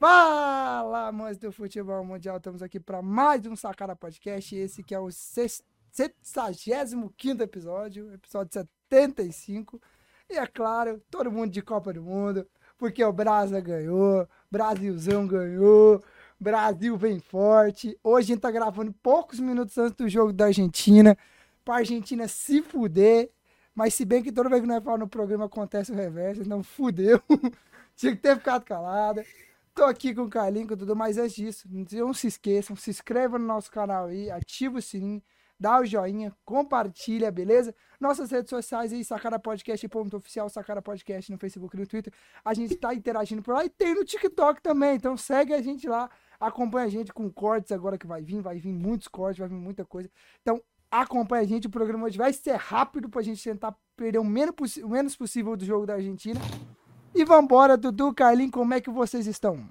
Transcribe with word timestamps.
Fala, 0.00 1.08
amantes 1.08 1.36
do 1.36 1.52
futebol 1.52 2.02
mundial, 2.02 2.38
estamos 2.38 2.62
aqui 2.62 2.80
para 2.80 3.02
mais 3.02 3.44
um 3.44 3.54
Sacada 3.54 3.94
Podcast, 3.94 4.56
esse 4.56 4.82
que 4.82 4.94
é 4.94 4.98
o 4.98 5.10
75 5.10 7.12
episódio, 7.42 8.10
episódio 8.14 8.50
75, 8.50 9.78
e 10.30 10.38
é 10.38 10.46
claro, 10.46 11.02
todo 11.10 11.30
mundo 11.30 11.50
de 11.50 11.60
Copa 11.60 11.92
do 11.92 12.00
Mundo, 12.00 12.48
porque 12.78 13.04
o 13.04 13.12
Brasa 13.12 13.60
ganhou, 13.60 14.26
Brasilzão 14.50 15.26
ganhou, 15.26 16.02
Brasil 16.40 16.96
vem 16.96 17.20
forte, 17.20 17.94
hoje 18.02 18.32
a 18.32 18.34
gente 18.34 18.40
tá 18.40 18.50
gravando 18.50 18.94
poucos 19.02 19.38
minutos 19.38 19.76
antes 19.76 19.98
do 19.98 20.08
jogo 20.08 20.32
da 20.32 20.46
Argentina, 20.46 21.14
pra 21.62 21.74
Argentina 21.74 22.26
se 22.26 22.62
fuder, 22.62 23.28
mas 23.74 23.92
se 23.92 24.06
bem 24.06 24.22
que 24.22 24.32
toda 24.32 24.48
vez 24.48 24.62
que 24.62 24.66
nós 24.66 24.82
falamos 24.82 25.04
no 25.04 25.10
programa 25.10 25.44
acontece 25.44 25.92
o 25.92 25.94
reverso, 25.94 26.40
então 26.40 26.62
fudeu, 26.62 27.20
tinha 27.94 28.16
que 28.16 28.22
ter 28.22 28.38
ficado 28.38 28.64
calada. 28.64 29.22
Tô 29.80 29.86
aqui 29.86 30.14
com 30.14 30.24
o 30.24 30.28
Carlinho, 30.28 30.68
com 30.68 30.76
tudo, 30.76 30.94
mas 30.94 31.16
antes 31.16 31.34
disso, 31.34 31.66
não 31.92 32.12
se 32.12 32.26
esqueçam, 32.26 32.76
se 32.76 32.90
inscreva 32.90 33.38
no 33.38 33.46
nosso 33.46 33.70
canal 33.70 34.08
aí, 34.08 34.30
ativa 34.30 34.76
o 34.76 34.82
sininho, 34.82 35.22
dá 35.58 35.80
o 35.80 35.86
joinha, 35.86 36.36
compartilha, 36.44 37.32
beleza? 37.32 37.74
Nossas 37.98 38.30
redes 38.30 38.50
sociais 38.50 38.92
aí, 38.92 39.02
Sacara 39.02 39.38
Podcast, 39.38 39.88
ponto 39.88 40.18
oficial, 40.18 40.50
Sacara 40.50 40.82
Podcast 40.82 41.32
no 41.32 41.38
Facebook 41.38 41.74
e 41.74 41.80
no 41.80 41.86
Twitter. 41.86 42.12
A 42.44 42.52
gente 42.52 42.76
tá 42.76 42.92
interagindo 42.92 43.40
por 43.40 43.54
lá 43.54 43.64
e 43.64 43.70
tem 43.70 43.94
no 43.94 44.04
TikTok 44.04 44.60
também, 44.60 44.96
então 44.96 45.16
segue 45.16 45.54
a 45.54 45.62
gente 45.62 45.88
lá, 45.88 46.10
acompanha 46.38 46.86
a 46.86 46.90
gente 46.90 47.10
com 47.10 47.30
cortes 47.32 47.72
agora 47.72 47.96
que 47.96 48.06
vai 48.06 48.20
vir, 48.20 48.42
vai 48.42 48.58
vir 48.58 48.74
muitos 48.74 49.08
cortes, 49.08 49.38
vai 49.38 49.48
vir 49.48 49.54
muita 49.54 49.82
coisa. 49.86 50.10
Então 50.42 50.62
acompanha 50.90 51.42
a 51.42 51.46
gente, 51.46 51.68
o 51.68 51.70
programa 51.70 52.04
hoje 52.04 52.18
vai 52.18 52.34
ser 52.34 52.56
rápido 52.56 53.08
pra 53.08 53.22
gente 53.22 53.42
tentar 53.42 53.74
perder 53.96 54.18
o 54.18 54.24
menos, 54.24 54.76
o 54.76 54.90
menos 54.90 55.16
possível 55.16 55.56
do 55.56 55.64
jogo 55.64 55.86
da 55.86 55.94
Argentina. 55.94 56.38
E 57.14 57.24
vambora, 57.24 57.76
Dudu, 57.76 58.14
Carlinhos, 58.14 58.52
como 58.52 58.72
é 58.72 58.80
que 58.80 58.90
vocês 58.90 59.26
estão? 59.26 59.66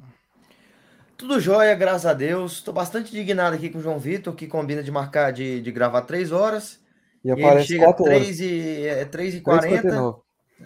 Tudo 1.17 1.39
jóia, 1.39 1.75
graças 1.75 2.05
a 2.05 2.13
Deus. 2.13 2.53
Estou 2.53 2.73
bastante 2.73 3.11
indignado 3.11 3.55
aqui 3.55 3.69
com 3.69 3.79
o 3.79 3.81
João 3.81 3.99
Vitor, 3.99 4.33
que 4.35 4.47
combina 4.47 4.83
de 4.83 4.91
marcar, 4.91 5.31
de, 5.31 5.61
de 5.61 5.71
gravar 5.71 6.01
três 6.03 6.31
horas. 6.31 6.79
E, 7.23 7.29
e 7.29 7.43
ele 7.43 7.63
chega 7.63 7.93
3 7.93 8.39
e, 8.39 8.85
é, 8.85 9.05
3 9.05 9.35
e 9.35 9.41
40. 9.41 10.15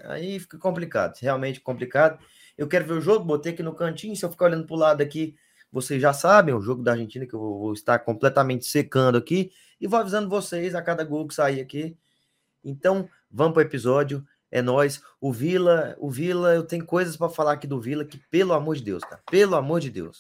Aí 0.06 0.40
fica 0.40 0.58
complicado, 0.58 1.16
realmente 1.20 1.60
complicado. 1.60 2.20
Eu 2.58 2.68
quero 2.68 2.86
ver 2.86 2.94
o 2.94 3.02
jogo, 3.02 3.26
botei 3.26 3.54
aqui 3.54 3.64
no 3.64 3.74
cantinho. 3.74 4.16
Se 4.16 4.26
eu 4.26 4.32
ficar 4.32 4.46
olhando 4.46 4.66
para 4.66 4.76
o 4.76 4.80
lado 4.80 5.02
aqui, 5.02 5.36
vocês 5.72 6.02
já 6.02 6.14
sabem, 6.14 6.54
o 6.54 6.62
jogo 6.62 6.84
da 6.84 6.92
Argentina, 6.92 7.26
que 7.26 7.34
eu 7.34 7.40
vou 7.40 7.74
estar 7.74 8.00
completamente 8.00 8.66
secando 8.66 9.18
aqui. 9.18 9.52
E 9.80 9.88
vou 9.88 10.00
avisando 10.00 10.30
vocês 10.30 10.76
a 10.76 10.82
cada 10.82 11.04
gol 11.04 11.28
que 11.28 11.34
sair 11.34 11.62
aqui. 11.62 11.98
Então, 12.64 13.10
vamos 13.30 13.54
para 13.54 13.64
o 13.64 13.66
episódio 13.66 14.24
é 14.54 14.62
nós. 14.62 15.02
O 15.20 15.34
Vila, 15.34 15.98
o 16.00 16.12
Vila, 16.12 16.54
eu 16.54 16.64
tenho 16.64 16.86
coisas 16.86 17.18
para 17.18 17.28
falar 17.28 17.54
aqui 17.54 17.66
do 17.66 17.82
Vila 17.82 18.06
que 18.06 18.20
pelo 18.30 18.54
amor 18.54 18.76
de 18.76 18.84
Deus, 18.84 19.04
cara, 19.04 19.20
pelo 19.30 19.56
amor 19.56 19.80
de 19.80 19.90
Deus. 19.90 20.20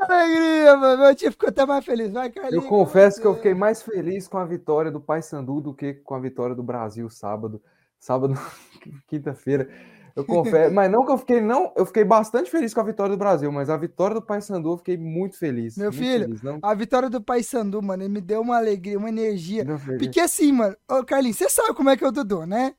Alegria, 0.00 0.76
mano. 0.78 1.02
Meu 1.02 1.14
tio 1.14 1.30
ficou 1.30 1.50
até 1.50 1.66
mais 1.66 1.84
feliz. 1.84 2.10
Vai, 2.10 2.30
Carlinhos. 2.30 2.64
Eu 2.64 2.68
confesso 2.68 3.20
que 3.20 3.26
eu 3.26 3.34
fiquei 3.34 3.52
mais 3.52 3.82
feliz 3.82 4.26
com 4.26 4.38
a 4.38 4.46
vitória 4.46 4.90
do 4.90 4.98
Paysandu 5.00 5.60
do 5.60 5.74
que 5.74 5.92
com 5.92 6.14
a 6.14 6.18
vitória 6.18 6.54
do 6.54 6.62
Brasil 6.62 7.10
sábado. 7.10 7.60
Sábado, 8.00 8.32
quinta-feira. 9.06 9.68
Eu 10.16 10.24
confesso, 10.24 10.72
mas 10.74 10.90
não 10.90 11.04
que 11.04 11.12
eu 11.12 11.18
fiquei, 11.18 11.40
não, 11.42 11.70
eu 11.76 11.84
fiquei 11.84 12.04
bastante 12.04 12.50
feliz 12.50 12.72
com 12.72 12.80
a 12.80 12.84
vitória 12.84 13.14
do 13.14 13.18
Brasil, 13.18 13.52
mas 13.52 13.68
a 13.68 13.76
vitória 13.76 14.14
do 14.14 14.22
Paysandu 14.22 14.70
eu 14.70 14.78
fiquei 14.78 14.96
muito 14.96 15.36
feliz. 15.36 15.76
Meu 15.76 15.92
muito 15.92 15.98
filho, 15.98 16.38
feliz, 16.38 16.60
a 16.62 16.74
vitória 16.74 17.10
do 17.10 17.20
Paysandu, 17.20 17.82
mano, 17.82 18.02
ele 18.02 18.12
me 18.12 18.20
deu 18.20 18.40
uma 18.40 18.56
alegria, 18.56 18.98
uma 18.98 19.10
energia. 19.10 19.66
Porque 19.98 20.18
assim, 20.18 20.50
mano, 20.50 20.74
ô 20.90 21.04
Carlinhos, 21.04 21.36
você 21.36 21.50
sabe 21.50 21.74
como 21.74 21.90
é 21.90 21.96
que 21.96 22.04
é 22.04 22.08
o 22.08 22.12
Dudu, 22.12 22.46
né? 22.46 22.74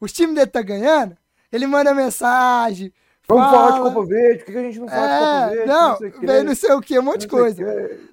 Os 0.00 0.12
times 0.12 0.34
dele 0.34 0.46
tá 0.46 0.62
ganhando, 0.62 1.16
ele 1.50 1.66
manda 1.66 1.94
mensagem. 1.94 2.92
Vamos 3.26 3.44
fala, 3.44 3.56
falar 3.58 3.70
de 3.72 3.94
Copa 3.94 4.06
Verde, 4.06 4.44
por 4.44 4.52
que 4.52 4.58
a 4.58 4.62
gente 4.62 4.78
não 4.80 4.88
fala 4.88 5.06
é, 5.06 5.08
de 5.08 5.18
Copa 5.18 5.34
é, 5.34 5.48
Verde? 5.50 5.66
Não, 5.66 6.00
não 6.00 6.26
vem 6.26 6.42
não 6.44 6.54
sei 6.54 6.72
o 6.72 6.80
que, 6.80 6.98
um 6.98 7.02
monte 7.02 7.20
de 7.22 7.28
coisa. 7.28 7.62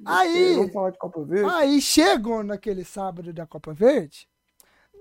aí, 0.04 0.56
vamos 0.56 0.74
falar 0.74 0.90
de 0.90 0.98
Copa 0.98 1.24
Verde. 1.24 1.50
Aí 1.54 1.82
chegou 1.82 2.44
naquele 2.44 2.84
sábado 2.84 3.32
da 3.32 3.48
Copa 3.48 3.74
Verde, 3.74 4.28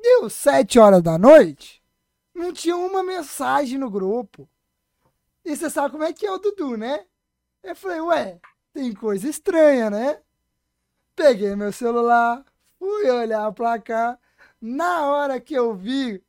deu 0.03 0.31
sete 0.31 0.79
horas 0.79 1.03
da 1.03 1.19
noite, 1.19 1.83
não 2.33 2.53
tinha 2.53 2.77
uma 2.77 3.03
mensagem 3.03 3.79
no 3.79 3.91
grupo. 3.91 4.49
E 5.45 5.55
você 5.55 5.69
sabe 5.69 5.91
como 5.91 6.05
é 6.05 6.13
que 6.13 6.25
é 6.25 6.33
o 6.33 6.39
Dudu, 6.39 6.77
né? 6.77 7.05
Eu 7.63 7.77
falei, 7.77 8.01
ué, 8.01 8.41
tem 8.73 8.93
coisa 8.95 9.29
estranha, 9.29 9.91
né? 9.91 10.19
Peguei 11.15 11.55
meu 11.55 11.73
celular, 11.73 12.45
fui 12.79 13.11
olhar 13.11 13.53
pra 13.53 13.79
cá. 13.79 14.19
Na 14.61 15.07
hora 15.11 15.41
que 15.41 15.55
eu 15.55 15.75
vi 15.75 16.24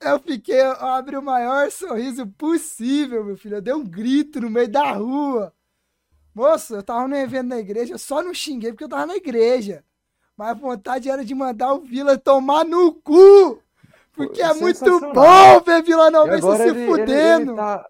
eu 0.00 0.18
fiquei, 0.18 0.60
eu 0.60 0.72
abri 0.72 1.16
o 1.16 1.22
maior 1.22 1.70
sorriso 1.70 2.26
possível, 2.26 3.24
meu 3.24 3.36
filho. 3.36 3.56
Eu 3.56 3.62
dei 3.62 3.74
um 3.74 3.84
grito 3.84 4.40
no 4.40 4.50
meio 4.50 4.68
da 4.68 4.92
rua. 4.92 5.52
Moço, 6.34 6.74
eu 6.74 6.82
tava 6.82 7.08
no 7.08 7.16
evento 7.16 7.48
na 7.48 7.58
igreja, 7.58 7.94
eu 7.94 7.98
só 7.98 8.22
não 8.22 8.34
xinguei 8.34 8.70
porque 8.70 8.84
eu 8.84 8.88
tava 8.88 9.06
na 9.06 9.16
igreja. 9.16 9.82
Mas 10.36 10.50
a 10.50 10.54
vontade 10.54 11.08
era 11.08 11.24
de 11.24 11.34
mandar 11.34 11.72
o 11.72 11.80
Vila 11.80 12.18
tomar 12.18 12.64
no 12.64 12.92
cu! 12.92 13.58
Porque 14.12 14.42
é 14.42 14.52
muito 14.52 15.00
bom 15.12 15.60
ver 15.64 15.82
Vila 15.82 16.10
Nova 16.10 16.38
se 16.38 16.62
ele, 16.62 16.86
fudendo. 16.86 17.12
Ele, 17.12 17.50
ele 17.50 17.54
tá... 17.54 17.88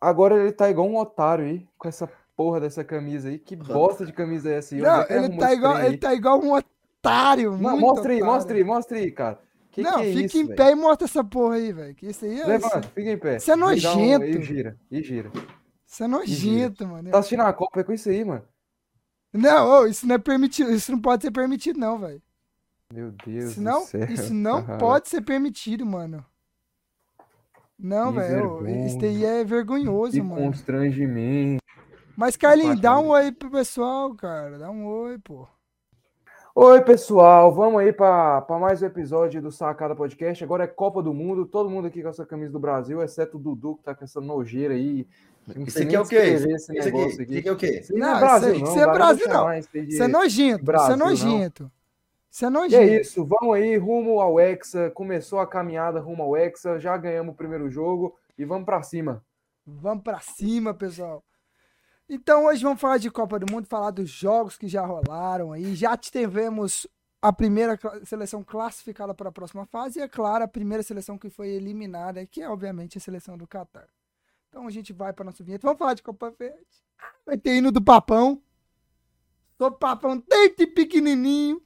Agora 0.00 0.36
ele 0.36 0.52
tá 0.52 0.70
igual 0.70 0.88
um 0.88 0.96
otário 0.96 1.44
aí, 1.44 1.68
com 1.76 1.88
essa 1.88 2.08
porra 2.36 2.60
dessa 2.60 2.84
camisa 2.84 3.28
aí. 3.28 3.38
Que 3.38 3.56
bosta 3.56 4.06
de 4.06 4.12
camisa 4.12 4.50
é 4.50 4.58
essa 4.58 4.74
aí? 4.74 4.80
Não, 4.80 5.06
ele 5.08 5.36
tá, 5.36 5.52
igual, 5.52 5.80
ele 5.80 5.96
tá 5.96 6.14
igual 6.14 6.40
um 6.40 6.54
otário. 6.54 7.56
Não, 7.56 7.78
mostra 7.78 8.12
aí, 8.12 8.22
mostra 8.22 8.56
aí, 8.56 8.64
mostra 8.64 8.98
aí, 8.98 9.10
cara. 9.10 9.40
Que 9.78 9.84
não, 9.84 10.00
que 10.00 10.08
é 10.08 10.12
fica 10.12 10.26
isso, 10.26 10.38
em 10.38 10.44
véio? 10.46 10.56
pé 10.56 10.72
e 10.72 10.74
mostra 10.74 11.04
essa 11.06 11.22
porra 11.22 11.54
aí, 11.54 11.72
velho. 11.72 11.94
Que 11.94 12.06
isso 12.06 12.24
aí 12.24 12.40
é. 12.40 12.46
Levanta, 12.46 12.80
isso. 12.80 12.88
fica 12.88 13.10
em 13.12 13.18
pé. 13.18 13.36
Isso 13.36 13.52
é 13.52 13.56
nojento. 13.56 14.24
Um, 14.24 14.28
e 14.28 14.42
gira, 14.42 14.76
e 14.90 15.02
gira. 15.04 15.32
Isso 15.86 16.02
é 16.02 16.08
nojento, 16.08 16.86
mano. 16.88 17.10
Tá 17.10 17.18
assistindo 17.18 17.42
a 17.42 17.52
Copa 17.52 17.78
é 17.78 17.84
com 17.84 17.92
isso 17.92 18.08
aí, 18.08 18.24
mano. 18.24 18.42
Não, 19.32 19.82
oh, 19.82 19.86
isso 19.86 20.04
não 20.04 20.16
é 20.16 20.18
permitido. 20.18 20.72
Isso 20.72 20.90
não 20.90 21.00
pode 21.00 21.22
ser 21.22 21.30
permitido, 21.30 21.78
não, 21.78 21.96
velho. 21.96 22.20
Meu 22.92 23.12
Deus 23.24 23.52
isso 23.52 23.62
não, 23.62 23.82
do 23.82 23.86
céu. 23.86 24.04
Isso 24.06 24.34
não 24.34 24.64
pode 24.78 25.08
ser 25.08 25.20
permitido, 25.20 25.86
mano. 25.86 26.26
Não, 27.78 28.10
velho. 28.10 28.66
Isso 28.84 28.98
aí 29.04 29.24
é 29.24 29.44
vergonhoso, 29.44 30.12
que 30.12 30.22
mano. 30.22 30.42
constrangimento. 30.42 31.62
Mas, 32.16 32.36
Carlinhos, 32.36 32.80
dá 32.80 32.98
um 32.98 33.10
oi 33.10 33.30
pro 33.30 33.48
pessoal, 33.48 34.12
cara. 34.16 34.58
Dá 34.58 34.68
um 34.72 34.84
oi, 34.84 35.18
pô. 35.20 35.46
Oi, 36.60 36.82
pessoal, 36.82 37.54
vamos 37.54 37.80
aí 37.80 37.92
para 37.92 38.44
mais 38.58 38.82
um 38.82 38.86
episódio 38.86 39.40
do 39.40 39.52
Sacada 39.52 39.94
Podcast. 39.94 40.42
Agora 40.42 40.64
é 40.64 40.66
Copa 40.66 41.00
do 41.00 41.14
Mundo, 41.14 41.46
todo 41.46 41.70
mundo 41.70 41.86
aqui 41.86 42.02
com 42.02 42.08
essa 42.08 42.26
camisa 42.26 42.50
do 42.50 42.58
Brasil, 42.58 43.00
exceto 43.00 43.36
o 43.36 43.40
Dudu, 43.40 43.76
que 43.76 43.84
tá 43.84 43.94
com 43.94 44.02
essa 44.02 44.20
nojeira 44.20 44.74
aí. 44.74 45.06
Isso 45.64 45.80
aqui 45.80 45.94
é 45.94 46.00
o 46.00 46.04
quê? 46.04 46.34
Isso 46.34 46.72
aqui, 46.72 46.80
aqui. 46.80 47.38
aqui 47.38 47.48
é 47.48 47.52
o 47.52 47.56
quê? 47.56 47.78
Isso 47.78 47.96
não, 47.96 48.16
é 48.16 48.18
Brasil, 48.18 48.54
isso, 48.54 48.64
não. 48.64 48.70
Isso 48.72 48.80
é 48.80 48.92
Brasil, 48.92 49.28
não. 49.28 49.54
Isso 49.54 50.02
é 50.02 50.08
nojento, 50.08 50.64
Brasil, 50.64 50.84
isso 50.84 50.92
é 50.92 51.06
nojento. 51.06 51.72
Isso 52.28 52.44
é 52.44 52.50
nojento. 52.50 52.82
E 52.82 52.88
é 52.88 53.00
isso, 53.02 53.24
vamos 53.24 53.54
aí, 53.54 53.76
rumo 53.76 54.20
ao 54.20 54.40
Hexa. 54.40 54.90
Começou 54.90 55.38
a 55.38 55.46
caminhada 55.46 56.00
rumo 56.00 56.24
ao 56.24 56.36
Hexa, 56.36 56.80
já 56.80 56.96
ganhamos 56.96 57.34
o 57.34 57.36
primeiro 57.36 57.70
jogo 57.70 58.16
e 58.36 58.44
vamos 58.44 58.64
para 58.66 58.82
cima. 58.82 59.24
Vamos 59.64 60.02
para 60.02 60.18
cima, 60.18 60.74
pessoal. 60.74 61.22
Então 62.08 62.46
hoje 62.46 62.62
vamos 62.62 62.80
falar 62.80 62.96
de 62.96 63.10
Copa 63.10 63.38
do 63.38 63.52
Mundo, 63.52 63.66
falar 63.66 63.90
dos 63.90 64.08
jogos 64.08 64.56
que 64.56 64.66
já 64.66 64.84
rolaram 64.84 65.52
aí. 65.52 65.74
Já 65.74 65.94
tivemos 65.94 66.86
a 67.20 67.30
primeira 67.30 67.78
seleção 68.04 68.42
classificada 68.42 69.12
para 69.12 69.28
a 69.28 69.32
próxima 69.32 69.66
fase 69.66 69.98
e, 69.98 70.02
é 70.02 70.08
claro, 70.08 70.44
a 70.44 70.48
primeira 70.48 70.82
seleção 70.82 71.18
que 71.18 71.28
foi 71.28 71.48
eliminada, 71.48 72.24
que 72.24 72.40
é 72.40 72.48
obviamente 72.48 72.96
a 72.96 73.00
seleção 73.00 73.36
do 73.36 73.46
Catar. 73.46 73.88
Então 74.48 74.66
a 74.66 74.70
gente 74.70 74.90
vai 74.90 75.12
para 75.12 75.26
nosso 75.26 75.44
vinheta. 75.44 75.66
Vamos 75.66 75.78
falar 75.78 75.92
de 75.92 76.02
Copa 76.02 76.30
Verde. 76.30 76.64
Vai 77.26 77.36
ter 77.36 77.56
hino 77.56 77.70
do 77.70 77.82
Papão. 77.82 78.42
Do 79.58 79.70
Papão 79.70 80.22
desde 80.26 80.66
pequenininho. 80.66 81.60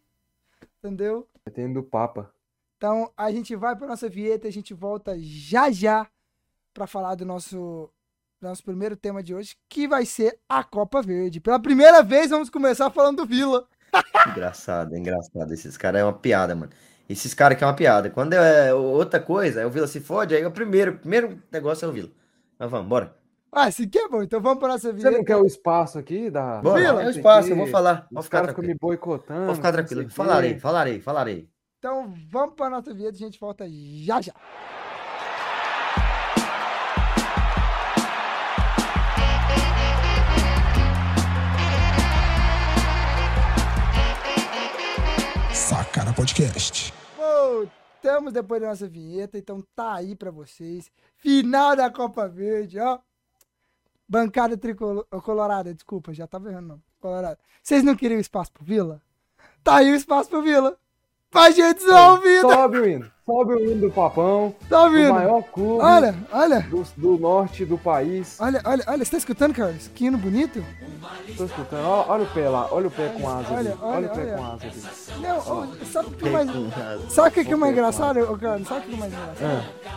Entendeu? 0.78 1.28
Vai 1.44 1.54
ter 1.54 1.62
hino 1.62 1.75
do 1.75 1.82
Papa. 1.84 2.34
Então 2.76 3.12
a 3.16 3.31
gente 3.31 3.54
vai 3.54 3.76
para 3.76 3.86
nossa 3.86 4.08
vinheta, 4.08 4.48
a 4.48 4.50
gente 4.50 4.75
volta 4.75 5.16
já 5.20 5.70
já 5.70 6.10
para 6.75 6.88
falar 6.88 7.14
do 7.14 7.25
nosso 7.25 7.88
nosso 8.42 8.62
primeiro 8.64 8.97
tema 8.97 9.22
de 9.22 9.34
hoje, 9.34 9.56
que 9.69 9.86
vai 9.86 10.04
ser 10.04 10.38
a 10.48 10.64
Copa 10.64 11.00
Verde. 11.00 11.40
Pela 11.40 11.61
primeira 11.61 12.02
vez, 12.02 12.31
vamos 12.31 12.50
começar 12.50 12.90
falando 12.90 13.19
do 13.19 13.26
Vila. 13.26 13.66
engraçado, 14.31 14.96
engraçado. 14.96 15.52
Esses 15.52 15.76
caras 15.76 16.00
é 16.00 16.05
uma 16.05 16.12
piada, 16.12 16.55
mano. 16.55 16.72
Esses 17.08 17.34
caras 17.34 17.58
que 17.58 17.64
é 17.64 17.66
uma 17.66 17.76
piada. 17.76 18.11
Quando 18.11 18.32
é 18.32 18.72
outra 18.75 19.20
coisa, 19.20 19.61
é 19.61 19.66
o 19.66 19.70
Vila 19.70 19.87
se 19.87 20.00
fode, 20.00 20.34
aí 20.34 20.43
é 20.43 20.46
o 20.46 20.50
primeiro, 20.50 20.99
primeiro 20.99 21.43
negócio 21.50 21.84
é 21.84 21.88
o 21.88 21.93
Vila. 21.93 22.11
Mas 22.58 22.70
vamos, 22.70 22.88
bora. 22.88 23.14
Ah, 23.55 23.69
esse 23.69 23.82
aqui 23.82 23.99
é 23.99 24.08
bom, 24.08 24.22
então 24.22 24.40
vamos 24.40 24.58
para 24.58 24.69
nossa 24.69 24.93
vida. 24.93 25.11
Você 25.11 25.16
não 25.19 25.25
quer 25.25 25.37
o 25.37 25.44
espaço 25.44 25.99
aqui 25.99 26.31
da. 26.31 26.62
Bora, 26.62 26.81
Vila? 26.81 27.02
É 27.02 27.06
o 27.06 27.11
espaço, 27.11 27.50
eu 27.50 27.56
vou 27.56 27.66
falar. 27.66 28.06
Vou 28.11 28.22
ficar 28.22 28.43
tranquilo. 28.43 28.69
me 28.69 28.75
boicotando. 28.81 29.46
Vou 29.46 29.55
ficar 29.55 29.72
tranquilo. 29.72 30.08
Falarei, 30.08 30.58
falarei, 30.58 31.00
falarei. 31.00 31.49
Então 31.78 32.14
vamos 32.31 32.55
para 32.55 32.70
nossa 32.70 32.94
vida, 32.94 33.11
a 33.11 33.12
gente 33.12 33.38
volta 33.38 33.66
já 33.69 34.20
já. 34.20 34.32
Podcast. 46.12 46.93
Voltamos 47.17 48.32
depois 48.32 48.61
da 48.61 48.69
nossa 48.69 48.88
vinheta, 48.88 49.38
então 49.38 49.62
tá 49.75 49.94
aí 49.94 50.14
para 50.14 50.31
vocês. 50.31 50.91
Final 51.17 51.76
da 51.76 51.91
Copa 51.91 52.29
Verde, 52.29 52.79
ó. 52.79 52.99
Bancada 54.09 54.56
tricolor, 54.56 55.06
colorada, 55.23 55.73
desculpa, 55.73 56.12
já 56.12 56.26
tava 56.26 56.50
errando, 56.50 56.69
não. 56.69 56.82
Colorado. 57.00 57.38
Vocês 57.62 57.82
não 57.82 57.97
queriam 57.97 58.20
espaço 58.20 58.53
pro 58.53 58.64
Vila? 58.64 59.00
Tá 59.64 59.76
aí 59.76 59.91
o 59.91 59.94
espaço 59.94 60.29
pro 60.29 60.43
Vila. 60.43 60.79
Pra 61.32 61.50
gente 61.50 61.82
vida. 61.82 62.43
Sobe 62.43 62.79
o 62.79 62.87
hino. 62.87 63.11
Sobe 63.25 63.55
o 63.55 63.58
hino 63.58 63.81
do 63.81 63.90
Papão. 63.90 64.55
Sobe 64.69 64.96
o 64.96 64.99
hino. 64.99 65.12
O 65.12 65.14
maior 65.14 65.43
clube 65.44 65.82
olha, 65.82 66.14
olha. 66.31 66.61
Do, 66.61 66.87
do, 66.94 67.19
norte 67.19 67.64
do 67.64 67.79
país. 67.79 68.37
Olha, 68.38 68.61
olha, 68.67 68.84
olha. 68.87 69.02
Você 69.02 69.12
tá 69.12 69.17
escutando, 69.17 69.55
Carlos? 69.55 69.88
Que 69.94 70.05
hino 70.05 70.19
bonito? 70.19 70.62
Tô 71.34 71.46
escutando. 71.46 71.87
Olha, 71.87 72.05
olha 72.11 72.25
o 72.25 72.26
pé 72.26 72.49
lá. 72.50 72.69
Olha 72.70 72.88
o 72.88 72.90
pé 72.90 73.08
com 73.08 73.26
asa. 73.26 73.55
Olha, 73.55 73.79
olha, 73.81 73.96
olha, 73.96 74.06
o 74.06 74.11
pé 74.11 74.20
olha. 74.20 74.37
com 74.37 74.44
asa. 74.44 74.67
Ali. 74.67 75.23
Não, 75.23 75.87
sabe 75.87 76.08
o 76.08 76.11
que 76.12 76.29
mais... 76.29 76.50
Sabe 77.08 77.29
o 77.29 77.44
que 77.44 77.52
é 77.52 77.56
mais 77.56 77.73
engraçado, 77.73 78.38
Carlos? 78.38 78.69
Sabe 78.69 78.81
o 78.81 78.88
que 78.90 78.94
é 78.94 78.99
mais 78.99 79.12
engraçado? 79.14 79.43
É. 79.43 79.93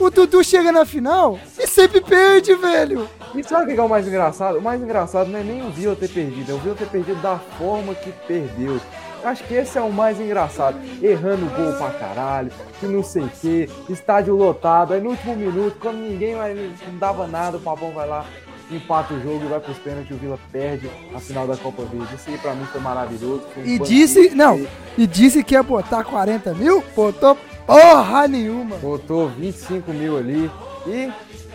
O 0.00 0.10
Dudu 0.10 0.42
chega 0.42 0.72
na 0.72 0.84
final 0.84 1.38
e 1.56 1.66
sempre 1.68 2.00
perde, 2.00 2.54
velho. 2.56 3.08
E 3.34 3.44
sabe 3.44 3.70
o 3.70 3.74
que 3.74 3.80
é 3.80 3.82
o 3.82 3.88
mais 3.88 4.08
engraçado? 4.08 4.58
O 4.58 4.62
mais 4.62 4.82
engraçado 4.82 5.30
não 5.30 5.38
é 5.38 5.44
nem 5.44 5.64
o 5.64 5.70
Vila 5.70 5.94
ter 5.94 6.08
perdido, 6.08 6.50
é 6.50 6.54
o 6.54 6.58
Vila 6.58 6.74
ter 6.74 6.88
perdido 6.88 7.20
da 7.22 7.38
forma 7.38 7.94
que 7.94 8.10
perdeu. 8.26 8.80
Acho 9.24 9.44
que 9.44 9.54
esse 9.54 9.78
é 9.78 9.80
o 9.80 9.92
mais 9.92 10.20
engraçado. 10.20 10.78
Errando 11.02 11.46
gol 11.56 11.72
pra 11.74 11.90
caralho, 11.90 12.50
que 12.80 12.86
não 12.86 13.02
sei 13.02 13.22
o 13.22 13.28
que, 13.28 13.68
estádio 13.88 14.36
lotado. 14.36 14.92
Aí 14.94 15.00
no 15.00 15.10
último 15.10 15.36
minuto, 15.36 15.76
quando 15.80 15.98
ninguém 15.98 16.34
mais 16.34 16.56
não 16.86 16.98
dava 16.98 17.26
nada, 17.26 17.56
o 17.56 17.60
Papão 17.60 17.92
vai 17.92 18.08
lá, 18.08 18.24
empata 18.70 19.14
o 19.14 19.20
jogo 19.20 19.44
e 19.44 19.48
vai 19.48 19.60
pros 19.60 19.78
pênaltis. 19.78 20.16
O 20.16 20.18
Vila 20.18 20.38
perde 20.50 20.90
a 21.14 21.20
final 21.20 21.46
da 21.46 21.56
Copa 21.56 21.82
Verde. 21.84 22.14
Isso 22.14 22.30
aí 22.30 22.38
pra 22.38 22.54
mim 22.54 22.64
foi 22.64 22.80
maravilhoso. 22.80 23.42
Foi 23.54 23.62
um 23.62 23.66
e 23.66 23.78
disse, 23.78 24.30
não, 24.34 24.66
e 24.98 25.06
disse 25.06 25.44
que 25.44 25.54
ia 25.54 25.62
botar 25.62 26.04
40 26.04 26.54
mil, 26.54 26.82
botou 26.94 27.36
porra 27.66 28.26
nenhuma. 28.26 28.76
Botou 28.76 29.28
25 29.28 29.92
mil 29.92 30.18
ali. 30.18 30.50
E 30.84 31.12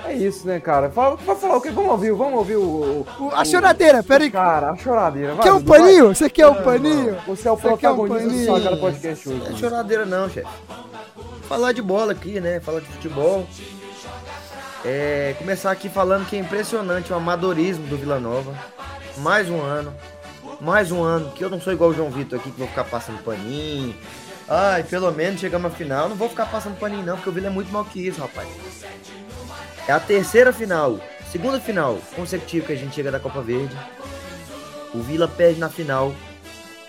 é 0.10 0.16
isso, 0.16 0.48
né, 0.48 0.60
cara? 0.60 0.90
Fala, 0.90 1.16
vai 1.16 1.36
falar 1.36 1.58
o 1.58 1.62
quê? 1.62 1.70
Vamos 1.70 1.92
ouvir, 1.92 2.12
vamos 2.14 2.34
ouvir 2.40 2.56
o. 2.56 3.06
o 3.20 3.32
a 3.34 3.44
choradeira, 3.44 4.02
peraí. 4.04 4.32
Cara, 4.32 4.72
a 4.72 4.76
choradeira. 4.78 5.36
Vai, 5.36 5.44
quer 5.44 5.54
um 5.54 5.64
paninho? 5.64 6.06
Vai. 6.06 6.16
Você 6.16 6.30
quer 6.30 6.48
um 6.48 6.64
paninho? 6.64 7.18
Você 7.28 7.48
é 7.48 7.52
o 7.52 7.58
protagonista 7.58 8.52
um 8.52 8.56
do 8.56 8.64
Sacada 8.64 8.78
Podcast 8.78 9.30
hoje. 9.30 9.40
Não 9.40 9.48
é 9.48 9.54
choradeira, 9.56 10.06
não, 10.06 10.30
chefe. 10.30 10.48
Falar 11.48 11.72
de 11.72 11.82
bola 11.82 12.12
aqui, 12.12 12.40
né? 12.40 12.60
Falar 12.60 12.80
de 12.82 12.88
futebol. 12.88 13.48
É, 14.86 15.36
começar 15.38 15.72
aqui 15.72 15.90
falando 15.90 16.28
que 16.28 16.36
é 16.36 16.40
impressionante 16.40 17.12
o 17.12 17.16
amadorismo 17.16 17.88
do 17.88 17.98
Vila 17.98 18.20
Nova. 18.20 18.54
Mais 19.18 19.50
um 19.50 19.62
ano. 19.62 19.94
Mais 20.62 20.92
um 20.92 21.04
ano. 21.04 21.32
Que 21.32 21.44
eu 21.44 21.50
não 21.50 21.60
sou 21.60 21.74
igual 21.74 21.90
o 21.90 21.94
João 21.94 22.10
Vitor 22.10 22.40
aqui, 22.40 22.52
que 22.52 22.58
vou 22.58 22.68
ficar 22.68 22.84
passando 22.84 23.24
paninho. 23.24 23.96
Ai, 24.48 24.84
pelo 24.84 25.12
menos 25.12 25.40
chegamos 25.40 25.72
à 25.72 25.76
final. 25.76 26.08
Não 26.08 26.16
vou 26.16 26.30
ficar 26.30 26.46
passando 26.46 26.80
paninho, 26.80 27.06
não, 27.06 27.16
porque 27.16 27.30
o 27.30 27.34
Vila 27.34 27.48
é 27.48 27.50
muito 27.50 27.72
mal 27.72 27.84
que 27.84 28.08
isso, 28.08 28.22
rapaz. 28.22 28.48
É 29.88 29.94
a 29.94 30.02
terceira 30.02 30.52
final, 30.52 31.00
segunda 31.32 31.62
final 31.62 31.98
consecutiva 32.14 32.66
que 32.66 32.74
a 32.74 32.76
gente 32.76 32.94
chega 32.94 33.10
da 33.10 33.22
Copa 33.22 33.42
Verde. 33.42 33.74
O 34.94 35.00
Vila 35.00 35.30
perde 35.30 35.62
na 35.62 35.70
final 35.70 36.14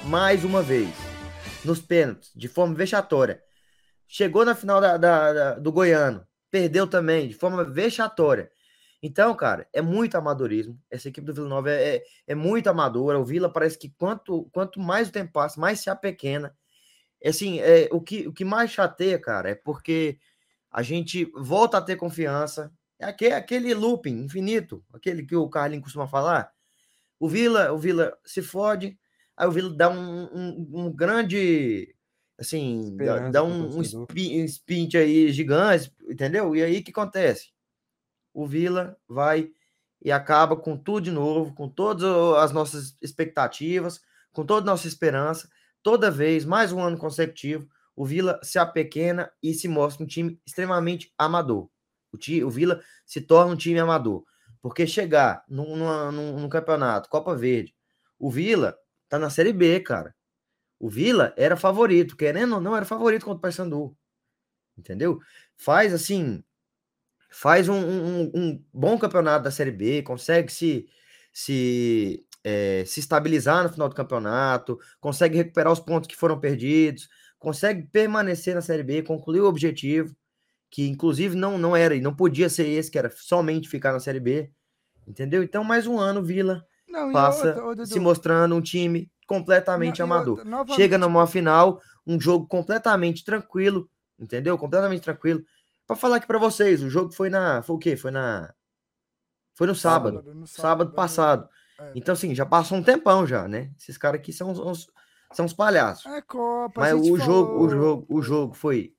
mais 0.03 0.43
uma 0.43 0.63
vez. 0.63 0.89
Nos 1.65 1.81
pênaltis, 1.81 2.33
de 2.35 2.49
forma 2.49 2.75
vexatória. 2.75 3.41
Chegou 4.09 4.45
na 4.45 4.53
final 4.53 4.81
da, 4.81 4.97
da, 4.97 5.33
da, 5.33 5.55
do 5.55 5.71
Goiano. 5.71 6.27
Perdeu 6.51 6.89
também, 6.89 7.29
de 7.29 7.35
forma 7.35 7.63
vexatória. 7.63 8.51
Então, 9.01 9.33
cara, 9.37 9.69
é 9.73 9.81
muito 9.81 10.17
amadorismo. 10.17 10.77
Essa 10.91 11.09
equipe 11.09 11.25
do 11.25 11.33
Vila 11.33 11.49
Nova 11.49 11.71
é, 11.71 11.99
é, 11.99 12.05
é, 12.27 12.35
muito 12.35 12.69
amadora. 12.69 13.21
O 13.21 13.25
Vila 13.25 13.49
parece 13.49 13.79
que 13.79 13.91
quanto, 13.91 14.51
quanto 14.53 14.81
mais 14.81 15.09
o 15.09 15.13
tempo 15.13 15.31
passa, 15.31 15.61
mais 15.61 15.79
se 15.79 15.89
apequena. 15.89 16.53
Assim, 17.25 17.61
é, 17.61 17.89
o, 17.93 18.01
que, 18.01 18.27
o 18.27 18.33
que 18.33 18.45
mais 18.45 18.73
chateia, 18.73 19.21
cara, 19.21 19.51
é 19.51 19.55
porque 19.55 20.19
a 20.69 20.83
gente 20.83 21.31
volta 21.37 21.79
a 21.79 21.83
ter 21.83 21.95
confiança, 21.95 22.73
é 22.99 23.07
aquele, 23.07 23.35
aquele 23.35 23.75
looping 23.75 24.25
infinito, 24.25 24.85
aquele 24.93 25.25
que 25.25 25.37
o 25.37 25.49
Carlinhos 25.49 25.85
costuma 25.85 26.09
falar. 26.09 26.53
O 27.21 27.29
Vila, 27.29 27.73
o 27.73 27.79
Vila 27.79 28.17
se 28.25 28.43
fode, 28.43 28.99
aí 29.37 29.47
o 29.47 29.53
Vila 29.53 29.71
dá 29.75 29.89
um, 29.89 30.25
um, 30.25 30.71
um 30.73 30.93
grande, 30.93 31.95
assim, 32.39 32.97
dá, 32.97 33.31
dá 33.31 33.45
um, 33.45 33.79
um 33.79 33.83
sprint 33.83 34.97
aí 34.97 35.33
gigante, 35.33 35.93
entendeu? 36.09 36.55
E 36.55 36.63
aí 36.63 36.79
o 36.79 36.85
que 36.85 36.91
acontece? 36.91 37.51
O 38.33 38.47
Vila 38.47 38.97
vai 39.09 39.51
e 40.03 40.13
acaba 40.13 40.57
com 40.57 40.77
tudo 40.77 41.05
de 41.05 41.11
novo, 41.11 41.55
com 41.55 41.69
todas 41.69 42.05
as 42.37 42.53
nossas 42.53 42.97
expectativas, 43.03 44.01
com 44.33 44.45
toda 44.45 44.63
a 44.63 44.73
nossa 44.73 44.87
esperança. 44.87 45.49
Toda 45.83 46.11
vez, 46.11 46.45
mais 46.45 46.73
um 46.73 46.81
ano 46.81 46.99
consecutivo, 46.99 47.69
o 47.97 48.05
Vila 48.05 48.39
se 48.43 48.59
apequena 48.59 49.31
e 49.43 49.55
se 49.55 49.67
mostra 49.67 50.05
um 50.05 50.07
time 50.07 50.41
extremamente 50.47 51.13
amador. 51.19 51.69
O, 52.13 52.17
time, 52.17 52.45
o 52.45 52.51
Vila 52.51 52.83
se 53.05 53.21
torna 53.21 53.53
um 53.53 53.57
time 53.57 53.79
amador. 53.79 54.25
Porque 54.61 54.87
chegar 54.87 55.45
num 55.49 56.49
campeonato, 56.49 57.09
Copa 57.09 57.35
Verde, 57.37 57.75
o 58.19 58.31
Vila 58.31 58.77
tá 59.09 59.19
na 59.19 59.31
Série 59.31 59.53
B, 59.53 59.81
cara. 59.81 60.15
O 60.79 60.89
Vila 60.89 61.33
era 61.37 61.57
favorito, 61.57 62.17
querendo 62.17 62.55
ou 62.57 62.61
não, 62.61 62.77
era 62.77 62.85
favorito 62.85 63.25
contra 63.25 63.39
o 63.39 63.41
Paysandu. 63.41 63.97
Entendeu? 64.77 65.21
Faz 65.57 65.93
assim, 65.93 66.43
faz 67.31 67.69
um, 67.69 67.75
um, 67.75 68.31
um, 68.35 68.65
bom 68.73 68.99
campeonato 68.99 69.45
da 69.45 69.51
Série 69.51 69.73
B, 69.73 70.03
consegue 70.03 70.53
se, 70.53 70.87
se, 71.33 72.27
é, 72.45 72.85
se 72.87 73.01
estabilizar 73.01 73.65
no 73.65 73.71
final 73.71 73.89
do 73.89 73.95
campeonato, 73.95 74.79
consegue 75.01 75.37
recuperar 75.37 75.73
os 75.73 75.81
pontos 75.81 76.09
que 76.09 76.17
foram 76.17 76.39
perdidos, 76.39 77.09
consegue 77.39 77.89
permanecer 77.89 78.55
na 78.55 78.63
Série 78.63 78.83
B, 78.83 79.03
concluir 79.03 79.41
o 79.41 79.49
objetivo 79.49 80.15
que 80.71 80.89
inclusive 80.89 81.35
não, 81.35 81.59
não 81.59 81.75
era 81.75 81.95
e 81.95 82.01
não 82.01 82.15
podia 82.15 82.49
ser 82.49 82.67
esse, 82.69 82.91
que 82.91 82.99
era 82.99 83.11
somente 83.11 83.69
ficar 83.69 83.93
na 83.93 84.01
Série 84.01 84.21
B, 84.21 84.51
entendeu? 85.07 85.43
Então, 85.43 85.65
mais 85.65 85.87
um 85.87 85.99
ano, 85.99 86.23
Vila 86.23 86.65
não, 86.89 87.13
passa 87.13 87.49
outra, 87.49 87.65
outra, 87.65 87.87
se 87.87 87.99
mostrando 87.99 88.55
um 88.55 88.61
time 88.61 89.11
completamente 89.27 89.99
não, 90.01 90.07
amador. 90.07 90.39
Outra, 90.39 90.75
Chega 90.75 90.99
numa 90.99 91.27
final, 91.27 91.81
um 92.07 92.21
jogo 92.21 92.47
completamente 92.47 93.25
tranquilo, 93.25 93.89
entendeu? 94.19 94.57
Completamente 94.59 95.03
tranquilo. 95.03 95.43
Para 95.87 95.97
falar 95.97 96.17
aqui 96.17 96.27
para 96.27 96.39
vocês, 96.39 96.83
o 96.83 96.91
jogo 96.91 97.13
foi 97.13 97.31
na. 97.31 97.63
Foi 97.63 97.77
o 97.77 97.79
quê? 97.79 97.97
Foi 97.97 98.11
na. 98.11 98.53
Foi 99.55 99.67
no 99.67 99.75
sábado. 99.75 100.17
Sábado, 100.17 100.35
no 100.35 100.47
sábado, 100.47 100.63
sábado 100.63 100.93
passado. 100.93 101.49
É. 101.81 101.93
Então, 101.95 102.13
assim, 102.13 102.35
já 102.35 102.45
passou 102.45 102.77
um 102.77 102.83
tempão 102.83 103.27
já, 103.27 103.49
né? 103.49 103.71
Esses 103.79 103.97
caras 103.97 104.21
aqui 104.21 104.33
são 104.33 104.51
uns, 104.51 104.87
são 105.33 105.45
uns 105.45 105.53
palhaços. 105.53 106.07
É 106.07 106.21
Copa, 106.23 106.81
Mas 106.81 106.95
o 106.95 107.17
jogo, 107.17 107.65
o 107.65 107.69
jogo, 107.69 108.07
o 108.09 108.23
jogo 108.23 108.55
foi 108.55 108.95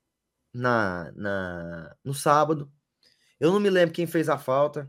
na, 0.52 1.12
na 1.14 1.96
no 2.04 2.14
sábado. 2.14 2.70
Eu 3.38 3.52
não 3.52 3.60
me 3.60 3.70
lembro 3.70 3.94
quem 3.94 4.06
fez 4.06 4.28
a 4.28 4.38
falta. 4.38 4.88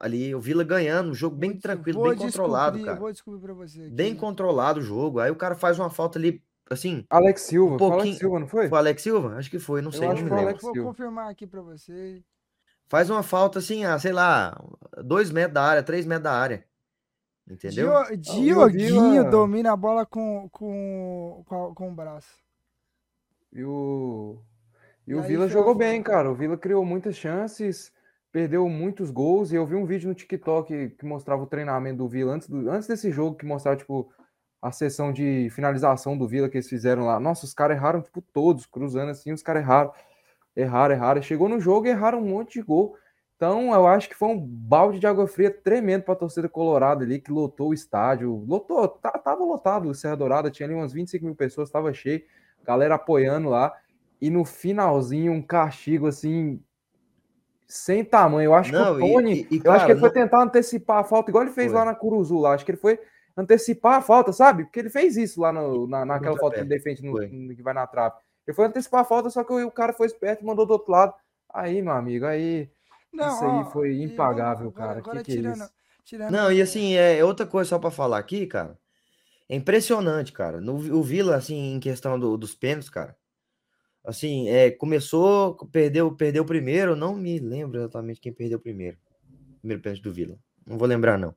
Ali, 0.00 0.32
o 0.32 0.40
Vila 0.40 0.62
ganhando, 0.62 1.10
um 1.10 1.14
jogo 1.14 1.34
bem 1.34 1.58
tranquilo, 1.58 2.04
bem 2.04 2.16
controlado, 2.16 2.82
cara. 2.84 3.00
Vou 3.00 3.10
descobrir 3.10 3.40
pra 3.40 3.52
você. 3.52 3.80
Aqui. 3.80 3.90
Bem 3.90 4.14
controlado 4.14 4.78
o 4.78 4.82
jogo. 4.82 5.18
Aí 5.18 5.30
o 5.30 5.36
cara 5.36 5.56
faz 5.56 5.78
uma 5.78 5.90
falta 5.90 6.18
ali, 6.18 6.40
assim. 6.70 7.04
Alex 7.10 7.42
Silva, 7.42 7.74
um 7.74 7.78
pouquinho... 7.78 8.02
Alex 8.02 8.18
Silva, 8.18 8.38
não 8.38 8.46
foi? 8.46 8.68
Foi 8.68 8.78
Alex 8.78 9.02
Silva? 9.02 9.36
Acho 9.36 9.50
que 9.50 9.58
foi, 9.58 9.82
não 9.82 9.90
sei. 9.90 10.06
Acho 10.06 10.24
não 10.24 10.36
me 10.36 10.44
lembro. 10.44 10.60
Vou 10.60 10.84
confirmar 10.84 11.28
aqui 11.30 11.48
pra 11.48 11.60
você. 11.62 12.22
Faz 12.86 13.10
uma 13.10 13.24
falta 13.24 13.58
assim, 13.58 13.84
ah, 13.84 13.98
sei 13.98 14.12
lá, 14.12 14.56
dois 15.04 15.30
metros 15.30 15.54
da 15.54 15.62
área, 15.62 15.82
três 15.82 16.06
metros 16.06 16.24
da 16.24 16.32
área. 16.32 16.64
Entendeu? 17.50 17.92
Dioguinho 18.16 19.10
Vila... 19.10 19.24
domina 19.24 19.72
a 19.72 19.76
bola 19.76 20.06
com, 20.06 20.48
com, 20.50 21.42
com, 21.46 21.74
com 21.74 21.90
o 21.90 21.94
braço. 21.94 22.30
E 23.52 23.64
o 23.64 24.38
e, 25.08 25.14
o 25.14 25.22
Vila 25.22 25.48
jogou 25.48 25.74
bem, 25.74 26.02
cara. 26.02 26.30
O 26.30 26.34
Vila 26.34 26.56
criou 26.56 26.84
muitas 26.84 27.16
chances, 27.16 27.90
perdeu 28.30 28.68
muitos 28.68 29.10
gols. 29.10 29.50
E 29.50 29.56
eu 29.56 29.64
vi 29.64 29.74
um 29.74 29.86
vídeo 29.86 30.06
no 30.06 30.14
TikTok 30.14 30.90
que 30.90 31.06
mostrava 31.06 31.42
o 31.42 31.46
treinamento 31.46 31.96
do 31.98 32.08
Vila 32.08 32.34
antes, 32.34 32.46
do, 32.46 32.70
antes 32.70 32.86
desse 32.86 33.10
jogo, 33.10 33.36
que 33.36 33.46
mostrava, 33.46 33.78
tipo, 33.78 34.12
a 34.60 34.70
sessão 34.70 35.10
de 35.10 35.48
finalização 35.50 36.16
do 36.16 36.28
Vila 36.28 36.48
que 36.48 36.58
eles 36.58 36.68
fizeram 36.68 37.06
lá. 37.06 37.18
Nossa, 37.18 37.46
os 37.46 37.54
caras 37.54 37.78
erraram, 37.78 38.02
tipo, 38.02 38.20
todos, 38.20 38.66
cruzando 38.66 39.10
assim, 39.10 39.32
os 39.32 39.42
caras 39.42 39.62
erraram. 39.62 39.92
Erraram, 40.54 40.94
erraram. 40.94 41.22
Chegou 41.22 41.48
no 41.48 41.58
jogo 41.58 41.86
e 41.86 41.90
erraram 41.90 42.18
um 42.18 42.28
monte 42.28 42.58
de 42.58 42.62
gol. 42.62 42.94
Então, 43.36 43.72
eu 43.72 43.86
acho 43.86 44.10
que 44.10 44.14
foi 44.14 44.28
um 44.28 44.38
balde 44.38 44.98
de 44.98 45.06
água 45.06 45.26
fria 45.26 45.50
tremendo 45.50 46.02
para 46.02 46.12
a 46.12 46.18
torcida 46.18 46.48
colorada 46.50 47.04
ali, 47.04 47.18
que 47.18 47.32
lotou 47.32 47.68
o 47.68 47.74
estádio. 47.74 48.44
Lotou, 48.46 48.86
tá, 48.88 49.12
tava 49.12 49.42
lotado 49.42 49.88
o 49.88 49.94
Serra 49.94 50.16
Dourada, 50.16 50.50
tinha 50.50 50.66
ali 50.66 50.74
umas 50.74 50.92
25 50.92 51.24
mil 51.24 51.34
pessoas, 51.34 51.68
estava 51.68 51.94
cheio, 51.94 52.20
galera 52.62 52.96
apoiando 52.96 53.48
lá 53.48 53.72
e 54.20 54.30
no 54.30 54.44
finalzinho 54.44 55.32
um 55.32 55.42
castigo 55.42 56.06
assim 56.06 56.60
sem 57.68 58.02
tamanho. 58.04 58.46
Eu 58.46 58.54
acho 58.54 58.72
não, 58.72 58.96
que 58.96 59.02
o 59.04 59.12
Tony, 59.12 59.46
e, 59.50 59.54
e, 59.54 59.56
eu 59.58 59.62
cara, 59.62 59.76
acho 59.76 59.86
que 59.86 59.92
ele 59.92 60.00
foi 60.00 60.10
tentar 60.10 60.42
antecipar 60.42 60.98
a 60.98 61.04
falta, 61.04 61.30
igual 61.30 61.44
ele 61.44 61.52
fez 61.52 61.70
foi. 61.70 61.78
lá 61.78 61.84
na 61.84 61.94
Curuzu 61.94 62.38
lá. 62.38 62.54
Acho 62.54 62.64
que 62.64 62.70
ele 62.72 62.78
foi 62.78 62.98
antecipar 63.36 63.96
a 63.96 64.02
falta, 64.02 64.32
sabe? 64.32 64.64
Porque 64.64 64.80
ele 64.80 64.90
fez 64.90 65.16
isso 65.16 65.40
lá 65.40 65.52
no, 65.52 65.86
na, 65.86 66.04
naquela 66.04 66.30
Muito 66.30 66.40
falta 66.40 66.56
que 66.56 66.62
ele 66.62 66.68
defende 66.68 67.02
no, 67.02 67.12
no, 67.12 67.54
que 67.54 67.62
vai 67.62 67.74
na 67.74 67.86
trave. 67.86 68.16
Ele 68.46 68.54
foi 68.54 68.66
antecipar 68.66 69.02
a 69.02 69.04
falta, 69.04 69.28
só 69.28 69.44
que 69.44 69.52
o, 69.52 69.66
o, 69.66 69.70
cara 69.70 69.92
foi 69.92 70.06
esperto 70.06 70.42
e 70.42 70.46
mandou 70.46 70.64
do 70.64 70.72
outro 70.72 70.90
lado. 70.90 71.12
Aí, 71.52 71.82
meu 71.82 71.92
amigo, 71.92 72.24
aí 72.24 72.70
não, 73.12 73.28
isso 73.28 73.44
aí 73.44 73.50
ó, 73.50 73.64
foi 73.66 74.02
impagável, 74.02 74.68
agora, 74.68 74.86
cara. 74.86 74.98
Agora, 74.98 75.22
que 75.22 75.32
tirando, 75.32 75.54
que 75.54 75.60
é 75.60 75.64
isso? 75.64 75.72
Tirando... 76.04 76.32
Não, 76.32 76.50
e 76.50 76.62
assim, 76.62 76.94
é 76.94 77.22
outra 77.22 77.46
coisa 77.46 77.68
só 77.68 77.78
para 77.78 77.90
falar 77.90 78.18
aqui, 78.18 78.46
cara. 78.46 78.78
É 79.48 79.54
impressionante, 79.54 80.32
cara. 80.32 80.60
No, 80.60 80.74
o 80.74 81.02
Vila, 81.02 81.36
assim, 81.36 81.74
em 81.74 81.80
questão 81.80 82.18
do, 82.18 82.36
dos 82.36 82.54
pênaltis, 82.54 82.90
cara 82.90 83.17
assim, 84.04 84.48
é, 84.48 84.70
começou, 84.70 85.54
perdeu, 85.72 86.10
perdeu 86.14 86.42
o 86.42 86.46
primeiro, 86.46 86.96
não 86.96 87.14
me 87.16 87.38
lembro 87.38 87.78
exatamente 87.78 88.20
quem 88.20 88.32
perdeu 88.32 88.58
o 88.58 88.60
primeiro. 88.62 88.96
primeiro 89.60 89.82
pênalti 89.82 90.02
do 90.02 90.12
Vila. 90.12 90.38
Não 90.66 90.78
vou 90.78 90.86
lembrar, 90.88 91.18
não. 91.18 91.34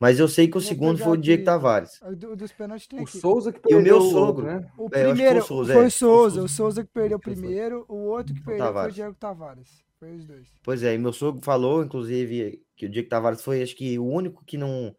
Mas 0.00 0.18
eu 0.18 0.26
sei 0.26 0.48
que 0.48 0.56
o 0.56 0.60
Vou 0.60 0.68
segundo 0.68 0.98
foi 0.98 1.12
o 1.12 1.20
Diego. 1.20 1.44
Tavares. 1.44 2.00
Do- 2.16 2.34
dos 2.34 2.50
pênaltis 2.52 2.88
tem 2.88 2.98
O 2.98 3.02
aqui. 3.02 3.18
Souza 3.18 3.52
que 3.52 3.60
E 3.68 3.74
o 3.76 3.80
meu 3.80 3.98
perdeu 3.98 4.00
sogro. 4.00 4.46
né? 4.46 4.68
O 4.76 4.86
É, 4.86 5.04
primeiro 5.04 5.30
foi 5.34 5.38
o 5.38 5.42
Souza, 5.44 5.72
foi 5.74 5.84
é. 5.84 5.86
o 5.86 5.90
Souza, 5.90 6.34
Foi 6.34 6.42
o 6.42 6.44
o 6.44 6.48
Souza 6.48 6.82
que 6.84 6.90
perdeu 6.92 7.20
foi. 7.22 7.32
primeiro, 7.34 7.84
o 7.88 7.94
outro 8.08 8.34
que 8.34 8.40
O 8.40 8.44
perdeu 8.44 8.58
foi 8.64 8.70
o 8.70 8.74
Tavares. 8.74 8.94
Diego 8.96 9.14
Tavares. 9.14 9.84
Foi 10.00 10.12
os 10.16 10.24
dois. 10.26 10.48
Pois 10.64 10.82
é, 10.82 10.92
e 10.94 10.98
meu 10.98 11.12
sogro 11.12 11.40
falou, 11.44 11.84
inclusive, 11.84 12.60
que 12.76 12.86
o 12.86 12.88
Diego 12.88 13.08
Tavares 13.08 13.42
foi, 13.42 13.62
acho 13.62 13.76
que, 13.76 13.96
o 13.96 14.04
único 14.04 14.44
que 14.44 14.58
não. 14.58 14.92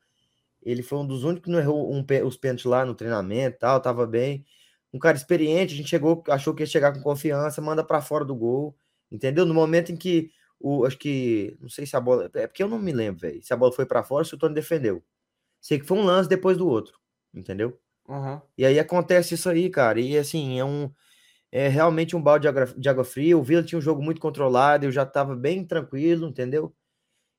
Ele 0.62 0.82
foi 0.82 1.00
um 1.00 1.06
dos 1.06 1.26
únicos 1.26 1.44
que 1.44 1.52
não 1.52 1.60
errou 1.60 1.92
um 1.94 2.06
os 2.26 2.38
pênaltis 2.38 2.64
lá 2.64 2.86
no 2.86 2.96
treinamento 2.96 3.58
e 3.58 3.60
tal, 3.60 3.82
tava 3.82 4.08
bem. 4.08 4.46
Um 4.94 5.00
cara 5.00 5.18
experiente, 5.18 5.74
a 5.74 5.78
gente 5.78 5.90
chegou, 5.90 6.24
achou 6.30 6.54
que 6.54 6.64
ia 6.64 6.68
chegar 6.68 6.94
com 6.94 7.02
confiança, 7.02 7.62
manda 7.62 7.84
pra 7.84 8.02
fora 8.02 8.24
do 8.26 8.36
gol, 8.36 8.76
entendeu? 9.12 9.46
No 9.46 9.54
momento 9.54 9.92
em 9.92 9.98
que 9.98 10.32
o, 10.60 10.86
acho 10.86 10.98
que, 10.98 11.58
não 11.60 11.70
sei 11.70 11.86
se 11.86 11.96
a 11.96 12.00
bola, 12.02 12.30
é 12.36 12.48
porque 12.48 12.64
eu 12.64 12.70
não 12.70 12.80
me 12.80 12.92
lembro, 12.92 13.22
velho, 13.22 13.42
se 13.44 13.54
a 13.54 13.58
bola 13.58 13.72
foi 13.74 13.86
pra 13.86 14.04
fora, 14.04 14.24
se 14.26 14.36
o 14.36 14.38
Tony 14.38 14.54
defendeu. 14.56 15.04
Sei 15.62 15.80
que 15.80 15.86
foi 15.88 15.98
um 16.00 16.06
lance 16.06 16.30
depois 16.30 16.58
do 16.58 16.68
outro, 16.68 17.00
entendeu? 17.34 17.80
Aham. 18.08 18.42
E 18.58 18.66
aí 18.66 18.80
acontece 18.80 19.34
isso 19.36 19.50
aí, 19.50 19.70
cara. 19.70 20.00
E 20.00 20.18
assim, 20.18 20.60
é 20.60 20.66
um 20.66 20.92
é 21.52 21.68
realmente 21.70 22.16
um 22.16 22.22
balde 22.22 22.44
de 22.44 22.48
água, 22.50 22.66
de 22.78 22.90
água 22.90 23.06
fria. 23.06 23.38
O 23.38 23.44
Vila 23.44 23.64
tinha 23.64 23.80
um 23.80 23.82
jogo 23.82 24.02
muito 24.04 24.22
controlado, 24.22 24.86
eu 24.86 24.92
já 24.92 25.06
tava 25.06 25.36
bem 25.36 25.66
tranquilo, 25.66 26.28
entendeu? 26.30 26.76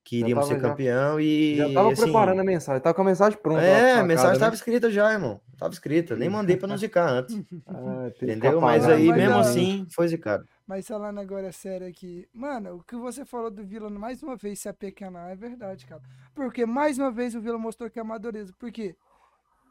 Que 0.04 0.20
Já 0.20 0.26
iríamos 0.26 0.44
tava- 0.48 0.54
ser 0.54 0.62
já- 0.62 0.68
campeão 0.68 1.18
e 1.18 1.56
Já 1.56 1.72
tava 1.72 1.92
assim, 1.92 2.02
preparando 2.02 2.40
a 2.40 2.44
mensagem, 2.44 2.82
tava 2.82 2.94
com 2.94 3.00
a 3.00 3.04
mensagem 3.06 3.38
pronta. 3.38 3.62
É, 3.62 3.92
a 3.94 4.04
mensagem 4.04 4.30
né? 4.32 4.34
estava 4.34 4.54
escrita 4.54 4.90
já, 4.90 5.10
irmão. 5.10 5.40
Tava 5.56 5.72
escrita, 5.72 6.14
nem 6.14 6.28
mandei 6.28 6.58
para 6.58 6.68
não 6.68 6.76
zicar 6.76 7.08
antes, 7.08 7.34
Ah, 7.66 8.08
entendeu? 8.20 8.60
Mas 8.60 8.86
aí 8.86 9.06
mas 9.08 9.16
mesmo 9.16 9.34
a- 9.36 9.40
assim 9.40 9.86
foi 9.90 10.06
zicado. 10.08 10.46
Mas 10.66 10.86
falando 10.86 11.18
agora 11.20 11.50
sério 11.52 11.86
aqui, 11.86 12.28
mano, 12.34 12.76
o 12.76 12.82
que 12.84 12.94
você 12.96 13.24
falou 13.24 13.50
do 13.50 13.64
Vila 13.64 13.88
mais 13.88 14.22
uma 14.22 14.36
vez 14.36 14.58
se 14.60 14.68
apequenar 14.68 15.30
é 15.30 15.36
verdade, 15.36 15.86
cara. 15.86 16.02
Porque 16.34 16.66
mais 16.66 16.98
uma 16.98 17.10
vez 17.10 17.34
o 17.34 17.40
Vila 17.40 17.56
mostrou 17.56 17.88
que 17.88 17.98
é 17.98 18.02
amadorismo. 18.02 18.54
Por 18.58 18.70
quê? 18.70 18.94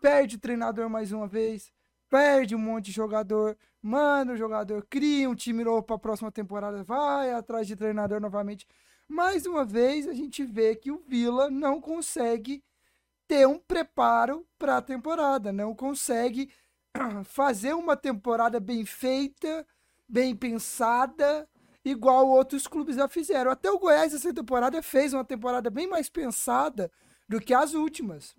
Perde 0.02 0.36
o 0.36 0.40
treinador 0.40 0.90
mais 0.90 1.12
uma 1.12 1.28
vez, 1.28 1.72
perde 2.10 2.56
um 2.56 2.60
monte 2.60 2.86
de 2.86 2.92
jogador, 2.92 3.56
manda 3.82 4.34
o 4.34 4.38
jogador, 4.38 4.86
cria 4.90 5.30
um 5.30 5.36
time 5.36 5.64
novo 5.64 5.84
pra 5.84 5.98
próxima 5.98 6.32
temporada, 6.32 6.84
vai 6.84 7.32
atrás 7.34 7.68
de 7.68 7.76
treinador 7.76 8.20
novamente. 8.20 8.68
Mais 9.14 9.46
uma 9.46 9.64
vez 9.64 10.08
a 10.08 10.14
gente 10.16 10.44
vê 10.44 10.76
que 10.76 10.90
o 10.90 10.98
Vila 10.98 11.48
não 11.48 11.80
consegue 11.80 12.64
ter 13.28 13.48
um 13.48 13.60
preparo 13.60 14.44
para 14.58 14.78
a 14.78 14.82
temporada, 14.82 15.54
não 15.54 15.76
consegue 15.76 16.50
fazer 17.24 17.76
uma 17.76 17.96
temporada 17.96 18.60
bem 18.60 18.84
feita, 18.84 19.68
bem 20.10 20.36
pensada, 20.36 21.48
igual 21.86 22.28
outros 22.28 22.66
clubes 22.66 22.96
já 22.96 23.08
fizeram. 23.08 23.52
Até 23.52 23.70
o 23.70 23.78
Goiás 23.78 24.16
essa 24.16 24.34
temporada 24.34 24.82
fez 24.82 25.14
uma 25.14 25.24
temporada 25.24 25.70
bem 25.70 25.86
mais 25.86 26.10
pensada 26.10 26.92
do 27.30 27.40
que 27.40 27.54
as 27.54 27.76
últimas. 27.76 28.36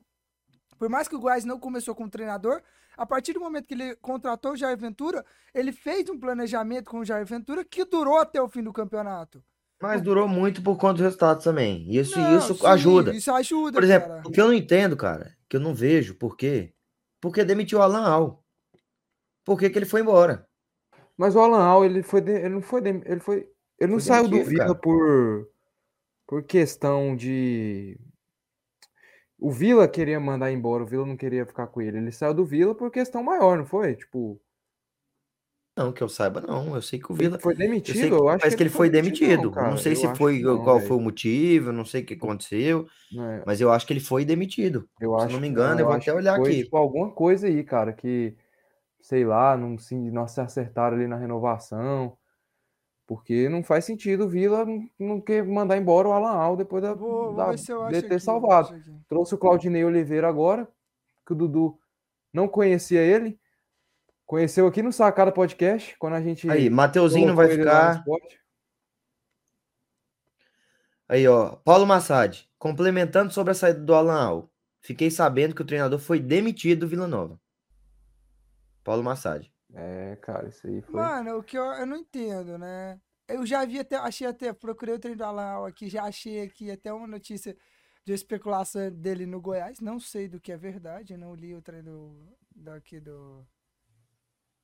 Por 0.76 0.88
mais 0.88 1.06
que 1.06 1.14
o 1.14 1.20
Goiás 1.20 1.44
não 1.44 1.60
começou 1.60 1.94
com 1.94 2.06
o 2.06 2.10
treinador, 2.10 2.60
a 2.96 3.06
partir 3.06 3.32
do 3.32 3.38
momento 3.38 3.68
que 3.68 3.74
ele 3.74 3.94
contratou 3.98 4.54
o 4.54 4.56
Jair 4.56 4.76
Ventura, 4.76 5.24
ele 5.54 5.70
fez 5.70 6.10
um 6.10 6.18
planejamento 6.18 6.90
com 6.90 6.98
o 6.98 7.04
Jair 7.04 7.24
Ventura 7.24 7.64
que 7.64 7.84
durou 7.84 8.18
até 8.18 8.42
o 8.42 8.48
fim 8.48 8.64
do 8.64 8.72
campeonato. 8.72 9.40
Mas 9.80 10.00
durou 10.00 10.26
muito 10.26 10.62
por 10.62 10.76
conta 10.78 10.94
dos 10.94 11.02
resultados 11.02 11.44
também. 11.44 11.86
Isso, 11.94 12.18
Não, 12.18 12.38
isso 12.38 12.54
sim, 12.54 12.66
ajuda. 12.66 13.14
Isso 13.14 13.32
ajuda, 13.32 13.72
Por 13.72 13.84
exemplo, 13.84 14.08
cara. 14.08 14.22
o 14.26 14.30
que 14.30 14.40
eu 14.40 14.46
não 14.46 14.54
entendo, 14.54 14.96
cara, 14.96 15.36
que 15.48 15.56
eu 15.56 15.60
não 15.60 15.74
vejo, 15.74 16.14
por 16.14 16.36
quê? 16.36 16.72
Porque 17.20 17.44
demitiu 17.44 17.78
o 17.78 17.82
Alan 17.82 18.06
Al. 18.06 18.44
Por 19.44 19.58
que, 19.58 19.68
que 19.68 19.78
ele 19.78 19.86
foi 19.86 20.00
embora? 20.00 20.46
Mas 21.16 21.36
o 21.36 21.40
Alan 21.40 21.62
Al, 21.62 21.84
ele 21.84 22.02
foi, 22.02 22.20
de- 22.20 22.32
ele 22.32 22.48
não 22.50 22.62
foi, 22.62 22.80
de- 22.80 23.02
ele 23.04 23.20
foi, 23.20 23.48
ele 23.78 23.92
não 23.92 23.98
Foi 24.00 24.06
saiu 24.06 24.24
do 24.24 24.30
demitido, 24.30 24.50
Vila 24.50 24.66
cara. 24.66 24.74
por 24.74 25.48
por 26.26 26.42
questão 26.44 27.14
de 27.14 27.98
o 29.38 29.50
Vila 29.50 29.86
queria 29.86 30.18
mandar 30.18 30.50
embora, 30.50 30.82
o 30.82 30.86
Vila 30.86 31.04
não 31.04 31.16
queria 31.16 31.44
ficar 31.44 31.66
com 31.66 31.80
ele. 31.82 31.98
Ele 31.98 32.10
saiu 32.12 32.32
do 32.32 32.44
Vila 32.46 32.74
por 32.74 32.90
questão 32.90 33.22
maior, 33.22 33.58
não 33.58 33.66
foi? 33.66 33.94
Tipo, 33.94 34.40
Não, 35.76 35.92
que 35.92 36.02
eu 36.02 36.08
saiba, 36.08 36.40
não. 36.40 36.74
Eu 36.74 36.82
sei 36.82 36.98
que 37.00 37.10
o 37.10 37.14
ele 37.18 37.28
Vila. 37.28 37.38
foi 37.40 37.54
Eu 37.86 37.94
sei 37.94 38.10
demitido, 38.10 38.16
que, 38.16 38.22
eu 38.22 38.28
acho 38.28 38.38
parece 38.40 38.56
que 38.56 38.62
ele 38.62 38.70
foi 38.70 38.88
demitido. 38.90 39.50
não, 39.56 39.70
não 39.70 39.76
sei 39.76 39.94
Eu 39.94 39.96
se 39.96 40.08
foi 40.14 40.40
não, 40.40 40.62
qual 40.62 40.80
velho. 40.80 40.86
foi 40.86 40.96
o 40.96 41.00
motivo, 41.00 41.72
não 41.72 41.84
sei 41.84 42.02
o 42.02 42.06
que 42.06 42.14
aconteceu, 42.14 42.86
é, 43.16 43.44
mas 43.44 43.60
eu 43.60 43.72
acho 43.72 43.86
que 43.86 43.92
ele 43.92 44.00
foi 44.00 44.24
demitido. 44.24 44.88
eu 45.00 45.16
se 45.16 45.28
acho 45.28 45.28
não 45.28 45.40
me 45.40 45.48
engano, 45.48 45.80
eu 45.80 45.86
vou 45.86 45.94
acho 45.94 46.10
até 46.10 46.12
olhar 46.14 46.34
foi, 46.34 46.50
aqui. 46.50 46.64
Tipo, 46.64 46.76
alguma 46.76 47.10
coisa 47.12 47.46
aí, 47.46 47.64
cara, 47.64 47.92
que 47.92 48.36
sei 49.00 49.24
lá, 49.24 49.56
não 49.56 49.78
se, 49.78 49.94
não 49.96 50.28
se 50.28 50.40
acertaram 50.40 50.96
ali 50.96 51.06
na 51.08 51.16
renovação. 51.18 52.18
Porque 53.06 53.48
não 53.50 53.62
faz 53.64 53.84
sentido 53.84 54.24
o 54.26 54.28
Vila 54.28 54.66
não, 54.98 55.20
quer 55.20 55.44
mandar 55.46 55.76
embora 55.78 56.08
o 56.08 56.12
Alan 56.12 56.32
Al 56.38 56.56
depois 56.56 56.82
da, 56.82 56.94
Vou, 56.94 57.34
vou 57.34 57.34
da- 57.36 57.52
eu 57.68 57.82
de 57.82 58.02
aqui, 58.02 58.06
ter 58.08 58.20
eu 58.20 58.20
salvado. 58.20 58.70
aqui. 58.76 59.04
Trouxe 59.08 59.34
o 59.34 59.38
Claudinei 59.38 59.84
Oliveira 59.84 60.28
agora, 60.28 60.68
que 61.26 61.32
o 61.34 61.36
Dudu 61.36 61.78
não 62.32 62.48
conhecia 62.48 63.00
ele. 63.02 63.38
Conheceu 64.26 64.66
aqui 64.66 64.82
no 64.82 64.92
Sacada 64.92 65.30
Podcast, 65.30 65.96
quando 65.98 66.14
a 66.14 66.20
gente 66.20 66.50
Aí, 66.50 66.70
Mateuzinho 66.70 67.28
não 67.28 67.36
vai 67.36 67.48
ficar. 67.48 68.02
Aí, 71.06 71.28
ó, 71.28 71.56
Paulo 71.56 71.86
Massad, 71.86 72.48
complementando 72.58 73.32
sobre 73.32 73.52
a 73.52 73.54
saída 73.54 73.80
do 73.80 73.94
Alan 73.94 74.18
Al. 74.18 74.50
Fiquei 74.80 75.10
sabendo 75.10 75.54
que 75.54 75.62
o 75.62 75.66
treinador 75.66 75.98
foi 75.98 76.18
demitido 76.18 76.80
do 76.80 76.88
Vila 76.88 77.06
Nova. 77.06 77.38
Paulo 78.82 79.02
Massad. 79.02 79.50
É, 79.74 80.16
cara, 80.16 80.48
isso 80.48 80.66
aí 80.66 80.80
foi. 80.80 80.94
Mano, 80.94 81.38
o 81.38 81.42
que 81.42 81.58
eu, 81.58 81.64
eu 81.64 81.86
não 81.86 81.96
entendo, 81.96 82.56
né? 82.56 82.98
Eu 83.28 83.44
já 83.44 83.64
vi 83.64 83.78
até, 83.78 83.96
achei 83.96 84.26
até, 84.26 84.52
procurei 84.52 84.94
o 84.94 84.98
treino 84.98 85.18
do 85.18 85.24
Alan 85.24 85.66
aqui, 85.66 85.88
já 85.88 86.04
achei 86.04 86.42
aqui 86.42 86.70
até 86.70 86.92
uma 86.92 87.06
notícia 87.06 87.56
de 88.04 88.12
especulação 88.12 88.90
dele 88.90 89.26
no 89.26 89.40
Goiás. 89.40 89.80
Não 89.80 89.98
sei 89.98 90.28
do 90.28 90.40
que 90.40 90.52
é 90.52 90.56
verdade, 90.56 91.12
eu 91.14 91.18
não 91.18 91.34
li 91.34 91.54
o 91.54 91.62
treino 91.62 92.14
daqui 92.54 93.00
do, 93.00 93.46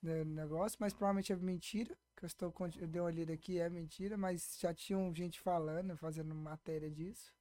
do 0.02 0.24
negócio, 0.24 0.76
mas 0.80 0.92
provavelmente 0.92 1.32
é 1.32 1.36
mentira. 1.36 1.96
Que 2.16 2.24
eu 2.24 2.26
estou, 2.26 2.54
eu 2.78 2.88
dei 2.88 3.00
uma 3.00 3.10
lida 3.10 3.32
aqui, 3.32 3.58
é 3.58 3.68
mentira, 3.68 4.16
mas 4.16 4.56
já 4.58 4.74
tinham 4.74 5.14
gente 5.14 5.40
falando, 5.40 5.96
fazendo 5.96 6.34
matéria 6.34 6.90
disso. 6.90 7.32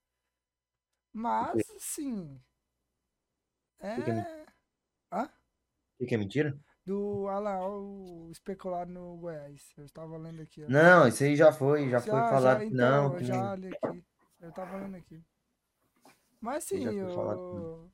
Mas, 1.13 1.69
assim. 1.71 2.39
que 3.79 4.01
que 4.03 4.11
é 4.11 4.13
É. 4.13 4.45
Hã? 5.11 5.29
O 5.99 6.05
que 6.05 6.15
é 6.15 6.17
mentira? 6.17 6.57
Do 6.85 7.27
Alaal 7.27 8.29
especulado 8.31 8.91
no 8.91 9.17
Goiás. 9.17 9.73
Eu 9.77 9.85
estava 9.85 10.17
lendo 10.17 10.41
aqui. 10.41 10.63
ó. 10.63 10.69
Não, 10.69 11.07
isso 11.07 11.23
aí 11.23 11.35
já 11.35 11.51
foi, 11.51 11.89
já 11.89 11.99
foi 11.99 12.11
Já- 12.11 12.29
falado 12.29 12.59
já, 12.59 12.65
então, 12.65 12.77
não. 13.09 13.17
eu 13.17 13.23
já 13.23 13.55
li 13.55 13.67
aqui. 13.81 14.03
Eu 14.39 14.51
tava 14.53 14.77
lendo 14.77 14.95
aqui. 14.95 15.21
Mas 16.39 16.63
sim, 16.63 16.85
foi 16.85 17.13
falado 17.13 17.39
o... 17.39 17.91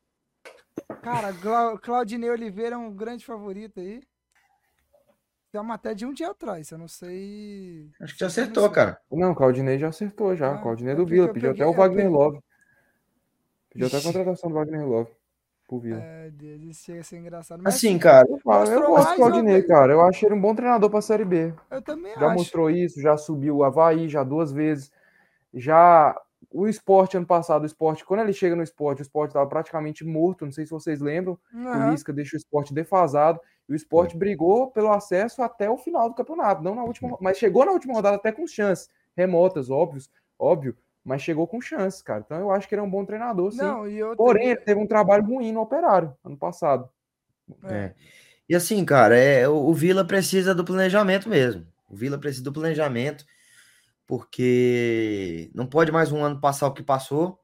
Cara, 1.01 1.29
Claudinei 1.79 2.29
Oliveira 2.29 2.75
é 2.75 2.77
um 2.77 2.93
grande 2.95 3.25
favorito 3.25 3.79
aí. 3.79 4.03
Tem 5.55 5.61
uma 5.61 5.69
matéria 5.69 5.95
de 5.95 6.05
um 6.05 6.11
dia 6.11 6.31
atrás, 6.31 6.69
eu 6.69 6.77
não 6.77 6.89
sei. 6.89 7.89
Acho 8.01 8.11
que 8.13 8.19
já 8.19 8.27
acertou, 8.27 8.69
cara. 8.69 8.99
Não, 9.09 9.31
o 9.31 9.35
Claudinei 9.35 9.79
já 9.79 9.87
acertou 9.87 10.35
já. 10.35 10.49
Ah, 10.49 10.55
o 10.55 10.61
Claudinei 10.61 10.91
é 10.91 10.95
do 10.97 11.03
porque 11.03 11.13
Vila. 11.15 11.27
Pediu 11.33 11.49
peguei- 11.51 11.63
até 11.63 11.71
o 11.71 11.73
Wagner 11.73 12.03
peguei- 12.03 12.11
Love. 12.19 12.39
Pediu 13.69 13.87
até 13.87 13.97
a 13.97 14.01
contratação 14.01 14.49
do 14.49 14.55
Wagner 14.55 14.85
Love 14.85 15.09
pro 15.65 15.79
Vila. 15.79 16.01
É, 16.01 16.29
Deus, 16.31 16.61
isso 16.61 16.83
chega 16.83 16.99
a 16.99 17.03
ser 17.05 17.17
engosto. 17.19 17.55
Mas 17.61 17.75
Assim, 17.75 17.97
cara, 17.97 18.27
Eu, 18.29 18.37
falo, 18.39 18.69
eu 18.69 18.85
gosto 18.85 19.09
do 19.11 19.15
Claudinei, 19.15 19.63
cara. 19.63 19.93
Eu 19.93 20.01
acho 20.01 20.25
ele 20.25 20.35
um 20.35 20.41
bom 20.41 20.53
treinador 20.53 20.89
pra 20.89 20.99
Série 21.01 21.23
B. 21.23 21.53
eu 21.71 21.81
também 21.81 22.13
Já 22.15 22.25
acho. 22.27 22.35
mostrou 22.35 22.69
isso, 22.69 22.99
já 22.99 23.15
subiu 23.15 23.55
o 23.55 23.63
Havaí 23.63 24.09
já 24.09 24.25
duas 24.25 24.51
vezes. 24.51 24.91
Já 25.53 26.19
o 26.51 26.67
esporte 26.67 27.15
ano 27.15 27.25
passado, 27.25 27.63
o 27.63 27.65
esporte, 27.65 28.03
quando 28.03 28.19
ele 28.19 28.33
chega 28.33 28.57
no 28.57 28.63
esporte, 28.63 28.99
o 29.01 29.03
esporte 29.03 29.29
estava 29.29 29.47
praticamente 29.47 30.03
morto. 30.03 30.43
Não 30.43 30.51
sei 30.51 30.65
se 30.65 30.71
vocês 30.71 30.99
lembram. 30.99 31.39
O 31.53 31.57
Aham. 31.65 31.91
Lisca 31.91 32.11
deixa 32.11 32.35
o 32.35 32.37
esporte 32.37 32.73
defasado. 32.73 33.39
E 33.67 33.73
o 33.73 33.75
esporte 33.75 34.15
brigou 34.15 34.69
pelo 34.69 34.91
acesso 34.91 35.41
até 35.41 35.69
o 35.69 35.77
final 35.77 36.09
do 36.09 36.15
campeonato. 36.15 36.63
Não 36.63 36.75
na 36.75 36.83
última, 36.83 37.17
mas 37.19 37.37
chegou 37.37 37.65
na 37.65 37.71
última 37.71 37.93
rodada 37.93 38.15
até 38.15 38.31
com 38.31 38.45
chances 38.45 38.89
remotas, 39.15 39.69
óbvios, 39.69 40.09
óbvio, 40.37 40.77
mas 41.03 41.21
chegou 41.21 41.47
com 41.47 41.61
chances, 41.61 42.01
cara. 42.01 42.21
Então 42.25 42.37
eu 42.37 42.51
acho 42.51 42.67
que 42.67 42.75
ele 42.75 42.81
é 42.81 42.83
um 42.83 42.89
bom 42.89 43.05
treinador, 43.05 43.51
sim. 43.51 43.57
Não, 43.57 43.87
e. 43.87 44.15
Porém, 44.15 44.49
ele 44.49 44.59
teve 44.59 44.79
um 44.79 44.87
trabalho 44.87 45.23
ruim 45.23 45.51
no 45.51 45.61
Operário 45.61 46.15
ano 46.23 46.37
passado. 46.37 46.89
É. 47.63 47.93
E 48.47 48.55
assim, 48.55 48.83
cara, 48.83 49.17
é, 49.17 49.47
o, 49.47 49.55
o 49.55 49.73
Vila 49.73 50.05
precisa 50.05 50.53
do 50.53 50.65
planejamento 50.65 51.29
mesmo. 51.29 51.65
O 51.89 51.95
Vila 51.95 52.17
precisa 52.17 52.43
do 52.43 52.53
planejamento, 52.53 53.25
porque 54.05 55.49
não 55.53 55.65
pode 55.65 55.91
mais 55.91 56.11
um 56.11 56.23
ano 56.23 56.39
passar 56.39 56.67
o 56.67 56.73
que 56.73 56.83
passou, 56.83 57.39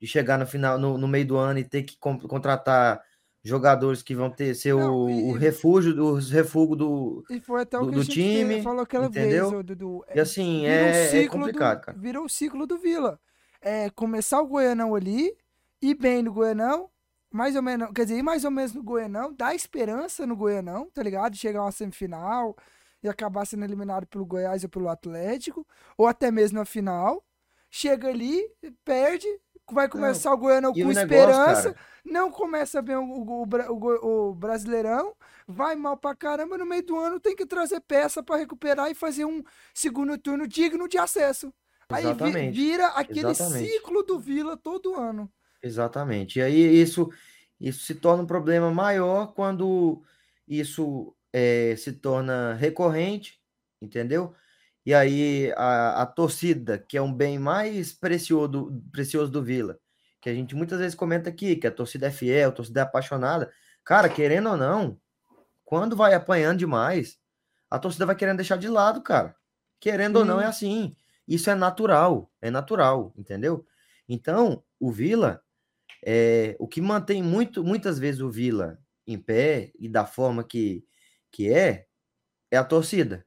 de 0.00 0.06
chegar 0.06 0.38
no 0.38 0.46
final, 0.46 0.78
no, 0.78 0.98
no 0.98 1.08
meio 1.08 1.26
do 1.26 1.36
ano 1.36 1.58
e 1.58 1.64
ter 1.64 1.82
que 1.82 1.96
con- 1.98 2.18
contratar 2.18 3.00
jogadores 3.48 4.02
que 4.02 4.14
vão 4.14 4.30
ter 4.30 4.54
ser 4.54 4.74
Não, 4.74 5.04
o, 5.04 5.10
e- 5.10 5.30
o 5.30 5.32
refúgio, 5.32 6.04
os 6.04 6.30
refúgio 6.30 6.76
do. 6.76 7.24
E 7.30 7.40
foi 7.40 7.62
até 7.62 7.78
o 7.78 7.86
do- 7.86 7.90
que 7.90 7.96
do 7.96 8.04
time, 8.04 8.62
falou 8.62 8.82
aquela 8.82 9.06
entendeu? 9.06 9.50
vez. 9.62 10.06
E 10.14 10.20
assim, 10.20 10.62
Virou 10.62 10.86
o 10.88 10.92
é, 10.92 11.02
é 11.02 11.10
ciclo 11.10 11.38
complicado, 11.40 11.78
do, 11.78 11.84
cara. 11.84 11.98
Virou 11.98 12.24
o 12.24 12.28
ciclo 12.28 12.66
do 12.66 12.78
Vila. 12.78 13.20
É 13.60 13.90
começar 13.90 14.40
o 14.40 14.46
Goianão 14.46 14.94
ali, 14.94 15.34
ir 15.82 15.94
bem 15.94 16.22
no 16.22 16.32
Goianão, 16.32 16.90
mais 17.30 17.56
ou 17.56 17.62
menos, 17.62 17.88
quer 17.94 18.04
dizer, 18.04 18.18
ir 18.18 18.22
mais 18.22 18.44
ou 18.44 18.50
menos 18.50 18.72
no 18.72 18.82
Goianão, 18.82 19.32
dar 19.32 19.54
esperança 19.54 20.26
no 20.26 20.36
Goianão, 20.36 20.88
tá 20.92 21.02
ligado? 21.02 21.36
Chegar 21.36 21.62
uma 21.62 21.72
semifinal 21.72 22.56
e 23.02 23.08
acabar 23.08 23.44
sendo 23.44 23.64
eliminado 23.64 24.06
pelo 24.06 24.24
Goiás 24.24 24.62
ou 24.62 24.70
pelo 24.70 24.88
Atlético, 24.88 25.66
ou 25.98 26.06
até 26.06 26.30
mesmo 26.30 26.58
na 26.58 26.64
final. 26.64 27.22
chega 27.70 28.08
ali, 28.08 28.42
perde, 28.84 29.26
vai 29.72 29.88
começar 29.88 30.30
não. 30.30 30.36
o 30.36 30.40
Goiânia 30.40 30.72
com 30.72 30.90
esperança, 30.90 31.74
não 32.04 32.30
começa 32.30 32.80
bem 32.80 32.96
o, 32.96 33.02
o, 33.02 33.44
o, 33.44 34.30
o, 34.30 34.34
Brasileirão, 34.34 35.14
vai 35.46 35.74
mal 35.74 35.96
pra 35.96 36.14
caramba, 36.14 36.56
no 36.56 36.66
meio 36.66 36.84
do 36.84 36.98
ano 36.98 37.20
tem 37.20 37.34
que 37.34 37.46
trazer 37.46 37.80
peça 37.80 38.22
para 38.22 38.36
recuperar 38.36 38.90
e 38.90 38.94
fazer 38.94 39.24
um 39.24 39.42
segundo 39.74 40.16
turno 40.18 40.46
digno 40.46 40.88
de 40.88 40.98
acesso. 40.98 41.52
Aí 41.88 42.04
vira 42.50 42.88
aquele 42.88 43.30
Exatamente. 43.30 43.70
ciclo 43.70 44.02
do 44.02 44.18
Vila 44.18 44.56
todo 44.56 44.94
ano. 44.94 45.30
Exatamente. 45.62 46.38
E 46.38 46.42
aí 46.42 46.82
isso, 46.82 47.10
isso 47.60 47.84
se 47.84 47.94
torna 47.94 48.22
um 48.22 48.26
problema 48.26 48.70
maior 48.70 49.32
quando 49.34 50.02
isso 50.48 51.14
é, 51.32 51.74
se 51.76 51.92
torna 51.92 52.54
recorrente, 52.54 53.40
entendeu? 53.80 54.34
E 54.86 54.94
aí 54.94 55.52
a, 55.56 56.02
a 56.02 56.06
torcida, 56.06 56.78
que 56.78 56.96
é 56.96 57.02
um 57.02 57.12
bem 57.12 57.40
mais 57.40 57.92
precioso, 57.92 58.80
precioso 58.92 59.32
do 59.32 59.42
Vila, 59.42 59.80
que 60.20 60.30
a 60.30 60.34
gente 60.34 60.54
muitas 60.54 60.78
vezes 60.78 60.94
comenta 60.94 61.28
aqui, 61.28 61.56
que 61.56 61.66
a 61.66 61.72
torcida 61.72 62.06
é 62.06 62.10
fiel, 62.12 62.50
a 62.50 62.52
torcida 62.52 62.80
é 62.80 62.82
apaixonada. 62.84 63.52
Cara, 63.84 64.08
querendo 64.08 64.48
ou 64.48 64.56
não, 64.56 64.96
quando 65.64 65.96
vai 65.96 66.14
apanhando 66.14 66.60
demais, 66.60 67.18
a 67.68 67.80
torcida 67.80 68.06
vai 68.06 68.14
querendo 68.14 68.36
deixar 68.36 68.56
de 68.56 68.68
lado, 68.68 69.02
cara. 69.02 69.34
Querendo 69.80 70.16
hum. 70.16 70.20
ou 70.20 70.24
não, 70.24 70.40
é 70.40 70.46
assim. 70.46 70.94
Isso 71.26 71.50
é 71.50 71.56
natural, 71.56 72.30
é 72.40 72.48
natural, 72.48 73.12
entendeu? 73.16 73.66
Então, 74.08 74.62
o 74.78 74.92
Vila, 74.92 75.42
é, 76.04 76.54
o 76.60 76.68
que 76.68 76.80
mantém 76.80 77.24
muito, 77.24 77.64
muitas 77.64 77.98
vezes 77.98 78.20
o 78.20 78.30
Vila 78.30 78.78
em 79.04 79.18
pé 79.18 79.72
e 79.80 79.88
da 79.88 80.06
forma 80.06 80.44
que, 80.44 80.84
que 81.32 81.52
é, 81.52 81.86
é 82.52 82.56
a 82.56 82.62
torcida. 82.62 83.26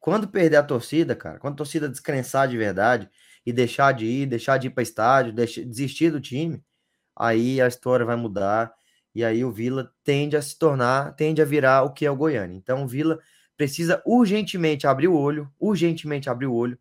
Quando 0.00 0.26
perder 0.26 0.56
a 0.56 0.62
torcida, 0.62 1.14
cara, 1.14 1.38
quando 1.38 1.54
a 1.54 1.58
torcida 1.58 1.88
descrençar 1.88 2.48
de 2.48 2.56
verdade 2.56 3.08
e 3.44 3.52
deixar 3.52 3.92
de 3.92 4.06
ir, 4.06 4.26
deixar 4.26 4.56
de 4.56 4.68
ir 4.68 4.70
para 4.70 4.82
estádio, 4.82 5.32
desistir 5.32 6.10
do 6.10 6.20
time, 6.20 6.64
aí 7.14 7.60
a 7.60 7.68
história 7.68 8.04
vai 8.04 8.16
mudar 8.16 8.72
e 9.14 9.22
aí 9.22 9.44
o 9.44 9.52
Vila 9.52 9.92
tende 10.02 10.36
a 10.36 10.42
se 10.42 10.58
tornar, 10.58 11.14
tende 11.14 11.42
a 11.42 11.44
virar 11.44 11.82
o 11.82 11.92
que 11.92 12.06
é 12.06 12.10
o 12.10 12.16
Goiânia. 12.16 12.56
Então 12.56 12.82
o 12.82 12.88
Vila 12.88 13.18
precisa 13.56 14.02
urgentemente 14.06 14.86
abrir 14.86 15.08
o 15.08 15.16
olho, 15.16 15.52
urgentemente 15.58 16.30
abrir 16.30 16.46
o 16.46 16.54
olho, 16.54 16.78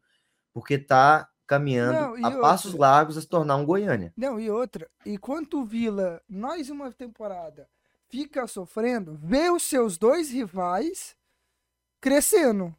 porque 0.53 0.77
tá 0.77 1.27
caminhando 1.45 1.93
Não, 1.93 2.25
a 2.25 2.27
outra... 2.27 2.41
passos 2.41 2.73
largos 2.73 3.17
a 3.17 3.21
se 3.21 3.27
tornar 3.27 3.57
um 3.57 3.65
Goiânia. 3.65 4.13
Não, 4.15 4.39
e 4.39 4.49
outra, 4.49 4.89
enquanto 5.05 5.59
o 5.59 5.65
Vila, 5.65 6.21
mais 6.29 6.69
uma 6.69 6.89
temporada, 6.89 7.67
fica 8.07 8.47
sofrendo, 8.47 9.19
vê 9.21 9.49
os 9.49 9.63
seus 9.63 9.97
dois 9.97 10.29
rivais 10.31 11.17
crescendo 11.99 12.73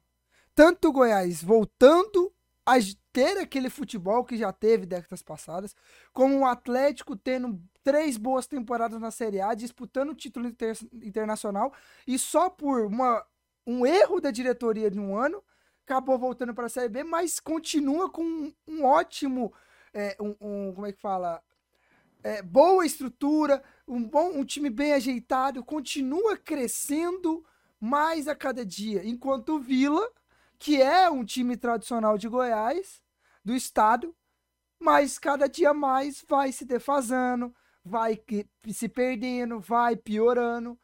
tanto 0.61 0.89
o 0.89 0.93
Goiás 0.93 1.43
voltando 1.43 2.31
a 2.67 2.75
ter 3.15 3.39
aquele 3.39 3.71
futebol 3.71 4.23
que 4.23 4.37
já 4.37 4.53
teve 4.53 4.85
décadas 4.85 5.23
passadas, 5.23 5.75
como 6.13 6.41
o 6.41 6.45
Atlético 6.45 7.17
tendo 7.17 7.59
três 7.83 8.19
boas 8.19 8.47
temporadas 8.47 9.01
na 9.01 9.11
Série 9.11 9.41
A, 9.41 9.55
disputando 9.55 10.11
o 10.11 10.15
título 10.15 10.47
inter 10.47 10.77
internacional, 10.93 11.73
e 12.07 12.19
só 12.19 12.51
por 12.51 12.85
uma, 12.85 13.27
um 13.67 13.87
erro 13.87 14.21
da 14.21 14.31
diretoria 14.31 14.91
de 14.91 15.01
um 15.01 15.17
ano, 15.17 15.43
acabou 15.83 16.19
voltando 16.19 16.53
para 16.53 16.67
a 16.67 16.69
Série 16.69 16.91
B, 16.91 17.05
mas 17.05 17.41
continua 17.41 18.11
com 18.11 18.23
um, 18.23 18.53
um 18.69 18.85
ótimo, 18.85 19.55
é, 19.95 20.15
um, 20.21 20.37
um, 20.43 20.75
como 20.75 20.87
é 20.87 20.93
que 20.93 21.01
fala, 21.01 21.43
é, 22.23 22.43
boa 22.43 22.85
estrutura, 22.85 23.63
um 23.89 24.05
bom, 24.05 24.29
um 24.33 24.45
time 24.45 24.69
bem 24.69 24.93
ajeitado, 24.93 25.65
continua 25.65 26.37
crescendo 26.37 27.43
mais 27.81 28.29
a 28.29 28.35
cada 28.35 28.63
dia, 28.63 29.03
enquanto 29.07 29.55
o 29.55 29.59
Vila 29.59 30.07
que 30.61 30.81
é 30.81 31.11
um 31.11 31.25
time 31.25 31.57
tradicional 31.57 32.19
de 32.19 32.29
Goiás, 32.29 33.01
do 33.43 33.55
estado, 33.55 34.15
mas 34.79 35.19
cada 35.19 35.49
dia 35.49 35.73
mais 35.73 36.23
vai 36.29 36.53
se 36.53 36.67
defasando, 36.67 37.53
vai 37.83 38.23
se 38.69 38.89
perdendo, 38.89 39.59
vai 39.59 39.97
piorando. 39.97 40.79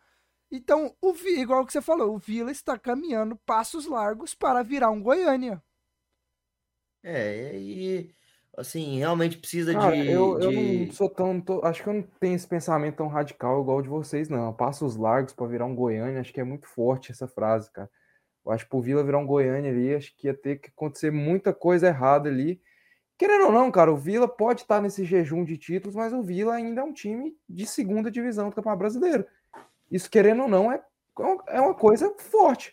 Então, 0.50 0.96
o 1.02 1.12
igual 1.26 1.66
que 1.66 1.72
você 1.72 1.82
falou, 1.82 2.14
o 2.14 2.18
Vila 2.18 2.50
está 2.50 2.78
caminhando 2.78 3.36
passos 3.44 3.84
largos 3.86 4.34
para 4.34 4.62
virar 4.62 4.90
um 4.90 5.02
Goiânia. 5.02 5.62
É, 7.02 7.54
e 7.58 8.14
assim, 8.56 8.96
realmente 8.96 9.36
precisa 9.36 9.74
Cara, 9.74 9.94
de, 9.94 10.10
eu, 10.10 10.38
de... 10.38 10.44
eu 10.46 10.52
não 10.86 10.92
sou 10.92 11.10
tão. 11.10 11.38
Tô, 11.38 11.62
acho 11.62 11.82
que 11.82 11.88
eu 11.88 11.94
não 11.94 12.02
tenho 12.18 12.34
esse 12.34 12.48
pensamento 12.48 12.96
tão 12.96 13.08
radical 13.08 13.60
igual 13.60 13.78
o 13.78 13.82
de 13.82 13.88
vocês, 13.90 14.30
não. 14.30 14.54
Passos 14.54 14.96
largos 14.96 15.34
para 15.34 15.46
virar 15.46 15.66
um 15.66 15.74
Goiânia, 15.74 16.20
acho 16.20 16.32
que 16.32 16.40
é 16.40 16.44
muito 16.44 16.66
forte 16.66 17.12
essa 17.12 17.28
frase, 17.28 17.70
cara. 17.70 17.90
Eu 18.46 18.52
acho 18.52 18.64
que 18.64 18.70
pro 18.70 18.80
Vila 18.80 19.02
virar 19.02 19.18
um 19.18 19.26
Goiânia 19.26 19.72
ali, 19.72 19.92
acho 19.92 20.16
que 20.16 20.28
ia 20.28 20.34
ter 20.34 20.60
que 20.60 20.68
acontecer 20.68 21.10
muita 21.10 21.52
coisa 21.52 21.88
errada 21.88 22.28
ali. 22.28 22.60
Querendo 23.18 23.46
ou 23.46 23.52
não, 23.52 23.70
cara, 23.72 23.92
o 23.92 23.96
Vila 23.96 24.28
pode 24.28 24.60
estar 24.60 24.80
nesse 24.80 25.04
jejum 25.04 25.44
de 25.44 25.56
títulos, 25.56 25.96
mas 25.96 26.12
o 26.12 26.22
Vila 26.22 26.54
ainda 26.54 26.82
é 26.82 26.84
um 26.84 26.92
time 26.92 27.36
de 27.48 27.66
segunda 27.66 28.08
divisão 28.08 28.48
do 28.48 28.54
Campeonato 28.54 28.78
Brasileiro. 28.78 29.26
Isso, 29.90 30.08
querendo 30.08 30.42
ou 30.42 30.48
não, 30.48 30.70
é, 30.70 30.80
é 31.48 31.60
uma 31.60 31.74
coisa 31.74 32.14
forte. 32.18 32.72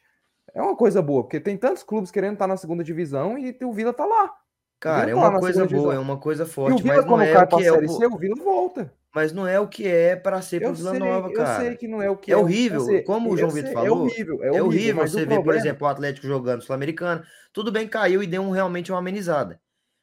É 0.54 0.62
uma 0.62 0.76
coisa 0.76 1.02
boa, 1.02 1.24
porque 1.24 1.40
tem 1.40 1.58
tantos 1.58 1.82
clubes 1.82 2.12
querendo 2.12 2.34
estar 2.34 2.46
na 2.46 2.58
segunda 2.58 2.84
divisão 2.84 3.40
e 3.40 3.58
o 3.64 3.74
Vila 3.74 3.94
tá 3.94 4.06
lá. 4.06 4.32
Cara, 4.80 5.10
é 5.10 5.14
tá 5.16 5.20
uma 5.20 5.40
coisa 5.40 5.60
boa, 5.60 5.68
divisão. 5.68 5.92
é 5.92 6.00
uma 6.00 6.18
coisa 6.18 6.46
forte, 6.46 6.78
e 6.78 6.82
o 6.82 6.84
Vila, 6.84 6.96
mas 6.98 7.06
não 7.06 7.22
é 7.22 7.38
o 7.38 7.48
que 7.48 7.66
é 7.66 7.72
o... 7.72 7.90
C, 7.90 8.06
o 8.06 8.18
Vila 8.18 8.36
volta 8.36 8.94
mas 9.14 9.32
não 9.32 9.48
é 9.48 9.60
o 9.60 9.68
que 9.68 9.88
é 9.88 10.16
para 10.16 10.42
ser 10.42 10.60
para 10.60 10.72
Vila 10.72 10.94
Nova, 10.98 11.32
cara. 11.32 11.64
Eu 11.64 11.68
sei 11.68 11.78
que 11.78 11.88
não 11.88 12.02
é 12.02 12.10
o 12.10 12.18
que 12.18 12.32
é. 12.32 12.34
É 12.34 12.38
horrível, 12.38 12.86
como 13.04 13.32
o 13.32 13.38
João 13.38 13.52
Vitor 13.52 13.70
é 13.70 13.74
falou. 13.74 13.88
É 13.88 13.92
horrível, 13.92 14.44
é 14.44 14.48
horrível, 14.48 14.56
é 14.56 14.62
horrível 14.64 15.08
você 15.08 15.26
ver, 15.26 15.44
por 15.44 15.56
exemplo, 15.56 15.86
o 15.86 15.90
Atlético 15.90 16.28
jogando 16.28 16.64
Sul-Americana. 16.64 17.24
Tudo 17.52 17.72
bem, 17.72 17.88
caiu 17.88 18.24
e 18.24 18.28
deu 18.28 18.42
um, 18.42 18.50
realmente 18.50 18.92
uma 18.92 18.98
amenizada. 18.98 19.62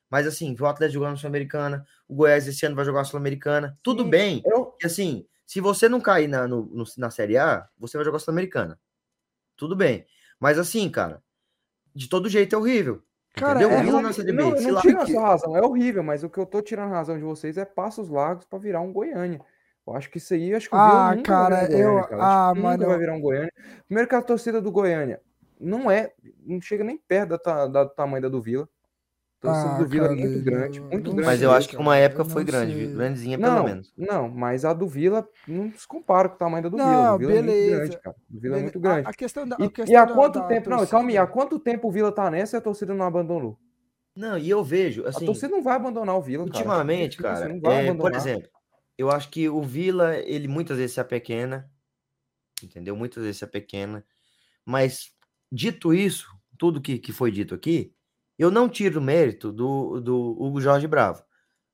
Mas 0.08 0.26
assim, 0.26 0.56
o 0.58 0.66
Atlético 0.66 1.00
jogando 1.00 1.18
Sul-Americana, 1.18 1.84
o 2.08 2.14
Goiás 2.14 2.46
esse 2.46 2.64
ano 2.64 2.76
vai 2.76 2.84
jogar 2.84 3.04
Sul-Americana. 3.04 3.76
Tudo 3.82 4.04
Sim, 4.04 4.10
bem. 4.10 4.42
Eu... 4.44 4.76
E 4.80 4.86
assim, 4.86 5.26
se 5.44 5.60
você 5.60 5.88
não 5.88 6.00
cair 6.00 6.28
na, 6.28 6.46
no, 6.46 6.66
no, 6.66 6.84
na 6.96 7.10
Série 7.10 7.36
A, 7.36 7.68
você 7.76 7.96
vai 7.96 8.04
jogar 8.04 8.20
Sul-Americana. 8.20 8.78
Tudo 9.56 9.74
bem. 9.74 10.06
Mas 10.38 10.58
assim, 10.58 10.88
cara, 10.88 11.22
de 11.94 12.08
todo 12.08 12.28
jeito 12.28 12.54
é 12.54 12.58
horrível. 12.58 13.02
Cara, 13.34 13.62
Entendeu? 13.62 13.78
É, 13.78 13.82
não, 13.82 14.02
não, 14.02 14.72
não 14.72 14.80
tira 14.80 15.02
a 15.02 15.06
sua 15.06 15.22
razão, 15.22 15.56
é 15.56 15.62
horrível, 15.62 16.02
mas 16.02 16.24
o 16.24 16.28
que 16.28 16.38
eu 16.38 16.46
tô 16.46 16.60
tirando 16.60 16.92
a 16.92 16.96
razão 16.96 17.16
de 17.16 17.24
vocês 17.24 17.56
é 17.56 17.64
passos 17.64 18.08
largos 18.08 18.44
para 18.44 18.58
virar 18.58 18.80
um 18.80 18.92
Goiânia. 18.92 19.40
Eu 19.86 19.94
acho 19.94 20.10
que 20.10 20.18
isso 20.18 20.34
aí, 20.34 20.54
acho 20.54 20.68
que 20.68 20.74
o 20.74 20.78
ah, 20.78 21.16
cara, 21.24 21.66
Goiânia, 21.66 21.84
eu, 21.84 22.02
cara. 22.04 22.22
ah, 22.22 22.54
nunca 22.54 22.86
vai 22.86 22.98
virar 22.98 23.14
um 23.14 23.20
Goiânia. 23.20 23.52
Primeiro 23.86 24.08
que 24.08 24.14
a 24.14 24.22
torcida 24.22 24.60
do 24.60 24.70
Goiânia 24.70 25.20
não 25.58 25.90
é, 25.90 26.12
não 26.44 26.60
chega 26.60 26.82
nem 26.82 26.96
perto 26.96 27.38
da, 27.44 27.66
da, 27.66 27.84
do 27.84 27.90
tamanho 27.90 28.22
da 28.22 28.28
do 28.28 28.40
Vila. 28.40 28.68
A 29.42 29.46
torcida 29.46 29.74
ah, 29.74 29.78
do 29.78 29.86
Vila 29.88 30.08
cara, 30.08 30.20
é 30.20 30.22
muito 30.22 30.44
grande, 30.44 30.80
muito 30.80 31.12
grande. 31.12 31.26
Mas 31.26 31.40
eu 31.40 31.50
acho 31.50 31.66
que 31.66 31.76
uma 31.76 31.96
época 31.96 32.26
foi 32.26 32.44
grande, 32.44 32.74
sei. 32.74 32.92
grandezinha 32.92 33.38
pelo 33.38 33.54
não, 33.54 33.64
menos. 33.64 33.92
Não, 33.96 34.28
mas 34.28 34.66
a 34.66 34.74
do 34.74 34.86
Vila 34.86 35.26
não 35.48 35.72
se 35.72 35.88
compara 35.88 36.28
com 36.28 36.34
o 36.34 36.38
tamanho 36.38 36.64
da 36.64 36.68
do 36.68 36.76
não, 36.76 36.86
Vila. 36.86 37.14
O 37.14 37.18
Vila 37.18 37.32
beleza. 37.32 37.50
é 37.50 37.70
muito 37.70 37.78
grande, 37.78 38.02
cara. 38.02 38.16
O 38.30 38.38
Vila 38.38 38.58
é 38.58 38.62
muito 38.62 38.80
grande. 38.80 39.06
A, 39.06 39.10
a 39.10 39.14
questão 39.14 39.48
da, 39.48 39.56
a 39.58 39.64
e, 39.64 39.70
questão 39.70 39.94
e 39.94 39.96
há 39.96 40.06
quanto 40.06 40.40
da, 40.40 40.44
tempo, 40.44 40.68
da 40.68 40.76
não, 40.76 40.86
calma 40.86 41.08
aí, 41.08 41.16
há 41.16 41.26
quanto 41.26 41.58
tempo 41.58 41.88
o 41.88 41.90
Vila 41.90 42.12
tá 42.12 42.30
nessa 42.30 42.56
e 42.56 42.58
a 42.58 42.60
torcida 42.60 42.92
não 42.92 43.06
abandonou? 43.06 43.58
Não, 44.14 44.36
e 44.36 44.50
eu 44.50 44.62
vejo, 44.62 45.06
assim... 45.06 45.24
A 45.24 45.26
torcida 45.26 45.48
não 45.48 45.62
vai 45.62 45.76
abandonar 45.76 46.16
o 46.16 46.20
Vila, 46.20 46.44
Ultimamente, 46.44 47.16
cara, 47.16 47.58
cara 47.60 47.74
é, 47.74 47.94
por 47.94 48.14
exemplo, 48.14 48.48
eu 48.98 49.10
acho 49.10 49.30
que 49.30 49.48
o 49.48 49.62
Vila, 49.62 50.18
ele 50.18 50.48
muitas 50.48 50.76
vezes 50.76 50.92
se 50.92 51.00
apequena, 51.00 51.70
entendeu? 52.62 52.94
Muitas 52.94 53.22
vezes 53.22 53.38
se 53.38 53.44
apequena, 53.44 54.04
mas 54.66 55.14
dito 55.50 55.94
isso, 55.94 56.28
tudo 56.58 56.82
que, 56.82 56.98
que 56.98 57.12
foi 57.12 57.30
dito 57.30 57.54
aqui, 57.54 57.94
eu 58.40 58.50
não 58.50 58.70
tiro 58.70 59.00
o 59.00 59.02
mérito 59.02 59.52
do, 59.52 60.00
do 60.00 60.30
Hugo 60.42 60.62
Jorge 60.62 60.86
Bravo. 60.86 61.22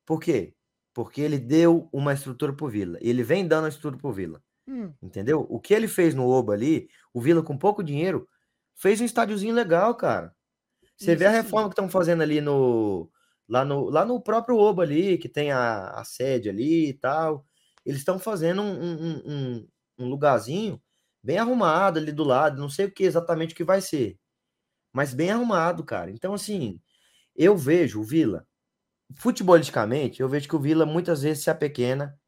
Por 0.04 0.18
quê? 0.20 0.52
Porque 0.92 1.20
ele 1.20 1.38
deu 1.38 1.88
uma 1.92 2.12
estrutura 2.12 2.52
pro 2.52 2.66
Vila, 2.66 2.98
ele 3.00 3.22
vem 3.22 3.46
dando 3.46 3.66
a 3.66 3.68
estrutura 3.68 3.96
pro 3.96 4.12
Vila, 4.12 4.42
hum. 4.66 4.92
entendeu? 5.00 5.46
O 5.48 5.60
que 5.60 5.72
ele 5.72 5.86
fez 5.86 6.12
no 6.12 6.28
Oba 6.28 6.54
ali, 6.54 6.88
o 7.14 7.20
Vila 7.20 7.40
com 7.40 7.56
pouco 7.56 7.84
dinheiro, 7.84 8.28
fez 8.74 9.00
um 9.00 9.04
estádiozinho 9.04 9.54
legal, 9.54 9.94
cara. 9.94 10.34
Você 10.96 11.12
Isso, 11.12 11.18
vê 11.20 11.26
a 11.26 11.30
reforma 11.30 11.66
sim. 11.66 11.70
que 11.70 11.74
estão 11.74 11.88
fazendo 11.88 12.22
ali 12.22 12.40
no 12.40 13.08
lá 13.48 13.64
no, 13.64 13.88
lá 13.88 14.04
no 14.04 14.20
próprio 14.20 14.56
Oba 14.56 14.82
ali, 14.82 15.18
que 15.18 15.28
tem 15.28 15.52
a, 15.52 15.90
a 15.90 16.04
sede 16.04 16.48
ali 16.48 16.88
e 16.88 16.94
tal. 16.94 17.46
Eles 17.84 18.00
estão 18.00 18.18
fazendo 18.18 18.60
um, 18.60 18.72
um, 18.72 19.22
um, 19.24 19.68
um, 20.00 20.08
lugarzinho 20.08 20.82
bem 21.22 21.38
arrumado 21.38 22.00
ali 22.00 22.10
do 22.10 22.24
lado. 22.24 22.60
Não 22.60 22.68
sei 22.68 22.86
o 22.86 22.90
que 22.90 23.04
exatamente 23.04 23.54
o 23.54 23.56
que 23.56 23.62
vai 23.62 23.80
ser, 23.80 24.18
mas 24.96 25.12
bem 25.12 25.30
arrumado, 25.30 25.84
cara. 25.84 26.10
Então, 26.10 26.32
assim, 26.32 26.80
eu 27.36 27.54
vejo 27.54 28.00
o 28.00 28.02
Vila, 28.02 28.46
futebolisticamente, 29.14 30.22
eu 30.22 30.28
vejo 30.28 30.48
que 30.48 30.56
o 30.56 30.58
Vila 30.58 30.86
muitas 30.86 31.20
vezes 31.20 31.44
se 31.44 31.50
apequena 31.50 32.18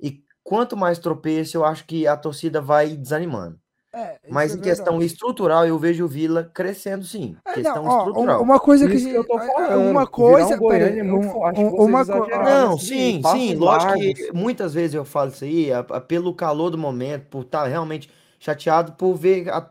e 0.00 0.22
quanto 0.44 0.76
mais 0.76 1.00
tropeço, 1.00 1.56
eu 1.56 1.64
acho 1.64 1.84
que 1.84 2.06
a 2.06 2.16
torcida 2.16 2.60
vai 2.60 2.96
desanimando. 2.96 3.58
É, 3.92 4.20
Mas 4.30 4.54
é 4.54 4.58
em 4.58 4.60
questão 4.60 5.02
estrutural, 5.02 5.66
eu 5.66 5.76
vejo 5.76 6.04
o 6.04 6.08
Vila 6.08 6.48
crescendo 6.54 7.04
sim. 7.04 7.36
É, 7.44 7.54
questão 7.54 7.82
não, 7.82 7.98
estrutural. 7.98 8.40
Uma 8.40 8.60
coisa 8.60 8.88
que, 8.88 8.96
que 8.96 9.10
eu 9.10 9.24
tô 9.26 9.36
é, 9.36 9.46
falando. 9.48 9.90
Uma 9.90 10.06
coisa. 10.06 10.54
Um 10.54 10.58
Goiânia 10.58 11.00
é 11.00 11.02
muito 11.02 11.32
forte. 11.32 11.60
Uma 11.60 12.06
coisa. 12.06 12.38
Não, 12.44 12.78
sim, 12.78 13.20
sim. 13.32 13.56
Lógico 13.56 13.92
que 13.92 14.32
muitas 14.32 14.72
vezes 14.72 14.94
eu 14.94 15.04
falo 15.04 15.30
isso 15.30 15.42
aí 15.42 15.72
a, 15.72 15.80
a, 15.80 16.00
pelo 16.00 16.32
calor 16.32 16.70
do 16.70 16.78
momento, 16.78 17.26
por 17.26 17.42
estar 17.42 17.62
tá 17.62 17.68
realmente 17.68 18.08
chateado 18.38 18.92
por 18.92 19.14
ver 19.14 19.48
a 19.48 19.68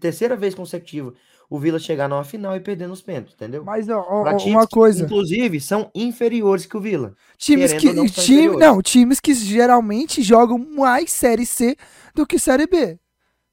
terceira 0.00 0.36
vez 0.36 0.54
consecutiva 0.54 1.14
o 1.52 1.58
Vila 1.58 1.78
chegar 1.78 2.08
numa 2.08 2.24
final 2.24 2.56
e 2.56 2.60
perder 2.60 2.88
nos 2.88 3.02
pênaltis, 3.02 3.34
entendeu? 3.34 3.62
Mas 3.62 3.86
ó, 3.90 4.00
ó 4.08 4.36
uma 4.46 4.66
coisa, 4.66 5.04
inclusive 5.04 5.60
são 5.60 5.90
inferiores 5.94 6.64
que 6.64 6.74
o 6.74 6.80
Vila. 6.80 7.14
Times 7.36 7.74
que 7.74 7.92
não, 7.92 8.06
time, 8.06 8.56
não, 8.56 8.80
times 8.80 9.20
que 9.20 9.34
geralmente 9.34 10.22
jogam 10.22 10.56
mais 10.56 11.12
série 11.12 11.44
C 11.44 11.76
do 12.14 12.26
que 12.26 12.38
série 12.38 12.66
B, 12.66 12.98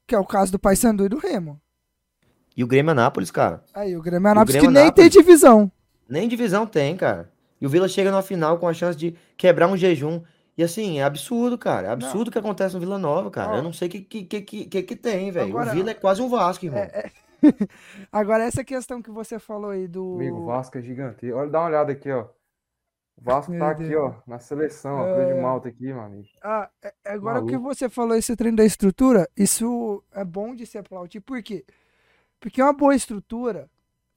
que 0.07 0.15
é 0.15 0.17
o 0.17 0.25
caso 0.25 0.49
do 0.49 0.57
Paysandu 0.57 1.07
e 1.07 1.09
do 1.09 1.17
Remo. 1.17 1.59
E 2.55 2.63
o 2.63 2.67
Grêmio 2.67 2.91
Anápolis, 2.91 3.31
cara. 3.31 3.65
Aí, 3.73 3.97
o 3.97 4.01
Grêmio 4.01 4.29
Anápolis 4.29 4.55
o 4.55 4.59
Grêmio 4.59 4.71
que 4.71 4.79
Anápolis, 4.79 5.03
nem 5.03 5.11
tem 5.11 5.21
divisão. 5.21 5.71
Nem 6.07 6.27
divisão 6.29 6.65
tem, 6.65 6.95
cara. 6.95 7.29
E 7.59 7.65
o 7.65 7.69
Vila 7.69 7.89
chega 7.89 8.11
na 8.11 8.21
final 8.21 8.57
com 8.59 8.67
a 8.67 8.73
chance 8.73 8.97
de 8.97 9.13
quebrar 9.35 9.67
um 9.67 9.75
jejum. 9.75 10.21
E 10.57 10.63
assim, 10.63 10.99
é 10.99 11.03
absurdo, 11.03 11.57
cara. 11.57 11.87
É 11.87 11.91
absurdo 11.91 12.29
o 12.29 12.31
que 12.31 12.39
acontece 12.39 12.75
no 12.75 12.79
Vila 12.79 12.97
Nova, 12.97 13.29
cara. 13.29 13.57
Eu 13.57 13.63
não 13.63 13.73
sei 13.73 13.89
o 13.89 13.91
que, 13.91 14.01
que, 14.01 14.23
que, 14.23 14.65
que, 14.65 14.83
que 14.83 14.95
tem, 14.95 15.31
velho. 15.31 15.53
O 15.53 15.65
Vila 15.65 15.91
é 15.91 15.93
quase 15.93 16.21
um 16.21 16.29
Vasco, 16.29 16.65
irmão. 16.65 16.79
É, 16.79 16.85
é... 16.85 17.11
Agora, 18.11 18.43
essa 18.43 18.63
questão 18.63 19.01
que 19.01 19.11
você 19.11 19.39
falou 19.39 19.71
aí 19.71 19.87
do. 19.87 20.15
Amigo, 20.15 20.37
o 20.37 20.45
Vasco 20.45 20.77
é 20.77 20.81
gigante. 20.81 21.31
Olha, 21.31 21.49
dá 21.49 21.59
uma 21.59 21.67
olhada 21.67 21.91
aqui, 21.91 22.11
ó. 22.11 22.27
O 23.17 23.21
Vasco 23.21 23.51
Meu 23.51 23.59
tá 23.59 23.73
Deus. 23.73 23.89
aqui, 23.89 23.95
ó, 23.97 24.13
na 24.25 24.39
seleção, 24.39 25.05
é... 25.05 25.13
Cruz 25.13 25.35
de 25.35 25.41
Malta 25.41 25.69
aqui, 25.69 25.87
meu 25.87 26.01
amigo. 26.01 26.27
Ah, 26.41 26.69
é, 26.81 26.93
agora 27.05 27.41
o 27.41 27.45
que 27.45 27.57
você 27.57 27.89
falou, 27.89 28.15
esse 28.15 28.33
treino 28.35 28.55
da 28.55 28.63
estrutura, 28.63 29.29
isso 29.35 30.01
é 30.13 30.23
bom 30.23 30.55
de 30.55 30.65
se 30.65 30.77
aplaudir. 30.77 31.19
Por 31.19 31.43
quê? 31.43 31.65
Porque 32.39 32.61
uma 32.61 32.71
boa 32.71 32.95
estrutura, 32.95 33.69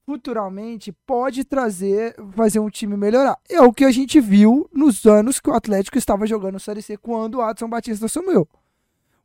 futuramente, 0.06 0.92
pode 1.04 1.44
trazer, 1.44 2.14
fazer 2.36 2.60
um 2.60 2.70
time 2.70 2.96
melhorar. 2.96 3.36
É 3.50 3.60
o 3.60 3.72
que 3.72 3.84
a 3.84 3.90
gente 3.90 4.20
viu 4.20 4.70
nos 4.72 5.04
anos 5.04 5.40
que 5.40 5.50
o 5.50 5.54
Atlético 5.54 5.98
estava 5.98 6.24
jogando 6.24 6.54
o 6.54 6.60
Série 6.60 6.82
C 6.82 6.96
quando 6.96 7.36
o 7.36 7.42
Adson 7.42 7.68
Batista 7.68 8.06
assumiu. 8.06 8.48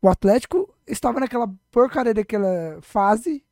O 0.01 0.09
Atlético 0.09 0.73
estava 0.87 1.19
naquela 1.19 1.47
porcaria 1.71 2.13
daquela 2.13 2.79
fase. 2.81 3.43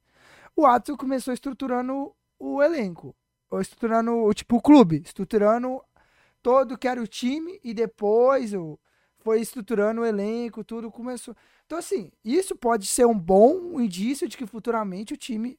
O 0.55 0.65
Adson 0.65 0.95
começou 0.95 1.33
estruturando 1.33 2.13
o 2.39 2.61
elenco. 2.61 3.15
Estruturando, 3.59 4.33
tipo, 4.33 4.57
o 4.57 4.61
clube. 4.61 5.01
Estruturando 5.03 5.81
todo 6.41 6.77
que 6.77 6.87
era 6.87 7.01
o 7.01 7.07
time 7.07 7.59
e 7.63 7.73
depois 7.73 8.53
o, 8.53 8.79
foi 9.25 9.41
estruturando 9.41 10.01
o 10.01 10.05
elenco, 10.05 10.63
tudo 10.63 10.91
começou. 10.91 11.35
Então, 11.65 11.79
assim, 11.79 12.11
isso 12.23 12.55
pode 12.55 12.85
ser 12.85 13.07
um 13.07 13.17
bom 13.17 13.81
indício 13.81 14.27
de 14.27 14.37
que 14.37 14.45
futuramente 14.45 15.15
o 15.15 15.17
time, 15.17 15.57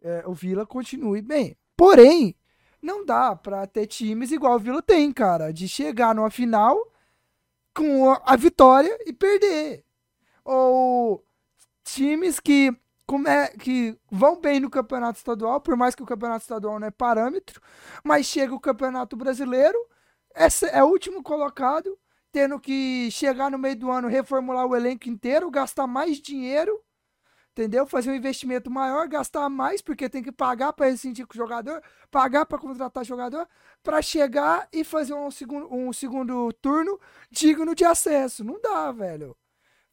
é, 0.00 0.22
o 0.24 0.32
Vila, 0.32 0.64
continue 0.64 1.20
bem. 1.20 1.56
Porém, 1.76 2.36
não 2.80 3.04
dá 3.04 3.34
para 3.34 3.66
ter 3.66 3.88
times 3.88 4.30
igual 4.30 4.54
o 4.54 4.60
Vila 4.60 4.80
tem, 4.80 5.10
cara, 5.12 5.52
de 5.52 5.66
chegar 5.66 6.14
numa 6.14 6.30
final 6.30 6.78
com 7.74 8.10
a 8.24 8.36
vitória 8.36 8.96
e 9.04 9.12
perder. 9.12 9.84
Ou 10.44 11.24
times 11.82 12.38
que, 12.38 12.72
como 13.06 13.28
é, 13.28 13.48
que 13.48 13.98
vão 14.10 14.40
bem 14.40 14.60
no 14.60 14.70
campeonato 14.70 15.18
estadual, 15.18 15.60
por 15.60 15.76
mais 15.76 15.94
que 15.94 16.02
o 16.02 16.06
campeonato 16.06 16.42
estadual 16.42 16.80
não 16.80 16.88
é 16.88 16.90
parâmetro, 16.90 17.60
mas 18.04 18.26
chega 18.26 18.54
o 18.54 18.60
campeonato 18.60 19.16
brasileiro, 19.16 19.78
esse 20.34 20.66
é 20.66 20.82
o 20.82 20.88
último 20.88 21.22
colocado 21.22 21.98
tendo 22.36 22.60
que 22.60 23.10
chegar 23.10 23.50
no 23.50 23.58
meio 23.58 23.76
do 23.76 23.90
ano, 23.90 24.08
reformular 24.08 24.66
o 24.66 24.76
elenco 24.76 25.08
inteiro, 25.08 25.50
gastar 25.50 25.86
mais 25.86 26.18
dinheiro, 26.18 26.78
entendeu? 27.50 27.86
Fazer 27.86 28.10
um 28.10 28.14
investimento 28.14 28.70
maior, 28.70 29.08
gastar 29.08 29.48
mais, 29.48 29.80
porque 29.80 30.06
tem 30.06 30.22
que 30.22 30.30
pagar 30.30 30.74
para 30.74 30.90
rescindir 30.90 31.26
com 31.26 31.32
o 31.32 31.36
jogador, 31.36 31.82
pagar 32.10 32.44
para 32.44 32.58
contratar 32.58 33.06
jogador, 33.06 33.48
para 33.82 34.02
chegar 34.02 34.68
e 34.70 34.84
fazer 34.84 35.14
um 35.14 35.30
segundo, 35.30 35.72
um 35.72 35.90
segundo 35.94 36.52
turno 36.60 37.00
digno 37.30 37.74
de 37.74 37.86
acesso. 37.86 38.44
Não 38.44 38.60
dá, 38.60 38.92
velho. 38.92 39.34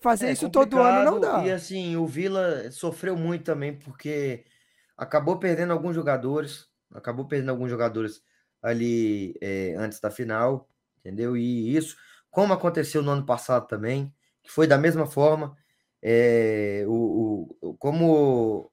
Fazer 0.04 0.28
é 0.28 0.32
isso 0.34 0.50
todo 0.50 0.82
ano 0.82 1.12
não 1.12 1.18
dá. 1.18 1.46
E 1.46 1.50
assim, 1.50 1.96
o 1.96 2.06
Vila 2.06 2.70
sofreu 2.72 3.16
muito 3.16 3.46
também, 3.46 3.74
porque 3.80 4.44
acabou 4.98 5.40
perdendo 5.40 5.72
alguns 5.72 5.96
jogadores, 5.96 6.68
acabou 6.94 7.26
perdendo 7.26 7.52
alguns 7.52 7.70
jogadores 7.70 8.22
ali 8.62 9.34
é, 9.40 9.76
antes 9.78 10.02
da 10.02 10.12
final, 10.12 10.70
entendeu? 11.00 11.38
E 11.38 11.74
isso 11.74 11.96
como 12.30 12.52
aconteceu 12.52 13.02
no 13.02 13.12
ano 13.12 13.26
passado 13.26 13.66
também, 13.66 14.14
que 14.42 14.52
foi 14.52 14.68
da 14.68 14.78
mesma 14.78 15.06
forma. 15.06 15.56
É, 16.02 16.84
o, 16.86 17.56
o, 17.62 17.74
como 17.78 18.70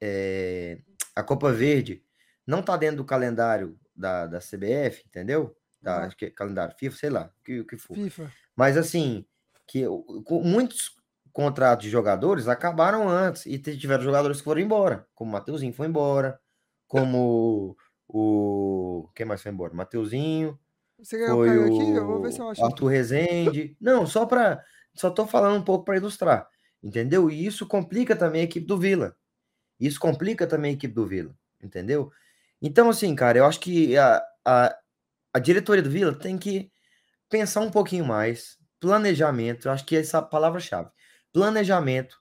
é, 0.00 0.78
a 1.16 1.24
Copa 1.24 1.50
Verde 1.52 2.04
não 2.46 2.60
está 2.60 2.76
dentro 2.76 2.98
do 2.98 3.04
calendário 3.04 3.76
da, 3.92 4.28
da 4.28 4.38
CBF, 4.38 5.02
entendeu? 5.04 5.56
Da, 5.82 6.04
acho 6.04 6.16
que 6.16 6.26
é 6.26 6.30
calendário 6.30 6.76
FIFA, 6.78 6.96
sei 6.96 7.10
lá, 7.10 7.32
o 7.40 7.42
que, 7.42 7.64
que 7.64 7.76
for. 7.76 7.94
FIFA. 7.94 8.30
Mas 8.54 8.76
assim, 8.76 9.26
que 9.70 9.84
muitos 10.28 10.96
contratos 11.32 11.84
de 11.84 11.90
jogadores 11.90 12.48
acabaram 12.48 13.08
antes 13.08 13.46
e 13.46 13.56
tiveram 13.56 14.02
jogadores 14.02 14.38
que 14.38 14.44
foram 14.44 14.60
embora, 14.60 15.06
como 15.14 15.30
o 15.30 15.32
Mateuzinho 15.32 15.72
foi 15.72 15.86
embora, 15.86 16.40
como 16.88 17.76
o. 18.08 19.08
Quem 19.14 19.24
mais 19.24 19.40
foi 19.40 19.52
embora? 19.52 19.72
Mateuzinho, 19.72 20.58
você 20.98 21.18
quer 21.18 21.28
foi 21.28 21.56
o 21.56 21.66
aqui? 21.66 21.90
Eu 21.92 22.04
vou 22.04 22.20
ver 22.20 22.32
se 22.32 22.40
eu 22.40 22.48
acho. 22.48 22.64
Arthur 22.64 22.88
Rezende. 22.88 23.76
Não, 23.80 24.04
só 24.06 24.26
para. 24.26 24.60
Só 24.92 25.08
tô 25.08 25.24
falando 25.24 25.60
um 25.60 25.64
pouco 25.64 25.84
para 25.84 25.98
ilustrar. 25.98 26.48
Entendeu? 26.82 27.30
E 27.30 27.46
isso 27.46 27.64
complica 27.64 28.16
também 28.16 28.40
a 28.40 28.44
equipe 28.44 28.66
do 28.66 28.76
Vila. 28.76 29.14
Isso 29.78 30.00
complica 30.00 30.48
também 30.48 30.72
a 30.72 30.74
equipe 30.74 30.92
do 30.92 31.06
Vila. 31.06 31.32
Entendeu? 31.62 32.10
Então, 32.60 32.90
assim, 32.90 33.14
cara, 33.14 33.38
eu 33.38 33.44
acho 33.44 33.60
que 33.60 33.96
a, 33.96 34.20
a, 34.44 34.76
a 35.32 35.38
diretoria 35.38 35.82
do 35.82 35.90
Vila 35.90 36.12
tem 36.12 36.36
que 36.36 36.72
pensar 37.28 37.60
um 37.60 37.70
pouquinho 37.70 38.04
mais. 38.04 38.59
Planejamento, 38.80 39.68
acho 39.70 39.84
que 39.84 39.96
essa 39.96 40.16
é 40.16 40.20
a 40.20 40.22
palavra-chave. 40.22 40.90
Planejamento 41.32 42.18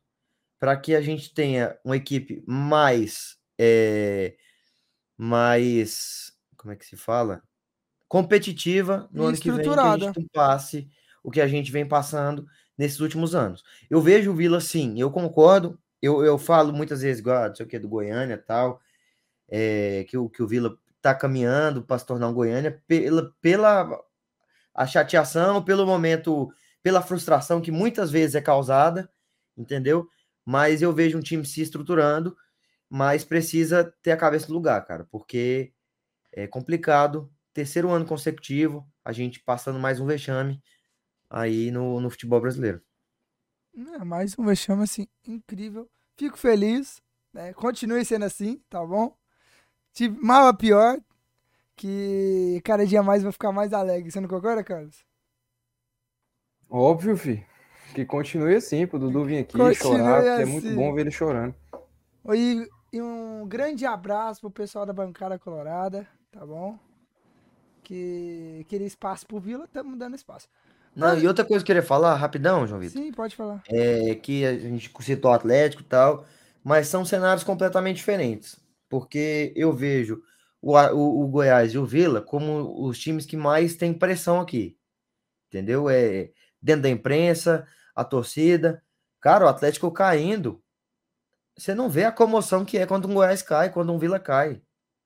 para 0.59 0.75
que 0.77 0.93
a 0.93 1.01
gente 1.01 1.33
tenha 1.33 1.77
uma 1.83 1.97
equipe 1.97 2.43
mais. 2.45 3.37
É, 3.57 4.35
mais. 5.17 6.33
Como 6.57 6.73
é 6.73 6.75
que 6.75 6.85
se 6.85 6.97
fala? 6.97 7.41
competitiva 8.09 9.07
no 9.13 9.25
ano 9.25 9.37
que 9.37 9.51
vem 9.51 9.61
que 9.61 9.79
a 9.79 9.97
gente 9.97 10.27
passe 10.33 10.89
o 11.23 11.29
que 11.29 11.39
a 11.39 11.47
gente 11.47 11.71
vem 11.71 11.87
passando 11.87 12.45
nesses 12.75 12.99
últimos 12.99 13.35
anos. 13.35 13.63
Eu 13.89 14.01
vejo 14.01 14.31
o 14.31 14.35
Vila 14.35 14.59
sim, 14.59 14.99
eu 14.99 15.11
concordo, 15.11 15.79
eu, 16.01 16.25
eu 16.25 16.37
falo 16.37 16.73
muitas 16.73 17.01
vezes, 17.01 17.19
igual, 17.19 17.49
não 17.49 17.55
sei 17.55 17.65
o 17.65 17.69
que, 17.69 17.77
do 17.77 17.87
Goiânia 17.87 18.33
e 18.33 18.37
tal, 18.37 18.81
é, 19.47 20.05
que, 20.09 20.17
o, 20.17 20.27
que 20.27 20.41
o 20.41 20.47
Vila 20.47 20.75
está 20.97 21.13
caminhando 21.13 21.83
para 21.83 21.99
se 21.99 22.05
tornar 22.05 22.27
um 22.29 22.33
Goiânia 22.33 22.81
pela, 22.87 23.31
pela 23.41 24.01
a 24.79 24.87
chateação, 24.87 25.61
pelo 25.61 25.85
momento, 25.85 26.49
pela 26.81 27.01
frustração 27.01 27.59
que 27.59 27.69
muitas 27.69 28.09
vezes 28.09 28.33
é 28.33 28.41
causada, 28.41 29.11
entendeu? 29.57 30.07
Mas 30.45 30.81
eu 30.81 30.93
vejo 30.93 31.17
um 31.17 31.21
time 31.21 31.45
se 31.45 31.61
estruturando, 31.61 32.33
mas 32.89 33.25
precisa 33.25 33.93
ter 34.01 34.11
a 34.11 34.17
cabeça 34.17 34.47
no 34.47 34.53
lugar, 34.53 34.85
cara, 34.85 35.05
porque 35.11 35.73
é 36.31 36.47
complicado 36.47 37.29
terceiro 37.53 37.89
ano 37.89 38.05
consecutivo, 38.05 38.89
a 39.03 39.11
gente 39.11 39.41
passando 39.41 39.77
mais 39.77 39.99
um 39.99 40.05
vexame 40.05 40.63
aí 41.29 41.71
no, 41.71 41.99
no 41.99 42.09
futebol 42.09 42.39
brasileiro. 42.39 42.81
É, 43.75 44.05
mais 44.05 44.39
um 44.39 44.45
vexame, 44.45 44.83
assim, 44.83 45.09
incrível. 45.27 45.89
Fico 46.15 46.37
feliz, 46.37 47.01
né? 47.33 47.51
Continue 47.51 48.05
sendo 48.05 48.23
assim, 48.23 48.63
tá 48.69 48.81
bom? 48.85 49.13
Tive 49.91 50.17
mal 50.21 50.47
a 50.47 50.53
pior, 50.53 51.01
que 51.79 52.61
cada 52.63 52.85
dia 52.85 53.01
mais 53.01 53.23
vai 53.23 53.31
ficar 53.31 53.51
mais 53.51 53.73
alegre. 53.73 54.11
Você 54.11 54.19
não 54.19 54.27
concorda, 54.27 54.63
Carlos? 54.63 55.03
Óbvio, 56.69 57.17
fi. 57.17 57.45
Que 57.95 58.05
continue 58.05 58.55
assim, 58.55 58.85
pro 58.85 58.99
Dudu 58.99 59.25
vir 59.25 59.39
aqui 59.39 59.57
continue 59.57 59.75
chorar, 59.75 60.17
assim. 60.19 60.27
porque 60.27 60.41
é 60.41 60.45
muito 60.45 60.67
assim. 60.67 60.75
bom 60.75 60.93
ver 60.93 61.01
ele 61.01 61.11
chorando. 61.11 61.55
E, 62.35 62.67
e 62.93 63.01
um 63.01 63.47
grande 63.47 63.85
abraço 63.85 64.41
pro 64.41 64.51
pessoal 64.51 64.85
da 64.85 64.93
bancada 64.93 65.39
colorada, 65.39 66.07
tá 66.31 66.45
bom? 66.45 66.77
que 67.89 68.67
queria 68.69 68.85
espaço 68.85 69.25
pro 69.25 69.39
Vila, 69.39 69.65
estamos 69.65 69.97
dando 69.97 70.15
espaço. 70.15 70.47
Não, 70.95 71.17
e 71.17 71.27
outra 71.27 71.43
coisa 71.43 71.65
que 71.65 71.71
eu 71.71 71.75
queria 71.75 71.87
falar, 71.87 72.13
rapidão, 72.13 72.67
João 72.67 72.79
Vitor. 72.79 73.01
Sim, 73.01 73.11
pode 73.11 73.35
falar. 73.35 73.63
É 73.67 74.13
que 74.13 74.45
a 74.45 74.59
gente 74.59 74.91
citou 75.01 75.31
o 75.31 75.33
Atlético 75.33 75.81
e 75.81 75.85
tal, 75.85 76.23
mas 76.63 76.87
são 76.87 77.03
cenários 77.03 77.43
completamente 77.43 77.97
diferentes. 77.97 78.59
Porque 78.87 79.51
eu 79.55 79.73
vejo 79.73 80.21
o, 80.61 80.77
o, 80.77 81.23
o 81.23 81.27
Goiás 81.27 81.73
e 81.73 81.77
o 81.77 81.85
Vila 81.85 82.21
como 82.21 82.85
os 82.85 82.99
times 82.99 83.25
que 83.25 83.37
mais 83.37 83.75
têm 83.75 83.93
pressão 83.93 84.39
aqui. 84.39 84.77
Entendeu? 85.47 85.89
É 85.89 86.31
dentro 86.61 86.83
da 86.83 86.89
imprensa, 86.89 87.67
a 87.95 88.03
torcida. 88.03 88.83
Cara, 89.21 89.45
o 89.45 89.47
Atlético 89.47 89.91
caindo. 89.91 90.61
Você 91.57 91.73
não 91.73 91.89
vê 91.89 92.05
a 92.05 92.11
comoção 92.11 92.63
que 92.63 92.77
é 92.77 92.85
quando 92.85 93.07
um 93.07 93.13
Goiás 93.13 93.41
cai, 93.41 93.71
quando 93.71 93.91
um 93.91 93.99
Vila 93.99 94.19
cai. 94.19 94.61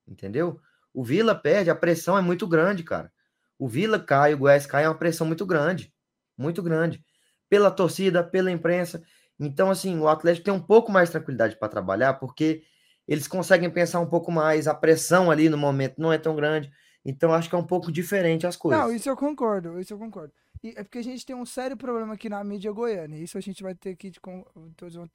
Entendeu? 0.08 0.60
O 0.94 1.04
Vila 1.04 1.34
perde, 1.34 1.70
a 1.70 1.76
pressão 1.76 2.18
é 2.18 2.22
muito 2.22 2.48
grande, 2.48 2.84
cara. 2.84 3.12
O 3.58 3.68
Vila 3.68 4.00
cai, 4.00 4.34
o 4.34 4.38
Goiás 4.38 4.66
cai, 4.66 4.84
é 4.84 4.90
uma 4.90 4.98
pressão 4.98 5.26
muito 5.26 5.46
grande. 5.46 5.94
Muito 6.38 6.62
grande. 6.62 7.04
Pela 7.50 7.72
torcida, 7.72 8.24
pela 8.24 8.52
imprensa. 8.52 9.02
Então, 9.40 9.72
assim, 9.72 9.98
o 10.00 10.08
Atlético 10.08 10.46
tem 10.46 10.54
um 10.54 10.62
pouco 10.62 10.92
mais 10.92 11.10
de 11.10 11.14
tranquilidade 11.14 11.58
para 11.58 11.70
trabalhar, 11.70 12.16
porque 12.16 12.64
eles 13.08 13.28
conseguem 13.28 13.70
pensar 13.70 14.00
um 14.00 14.10
pouco 14.10 14.32
mais, 14.32 14.68
a 14.68 14.74
pressão 14.74 15.30
ali 15.30 15.50
no 15.50 15.58
momento 15.58 16.02
não 16.02 16.12
é 16.12 16.18
tão 16.18 16.36
grande. 16.36 16.72
Então, 17.06 17.34
acho 17.34 17.50
que 17.50 17.56
é 17.56 17.58
um 17.58 17.66
pouco 17.66 17.92
diferente 17.92 18.48
as 18.48 18.56
coisas. 18.56 18.82
Não, 18.82 18.94
isso 18.94 19.10
eu 19.10 19.18
concordo, 19.18 19.80
isso 19.80 19.94
eu 19.94 19.98
concordo. 19.98 20.34
E 20.64 20.70
é 20.78 20.84
porque 20.84 21.00
a 21.00 21.04
gente 21.04 21.26
tem 21.26 21.36
um 21.36 21.46
sério 21.46 21.76
problema 21.76 22.14
aqui 22.14 22.30
na 22.30 22.42
mídia 22.44 22.72
goiana. 22.72 23.18
Isso 23.18 23.38
a 23.38 23.42
gente 23.42 23.62
vai 23.62 23.76
ter 23.76 23.98
que 23.98 24.10
de, 24.10 24.20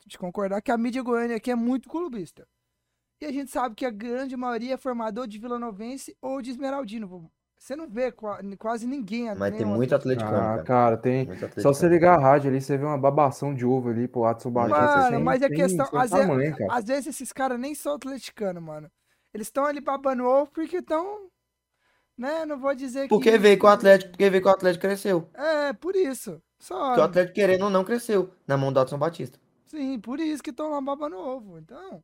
de 0.07 0.19
concordar, 0.19 0.61
que 0.61 0.71
a 0.71 0.77
mídia 0.77 1.03
goiana 1.03 1.37
aqui 1.37 1.51
é 1.51 1.55
muito 1.55 1.89
clubista. 1.89 2.47
E 3.21 3.25
a 3.25 3.33
gente 3.33 3.51
sabe 3.51 3.75
que 3.75 3.87
a 3.87 3.91
grande 3.91 4.37
maioria 4.37 4.75
é 4.75 4.77
formador 4.77 5.27
de 5.27 5.39
Vila 5.39 5.59
Novense 5.59 6.15
ou 6.21 6.43
de 6.43 6.51
Esmeraldino. 6.51 7.31
Você 7.59 7.75
não 7.75 7.89
vê 7.89 8.13
quase 8.57 8.87
ninguém. 8.87 9.35
Mas 9.35 9.57
tem 9.57 9.67
muito 9.67 9.95
atleticano, 9.95 10.37
ah, 10.37 10.41
cara. 10.41 10.63
cara 10.63 10.97
tem. 10.97 11.29
Só 11.59 11.73
você 11.73 11.89
ligar 11.89 12.17
a 12.17 12.21
rádio 12.21 12.51
ali, 12.51 12.61
você 12.61 12.79
vê 12.79 12.85
uma 12.85 12.97
babação 12.97 13.53
de 13.53 13.67
ovo 13.67 13.91
ali 13.91 14.07
pro 14.07 14.25
Adson 14.25 14.51
Batista. 14.51 14.81
Mano, 14.81 15.03
assim, 15.03 15.25
mas 15.25 15.43
a 15.43 15.49
questão. 15.49 15.89
Às, 15.93 16.11
tamanho, 16.11 16.39
vezes, 16.39 16.71
às 16.71 16.85
vezes 16.85 17.07
esses 17.09 17.33
caras 17.33 17.59
nem 17.59 17.75
são 17.75 17.97
atleticanos, 17.97 18.63
mano. 18.63 18.89
Eles 19.35 19.49
estão 19.49 19.67
ali 19.67 19.81
babando 19.81 20.25
ovo 20.25 20.51
porque 20.53 20.77
estão. 20.77 21.29
Né? 22.17 22.45
Não 22.47 22.59
vou 22.59 22.75
dizer 22.75 23.09
porque 23.09 23.33
que. 23.33 23.39
Veio 23.39 23.59
com 23.59 23.67
o 23.67 23.71
Atlético, 23.71 24.13
porque 24.13 24.31
veio 24.31 24.43
com 24.43 24.49
o 24.49 24.53
Atlético 24.53 24.83
cresceu. 24.83 25.29
É, 25.35 25.73
por 25.73 25.97
isso. 25.97 26.41
Só. 26.61 26.87
Porque 26.87 27.01
o 27.01 27.05
Atlético 27.05 27.35
querendo 27.35 27.65
ou 27.65 27.71
não 27.71 27.85
cresceu 27.85 28.33
na 28.47 28.57
mão 28.57 28.73
do 28.73 28.79
Adson 28.79 28.99
Batista. 28.99 29.39
Sim, 29.67 29.99
por 29.99 30.21
isso 30.21 30.43
que 30.43 30.51
estão 30.51 30.71
lá 30.71 30.81
babando 30.81 31.19
ovo. 31.19 31.59
Então. 31.59 32.03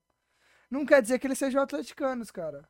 Não 0.68 0.84
quer 0.84 1.00
dizer 1.00 1.20
que 1.20 1.26
eles 1.26 1.38
sejam 1.38 1.62
atleticanos, 1.62 2.30
cara. 2.32 2.68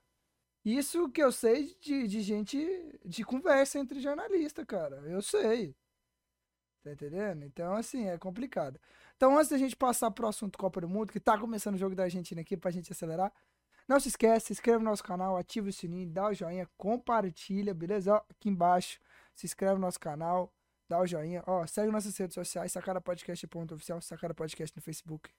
Isso 0.64 1.10
que 1.10 1.22
eu 1.22 1.30
sei 1.30 1.76
de, 1.80 2.06
de 2.08 2.22
gente 2.22 2.98
de 3.04 3.22
conversa 3.22 3.78
entre 3.78 4.00
jornalistas, 4.00 4.64
cara. 4.64 4.96
Eu 5.06 5.20
sei. 5.20 5.76
Tá 6.82 6.92
entendendo? 6.92 7.44
Então, 7.44 7.74
assim, 7.74 8.08
é 8.08 8.18
complicado. 8.18 8.80
Então, 9.16 9.36
antes 9.36 9.50
da 9.50 9.58
gente 9.58 9.76
passar 9.76 10.10
pro 10.10 10.26
assunto 10.26 10.58
Copa 10.58 10.80
do 10.80 10.88
Mundo, 10.88 11.12
que 11.12 11.20
tá 11.20 11.38
começando 11.38 11.74
o 11.74 11.78
jogo 11.78 11.94
da 11.94 12.04
Argentina 12.04 12.40
aqui 12.40 12.56
pra 12.56 12.70
gente 12.70 12.92
acelerar, 12.92 13.32
não 13.86 14.00
se 14.00 14.08
esquece, 14.08 14.46
se 14.46 14.52
inscreve 14.54 14.78
no 14.78 14.90
nosso 14.90 15.04
canal, 15.04 15.36
ativa 15.36 15.68
o 15.68 15.72
sininho, 15.72 16.08
dá 16.10 16.28
o 16.28 16.34
joinha, 16.34 16.68
compartilha, 16.76 17.74
beleza? 17.74 18.14
Ó, 18.14 18.16
aqui 18.30 18.48
embaixo, 18.48 18.98
se 19.34 19.46
inscreve 19.46 19.74
no 19.74 19.80
nosso 19.80 20.00
canal, 20.00 20.52
dá 20.88 20.98
o 21.00 21.06
joinha. 21.06 21.42
Ó, 21.46 21.66
segue 21.66 21.92
nossas 21.92 22.16
redes 22.16 22.34
sociais, 22.34 22.72
Sacada 22.72 23.00
Podcast 23.00 23.46
ponto 23.46 23.74
oficial, 23.74 24.00
Sacada 24.00 24.34
Podcast 24.34 24.74
no 24.76 24.82
Facebook, 24.82 25.30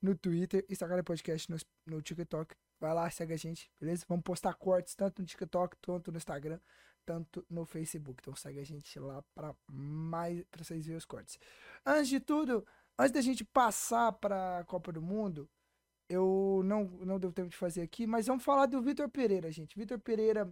no 0.00 0.16
Twitter 0.16 0.64
e 0.68 0.76
Sacada 0.76 1.02
Podcast 1.02 1.50
no, 1.50 1.58
no 1.86 2.00
TikTok. 2.02 2.54
Vai 2.80 2.94
lá, 2.94 3.10
segue 3.10 3.34
a 3.34 3.36
gente, 3.36 3.70
beleza? 3.80 4.04
Vamos 4.08 4.22
postar 4.22 4.54
cortes 4.54 4.94
tanto 4.94 5.20
no 5.20 5.26
TikTok, 5.26 5.76
tanto 5.78 6.12
no 6.12 6.16
Instagram, 6.16 6.60
tanto 7.04 7.44
no 7.50 7.64
Facebook. 7.66 8.20
Então 8.20 8.34
segue 8.36 8.60
a 8.60 8.64
gente 8.64 8.98
lá 9.00 9.22
para 9.34 9.54
mais 9.70 10.44
para 10.44 10.62
vocês 10.62 10.84
verem 10.86 10.96
os 10.98 11.04
cortes. 11.04 11.38
Antes 11.84 12.08
de 12.08 12.20
tudo, 12.20 12.66
antes 12.98 13.12
da 13.12 13.20
gente 13.20 13.44
passar 13.44 14.12
para 14.12 14.58
a 14.58 14.64
Copa 14.64 14.92
do 14.92 15.02
Mundo, 15.02 15.48
eu 16.08 16.62
não 16.64 16.84
não 17.04 17.18
deu 17.18 17.32
tempo 17.32 17.48
de 17.50 17.56
fazer 17.56 17.82
aqui, 17.82 18.06
mas 18.06 18.26
vamos 18.26 18.44
falar 18.44 18.66
do 18.66 18.80
Vitor 18.80 19.08
Pereira, 19.08 19.50
gente. 19.50 19.76
Vitor 19.76 19.98
Pereira 19.98 20.48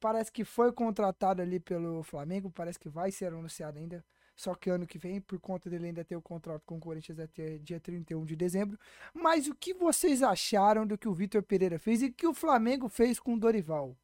parece 0.00 0.32
que 0.32 0.44
foi 0.44 0.72
contratado 0.72 1.40
ali 1.40 1.60
pelo 1.60 2.02
Flamengo, 2.02 2.50
parece 2.50 2.78
que 2.78 2.88
vai 2.88 3.10
ser 3.10 3.26
anunciado 3.32 3.78
ainda. 3.78 4.04
Só 4.36 4.54
que 4.54 4.68
ano 4.68 4.86
que 4.86 4.98
vem, 4.98 5.20
por 5.20 5.38
conta 5.38 5.70
dele 5.70 5.86
ainda 5.86 6.04
ter 6.04 6.16
o 6.16 6.22
contrato 6.22 6.62
com 6.66 6.76
o 6.76 6.80
Corinthians 6.80 7.20
até 7.20 7.58
dia 7.58 7.78
31 7.78 8.24
de 8.24 8.34
dezembro. 8.34 8.78
Mas 9.12 9.46
o 9.46 9.54
que 9.54 9.72
vocês 9.72 10.22
acharam 10.22 10.86
do 10.86 10.98
que 10.98 11.08
o 11.08 11.14
Vitor 11.14 11.42
Pereira 11.42 11.78
fez 11.78 12.02
e 12.02 12.10
que 12.10 12.26
o 12.26 12.34
Flamengo 12.34 12.88
fez 12.88 13.20
com 13.20 13.34
o 13.34 13.38
Dorival? 13.38 13.96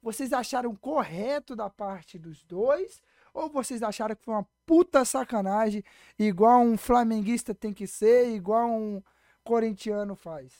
Vocês 0.00 0.32
acharam 0.32 0.74
correto 0.76 1.56
da 1.56 1.68
parte 1.68 2.18
dos 2.18 2.44
dois? 2.44 3.02
Ou 3.34 3.50
vocês 3.50 3.82
acharam 3.82 4.14
que 4.14 4.24
foi 4.24 4.34
uma 4.34 4.46
puta 4.64 5.04
sacanagem, 5.04 5.82
igual 6.18 6.60
um 6.60 6.76
flamenguista 6.78 7.54
tem 7.54 7.72
que 7.72 7.86
ser, 7.86 8.34
igual 8.34 8.70
um 8.70 9.02
corintiano 9.44 10.14
faz? 10.14 10.52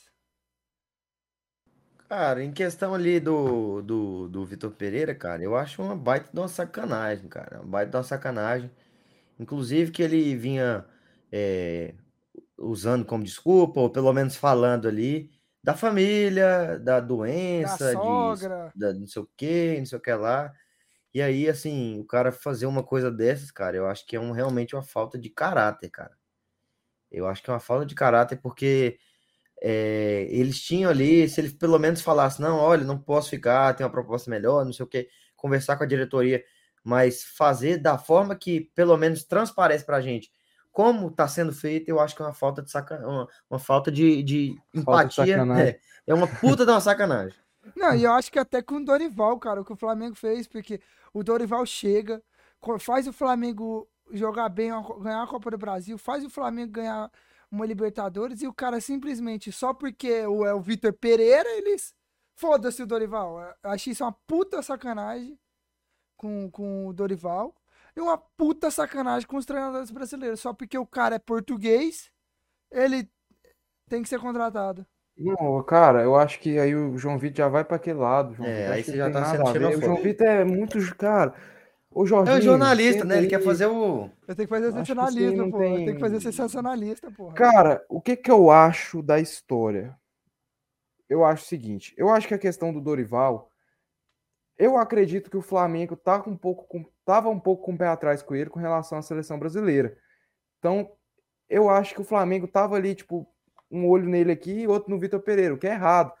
Cara, 2.09 2.41
em 2.41 2.53
questão 2.53 2.93
ali 2.93 3.19
do, 3.19 3.81
do, 3.81 4.29
do 4.29 4.45
Vitor 4.45 4.71
Pereira, 4.71 5.13
cara, 5.13 5.43
eu 5.43 5.57
acho 5.57 5.81
uma 5.81 5.95
baita 5.95 6.29
de 6.31 6.39
uma 6.39 6.47
sacanagem, 6.47 7.27
cara. 7.27 7.59
Uma 7.59 7.65
baita 7.67 7.91
de 7.91 7.97
uma 7.97 8.03
sacanagem. 8.03 8.71
Inclusive 9.39 9.91
que 9.91 10.01
ele 10.01 10.35
vinha 10.35 10.85
é, 11.31 11.93
usando 12.57 13.05
como 13.05 13.23
desculpa, 13.23 13.79
ou 13.79 13.89
pelo 13.89 14.11
menos 14.13 14.35
falando 14.35 14.87
ali, 14.87 15.29
da 15.63 15.75
família, 15.75 16.79
da 16.79 16.99
doença, 16.99 17.93
da 17.93 18.01
sogra. 18.01 18.71
De, 18.73 18.79
da, 18.79 18.93
não 18.93 19.07
sei 19.07 19.21
o 19.21 19.29
que, 19.35 19.75
não 19.79 19.85
sei 19.85 19.97
o 19.97 20.01
que 20.01 20.13
lá. 20.13 20.53
E 21.13 21.21
aí, 21.21 21.49
assim, 21.49 21.99
o 21.99 22.05
cara 22.05 22.31
fazer 22.31 22.65
uma 22.65 22.83
coisa 22.83 23.11
dessas, 23.11 23.51
cara, 23.51 23.75
eu 23.77 23.87
acho 23.87 24.05
que 24.05 24.15
é 24.15 24.19
um, 24.19 24.31
realmente 24.31 24.75
uma 24.75 24.83
falta 24.83 25.17
de 25.17 25.29
caráter, 25.29 25.89
cara. 25.89 26.15
Eu 27.11 27.27
acho 27.27 27.41
que 27.41 27.49
é 27.49 27.53
uma 27.53 27.59
falta 27.59 27.85
de 27.85 27.95
caráter 27.95 28.37
porque 28.37 28.99
é, 29.61 30.27
eles 30.29 30.61
tinham 30.61 30.91
ali, 30.91 31.27
se 31.27 31.41
ele 31.41 31.49
pelo 31.51 31.79
menos 31.79 32.01
falasse, 32.01 32.41
não, 32.41 32.57
olha, 32.57 32.83
não 32.83 32.99
posso 32.99 33.29
ficar, 33.29 33.73
tem 33.73 33.85
uma 33.85 33.91
proposta 33.91 34.29
melhor, 34.29 34.65
não 34.65 34.73
sei 34.73 34.85
o 34.85 34.87
que, 34.87 35.09
conversar 35.35 35.77
com 35.77 35.83
a 35.83 35.87
diretoria 35.87 36.43
mas 36.83 37.23
fazer 37.23 37.77
da 37.77 37.97
forma 37.97 38.35
que 38.35 38.71
pelo 38.75 38.95
menos 38.97 39.23
transparece 39.23 39.85
para 39.85 39.97
a 39.97 40.01
gente 40.01 40.31
como 40.77 41.07
está 41.07 41.27
sendo 41.27 41.51
feito, 41.51 41.89
eu 41.89 41.99
acho 41.99 42.15
que 42.15 42.21
é 42.21 42.25
uma 42.25 42.35
falta 42.35 42.61
de 42.61 42.69
sacan... 42.69 42.99
uma, 42.99 43.27
uma 43.49 43.57
falta 43.57 43.91
de, 43.91 44.21
de 44.21 44.55
empatia. 44.71 45.43
De 45.43 45.51
é, 45.59 45.79
é 46.05 46.13
uma 46.13 46.27
puta 46.27 46.63
de 46.63 46.71
uma 46.71 46.79
sacanagem. 46.79 47.35
Não, 47.75 47.95
e 47.95 48.03
eu 48.03 48.13
acho 48.13 48.31
que 48.31 48.37
até 48.37 48.61
com 48.61 48.75
o 48.75 48.85
Dorival, 48.85 49.39
cara, 49.39 49.59
o 49.59 49.65
que 49.65 49.73
o 49.73 49.75
Flamengo 49.75 50.13
fez, 50.13 50.47
porque 50.47 50.79
o 51.11 51.23
Dorival 51.23 51.65
chega, 51.65 52.21
faz 52.79 53.07
o 53.07 53.11
Flamengo 53.11 53.89
jogar 54.11 54.49
bem, 54.49 54.69
ganhar 55.01 55.23
a 55.23 55.27
Copa 55.27 55.49
do 55.49 55.57
Brasil, 55.57 55.97
faz 55.97 56.23
o 56.23 56.29
Flamengo 56.29 56.73
ganhar 56.73 57.11
uma 57.51 57.65
Libertadores 57.65 58.43
e 58.43 58.47
o 58.47 58.53
cara 58.53 58.79
simplesmente, 58.79 59.51
só 59.51 59.73
porque 59.73 60.27
o, 60.27 60.45
é 60.45 60.53
o 60.53 60.61
Vitor 60.61 60.93
Pereira, 60.93 61.49
eles. 61.57 61.91
Foda-se 62.35 62.83
o 62.83 62.85
Dorival. 62.85 63.41
Eu 63.63 63.71
achei 63.71 63.93
isso 63.93 64.03
uma 64.03 64.11
puta 64.11 64.61
sacanagem 64.61 65.39
com, 66.17 66.49
com 66.51 66.87
o 66.87 66.93
Dorival. 66.93 67.55
E 67.95 68.01
uma 68.01 68.17
puta 68.17 68.69
sacanagem 68.69 69.27
com 69.27 69.37
os 69.37 69.45
treinadores 69.45 69.89
brasileiros. 69.89 70.39
Só 70.39 70.53
porque 70.53 70.77
o 70.77 70.85
cara 70.85 71.15
é 71.15 71.19
português, 71.19 72.11
ele 72.71 73.09
tem 73.89 74.03
que 74.03 74.09
ser 74.09 74.19
contratado. 74.19 74.85
Não, 75.17 75.63
cara, 75.63 76.03
eu 76.03 76.15
acho 76.15 76.39
que 76.39 76.59
aí 76.59 76.75
o 76.75 76.95
João 76.97 77.17
Vitor 77.17 77.37
já 77.37 77.47
vai 77.47 77.63
para 77.63 77.77
aquele 77.77 77.97
lado. 77.97 78.35
João 78.35 78.47
é, 78.47 78.67
aí 78.67 78.83
você 78.83 78.95
já 78.95 79.09
tá 79.09 79.25
sendo 79.25 79.47
xenofóbico. 79.47 79.79
O 79.79 79.81
João 79.81 80.03
Vitor 80.03 80.27
é 80.27 80.43
muito. 80.43 80.95
Cara, 80.95 81.33
o 81.89 82.05
Jorginho, 82.05 82.35
é 82.35 82.39
o 82.39 82.41
jornalista, 82.43 83.03
né? 83.03 83.17
Ele 83.17 83.27
quer 83.27 83.41
fazer 83.41 83.65
o. 83.65 84.11
Eu 84.27 84.35
tenho 84.35 84.47
que 84.47 84.53
fazer 84.53 84.71
sensacionalismo, 84.71 85.51
pô. 85.51 85.57
Tem... 85.57 85.71
Eu 85.71 85.77
tenho 85.77 85.95
que 85.95 85.99
fazer 85.99 86.21
sensacionalista, 86.21 87.11
porra. 87.11 87.33
Cara, 87.33 87.85
o 87.89 87.99
que 87.99 88.15
que 88.15 88.29
eu 88.29 88.51
acho 88.51 89.01
da 89.01 89.19
história? 89.19 89.97
Eu 91.09 91.25
acho 91.25 91.45
o 91.45 91.47
seguinte: 91.47 91.95
eu 91.97 92.09
acho 92.09 92.27
que 92.27 92.35
a 92.35 92.39
questão 92.39 92.71
do 92.71 92.79
Dorival 92.79 93.49
eu 94.57 94.77
acredito 94.77 95.29
que 95.29 95.37
o 95.37 95.41
Flamengo 95.41 95.95
tá 95.95 96.23
um 96.27 96.35
pouco 96.35 96.65
com, 96.67 96.83
tava 97.05 97.29
um 97.29 97.39
pouco 97.39 97.63
com 97.63 97.73
o 97.73 97.77
pé 97.77 97.87
atrás 97.87 98.21
com 98.21 98.35
ele 98.35 98.49
com 98.49 98.59
relação 98.59 98.97
à 98.97 99.01
seleção 99.01 99.37
brasileira. 99.37 99.97
Então, 100.59 100.91
eu 101.49 101.69
acho 101.69 101.93
que 101.93 102.01
o 102.01 102.05
Flamengo 102.05 102.47
tava 102.47 102.75
ali, 102.75 102.95
tipo, 102.95 103.27
um 103.69 103.87
olho 103.87 104.09
nele 104.09 104.31
aqui 104.31 104.61
e 104.61 104.67
outro 104.67 104.89
no 104.89 104.99
Vitor 104.99 105.19
Pereira, 105.19 105.53
o 105.53 105.57
que 105.57 105.67
é 105.67 105.71
errado. 105.71 106.11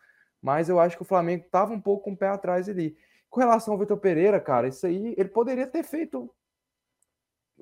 Mas 0.41 0.69
eu 0.69 0.79
acho 0.79 0.95
que 0.95 1.01
o 1.01 1.05
Flamengo 1.05 1.45
tava 1.49 1.73
um 1.73 1.81
pouco 1.81 2.05
com 2.05 2.11
o 2.11 2.17
pé 2.17 2.27
atrás 2.27 2.69
ali. 2.69 2.95
Com 3.29 3.39
relação 3.39 3.73
ao 3.73 3.79
Vitor 3.79 3.97
Pereira, 3.97 4.39
cara, 4.39 4.67
isso 4.67 4.85
aí, 4.85 5.15
ele 5.17 5.29
poderia 5.29 5.67
ter 5.67 5.83
feito 5.83 6.33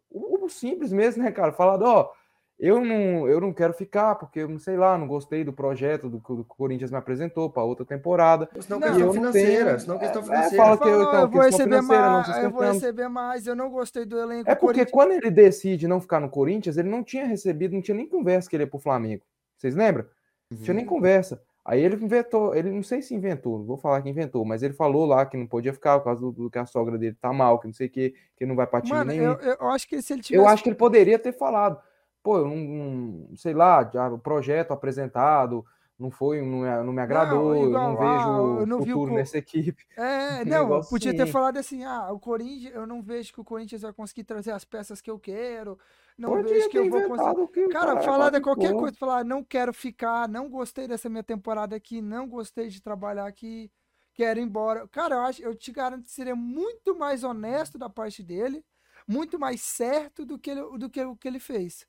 o, 0.09 0.45
o 0.45 0.49
simples 0.49 0.91
mesmo, 0.91 1.23
né, 1.23 1.31
cara? 1.31 1.53
Falado, 1.53 1.83
ó, 1.83 2.11
eu 2.57 2.79
não, 2.79 3.27
eu 3.27 3.41
não 3.41 3.51
quero 3.51 3.73
ficar, 3.73 4.15
porque 4.15 4.39
eu 4.39 4.47
não 4.47 4.57
sei 4.57 4.77
lá, 4.77 4.97
não 4.97 5.07
gostei 5.07 5.43
do 5.43 5.51
projeto 5.51 6.09
do 6.09 6.21
que 6.21 6.31
o 6.31 6.43
Corinthians 6.45 6.89
me 6.89 6.97
apresentou 6.97 7.49
para 7.49 7.63
outra 7.63 7.85
temporada. 7.85 8.49
Senão 8.61 8.79
não, 8.79 8.87
questão 8.87 9.13
financeira, 9.13 9.65
tenho... 9.65 9.79
senão 9.81 9.99
questão 9.99 10.21
é, 10.21 10.25
financeira. 10.25 10.55
É, 10.55 10.65
fala 10.65 10.77
que 10.77 10.87
eu, 10.87 11.01
então, 11.01 11.21
eu 11.21 11.27
vou 11.27 11.41
receber 11.41 11.81
mais, 11.81 12.43
eu 12.43 12.51
vou 12.51 12.61
receber 12.61 13.07
mais, 13.09 13.47
eu 13.47 13.55
não 13.55 13.69
gostei 13.69 14.05
do 14.05 14.17
elenco. 14.17 14.49
É 14.49 14.55
porque 14.55 14.85
quando 14.85 15.11
ele 15.11 15.29
decide 15.29 15.87
não 15.87 15.99
ficar 15.99 16.21
no 16.21 16.29
Corinthians, 16.29 16.77
ele 16.77 16.89
não 16.89 17.03
tinha 17.03 17.25
recebido, 17.25 17.73
não 17.73 17.81
tinha 17.81 17.95
nem 17.95 18.07
conversa 18.07 18.49
que 18.49 18.55
ele 18.55 18.63
ia 18.63 18.69
pro 18.69 18.79
Flamengo. 18.79 19.23
Vocês 19.57 19.75
lembram? 19.75 20.05
Não 20.49 20.57
tinha 20.59 20.73
nem 20.73 20.85
uhum. 20.85 20.89
conversa. 20.89 21.41
Aí 21.65 21.83
ele 21.83 21.95
inventou, 21.95 22.55
ele 22.55 22.69
não 22.69 22.83
sei 22.83 23.01
se 23.01 23.15
inventou, 23.15 23.57
não 23.57 23.65
vou 23.65 23.75
falar 23.75 24.01
que 24.01 24.07
inventou, 24.07 24.45
mas 24.45 24.61
ele 24.61 24.75
falou 24.75 25.03
lá 25.05 25.25
que 25.25 25.35
não 25.35 25.47
podia 25.47 25.73
ficar 25.73 25.97
por 25.97 26.05
causa 26.05 26.21
do, 26.21 26.31
do 26.31 26.49
que 26.49 26.59
a 26.59 26.65
sogra 26.65 26.95
dele 26.95 27.17
tá 27.19 27.33
mal, 27.33 27.59
que 27.59 27.65
não 27.65 27.73
sei 27.73 27.87
o 27.87 27.89
que, 27.89 28.13
que 28.37 28.45
não 28.45 28.55
vai 28.55 28.67
para 28.67 28.81
time 28.81 29.03
nenhum. 29.03 29.33
Eu, 29.33 29.57
eu 29.59 29.67
acho 29.69 29.87
que 29.87 29.99
se 29.99 30.13
ele 30.13 30.21
tivesse... 30.21 30.41
Eu 30.41 30.47
acho 30.47 30.61
que 30.61 30.69
ele 30.69 30.75
poderia 30.75 31.17
ter 31.17 31.33
falado 31.33 31.81
pô, 32.25 32.39
eu 32.39 32.47
não, 32.47 32.55
não 32.55 33.37
sei 33.37 33.53
lá, 33.53 33.87
já, 33.93 34.09
o 34.09 34.17
projeto 34.17 34.71
apresentado 34.71 35.63
não 35.97 36.09
foi, 36.09 36.41
não, 36.41 36.83
não 36.83 36.91
me 36.91 36.99
agradou, 36.99 37.53
não, 37.53 37.67
igual, 37.67 37.83
eu 37.83 37.89
não 37.89 37.97
vejo 37.97 38.09
ah, 38.09 38.61
eu 38.61 38.65
não 38.65 38.79
futuro 38.79 39.13
o... 39.13 39.15
nessa 39.15 39.37
equipe. 39.37 39.85
É, 39.95 40.43
não, 40.43 40.81
podia 40.81 41.11
assim. 41.11 41.17
ter 41.17 41.27
falado 41.27 41.57
assim, 41.57 41.83
ah, 41.83 42.11
o 42.11 42.19
Corinthians, 42.19 42.73
eu 42.73 42.87
não 42.87 42.99
vejo 42.99 43.31
que 43.31 43.39
o 43.39 43.43
Corinthians 43.43 43.83
vai 43.83 43.93
conseguir 43.93 44.23
trazer 44.23 44.51
as 44.51 44.65
peças 44.65 44.99
que 45.01 45.11
eu 45.11 45.19
quero, 45.19 45.77
não 46.17 46.41
vejo 46.41 46.67
que 46.67 46.79
eu 46.79 46.89
vou 46.89 47.03
conseguir. 47.03 47.47
Que 47.53 47.67
cara, 47.69 48.01
falar 48.01 48.31
de 48.31 48.41
qualquer 48.41 48.73
coisa, 48.73 48.97
falar, 48.97 49.23
não 49.23 49.43
quero 49.43 49.71
ficar, 49.71 50.27
não 50.27 50.49
gostei 50.49 50.87
dessa 50.87 51.07
minha 51.07 51.23
temporada 51.23 51.75
aqui, 51.75 52.01
não 52.01 52.27
gostei 52.27 52.69
de 52.69 52.81
trabalhar 52.81 53.27
aqui, 53.27 53.71
quero 54.15 54.39
ir 54.39 54.43
embora. 54.43 54.87
Cara, 54.87 55.15
eu 55.15 55.21
acho, 55.21 55.43
eu 55.43 55.53
te 55.53 55.71
garanto 55.71 56.05
que 56.05 56.11
seria 56.11 56.35
muito 56.35 56.97
mais 56.97 57.23
honesto 57.23 57.77
da 57.77 57.87
parte 57.87 58.23
dele, 58.23 58.65
muito 59.07 59.37
mais 59.37 59.61
certo 59.61 60.25
do 60.25 60.39
que 60.39 60.49
ele, 60.49 60.77
do 60.79 60.89
que 60.89 61.03
o 61.03 61.15
que 61.15 61.27
ele 61.27 61.39
fez. 61.39 61.85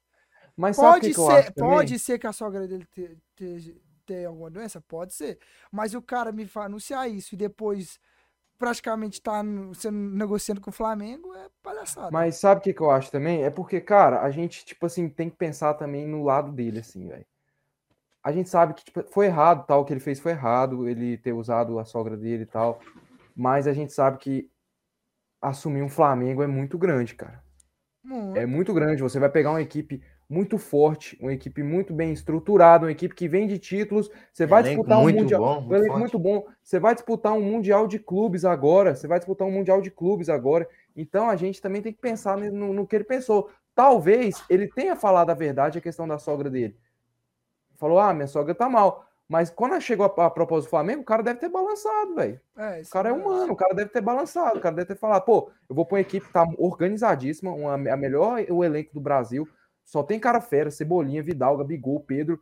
Mas 0.56 0.76
pode 0.76 1.12
ser, 1.12 1.52
pode 1.54 1.98
ser 1.98 2.18
que 2.18 2.26
a 2.26 2.32
sogra 2.32 2.66
dele 2.66 2.88
tenha 4.06 4.28
alguma 4.28 4.50
doença, 4.50 4.80
pode 4.80 5.12
ser. 5.12 5.38
Mas 5.70 5.94
o 5.94 6.00
cara 6.00 6.32
me 6.32 6.48
anunciar 6.54 7.10
isso 7.10 7.34
e 7.34 7.38
depois 7.38 8.00
praticamente 8.58 9.20
tá 9.20 9.42
sendo, 9.74 9.98
negociando 9.98 10.60
com 10.62 10.70
o 10.70 10.72
Flamengo 10.72 11.34
é 11.34 11.48
palhaçada. 11.62 12.10
Mas 12.10 12.36
sabe 12.36 12.60
o 12.60 12.64
que, 12.64 12.72
que 12.72 12.80
eu 12.80 12.90
acho 12.90 13.10
também? 13.10 13.44
É 13.44 13.50
porque, 13.50 13.80
cara, 13.82 14.22
a 14.22 14.30
gente, 14.30 14.64
tipo 14.64 14.86
assim, 14.86 15.10
tem 15.10 15.28
que 15.28 15.36
pensar 15.36 15.74
também 15.74 16.08
no 16.08 16.24
lado 16.24 16.50
dele, 16.50 16.78
assim, 16.78 17.06
velho. 17.06 17.26
a 18.22 18.32
gente 18.32 18.48
sabe 18.48 18.72
que 18.74 18.84
tipo, 18.84 19.04
foi 19.04 19.26
errado, 19.26 19.66
tal, 19.66 19.82
o 19.82 19.84
que 19.84 19.92
ele 19.92 20.00
fez 20.00 20.18
foi 20.18 20.32
errado, 20.32 20.88
ele 20.88 21.18
ter 21.18 21.32
usado 21.32 21.78
a 21.78 21.84
sogra 21.84 22.16
dele 22.16 22.44
e 22.44 22.46
tal, 22.46 22.80
mas 23.36 23.66
a 23.66 23.72
gente 23.74 23.92
sabe 23.92 24.18
que 24.18 24.50
assumir 25.40 25.82
um 25.82 25.88
Flamengo 25.88 26.42
é 26.42 26.46
muito 26.46 26.78
grande, 26.78 27.14
cara. 27.14 27.44
Muito. 28.02 28.38
É 28.38 28.46
muito 28.46 28.72
grande. 28.72 29.02
Você 29.02 29.18
vai 29.20 29.28
pegar 29.28 29.50
uma 29.50 29.60
equipe 29.60 30.02
muito 30.28 30.58
forte, 30.58 31.16
uma 31.20 31.32
equipe 31.32 31.62
muito 31.62 31.94
bem 31.94 32.12
estruturada, 32.12 32.86
uma 32.86 32.92
equipe 32.92 33.14
que 33.14 33.28
vem 33.28 33.46
de 33.46 33.58
títulos. 33.58 34.10
Você 34.32 34.46
vai 34.46 34.62
disputar 34.62 34.98
um 34.98 35.08
mundial, 35.10 35.40
bom, 35.40 35.60
muito, 35.62 35.92
um 35.92 35.98
muito 35.98 36.18
bom. 36.18 36.46
Você 36.62 36.80
vai 36.80 36.94
disputar 36.94 37.32
um 37.32 37.42
mundial 37.42 37.86
de 37.86 37.98
clubes 37.98 38.44
agora. 38.44 38.94
Você 38.94 39.06
vai 39.06 39.18
disputar 39.18 39.46
um 39.46 39.52
mundial 39.52 39.80
de 39.80 39.90
clubes 39.90 40.28
agora. 40.28 40.68
Então 40.96 41.30
a 41.30 41.36
gente 41.36 41.60
também 41.60 41.80
tem 41.80 41.92
que 41.92 42.00
pensar 42.00 42.36
no, 42.36 42.72
no 42.72 42.86
que 42.86 42.96
ele 42.96 43.04
pensou. 43.04 43.50
Talvez 43.74 44.42
ele 44.50 44.68
tenha 44.68 44.96
falado 44.96 45.30
a 45.30 45.34
verdade 45.34 45.78
a 45.78 45.82
questão 45.82 46.08
da 46.08 46.18
sogra 46.18 46.50
dele 46.50 46.76
falou: 47.76 47.98
ah, 47.98 48.12
minha 48.12 48.26
sogra 48.26 48.54
tá 48.54 48.68
mal. 48.68 49.04
Mas 49.28 49.50
quando 49.50 49.80
chegou 49.80 50.06
a, 50.06 50.26
a 50.26 50.30
propósito 50.30 50.68
do 50.68 50.70
Flamengo, 50.70 51.02
o 51.02 51.04
cara 51.04 51.22
deve 51.22 51.40
ter 51.40 51.48
balançado, 51.48 52.14
velho. 52.14 52.40
É, 52.56 52.82
o 52.82 52.90
cara 52.90 53.08
é, 53.08 53.12
é 53.12 53.14
humano, 53.14 53.52
o 53.52 53.56
cara 53.56 53.74
deve 53.74 53.90
ter 53.90 54.00
balançado, 54.00 54.58
o 54.58 54.62
cara 54.62 54.74
deve 54.74 54.86
ter 54.86 54.96
falado, 54.96 55.24
pô, 55.24 55.50
eu 55.68 55.74
vou 55.74 55.84
pôr 55.84 55.96
uma 55.96 56.00
equipe 56.00 56.26
que 56.26 56.32
tá 56.32 56.46
organizadíssima, 56.58 57.50
uma, 57.52 57.74
a 57.74 57.96
melhor 57.96 58.44
o 58.48 58.62
elenco 58.62 58.94
do 58.94 59.00
Brasil, 59.00 59.48
só 59.86 60.02
tem 60.02 60.18
cara 60.18 60.40
fera, 60.40 60.70
Cebolinha, 60.70 61.22
Vidal, 61.22 61.56
Gabigol, 61.56 62.00
Pedro. 62.00 62.40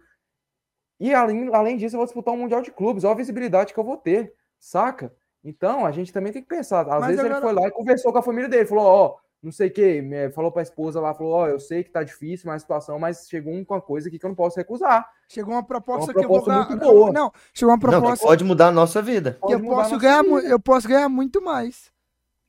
E 0.99 1.13
além, 1.13 1.55
além 1.55 1.77
disso, 1.77 1.95
eu 1.95 1.99
vou 1.99 2.07
disputar 2.07 2.33
um 2.33 2.39
Mundial 2.39 2.63
de 2.63 2.73
Clubes, 2.73 3.05
olha 3.05 3.13
a 3.13 3.19
visibilidade 3.19 3.75
que 3.75 3.79
eu 3.79 3.85
vou 3.85 3.99
ter, 3.99 4.33
saca? 4.59 5.15
Então, 5.45 5.85
a 5.85 5.93
gente 5.93 6.11
também 6.11 6.33
tem 6.33 6.43
que 6.43 6.49
pensar. 6.49 6.81
Às 6.81 7.01
Mas 7.01 7.07
vezes 7.09 7.21
agora... 7.21 7.35
ele 7.35 7.43
foi 7.43 7.53
lá 7.53 7.69
e 7.69 7.71
conversou 7.71 8.11
com 8.11 8.19
a 8.19 8.23
família 8.23 8.49
dele, 8.49 8.65
falou, 8.65 8.85
ó, 8.87 9.07
oh, 9.07 9.19
não 9.43 9.53
sei 9.53 9.69
o 9.69 9.71
que, 9.71 10.03
falou 10.35 10.51
pra 10.51 10.63
esposa 10.63 10.99
lá, 10.99 11.13
falou, 11.13 11.35
ó, 11.35 11.45
oh, 11.45 11.49
eu 11.49 11.61
sei 11.61 11.85
que 11.85 11.91
tá 11.91 12.03
difícil, 12.03 12.47
mas 12.47 12.57
a 12.57 12.61
situação, 12.61 12.99
mas 12.99 13.29
chegou 13.29 13.53
uma 13.53 13.81
coisa 13.83 14.09
aqui 14.09 14.19
que 14.19 14.25
eu 14.25 14.31
não 14.31 14.35
posso 14.35 14.57
recusar. 14.57 15.07
Chegou 15.29 15.53
uma 15.53 15.63
proposta, 15.63 16.13
uma 16.13 16.15
proposta 16.15 16.19
que 16.19 16.25
eu 16.25 16.29
vou 16.29 16.67
ganhar. 16.67 16.77
Boa. 16.79 17.13
Não, 17.13 17.31
chegou 17.53 17.75
uma 17.75 17.79
proposta. 17.79 18.25
Não, 18.25 18.31
pode 18.31 18.43
mudar 18.43 18.69
a 18.69 18.73
nossa 18.73 19.03
vida. 19.03 19.39
Que 19.47 19.53
eu 19.53 19.61
posso 19.63 19.99
ganhar, 19.99 20.23
vida. 20.23 20.49
eu 20.49 20.59
posso 20.59 20.89
ganhar 20.89 21.11
muito 21.11 21.43
mais. 21.43 21.93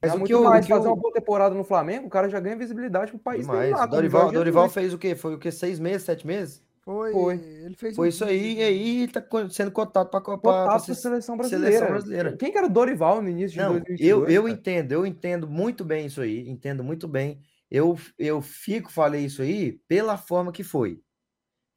Mas 0.08 0.16
o 0.16 0.20
muito 0.20 0.28
que 0.28 0.34
eu, 0.34 0.44
mais, 0.44 0.68
fazer 0.68 0.88
eu... 0.88 0.92
uma 0.92 1.02
boa 1.02 1.14
temporada 1.14 1.56
no 1.56 1.64
Flamengo, 1.64 2.08
o 2.08 2.10
cara 2.10 2.30
já 2.30 2.40
ganha 2.40 2.56
visibilidade 2.56 3.12
pro 3.12 3.20
país. 3.20 3.42
Demais. 3.42 3.72
Lá, 3.72 3.86
Dorival, 3.86 4.32
Dorival 4.32 4.70
fez 4.70 4.94
o 4.94 4.98
quê? 4.98 5.16
Foi 5.16 5.36
o 5.36 5.40
quê? 5.40 5.52
Seis 5.52 5.80
meses, 5.80 6.04
sete 6.04 6.26
meses? 6.26 6.64
Foi. 6.86 7.12
Foi. 7.12 7.34
Ele 7.36 7.76
fez 7.76 7.96
Foi 7.96 8.06
um... 8.06 8.10
isso 8.10 8.24
aí, 8.24 8.60
e 8.60 8.64
aí 8.64 9.08
tá 9.08 9.24
sendo 9.50 9.72
cotado 9.72 10.08
para 10.10 10.20
a 10.20 10.38
pra, 10.38 10.80
seleção 10.80 11.36
brasileira. 11.36 11.78
seleção 11.78 11.88
brasileira. 11.88 12.38
Quem 12.38 12.52
que 12.52 12.58
era 12.58 12.68
o 12.68 12.70
Dorival 12.70 13.24
no 13.24 13.30
início 13.30 13.58
de 13.58 13.58
Não, 13.58 13.72
2022? 13.72 14.08
Eu, 14.08 14.30
eu 14.30 14.48
entendo, 14.48 14.92
eu 14.92 15.04
entendo 15.04 15.48
muito 15.48 15.84
bem 15.84 16.06
isso 16.06 16.22
aí, 16.22 16.48
entendo 16.48 16.84
muito 16.84 17.08
bem. 17.08 17.42
Eu, 17.72 17.98
eu 18.20 18.40
fico, 18.40 18.92
falei 18.92 19.26
isso 19.26 19.42
aí, 19.42 19.80
pela 19.88 20.16
forma 20.16 20.52
que 20.52 20.64
foi. 20.64 21.02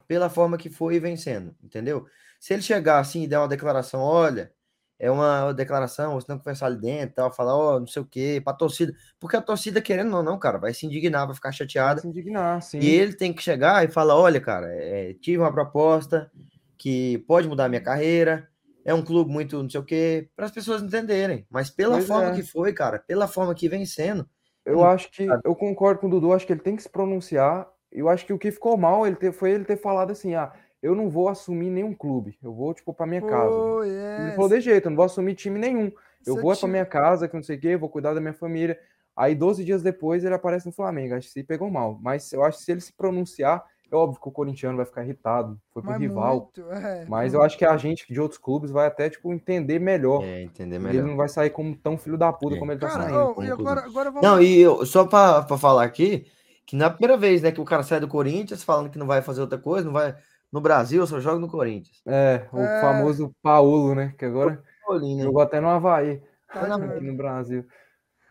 Pela 0.07 0.29
forma 0.29 0.57
que 0.59 0.69
foi 0.69 0.99
vencendo, 0.99 1.55
entendeu? 1.63 2.05
Se 2.39 2.53
ele 2.53 2.61
chegar 2.61 2.99
assim 2.99 3.23
e 3.23 3.27
der 3.27 3.39
uma 3.39 3.47
declaração, 3.47 4.01
olha, 4.01 4.53
é 4.99 5.09
uma 5.09 5.53
declaração, 5.53 6.15
você 6.15 6.27
tem 6.27 6.37
que 6.37 6.43
conversar 6.43 6.65
ali 6.65 6.77
dentro, 6.77 7.15
tal, 7.15 7.31
falar, 7.31 7.55
ó, 7.55 7.77
oh, 7.77 7.79
não 7.79 7.87
sei 7.87 8.01
o 8.01 8.05
quê, 8.05 8.41
pra 8.43 8.53
torcida. 8.53 8.93
Porque 9.17 9.37
a 9.37 9.41
torcida, 9.41 9.81
querendo 9.81 10.15
ou 10.15 10.21
não, 10.21 10.37
cara, 10.37 10.57
vai 10.57 10.73
se 10.73 10.85
indignar, 10.85 11.25
vai 11.25 11.33
ficar 11.33 11.53
chateada. 11.53 11.95
Vai 11.95 12.01
se 12.01 12.07
indignar, 12.09 12.61
sim. 12.61 12.79
E 12.79 12.89
ele 12.89 13.13
tem 13.13 13.31
que 13.31 13.41
chegar 13.41 13.85
e 13.85 13.87
falar: 13.87 14.17
olha, 14.17 14.41
cara, 14.41 14.67
é, 14.69 15.13
tive 15.21 15.37
uma 15.37 15.53
proposta 15.53 16.29
que 16.77 17.19
pode 17.19 17.47
mudar 17.47 17.65
a 17.65 17.69
minha 17.69 17.81
carreira, 17.81 18.49
é 18.83 18.93
um 18.93 19.01
clube 19.01 19.31
muito 19.31 19.61
não 19.63 19.69
sei 19.69 19.79
o 19.79 19.85
quê, 19.85 20.29
para 20.35 20.45
as 20.45 20.51
pessoas 20.51 20.83
entenderem. 20.83 21.47
Mas 21.49 21.69
pela 21.69 21.95
pois 21.95 22.07
forma 22.07 22.31
é. 22.31 22.35
que 22.35 22.43
foi, 22.43 22.73
cara, 22.73 22.99
pela 22.99 23.27
forma 23.27 23.55
que 23.55 23.69
vem 23.69 23.85
sendo. 23.85 24.27
Eu 24.65 24.83
acho 24.83 25.09
que, 25.11 25.25
eu 25.43 25.55
concordo 25.55 26.01
com 26.01 26.07
o 26.07 26.09
Dudu, 26.09 26.33
acho 26.33 26.45
que 26.45 26.53
ele 26.53 26.59
tem 26.59 26.75
que 26.75 26.83
se 26.83 26.89
pronunciar. 26.89 27.67
Eu 27.91 28.07
acho 28.07 28.25
que 28.25 28.33
o 28.33 28.37
que 28.37 28.51
ficou 28.51 28.77
mal 28.77 29.07
ele 29.07 29.15
ter, 29.15 29.31
foi 29.31 29.51
ele 29.51 29.63
ter 29.63 29.77
falado 29.77 30.11
assim: 30.11 30.35
ah, 30.35 30.51
eu 30.81 30.95
não 30.95 31.09
vou 31.09 31.27
assumir 31.27 31.69
nenhum 31.69 31.93
clube. 31.93 32.37
Eu 32.41 32.53
vou, 32.53 32.73
tipo, 32.73 32.93
pra 32.93 33.05
minha 33.05 33.21
casa. 33.21 33.53
Oh, 33.53 33.83
yes. 33.83 34.19
Ele 34.21 34.31
falou 34.31 34.49
de 34.49 34.61
jeito, 34.61 34.85
eu 34.85 34.89
não 34.89 34.95
vou 34.95 35.05
assumir 35.05 35.35
time 35.35 35.59
nenhum. 35.59 35.91
Eu 36.25 36.35
Seu 36.35 36.41
vou 36.41 36.53
time... 36.53 36.59
pra 36.59 36.69
minha 36.69 36.85
casa, 36.85 37.27
que 37.27 37.35
não 37.35 37.43
sei 37.43 37.57
o 37.57 37.59
quê, 37.59 37.77
vou 37.77 37.89
cuidar 37.89 38.13
da 38.13 38.21
minha 38.21 38.33
família. 38.33 38.79
Aí, 39.15 39.35
12 39.35 39.65
dias 39.65 39.83
depois, 39.83 40.23
ele 40.23 40.33
aparece 40.33 40.65
no 40.65 40.71
Flamengo. 40.71 41.15
Acho 41.15 41.27
que 41.27 41.33
se 41.33 41.43
pegou 41.43 41.69
mal. 41.69 41.99
Mas 42.01 42.31
eu 42.31 42.43
acho 42.43 42.57
que 42.57 42.63
se 42.63 42.71
ele 42.71 42.79
se 42.79 42.93
pronunciar, 42.93 43.65
é 43.91 43.95
óbvio 43.95 44.21
que 44.21 44.29
o 44.29 44.31
corintiano 44.31 44.77
vai 44.77 44.85
ficar 44.85 45.03
irritado. 45.03 45.59
Foi 45.73 45.81
pro 45.81 45.91
mas 45.91 45.99
rival. 45.99 46.51
Muito, 46.55 46.71
é, 46.71 47.05
mas 47.05 47.33
eu 47.33 47.41
acho 47.41 47.57
que 47.57 47.65
a 47.65 47.75
gente 47.75 48.11
de 48.11 48.21
outros 48.21 48.39
clubes 48.39 48.71
vai 48.71 48.87
até, 48.87 49.09
tipo, 49.09 49.33
entender 49.33 49.79
melhor. 49.79 50.23
É, 50.23 50.43
entender 50.43 50.79
melhor. 50.79 50.99
Ele 50.99 51.09
não 51.09 51.17
vai 51.17 51.27
sair 51.27 51.49
como 51.49 51.75
tão 51.75 51.97
filho 51.97 52.17
da 52.17 52.31
puta 52.31 52.55
é. 52.55 52.59
como 52.59 52.71
ele 52.71 52.79
tá 52.79 52.87
Cara, 52.87 53.03
saindo. 53.03 53.33
Oh, 53.35 53.43
e 53.43 53.51
agora, 53.51 53.81
agora 53.81 54.11
vamos... 54.11 54.25
Não, 54.25 54.41
e 54.41 54.61
eu, 54.61 54.85
só 54.85 55.05
pra, 55.05 55.41
pra 55.41 55.57
falar 55.57 55.83
aqui, 55.83 56.25
que 56.65 56.77
na 56.77 56.89
primeira 56.89 57.17
vez, 57.17 57.41
né, 57.41 57.51
que 57.51 57.59
o 57.59 57.65
cara 57.65 57.83
sai 57.83 57.99
do 57.99 58.07
Corinthians 58.07 58.63
falando 58.63 58.89
que 58.89 58.97
não 58.97 59.07
vai 59.07 59.21
fazer 59.21 59.41
outra 59.41 59.57
coisa, 59.57 59.85
não 59.85 59.93
vai 59.93 60.15
no 60.51 60.61
Brasil, 60.61 61.05
só 61.05 61.19
joga 61.19 61.39
no 61.39 61.49
Corinthians. 61.49 62.01
É, 62.05 62.47
o 62.51 62.59
é... 62.59 62.81
famoso 62.81 63.35
Paulo, 63.41 63.93
né? 63.93 64.13
Que 64.17 64.25
agora 64.25 64.63
Paulinho, 64.85 65.23
jogou 65.23 65.41
até 65.41 65.59
no 65.59 65.69
Havaí. 65.69 66.21
Tá 66.51 66.61
aqui 66.75 67.05
no 67.05 67.15
Brasil. 67.15 67.65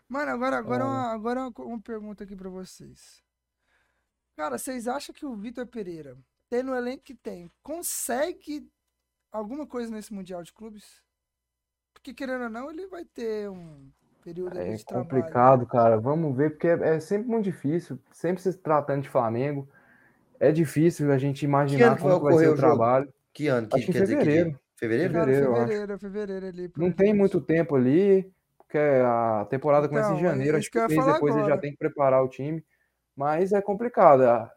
Mano, 0.07 0.31
agora, 0.31 0.57
agora, 0.57 0.83
é. 0.83 0.87
uma, 0.87 1.13
agora 1.13 1.39
uma, 1.41 1.53
uma 1.59 1.81
pergunta 1.81 2.23
aqui 2.23 2.35
pra 2.35 2.49
vocês. 2.49 3.23
Cara, 4.35 4.57
vocês 4.57 4.87
acham 4.87 5.13
que 5.13 5.25
o 5.25 5.35
Vitor 5.35 5.65
Pereira, 5.67 6.17
tendo 6.49 6.71
o 6.71 6.75
elenco 6.75 7.03
que 7.03 7.15
tem, 7.15 7.49
consegue 7.61 8.69
alguma 9.31 9.65
coisa 9.65 9.91
nesse 9.91 10.13
Mundial 10.13 10.43
de 10.43 10.51
Clubes? 10.51 11.03
Porque, 11.93 12.13
querendo 12.13 12.43
ou 12.43 12.49
não, 12.49 12.69
ele 12.69 12.87
vai 12.87 13.05
ter 13.05 13.49
um 13.49 13.91
período 14.23 14.57
é 14.57 14.73
de 14.73 14.83
complicado, 14.83 15.65
cara. 15.65 15.97
Vamos 15.97 16.35
ver, 16.35 16.51
porque 16.51 16.67
é, 16.67 16.95
é 16.95 16.99
sempre 16.99 17.29
muito 17.29 17.45
difícil, 17.45 17.99
sempre 18.11 18.41
se 18.41 18.53
tratando 18.53 19.03
de 19.03 19.09
Flamengo 19.09 19.69
é 20.39 20.51
difícil 20.51 21.11
a 21.11 21.17
gente 21.17 21.43
imaginar 21.43 21.95
que 21.95 22.01
como 22.01 22.19
vai, 22.19 22.37
ser 22.37 22.49
o, 22.49 22.53
o 22.53 22.55
trabalho. 22.55 23.11
Que 23.33 23.47
ano? 23.47 23.67
Que, 23.67 23.77
acho 23.77 23.85
que 23.85 23.93
fevereiro. 23.93 24.51
Que... 24.51 24.57
Fevereiro? 24.79 25.13
Fevereiro, 25.13 25.53
fevereiro, 25.53 25.99
fevereiro 25.99 26.45
ali. 26.47 26.71
Não 26.77 26.91
tem 26.91 27.13
muito 27.13 27.41
tempo 27.41 27.75
ali, 27.75 28.31
porque 28.57 28.77
a 28.77 29.45
temporada 29.49 29.87
então, 29.87 29.97
começa 29.97 30.13
em 30.13 30.23
janeiro, 30.23 30.57
acho 30.57 30.71
que, 30.71 30.79
que 30.79 30.87
depois 30.87 31.07
agora. 31.07 31.39
ele 31.39 31.49
já 31.49 31.57
tem 31.57 31.71
que 31.71 31.77
preparar 31.77 32.23
o 32.23 32.29
time, 32.29 32.63
mas 33.15 33.51
é 33.51 33.61
complicado. 33.61 34.21
Ah. 34.21 34.49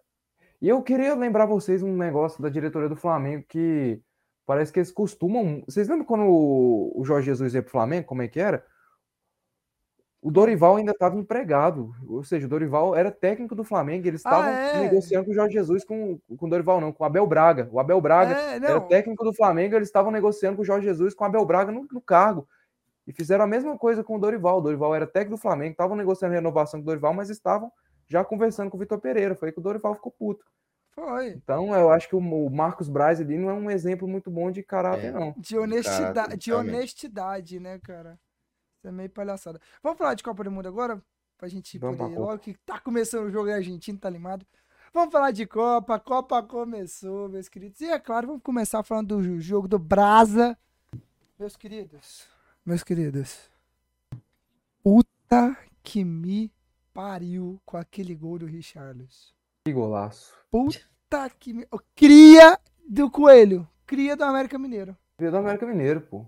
E 0.60 0.68
eu 0.68 0.80
queria 0.80 1.14
lembrar 1.16 1.46
vocês 1.46 1.82
um 1.82 1.96
negócio 1.96 2.40
da 2.40 2.48
diretoria 2.48 2.88
do 2.88 2.94
Flamengo 2.94 3.44
que 3.48 4.00
parece 4.46 4.72
que 4.72 4.78
eles 4.78 4.92
costumam. 4.92 5.64
Vocês 5.66 5.88
lembram 5.88 6.06
quando 6.06 6.24
o 6.24 7.02
Jorge 7.04 7.26
Jesus 7.26 7.54
ia 7.54 7.62
pro 7.62 7.72
Flamengo, 7.72 8.06
como 8.06 8.22
é 8.22 8.28
que 8.28 8.38
era? 8.38 8.64
O 10.22 10.30
Dorival 10.30 10.76
ainda 10.76 10.92
estava 10.92 11.16
empregado, 11.16 11.92
ou 12.06 12.22
seja, 12.22 12.46
o 12.46 12.48
Dorival 12.48 12.94
era 12.94 13.10
técnico 13.10 13.56
do 13.56 13.64
Flamengo, 13.64 14.06
eles 14.06 14.20
estavam 14.20 14.50
ah, 14.50 14.52
é? 14.52 14.78
negociando 14.78 15.24
com 15.24 15.32
o 15.32 15.34
Jorge 15.34 15.52
Jesus, 15.52 15.84
com, 15.84 16.16
com 16.36 16.46
o 16.46 16.48
Dorival 16.48 16.80
não, 16.80 16.92
com 16.92 17.02
o 17.02 17.06
Abel 17.06 17.26
Braga. 17.26 17.68
O 17.72 17.80
Abel 17.80 18.00
Braga 18.00 18.38
é, 18.38 18.54
era 18.54 18.80
técnico 18.82 19.24
do 19.24 19.34
Flamengo, 19.34 19.74
eles 19.74 19.88
estavam 19.88 20.12
negociando 20.12 20.54
com 20.54 20.62
o 20.62 20.64
Jorge 20.64 20.86
Jesus, 20.86 21.12
com 21.12 21.24
o 21.24 21.26
Abel 21.26 21.44
Braga 21.44 21.72
no, 21.72 21.88
no, 21.90 22.00
cargo. 22.00 22.48
E 23.04 23.12
fizeram 23.12 23.42
a 23.42 23.48
mesma 23.48 23.76
coisa 23.76 24.04
com 24.04 24.14
o 24.14 24.18
Dorival. 24.18 24.58
O 24.58 24.60
Dorival 24.60 24.94
era 24.94 25.08
técnico 25.08 25.36
do 25.36 25.42
Flamengo, 25.42 25.72
estavam 25.72 25.96
negociando 25.96 26.32
renovação 26.32 26.78
com 26.78 26.84
o 26.84 26.86
Dorival, 26.86 27.12
mas 27.12 27.28
estavam 27.28 27.72
já 28.06 28.24
conversando 28.24 28.70
com 28.70 28.76
o 28.76 28.80
Vitor 28.80 29.00
Pereira. 29.00 29.34
Foi 29.34 29.48
aí 29.48 29.52
que 29.52 29.58
o 29.58 29.62
Dorival 29.62 29.96
ficou 29.96 30.12
puto. 30.16 30.44
Foi. 30.94 31.30
Então, 31.30 31.74
eu 31.74 31.90
acho 31.90 32.08
que 32.08 32.14
o 32.14 32.50
Marcos 32.50 32.88
Braz 32.88 33.20
ali 33.20 33.36
não 33.38 33.50
é 33.50 33.54
um 33.54 33.68
exemplo 33.68 34.06
muito 34.06 34.30
bom 34.30 34.52
de 34.52 34.62
caráter, 34.62 35.06
é, 35.06 35.10
não. 35.10 35.34
De 35.36 35.58
honestidade, 35.58 36.36
de 36.36 36.52
honestidade, 36.52 37.58
né, 37.58 37.80
cara? 37.82 38.20
Isso 38.82 38.88
é 38.88 38.90
meio 38.90 39.10
palhaçada. 39.10 39.60
Vamos 39.80 39.96
falar 39.96 40.14
de 40.14 40.24
Copa 40.24 40.42
do 40.42 40.50
Mundo 40.50 40.66
agora? 40.66 41.00
Pra 41.38 41.46
gente 41.46 41.78
Vamos 41.78 41.98
poder. 41.98 42.18
Logo 42.18 42.38
que 42.40 42.54
tá 42.66 42.80
começando 42.80 43.26
o 43.26 43.30
jogo 43.30 43.48
argentino, 43.48 43.96
tá 43.96 44.08
animado. 44.08 44.44
Vamos 44.92 45.12
falar 45.12 45.30
de 45.30 45.46
Copa. 45.46 46.00
Copa 46.00 46.42
começou, 46.42 47.28
meus 47.28 47.48
queridos. 47.48 47.80
E 47.80 47.84
é 47.84 48.00
claro, 48.00 48.26
vamos 48.26 48.42
começar 48.42 48.82
falando 48.82 49.18
do 49.18 49.40
jogo 49.40 49.68
do 49.68 49.78
Brasa. 49.78 50.58
Meus 51.38 51.56
queridos. 51.56 52.26
Meus 52.66 52.82
queridos. 52.82 53.48
Puta 54.82 55.56
que 55.80 56.04
me 56.04 56.52
pariu 56.92 57.62
com 57.64 57.76
aquele 57.76 58.16
gol 58.16 58.40
do 58.40 58.46
Richarlison. 58.46 59.32
Que 59.64 59.72
golaço. 59.72 60.34
Puta 60.50 61.30
que 61.38 61.52
me. 61.52 61.68
Cria 61.94 62.58
do 62.88 63.08
Coelho. 63.08 63.68
Cria 63.86 64.16
do 64.16 64.24
América 64.24 64.58
Mineiro. 64.58 64.96
Cria 65.16 65.30
do 65.30 65.36
América 65.36 65.64
Mineiro, 65.66 66.00
pô. 66.00 66.26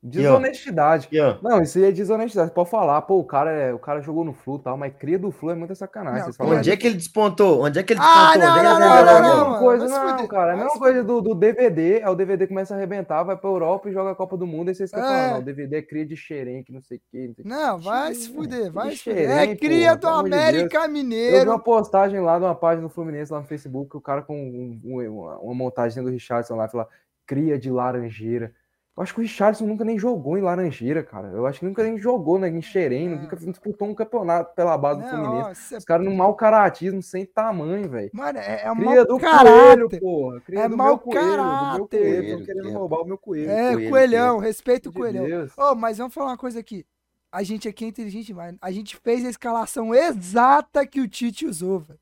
Desonestidade. 0.00 1.08
Yeah. 1.12 1.40
Não, 1.42 1.60
isso 1.60 1.76
aí 1.76 1.86
é 1.86 1.92
desonestidade. 1.92 2.52
Pode 2.52 2.70
falar, 2.70 3.02
pô, 3.02 3.18
o 3.18 3.24
cara, 3.24 3.50
é, 3.50 3.74
o 3.74 3.80
cara 3.80 4.00
jogou 4.00 4.24
no 4.24 4.32
Flu 4.32 4.56
e 4.56 4.62
tal, 4.62 4.76
mas 4.76 4.94
cria 4.96 5.18
do 5.18 5.32
Flu 5.32 5.50
é 5.50 5.56
muita 5.56 5.74
sacanagem. 5.74 6.32
Não, 6.38 6.46
onde 6.50 6.70
é 6.70 6.76
que 6.76 6.86
ele 6.86 6.96
despontou? 6.96 7.64
Onde 7.64 7.80
é 7.80 7.82
que 7.82 7.94
ele 7.94 8.00
ah, 8.00 8.32
despontou? 8.32 8.48
Ah, 8.48 8.62
não, 8.62 8.62
não, 8.62 8.80
não, 8.80 9.04
não, 9.04 9.22
não, 9.22 9.50
não, 9.50 9.58
coisa, 9.58 9.88
não, 9.88 10.28
cara. 10.28 10.52
É 10.52 10.54
a 10.54 10.56
mesma 10.56 10.78
coisa 10.78 11.02
do, 11.02 11.20
do 11.20 11.34
DVD. 11.34 11.98
É 11.98 12.08
o 12.08 12.14
DVD 12.14 12.46
começa 12.46 12.74
a 12.74 12.76
arrebentar, 12.76 13.24
vai 13.24 13.36
pra 13.36 13.50
Europa 13.50 13.88
e 13.88 13.92
joga 13.92 14.12
a 14.12 14.14
Copa 14.14 14.36
do 14.36 14.46
Mundo. 14.46 14.70
E 14.70 14.74
vocês 14.74 14.88
ficam 14.88 15.04
é. 15.04 15.28
falando, 15.30 15.42
o 15.42 15.44
DVD 15.44 15.78
é 15.78 15.82
cria 15.82 16.06
de 16.06 16.16
xerenque, 16.16 16.72
não 16.72 16.80
sei 16.80 16.98
o 16.98 17.00
quê. 17.10 17.34
Não, 17.44 17.78
vai 17.80 18.14
se 18.14 18.32
fuder, 18.32 18.70
vai 18.70 18.92
se 18.92 19.02
fuder. 19.02 19.30
É 19.30 19.56
cria 19.56 19.96
do 19.96 20.06
América 20.06 20.82
de 20.82 20.92
Mineiro. 20.92 21.36
Eu 21.38 21.42
vi 21.42 21.48
uma 21.48 21.58
postagem 21.58 22.20
lá 22.20 22.38
de 22.38 22.44
uma 22.44 22.54
página 22.54 22.86
do 22.86 22.94
Fluminense 22.94 23.32
lá 23.32 23.40
no 23.40 23.46
Facebook, 23.46 23.96
o 23.96 24.00
cara 24.00 24.22
com 24.22 24.36
um, 24.40 24.80
um, 24.84 25.18
uma 25.42 25.54
montagem 25.54 26.04
do 26.04 26.08
Richardson 26.08 26.54
lá, 26.54 26.68
fala, 26.68 26.86
cria 27.26 27.58
de 27.58 27.68
laranjeira. 27.68 28.54
Eu 28.98 29.02
acho 29.02 29.14
que 29.14 29.20
o 29.20 29.22
Richardson 29.22 29.64
nunca 29.64 29.84
nem 29.84 29.96
jogou 29.96 30.36
em 30.36 30.40
Laranjeira, 30.40 31.04
cara. 31.04 31.28
Eu 31.28 31.46
acho 31.46 31.60
que 31.60 31.64
nunca 31.64 31.84
nem 31.84 31.96
jogou 31.96 32.36
né, 32.36 32.48
em 32.48 32.60
Xerém, 32.60 33.08
nunca 33.08 33.36
disputou 33.36 33.86
um 33.86 33.94
campeonato 33.94 34.52
pela 34.56 34.76
base 34.76 35.02
do 35.02 35.08
Fluminense. 35.08 35.74
Ó, 35.74 35.78
Os 35.78 35.84
caras 35.84 36.04
no 36.04 36.12
mau 36.12 36.34
caratismo 36.34 37.00
sem 37.00 37.24
tamanho, 37.24 37.88
velho. 37.88 38.10
Mano, 38.12 38.40
é, 38.40 38.64
é 38.66 38.74
Cria 38.74 39.04
do 39.04 39.16
caráter. 39.20 39.52
coelho, 39.52 40.00
porra. 40.00 40.40
Cria 40.40 40.60
é 40.62 40.68
do 40.68 40.76
mau 40.76 40.98
coelho, 40.98 41.20
caráter. 41.20 41.78
Do 41.78 41.78
meu 41.78 41.88
coelho, 41.88 42.44
querendo 42.44 42.72
roubar 42.72 43.00
o 43.02 43.04
meu 43.04 43.18
coelho. 43.18 43.48
É, 43.48 43.72
coelho, 43.72 43.90
coelhão, 43.90 44.38
respeito 44.38 44.88
o 44.88 44.92
coelhão. 44.92 45.46
Ô, 45.56 45.70
oh, 45.70 45.74
mas 45.76 45.98
vamos 45.98 46.12
falar 46.12 46.32
uma 46.32 46.36
coisa 46.36 46.58
aqui. 46.58 46.84
A 47.30 47.44
gente 47.44 47.68
aqui 47.68 47.84
é 47.84 47.88
inteligente 47.88 48.26
demais. 48.26 48.56
A 48.60 48.72
gente 48.72 48.96
fez 48.96 49.24
a 49.24 49.30
escalação 49.30 49.94
exata 49.94 50.84
que 50.84 51.00
o 51.00 51.06
Tite 51.06 51.46
usou, 51.46 51.78
velho. 51.78 52.00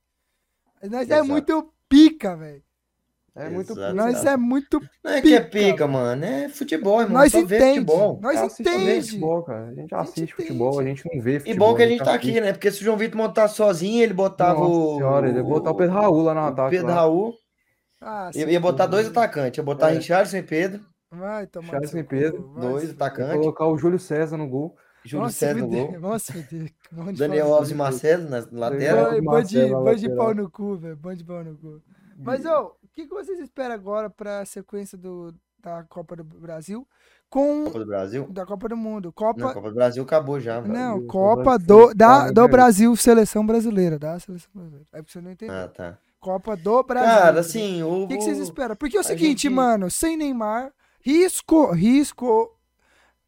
Nós 0.85 1.11
é 1.11 1.15
Exato. 1.15 1.15
é 1.15 1.23
muito 1.23 1.75
pica, 1.91 2.35
velho. 2.35 2.63
É 3.37 3.51
muito 3.51 3.73
Exato. 3.73 3.95
Nós 3.95 4.25
é 4.25 4.35
muito 4.35 4.81
Não 5.05 5.13
é 5.13 5.21
que 5.21 5.35
é 5.35 5.41
pica, 5.41 5.87
mano. 5.87 6.25
É 6.25 6.49
futebol, 6.49 7.03
irmão. 7.03 7.21
Nós 7.21 7.35
entende. 7.35 7.81
Futebol. 7.81 8.19
Nós 8.23 8.59
entende. 8.59 9.03
Futebol, 9.03 9.43
cara. 9.43 9.67
A 9.67 9.75
gente 9.75 9.95
assiste 9.95 10.17
a 10.17 10.21
gente 10.21 10.35
futebol, 10.35 10.81
a 10.81 10.85
gente 10.85 11.03
não 11.05 11.23
vê 11.23 11.39
futebol. 11.39 11.55
E 11.55 11.59
bom 11.59 11.77
que 11.77 11.83
a 11.83 11.87
gente 11.87 12.03
tá 12.03 12.15
aqui, 12.15 12.41
né? 12.41 12.53
Porque 12.53 12.71
se 12.71 12.81
o 12.81 12.85
João 12.85 12.97
Vitor 12.97 13.19
montar 13.19 13.49
sozinho, 13.49 14.03
ele 14.03 14.15
botava 14.15 14.61
Nossa 14.61 14.73
o. 14.73 14.97
Senhora, 14.97 15.29
ele 15.29 15.37
ia 15.37 15.45
botar 15.45 15.71
o 15.71 15.75
Pedro 15.75 15.95
Raul 15.95 16.23
lá 16.23 16.35
no 16.35 16.41
ataque. 16.41 16.71
Pedro 16.71 16.87
lá. 16.87 16.95
Raul. 16.95 17.35
Ah, 18.01 18.31
ia, 18.35 18.51
ia 18.51 18.61
botar 18.61 18.87
dois 18.87 19.07
atacantes. 19.07 19.59
Ia 19.59 19.65
botar 19.65 19.91
é. 19.91 19.95
Richardson 19.97 20.39
e 20.39 20.43
Pedro. 20.43 20.81
Vai 21.11 21.47
tomar. 21.47 21.67
Richardson 21.67 21.99
e 21.99 22.05
Pedro. 22.05 22.55
Dois 22.59 22.91
atacantes. 22.91 23.35
Ia 23.35 23.41
colocar 23.41 23.67
o 23.67 23.77
Júlio 23.77 23.99
César 23.99 24.39
no 24.39 24.49
gol. 24.49 24.75
Júlio 25.05 25.29
César 25.29 25.61
no 25.61 25.69
gol. 25.69 26.01
Nossa, 26.01 26.33
Daniel 27.19 27.53
Alves 27.53 27.71
e 27.71 27.75
Marcelo 27.75 28.31
na 28.31 28.47
lateral. 28.51 29.21
Bom 29.21 29.43
de, 29.43 29.99
de 30.01 30.17
pau 30.17 30.35
no 30.35 30.51
cu, 30.51 30.77
velho. 30.79 30.97
Bom 30.97 31.13
de 31.13 31.23
pau 31.23 31.45
no 31.45 31.55
cu. 31.59 31.83
Mas, 32.19 32.47
ô, 32.47 32.76
que, 32.97 33.07
que 33.07 33.15
vocês 33.15 33.39
esperam 33.39 33.75
agora 33.75 34.09
para 34.09 34.41
a 34.41 34.47
sequência 34.47 34.97
do, 34.97 35.35
da 35.59 35.85
Copa 35.85 36.17
do 36.17 36.25
Brasil? 36.25 36.89
Com 37.29 37.65
Copa 37.65 37.81
do 37.81 37.87
Brasil? 37.87 38.27
Da 38.31 38.47
Copa 38.47 38.69
do 38.71 38.77
Mundo. 38.77 39.13
Copa, 39.13 39.39
Não, 39.39 39.53
Copa 39.53 39.69
do 39.69 39.75
Brasil 39.75 40.03
acabou 40.03 40.41
já. 40.41 40.63
Não, 40.63 41.07
Copa 41.07 41.59
do, 41.59 41.93
da, 41.93 42.31
do 42.31 42.49
Brasil, 42.49 42.97
seleção 42.97 43.45
brasileira. 43.45 43.99
Da 43.99 44.19
seleção 44.19 44.51
brasileira. 44.55 44.87
É 44.93 45.03
porque 45.03 45.13
você 45.13 45.21
não 45.21 45.31
entendeu. 45.31 45.55
Ah, 45.55 45.69
tá. 45.69 45.99
Copa 46.19 46.57
do 46.57 46.83
Brasil. 46.83 47.07
Cara, 47.07 47.41
assim, 47.41 47.83
o. 47.83 48.05
O 48.05 48.09
que, 48.09 48.17
que 48.17 48.25
vocês 48.25 48.39
esperam? 48.39 48.75
Porque 48.75 48.97
é 48.97 49.01
o 49.01 49.05
seguinte, 49.05 49.43
gente... 49.43 49.51
mano, 49.51 49.91
sem 49.91 50.17
Neymar, 50.17 50.73
risco, 51.01 51.71
risco. 51.73 52.51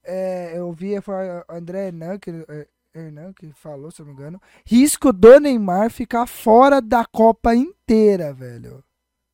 É, 0.03 0.59
eu 0.59 0.73
vi, 0.73 0.99
foi 1.03 1.15
André 1.51 1.89
Hernan, 1.89 2.19
que, 2.19 2.31
é, 2.31 2.67
Hernan 2.95 3.35
que 3.35 3.53
falou, 3.53 3.91
se 3.91 4.01
eu 4.01 4.07
não 4.07 4.15
me 4.15 4.19
engano. 4.19 4.41
Risco 4.65 5.13
do 5.13 5.39
Neymar 5.39 5.91
ficar 5.91 6.27
fora 6.27 6.81
da 6.81 7.05
Copa 7.05 7.55
inteira, 7.55 8.33
velho. 8.33 8.83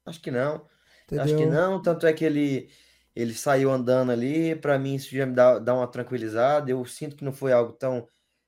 Acho 0.06 0.20
que 0.20 0.30
não. 0.30 0.66
Entendeu? 1.04 1.24
Acho 1.24 1.36
que 1.36 1.46
não. 1.46 1.82
Tanto 1.82 2.06
é 2.06 2.12
que 2.12 2.24
ele, 2.24 2.68
ele 3.14 3.34
saiu 3.34 3.70
andando 3.70 4.12
ali. 4.12 4.54
Para 4.56 4.78
mim, 4.78 4.94
isso 4.94 5.14
já 5.14 5.26
me 5.26 5.34
dá, 5.34 5.58
dá 5.58 5.74
uma 5.74 5.86
tranquilizada. 5.86 6.70
Eu 6.70 6.84
sinto 6.84 7.16
que 7.16 7.24
não 7.24 7.32
foi 7.32 7.52
algo 7.52 7.72
tão, 7.72 8.06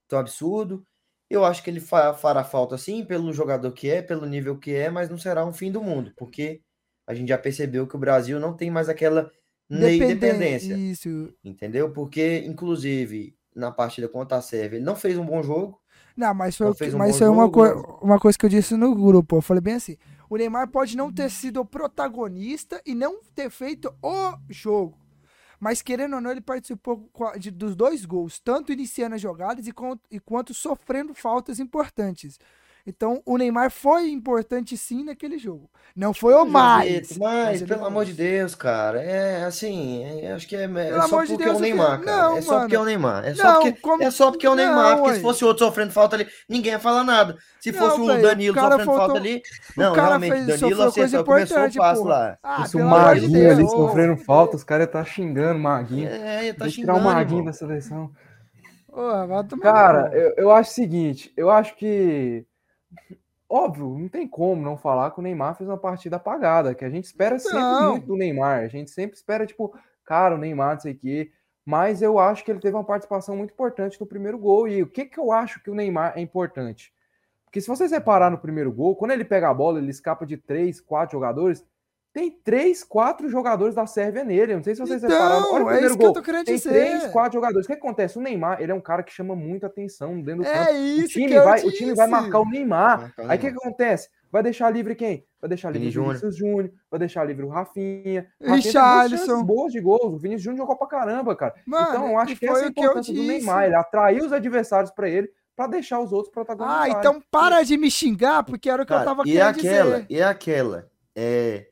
tão 0.09 0.18
absurdo. 0.18 0.84
Eu 1.28 1.44
acho 1.44 1.62
que 1.62 1.70
ele 1.70 1.80
fa 1.80 2.14
fará 2.14 2.44
falta 2.44 2.78
sim, 2.78 3.04
pelo 3.04 3.32
jogador 3.32 3.72
que 3.72 3.90
é, 3.90 4.00
pelo 4.00 4.26
nível 4.26 4.59
que 4.59 4.72
é, 4.72 4.88
mas 4.88 5.11
não 5.11 5.18
será 5.18 5.44
um 5.44 5.52
fim 5.52 5.72
do 5.72 5.82
mundo, 5.82 6.12
porque 6.16 6.61
a 7.07 7.14
gente 7.14 7.28
já 7.28 7.38
percebeu 7.38 7.86
que 7.86 7.96
o 7.96 7.98
Brasil 7.98 8.38
não 8.38 8.54
tem 8.57 8.70
mais 8.70 8.88
aquela 8.88 9.30
independência. 9.68 10.74
Isso. 10.74 11.32
Entendeu? 11.42 11.92
Porque, 11.92 12.44
inclusive, 12.46 13.36
na 13.54 13.72
partida 13.72 14.09
contra 14.09 14.38
a 14.38 14.42
Sérvia, 14.42 14.76
ele 14.76 14.84
não 14.84 14.94
fez 14.94 15.18
um 15.18 15.24
bom 15.24 15.42
jogo. 15.42 15.80
Não, 16.16 16.32
mas 16.32 16.57
foi, 16.57 16.68
um 16.68 16.96
mas 16.96 17.18
foi 17.18 17.28
uma, 17.28 17.50
co 17.50 17.62
uma 18.00 18.18
coisa 18.18 18.38
que 18.38 18.46
eu 18.46 18.50
disse 18.50 18.76
no 18.76 18.94
grupo. 18.94 19.36
Eu 19.36 19.42
falei 19.42 19.61
bem 19.61 19.74
assim: 19.74 19.96
o 20.28 20.36
Neymar 20.36 20.68
pode 20.68 20.96
não 20.96 21.12
ter 21.12 21.30
sido 21.30 21.60
o 21.60 21.64
protagonista 21.64 22.80
e 22.84 22.94
não 22.94 23.22
ter 23.34 23.50
feito 23.50 23.94
o 24.02 24.34
jogo. 24.48 24.98
Mas 25.58 25.80
querendo 25.80 26.16
ou 26.16 26.20
não, 26.20 26.30
ele 26.30 26.40
participou 26.40 27.10
dos 27.54 27.74
dois 27.74 28.04
gols, 28.04 28.38
tanto 28.38 28.72
iniciando 28.72 29.14
as 29.14 29.20
jogadas 29.22 29.66
e 29.66 30.20
quanto 30.20 30.52
sofrendo 30.52 31.14
faltas 31.14 31.58
importantes. 31.58 32.38
Então, 32.87 33.20
o 33.26 33.37
Neymar 33.37 33.68
foi 33.70 34.11
importante 34.11 34.76
sim 34.76 35.03
naquele 35.03 35.39
jogo. 35.39 35.68
Não 35.95 36.14
foi 36.14 36.34
o 36.34 36.45
mais. 36.45 37.16
Mas, 37.16 37.61
mas 37.61 37.62
pelo 37.62 37.84
amor 37.84 38.05
de 38.05 38.12
Deus, 38.12 38.55
cara, 38.55 39.03
é 39.03 39.45
assim, 39.45 40.05
é, 40.05 40.32
acho 40.32 40.47
que 40.47 40.55
é, 40.55 40.64
é 40.64 41.01
só 41.03 41.16
porque 41.16 41.37
de 41.37 41.45
Deus, 41.45 41.57
é 41.57 41.59
o 41.59 41.61
Neymar, 41.61 42.01
cara. 42.01 42.22
Não, 42.22 42.37
é 42.37 42.43
só 42.43 42.51
mano. 42.51 42.61
porque 42.62 42.76
é 42.76 42.78
o 42.78 42.84
Neymar. 42.84 43.24
É 43.24 43.34
só, 43.34 43.45
não, 43.45 43.62
porque, 43.62 43.80
como... 43.80 44.03
é 44.03 44.11
só 44.11 44.30
porque 44.30 44.47
é 44.47 44.51
o 44.51 44.55
Neymar, 44.55 44.91
não, 44.91 45.03
porque 45.03 45.16
se 45.16 45.22
fosse 45.22 45.45
outro 45.45 45.64
sofrendo 45.64 45.93
falta 45.93 46.14
ali, 46.14 46.28
ninguém 46.49 46.72
ia 46.72 46.78
falar 46.78 47.03
nada. 47.03 47.37
Se 47.61 47.72
não, 47.72 47.78
fosse 47.78 48.01
o 48.01 48.22
Danilo 48.22 48.57
o 48.57 48.61
sofrendo 48.61 48.84
faltou... 48.84 48.97
falta 48.97 49.18
ali, 49.18 49.43
não, 49.76 49.93
realmente, 49.95 50.32
fez, 50.32 50.61
Danilo 50.61 50.82
acertou, 50.82 51.24
começou 51.24 51.66
o 51.66 51.74
passo 51.74 52.05
lá. 52.05 52.39
Ah, 52.43 52.66
se 52.66 52.76
o 52.76 52.84
Maguinho 52.84 53.51
ali 53.51 53.68
sofrendo 53.68 54.16
falta, 54.18 54.57
os 54.57 54.62
caras 54.62 54.89
tá 54.89 55.05
xingando 55.05 55.59
o 55.59 55.62
Maguinho. 55.62 56.09
É, 56.09 56.53
tá 56.53 56.68
xingando. 56.68 56.70
tirar 56.70 56.95
o 56.95 57.01
Maguinho 57.01 57.45
da 57.45 57.53
seleção. 57.53 58.12
Cara, 59.61 60.11
eu, 60.14 60.34
eu 60.37 60.51
acho 60.51 60.70
o 60.70 60.74
seguinte, 60.74 61.32
eu 61.37 61.51
acho 61.51 61.76
que 61.76 62.47
Óbvio, 63.49 63.97
não 63.97 64.09
tem 64.09 64.26
como 64.26 64.61
não 64.61 64.76
falar 64.76 65.12
que 65.12 65.20
o 65.20 65.22
Neymar 65.22 65.55
fez 65.55 65.68
uma 65.68 65.78
partida 65.78 66.16
apagada, 66.16 66.74
que 66.74 66.84
a 66.84 66.90
gente 66.90 67.05
espera 67.05 67.38
sempre 67.38 67.59
não. 67.59 67.92
muito 67.92 68.07
do 68.07 68.16
Neymar. 68.16 68.64
A 68.64 68.68
gente 68.68 68.90
sempre 68.90 69.16
espera, 69.16 69.47
tipo, 69.47 69.72
cara, 70.05 70.34
o 70.34 70.38
Neymar, 70.38 70.74
não 70.74 70.80
sei 70.80 70.92
o 70.92 70.99
quê. 70.99 71.30
Mas 71.64 72.03
eu 72.03 72.18
acho 72.18 72.44
que 72.44 72.51
ele 72.51 72.61
teve 72.61 72.76
uma 72.76 72.84
participação 72.84 73.36
muito 73.36 73.53
importante 73.53 74.01
no 74.01 74.07
primeiro 74.07 74.38
gol. 74.38 74.68
E 74.68 74.82
o 74.82 74.86
que, 74.86 75.05
que 75.05 75.18
eu 75.18 75.32
acho 75.32 75.62
que 75.62 75.70
o 75.70 75.74
Neymar 75.74 76.12
é 76.16 76.20
importante? 76.20 76.92
Porque 77.44 77.61
se 77.61 77.68
vocês 77.68 77.90
reparar 77.90 78.30
no 78.30 78.38
primeiro 78.38 78.72
gol, 78.72 78.97
quando 78.97 79.12
ele 79.12 79.24
pega 79.24 79.49
a 79.49 79.55
bola, 79.55 79.78
ele 79.78 79.90
escapa 79.90 80.26
de 80.26 80.36
três, 80.36 80.80
quatro 80.80 81.12
jogadores 81.12 81.64
tem 82.16 82.30
três, 82.30 82.82
quatro 82.82 83.28
jogadores 83.28 83.74
da 83.74 83.86
Sérvia 83.86 84.24
nele. 84.24 84.52
Eu 84.52 84.56
não 84.56 84.64
sei 84.64 84.74
se 84.74 84.80
vocês 84.80 85.04
então, 85.04 85.14
repararam. 85.14 85.52
Olha 85.52 85.64
o 85.64 85.68
é 85.68 85.72
primeiro 85.74 85.94
é 85.94 85.98
gol. 85.98 86.12
tem 86.14 86.54
dizer. 86.54 86.70
três, 86.70 87.06
quatro 87.08 87.34
jogadores. 87.34 87.66
O 87.66 87.68
que 87.68 87.74
acontece? 87.74 88.16
O 88.16 88.22
Neymar, 88.22 88.58
ele 88.58 88.72
é 88.72 88.74
um 88.74 88.80
cara 88.80 89.02
que 89.02 89.12
chama 89.12 89.36
muita 89.36 89.66
atenção 89.66 90.22
dentro 90.22 90.42
do 90.42 90.48
é 90.48 90.54
campo. 90.54 90.78
Isso 90.78 91.04
o 91.04 91.08
time, 91.08 91.38
vai, 91.38 91.62
o 91.62 91.70
time 91.70 91.94
vai 91.94 92.06
marcar 92.06 92.40
o 92.40 92.48
Neymar. 92.48 93.12
Aí 93.18 93.36
o 93.36 93.40
que, 93.40 93.50
que 93.50 93.58
acontece? 93.58 94.08
Vai 94.32 94.42
deixar 94.42 94.70
livre 94.70 94.94
quem? 94.94 95.26
Vai 95.38 95.48
deixar 95.50 95.68
livre 95.68 95.90
Vini 95.90 96.00
o 96.00 96.08
Vinícius 96.08 96.36
Júnior, 96.36 96.72
vai 96.90 96.98
deixar 96.98 97.22
livre 97.22 97.44
o 97.44 97.50
Rafinha. 97.50 98.26
Richarlison. 98.40 99.44
boas 99.44 99.70
de 99.70 99.80
gols. 99.82 100.14
O 100.14 100.16
Vinícius 100.16 100.44
Júnior 100.44 100.60
jogou 100.60 100.76
pra 100.76 100.86
caramba, 100.86 101.36
cara. 101.36 101.54
Mano, 101.66 101.88
então 101.90 102.08
eu 102.08 102.18
acho 102.18 102.34
que 102.34 102.48
essa 102.48 102.60
é 102.60 102.64
a 102.64 102.68
importância 102.68 103.12
do 103.12 103.22
Neymar. 103.22 103.66
Ele 103.66 103.74
atraiu 103.74 104.24
os 104.24 104.32
adversários 104.32 104.90
para 104.90 105.06
ele 105.06 105.30
para 105.54 105.66
deixar 105.66 106.00
os 106.00 106.14
outros 106.14 106.32
protagonistas. 106.32 106.94
Ah, 106.94 106.98
então 106.98 107.22
para 107.30 107.62
de 107.62 107.76
me 107.76 107.90
xingar, 107.90 108.42
porque 108.42 108.70
era 108.70 108.82
o 108.82 108.86
que 108.86 108.88
cara, 108.88 109.02
eu 109.02 109.06
tava 109.06 109.22
querendo 109.22 109.48
aquela, 109.48 110.00
dizer. 110.00 110.06
E 110.08 110.22
aquela, 110.22 110.90
é 111.14 111.66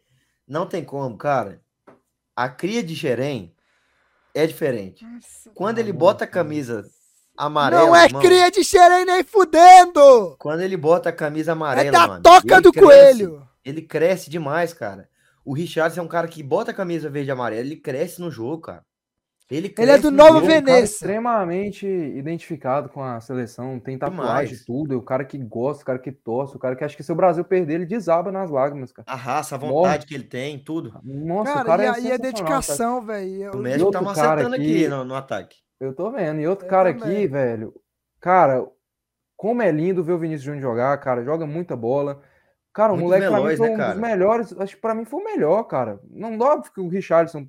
não 0.47 0.67
tem 0.67 0.85
como, 0.85 1.17
cara. 1.17 1.61
A 2.37 2.49
cria 2.49 2.83
de 2.83 2.95
Xerém 2.95 3.55
é 4.35 4.47
diferente. 4.47 5.05
Nossa, 5.05 5.51
Quando 5.55 5.79
ele 5.79 5.93
bota 5.93 6.25
a 6.25 6.29
camisa 6.29 6.85
amarela. 7.37 7.87
Não 7.87 7.97
é 7.97 8.09
mano, 8.09 8.21
cria 8.21 8.51
de 8.51 8.65
Xerém 8.65 9.05
nem 9.05 9.23
fudendo! 9.23 10.37
Quando 10.39 10.61
ele 10.61 10.77
bota 10.77 11.09
a 11.11 11.13
camisa 11.13 11.53
amarela. 11.53 11.89
É 11.89 11.93
da 11.93 12.09
mano, 12.09 12.23
toca 12.23 12.61
do 12.61 12.73
cresce, 12.73 12.87
coelho! 12.87 13.49
Ele 13.65 13.83
cresce 13.83 14.29
demais, 14.29 14.73
cara. 14.73 15.09
O 15.45 15.55
Richardson 15.55 16.01
é 16.01 16.03
um 16.03 16.09
cara 16.09 16.27
que 16.27 16.43
bota 16.43 16.71
a 16.71 16.75
camisa 16.75 17.11
verde 17.11 17.29
e 17.29 17.33
amarela, 17.33 17.61
ele 17.61 17.77
cresce 17.77 18.21
no 18.21 18.31
jogo, 18.31 18.63
cara. 18.63 18.85
Ele, 19.55 19.73
ele 19.79 19.91
é 19.93 19.99
do 19.99 20.11
Novo 20.11 20.41
Venecia. 20.41 20.81
Um 20.81 20.85
extremamente 20.85 21.87
identificado 21.87 22.89
com 22.89 23.01
a 23.01 23.21
seleção, 23.21 23.79
tem 23.79 23.97
tatuagem 23.97 24.57
e 24.57 24.65
tudo. 24.65 24.95
É 24.95 24.97
o 24.97 25.03
cara 25.03 25.25
que 25.25 25.39
gosta, 25.39 25.85
o 25.85 25.87
cara 25.87 25.99
que 26.01 26.11
torce, 26.11 26.57
o 26.57 26.59
cara 26.59 26.75
que 26.75 26.83
acha 26.83 26.97
que 26.97 27.05
se 27.05 27.13
o 27.13 27.15
Brasil 27.15 27.45
perder, 27.45 27.75
ele 27.75 27.87
desaba 27.87 28.33
nas 28.33 28.51
lágrimas, 28.51 28.91
cara. 28.91 29.07
A 29.09 29.15
raça, 29.15 29.55
a 29.55 29.59
vontade 29.59 29.99
Morre. 29.99 30.07
que 30.07 30.15
ele 30.15 30.25
tem, 30.25 30.59
tudo. 30.59 30.93
Nossa, 31.05 31.53
cara, 31.53 31.63
o 31.63 31.67
cara 31.67 31.83
e, 31.85 31.87
é 31.87 31.91
a, 31.91 31.99
e 32.01 32.13
a 32.13 32.17
dedicação, 32.17 33.07
velho. 33.07 33.53
O 33.53 33.59
México 33.59 33.91
tá 33.93 34.01
acertando 34.01 34.57
aqui, 34.57 34.77
aqui 34.77 34.89
no, 34.89 35.05
no, 35.05 35.15
ataque. 35.15 35.59
Eu 35.79 35.95
tô 35.95 36.11
vendo. 36.11 36.41
E 36.41 36.49
outro 36.49 36.67
eu 36.67 36.71
cara 36.71 36.93
também. 36.93 37.17
aqui, 37.17 37.27
velho. 37.29 37.73
Cara, 38.21 38.67
como 39.37 39.63
é 39.63 39.71
lindo 39.71 40.03
ver 40.03 40.15
o 40.15 40.19
Vinícius 40.19 40.43
Júnior 40.43 40.63
jogar, 40.63 40.99
cara. 40.99 41.23
Joga 41.23 41.47
muita 41.47 41.77
bola. 41.77 42.21
Cara, 42.73 42.93
o 42.93 42.97
Muito 42.97 43.05
moleque 43.05 43.29
veloz, 43.29 43.41
pra 43.41 43.51
mim 43.51 43.57
foi 43.57 43.69
né, 43.69 43.85
um 43.87 43.91
dos 43.91 44.01
melhores. 44.01 44.59
Acho 44.59 44.75
que 44.75 44.81
pra 44.81 44.95
mim 44.97 45.05
foi 45.05 45.21
o 45.21 45.25
melhor, 45.25 45.63
cara. 45.63 46.01
Não 46.11 46.37
óbvio 46.41 46.73
que 46.73 46.81
o 46.81 46.89
Richardson 46.89 47.47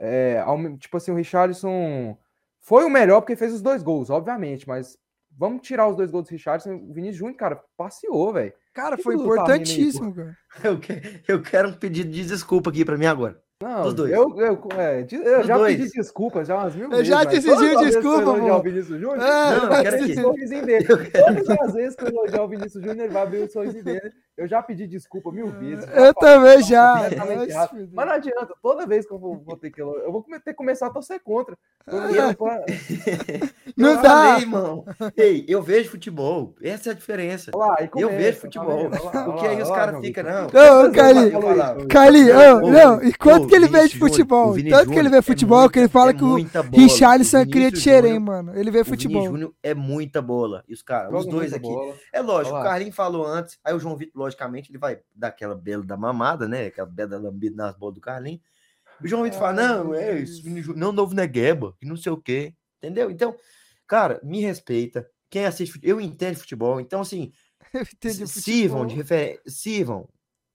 é, 0.00 0.42
tipo 0.78 0.96
assim, 0.96 1.10
o 1.10 1.14
Richardson 1.14 2.16
foi 2.60 2.84
o 2.84 2.90
melhor 2.90 3.20
porque 3.20 3.36
fez 3.36 3.52
os 3.52 3.60
dois 3.60 3.82
gols, 3.82 4.08
obviamente, 4.08 4.66
mas 4.66 4.96
vamos 5.36 5.62
tirar 5.62 5.88
os 5.88 5.96
dois 5.96 6.10
gols 6.10 6.26
do 6.26 6.32
Richardson. 6.32 6.74
O 6.74 6.92
Vinícius 6.92 7.18
Júnior, 7.18 7.36
cara, 7.36 7.62
passeou, 7.76 8.32
velho. 8.32 8.52
Cara, 8.72 8.96
foi 8.96 9.14
importantíssimo, 9.14 10.14
cara. 10.14 10.36
Eu, 10.64 10.80
eu 11.28 11.42
quero 11.42 11.68
um 11.68 11.72
pedido 11.72 12.10
de 12.10 12.24
desculpa 12.24 12.70
aqui 12.70 12.84
para 12.84 12.98
mim 12.98 13.06
agora. 13.06 13.40
Não, 13.62 13.82
Dos 13.82 13.92
dois. 13.92 14.10
Eu, 14.10 14.34
eu, 14.38 14.58
é, 14.78 15.06
eu 15.12 15.44
já 15.44 15.58
dois. 15.58 15.76
pedi 15.76 15.90
desculpa 15.90 16.42
já 16.42 16.56
umas 16.56 16.74
mil 16.74 16.88
vezes. 16.88 17.10
Eu 17.10 17.14
já 17.14 17.24
decidi 17.24 17.76
desculpa, 17.76 18.24
pô. 18.34 18.54
o 18.54 18.62
Vinícius 18.62 18.98
Júnior. 18.98 19.20
É, 19.20 19.56
não, 19.56 19.64
eu 19.64 19.82
quero 19.82 19.96
aqui. 19.96 20.14
sorrisinho 20.14 20.64
dele. 20.64 20.86
Todas 20.86 21.50
as 21.50 21.74
vezes 21.74 21.94
que 21.94 22.04
eu 22.04 22.08
elogiar 22.08 22.42
o 22.42 22.48
Vinícius 22.48 22.82
Júnior, 22.82 23.04
ele 23.04 23.12
vai 23.12 23.22
abrir 23.22 23.42
o 23.42 23.50
sorrisinho 23.50 23.84
dele. 23.84 24.12
Eu 24.34 24.48
já 24.48 24.62
pedi 24.62 24.86
desculpa 24.86 25.30
mil 25.30 25.48
vezes. 25.48 25.86
Eu 25.94 26.14
também 26.14 26.62
já. 26.62 27.10
Mas 27.92 28.06
não 28.06 28.14
adianta, 28.14 28.54
toda 28.62 28.86
vez 28.86 29.06
que 29.06 29.12
eu 29.12 29.18
vou, 29.18 29.36
vou 29.44 29.58
ter 29.58 29.70
que 29.70 29.82
elogiar, 29.82 30.04
eu 30.04 30.12
vou 30.12 30.22
ter 30.22 30.40
que 30.40 30.54
começar 30.54 30.86
a 30.86 30.90
torcer 30.90 31.20
contra. 31.22 31.54
não 33.76 33.90
eu 33.90 34.02
dá. 34.02 34.08
Falei, 34.08 34.40
irmão. 34.40 34.86
Ei, 35.14 35.44
eu 35.46 35.62
vejo 35.62 35.90
futebol. 35.90 36.54
Essa 36.62 36.88
é 36.88 36.92
a 36.92 36.94
diferença. 36.94 37.50
Lá, 37.54 37.76
eu 37.94 38.08
vejo 38.08 38.40
futebol. 38.40 38.88
Porque 38.88 39.46
aí 39.46 39.60
os 39.60 39.70
caras 39.70 40.00
ficam, 40.00 40.24
não. 40.24 40.46
Ô, 40.46 40.90
Cali, 40.90 41.32
Cali, 41.88 42.24
não, 42.70 43.04
enquanto 43.04 43.49
que 43.50 43.56
ele 43.56 43.68
vê 43.68 43.88
de 43.88 43.98
futebol. 43.98 44.54
Tanto 44.68 44.90
que 44.90 44.98
ele 44.98 45.08
vê 45.08 45.20
futebol 45.20 45.68
que 45.68 45.78
ele 45.78 45.88
fala 45.88 46.14
que 46.14 46.24
o 46.24 46.36
Richarlison 46.72 47.38
é 47.38 47.46
cria 47.46 47.70
de 47.70 47.80
xerém, 47.80 48.18
mano. 48.18 48.56
Ele 48.56 48.70
vê 48.70 48.84
futebol. 48.84 49.22
O 49.22 49.26
Júnior 49.26 49.54
é 49.62 49.74
muita 49.74 50.22
bola. 50.22 50.64
E 50.68 50.72
os 50.72 50.82
caras, 50.82 51.12
os 51.12 51.26
dois 51.26 51.52
aqui. 51.52 51.62
Bola. 51.62 51.94
É 52.12 52.20
lógico, 52.20 52.56
o 52.56 52.62
Carlinhos 52.62 52.94
falou 52.94 53.26
antes, 53.26 53.58
aí 53.64 53.74
o 53.74 53.80
João 53.80 53.96
Vitor, 53.96 54.22
logicamente, 54.22 54.70
ele 54.70 54.78
vai 54.78 55.00
dar 55.14 55.28
aquela 55.28 55.54
bela 55.54 55.84
da 55.84 55.96
mamada, 55.96 56.48
né? 56.48 56.66
Aquela 56.66 56.88
bela 56.88 57.18
lambida 57.18 57.56
nas 57.56 57.76
bolas 57.76 57.96
do 57.96 58.00
Carlinhos. 58.00 58.40
O 59.02 59.08
João 59.08 59.22
Vitor 59.22 59.38
fala, 59.38 59.52
não, 59.52 59.94
é 59.94 60.20
isso, 60.20 60.42
não 60.76 60.92
novo 60.92 61.14
negueba, 61.14 61.74
que 61.78 61.86
não 61.86 61.96
sei 61.96 62.12
o 62.12 62.16
quê. 62.16 62.54
Entendeu? 62.78 63.10
Então, 63.10 63.34
cara, 63.86 64.20
me 64.22 64.40
respeita. 64.40 65.06
Quem 65.28 65.44
assiste, 65.44 65.78
eu 65.82 66.00
entendo 66.00 66.36
futebol. 66.36 66.80
Então, 66.80 67.00
assim, 67.00 67.32
sirvam 68.26 68.86
de 68.86 68.94
referência, 68.94 69.42
sirvam 69.46 70.08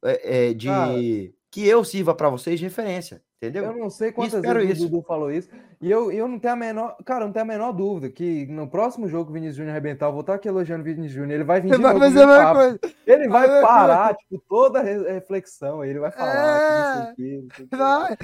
é, 0.04 0.50
é, 0.50 0.54
de 0.54 1.34
que 1.56 1.66
eu 1.66 1.86
sirva 1.86 2.14
para 2.14 2.30
vocês 2.30 2.60
de 2.60 2.66
referência. 2.66 3.22
Entendeu? 3.38 3.64
Eu 3.64 3.78
não 3.78 3.90
sei 3.90 4.12
quantas 4.12 4.42
vezes 4.42 4.76
isso. 4.76 4.88
o 4.88 4.90
Dudu 4.90 5.04
falou 5.04 5.32
isso. 5.32 5.48
E 5.82 5.92
eu, 5.92 6.12
eu 6.12 6.28
não 6.28 6.40
tenho 6.40 6.54
a 6.54 6.58
menor. 6.58 6.98
Cara, 7.06 7.26
não 7.26 7.32
tenho 7.32 7.44
a 7.44 7.48
menor 7.48 7.72
dúvida 7.72 8.10
que 8.10 8.46
no 8.48 8.68
próximo 8.68 9.08
jogo 9.08 9.26
que 9.26 9.32
o 9.32 9.34
Vinícius 9.34 9.58
Júnior 9.58 9.72
arrebentar, 9.72 10.08
eu 10.08 10.12
vou 10.12 10.22
estar 10.22 10.36
aqui 10.36 10.48
elogiando 10.48 10.82
o 10.82 10.86
Vinícius 10.86 11.14
Júnior. 11.14 11.32
Ele 11.32 11.44
vai 11.44 11.62
vir 11.62 11.72
de 11.72 11.82
vai 11.82 12.00
fazer 12.00 12.24
a 12.24 12.54
coisa. 12.54 12.80
Ele 13.06 13.28
vai 13.28 13.48
parar, 13.62 14.16
tipo, 14.16 14.42
toda 14.48 14.80
a 14.80 14.84
reflexão. 14.84 15.84
Ele 15.84 16.00
vai 16.00 16.12
falar. 16.12 17.12
É... 17.12 17.14
Que 17.16 17.42
não, 17.42 17.48
sei 17.56 17.68
vai. 17.72 18.18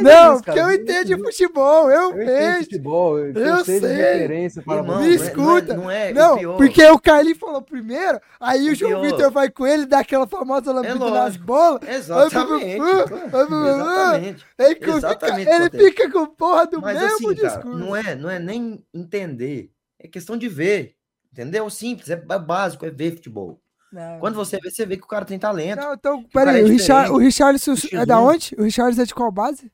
não, 0.00 0.10
é 0.10 0.34
isso, 0.34 0.44
porque 0.44 0.60
eu 0.60 0.72
entendo 0.72 1.06
de 1.06 1.16
futebol. 1.16 1.90
Eu, 1.90 2.10
eu 2.12 2.26
vejo. 2.26 2.64
futebol. 2.64 3.18
Eu, 3.18 3.32
eu 3.32 3.64
sei. 3.64 3.80
De 3.80 3.86
referência 3.86 4.62
para 4.62 4.78
Irmão, 4.78 5.00
Me 5.00 5.14
escuta. 5.14 5.74
Não 5.74 5.90
é, 5.90 6.12
não, 6.12 6.38
é, 6.38 6.42
não 6.42 6.56
porque 6.56 6.84
o 6.86 6.98
Carlinhos 6.98 7.38
falou 7.38 7.62
primeiro, 7.62 8.20
aí 8.40 8.68
o, 8.68 8.72
o 8.72 8.74
João 8.74 9.02
Vitor 9.02 9.30
vai 9.30 9.50
com 9.50 9.66
ele, 9.66 9.86
dá 9.86 10.00
aquela 10.00 10.26
famosa 10.26 10.72
lambida 10.72 11.06
é 11.06 11.10
nas 11.10 11.36
bolas. 11.36 11.80
Exatamente. 11.88 12.82
Exatamente. 13.28 14.46
Exatamente. 14.58 15.50
Ele 15.50 15.70
fica 15.70 16.10
com 16.10 16.26
porra 16.26 16.66
do 16.66 16.80
Mas, 17.02 17.12
assim, 17.14 17.34
discurso. 17.34 17.60
Cara, 17.60 17.76
não, 17.76 17.96
é, 17.96 18.14
não 18.14 18.30
é 18.30 18.38
nem 18.38 18.84
entender, 18.92 19.72
é 19.98 20.08
questão 20.08 20.36
de 20.36 20.48
ver. 20.48 20.96
Entendeu? 21.32 21.68
Simples, 21.70 22.08
é 22.10 22.16
básico, 22.16 22.86
é 22.86 22.90
ver 22.90 23.14
futebol. 23.14 23.60
Não. 23.92 24.18
Quando 24.18 24.34
você 24.34 24.58
vê, 24.58 24.70
você 24.70 24.84
vê 24.84 24.96
que 24.96 25.04
o 25.04 25.08
cara 25.08 25.24
tem 25.24 25.38
talento. 25.38 25.80
Não, 25.80 25.94
então, 25.94 26.24
peraí, 26.24 26.60
é 26.60 26.64
o, 26.64 26.68
Richard, 26.68 27.10
o 27.10 27.16
Richardson 27.16 27.74
é 27.92 28.04
da 28.04 28.20
onde? 28.20 28.54
O 28.58 28.62
Richardson 28.62 29.02
é 29.02 29.04
de 29.04 29.14
qual 29.14 29.30
base? 29.30 29.70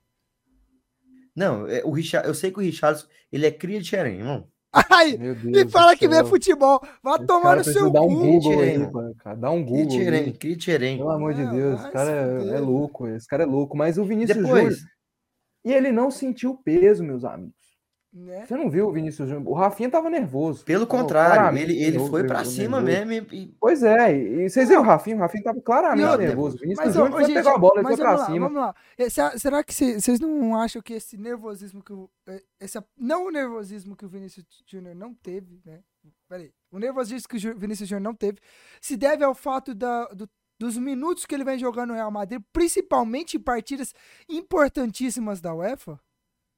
Não, 1.34 1.66
é, 1.66 1.82
o 1.84 1.90
Richard, 1.90 2.28
eu 2.28 2.34
sei 2.34 2.50
que 2.50 2.58
o 2.58 2.62
Richardson, 2.62 3.06
ele 3.32 3.46
é 3.46 3.50
cria 3.50 3.80
de 3.80 3.88
Xerém, 3.88 4.18
irmão. 4.18 4.46
Ai, 4.90 5.16
e 5.52 5.68
fala 5.68 5.96
que 5.96 6.08
vê 6.08 6.24
futebol. 6.24 6.80
Vá 7.02 7.14
esse 7.16 7.26
tomar 7.26 7.56
no 7.56 7.64
seu 7.64 7.86
cu. 7.86 7.92
Dá 7.92 8.02
um 8.02 8.14
Google 8.14 8.60
aí, 8.60 9.14
cara. 9.18 9.36
Dá 9.36 9.50
um 9.50 9.64
Google. 9.64 10.34
Que 10.38 10.56
tirem, 10.56 10.98
Pelo 10.98 11.10
amor 11.10 11.32
de 11.32 11.46
Deus, 11.46 11.80
esse 11.80 11.90
cara 11.92 12.10
é, 12.10 12.56
é, 12.56 12.58
louco. 12.58 13.06
Esse 13.06 13.26
cara 13.26 13.44
é 13.44 13.46
louco. 13.46 13.76
Mas 13.76 13.98
o 13.98 14.04
Vinícius 14.04 14.36
Depois... 14.36 14.74
Júnior. 14.74 14.93
E 15.64 15.72
ele 15.72 15.90
não 15.90 16.10
sentiu 16.10 16.52
o 16.52 16.56
peso, 16.56 17.02
meus 17.02 17.24
amigos. 17.24 17.64
Né? 18.14 18.46
Você 18.46 18.56
não 18.56 18.70
viu 18.70 18.86
o 18.86 18.92
Vinícius 18.92 19.28
Júnior? 19.28 19.48
O 19.48 19.54
Rafinha 19.54 19.90
tava 19.90 20.08
nervoso. 20.08 20.64
Pelo 20.64 20.86
contrário, 20.86 21.58
ele, 21.58 21.82
ele 21.82 21.98
foi 21.98 22.24
para 22.24 22.44
cima 22.44 22.80
nervoso. 22.80 23.08
mesmo. 23.08 23.34
E... 23.34 23.56
Pois 23.58 23.82
é, 23.82 24.16
e 24.16 24.48
vocês 24.48 24.68
viram 24.68 24.82
o 24.82 24.84
Rafinha? 24.84 25.16
O 25.16 25.18
Rafinha 25.18 25.42
tava 25.42 25.60
claramente 25.60 26.06
não, 26.06 26.16
nervoso. 26.16 26.56
O 26.56 26.60
Vinícius 26.60 26.86
mas, 26.86 26.94
Júnior 26.94 27.10
foi 27.10 27.34
pegar 27.34 27.54
a 27.54 27.58
bola 27.58 27.80
e 27.80 27.82
foi 27.82 27.96
pra 27.96 28.12
lá, 28.12 28.26
cima. 28.26 28.48
Vamos 28.48 28.62
lá. 28.62 28.74
Será 29.36 29.64
que 29.64 29.74
vocês 29.74 30.20
não 30.20 30.56
acham 30.56 30.80
que 30.80 30.94
esse 30.94 31.16
nervosismo 31.16 31.82
que 31.82 31.92
o. 31.92 32.08
É, 32.28 32.40
esse, 32.60 32.80
não 32.96 33.26
o 33.26 33.30
nervosismo 33.32 33.96
que 33.96 34.06
o 34.06 34.08
Vinícius 34.08 34.46
Júnior 34.64 34.94
não 34.94 35.12
teve, 35.12 35.60
né? 35.64 35.80
Peraí. 36.28 36.52
O 36.70 36.78
nervosismo 36.78 37.28
que 37.28 37.48
o 37.48 37.58
Vinícius 37.58 37.88
Júnior 37.88 38.04
não 38.04 38.14
teve 38.14 38.38
se 38.80 38.96
deve 38.96 39.24
ao 39.24 39.34
fato 39.34 39.74
da, 39.74 40.06
do 40.08 40.28
dos 40.58 40.76
minutos 40.76 41.26
que 41.26 41.34
ele 41.34 41.44
vem 41.44 41.58
jogando 41.58 41.88
no 41.88 41.94
Real 41.94 42.10
Madrid, 42.10 42.40
principalmente 42.52 43.36
em 43.36 43.40
partidas 43.40 43.94
importantíssimas 44.28 45.40
da 45.40 45.54
UEFA? 45.54 46.00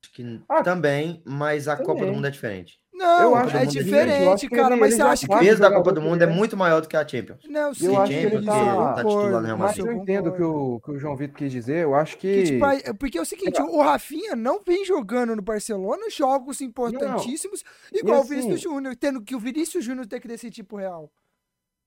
Acho 0.02 0.12
que 0.12 0.40
ah, 0.48 0.62
também, 0.62 1.22
mas 1.24 1.66
a 1.68 1.76
também. 1.76 1.86
Copa 1.86 2.06
do 2.06 2.12
Mundo 2.12 2.26
é 2.26 2.30
diferente. 2.30 2.78
Não, 2.96 3.22
eu 3.22 3.34
acho 3.34 3.56
é, 3.58 3.66
diferente, 3.66 4.48
cara, 4.48 4.74
mas 4.74 4.94
você 4.94 5.02
acha 5.02 5.26
que 5.26 5.34
o 5.34 5.38
peso 5.38 5.60
da 5.60 5.70
Copa 5.70 5.92
do 5.92 6.00
Mundo 6.00 6.22
é 6.22 6.26
muito 6.26 6.56
maior 6.56 6.80
do 6.80 6.88
que 6.88 6.96
a 6.96 7.06
Champions. 7.06 7.40
Não, 7.46 7.74
sim, 7.74 7.86
eu 7.86 8.00
acho 8.00 8.10
que 8.10 8.18
ele 8.18 8.42
tá, 8.42 8.94
tá 8.94 9.04
titular 9.04 9.32
no 9.32 9.46
Real 9.46 9.58
Madrid. 9.58 9.84
Mas 9.84 9.86
eu 9.86 9.92
entendo 9.92 10.30
o 10.30 10.32
que 10.32 10.42
o, 10.42 10.80
que 10.80 10.90
o 10.92 10.98
João 10.98 11.14
Vitor 11.14 11.36
quis 11.36 11.52
dizer, 11.52 11.82
eu 11.82 11.94
acho 11.94 12.16
que... 12.16 12.42
que 12.42 12.44
tipo, 12.44 12.94
porque 12.98 13.18
é 13.18 13.20
o 13.20 13.26
seguinte, 13.26 13.60
o 13.60 13.82
Rafinha 13.82 14.34
não 14.34 14.62
vem 14.64 14.82
jogando 14.86 15.36
no 15.36 15.42
Barcelona 15.42 16.08
jogos 16.08 16.62
importantíssimos, 16.62 17.62
não. 17.92 18.00
igual 18.00 18.20
assim, 18.20 18.26
o 18.26 18.28
Vinícius 18.28 18.60
Júnior, 18.62 18.96
tendo 18.96 19.20
que 19.20 19.34
o 19.34 19.40
Vinícius 19.40 19.84
Júnior 19.84 20.06
ter 20.06 20.18
que 20.18 20.28
decidir 20.28 20.62
pro 20.62 20.78
Real. 20.78 21.12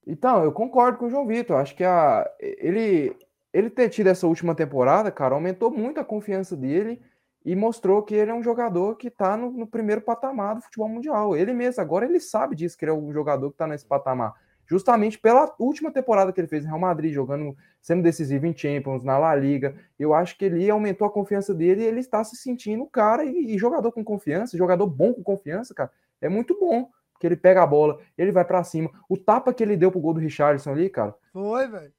Então, 0.06 0.44
eu 0.44 0.52
concordo 0.52 0.98
com 0.98 1.06
o 1.06 1.10
João 1.10 1.28
Vitor. 1.28 1.58
Acho 1.58 1.76
que 1.76 1.84
a, 1.84 2.30
ele, 2.40 3.16
ele 3.54 3.70
ter 3.70 3.90
tido 3.90 4.08
essa 4.08 4.28
última 4.28 4.56
temporada, 4.56 5.12
cara, 5.12 5.36
aumentou 5.36 5.70
muito 5.72 6.00
a 6.00 6.06
confiança 6.06 6.56
dele 6.56 7.02
e 7.46 7.56
mostrou 7.56 8.04
que 8.04 8.14
ele 8.14 8.32
é 8.32 8.34
um 8.34 8.44
jogador 8.44 8.96
que 8.96 9.08
está 9.08 9.38
no, 9.38 9.52
no, 9.52 9.68
primeiro 9.68 10.02
patamar 10.02 10.56
do 10.56 10.62
futebol 10.62 10.90
mundial. 10.90 11.36
Ele 11.36 11.54
mesmo, 11.54 11.82
agora 11.82 12.06
ele 12.06 12.20
sabe 12.20 12.56
disso, 12.56 12.78
que 12.78 12.86
ele 12.86 12.92
é 12.92 12.96
um 12.96 13.14
jogador 13.14 13.50
que 13.50 13.56
está 13.56 13.68
nesse 13.68 13.86
patamar. 13.86 14.34
Justamente 14.66 15.18
pela 15.18 15.52
última 15.58 15.92
temporada 15.92 16.32
que 16.32 16.40
ele 16.40 16.48
fez 16.48 16.64
em 16.64 16.68
Real 16.68 16.80
Madrid, 16.80 17.12
jogando, 17.12 17.56
sendo 17.82 18.04
decisivo 18.04 18.46
em 18.46 18.56
Champions, 18.56 19.04
na 19.04 19.18
La 19.18 19.34
Liga. 19.36 19.76
Eu 19.98 20.14
acho 20.14 20.38
que 20.38 20.46
ele 20.46 20.70
aumentou 20.70 21.08
a 21.08 21.12
confiança 21.12 21.56
dele 21.56 21.82
e 21.82 21.86
ele 21.86 22.00
está 22.02 22.24
se 22.24 22.36
sentindo 22.36 22.86
cara 22.86 23.26
e, 23.26 23.56
e 23.56 23.58
jogador 23.58 23.92
com 23.92 24.04
confiança, 24.04 24.58
jogador 24.58 24.86
bom 24.86 25.14
com 25.14 25.24
confiança, 25.24 25.74
cara, 25.74 25.92
é 26.22 26.30
muito 26.30 26.60
bom 26.60 26.88
que 27.20 27.28
ele 27.28 27.36
pega 27.36 27.62
a 27.62 27.68
bola, 27.68 28.00
ele 28.18 28.32
vai 28.32 28.46
para 28.46 28.64
cima. 28.64 28.90
O 29.10 29.18
tapa 29.18 29.54
que 29.54 29.62
ele 29.62 29.76
deu 29.76 29.92
pro 29.92 30.00
gol 30.00 30.14
do 30.14 30.20
Richardson 30.20 30.72
ali, 30.72 30.90
cara. 30.90 31.14
Foi, 31.34 31.68
velho. 31.68 31.92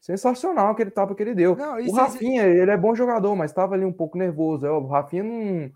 Sensacional 0.00 0.72
aquele 0.72 0.90
tapa 0.90 1.14
que 1.14 1.22
ele 1.22 1.34
deu. 1.34 1.54
Não, 1.54 1.78
o 1.78 1.92
Rafinha, 1.92 2.42
ele 2.42 2.70
é 2.70 2.76
bom 2.76 2.92
jogador, 2.92 3.36
mas 3.36 3.52
estava 3.52 3.74
ali 3.74 3.84
um 3.84 3.92
pouco 3.92 4.18
nervoso. 4.18 4.66
É, 4.66 4.70
o 4.70 4.86
Rafinha 4.86 5.22
não. 5.22 5.66
O 5.66 5.72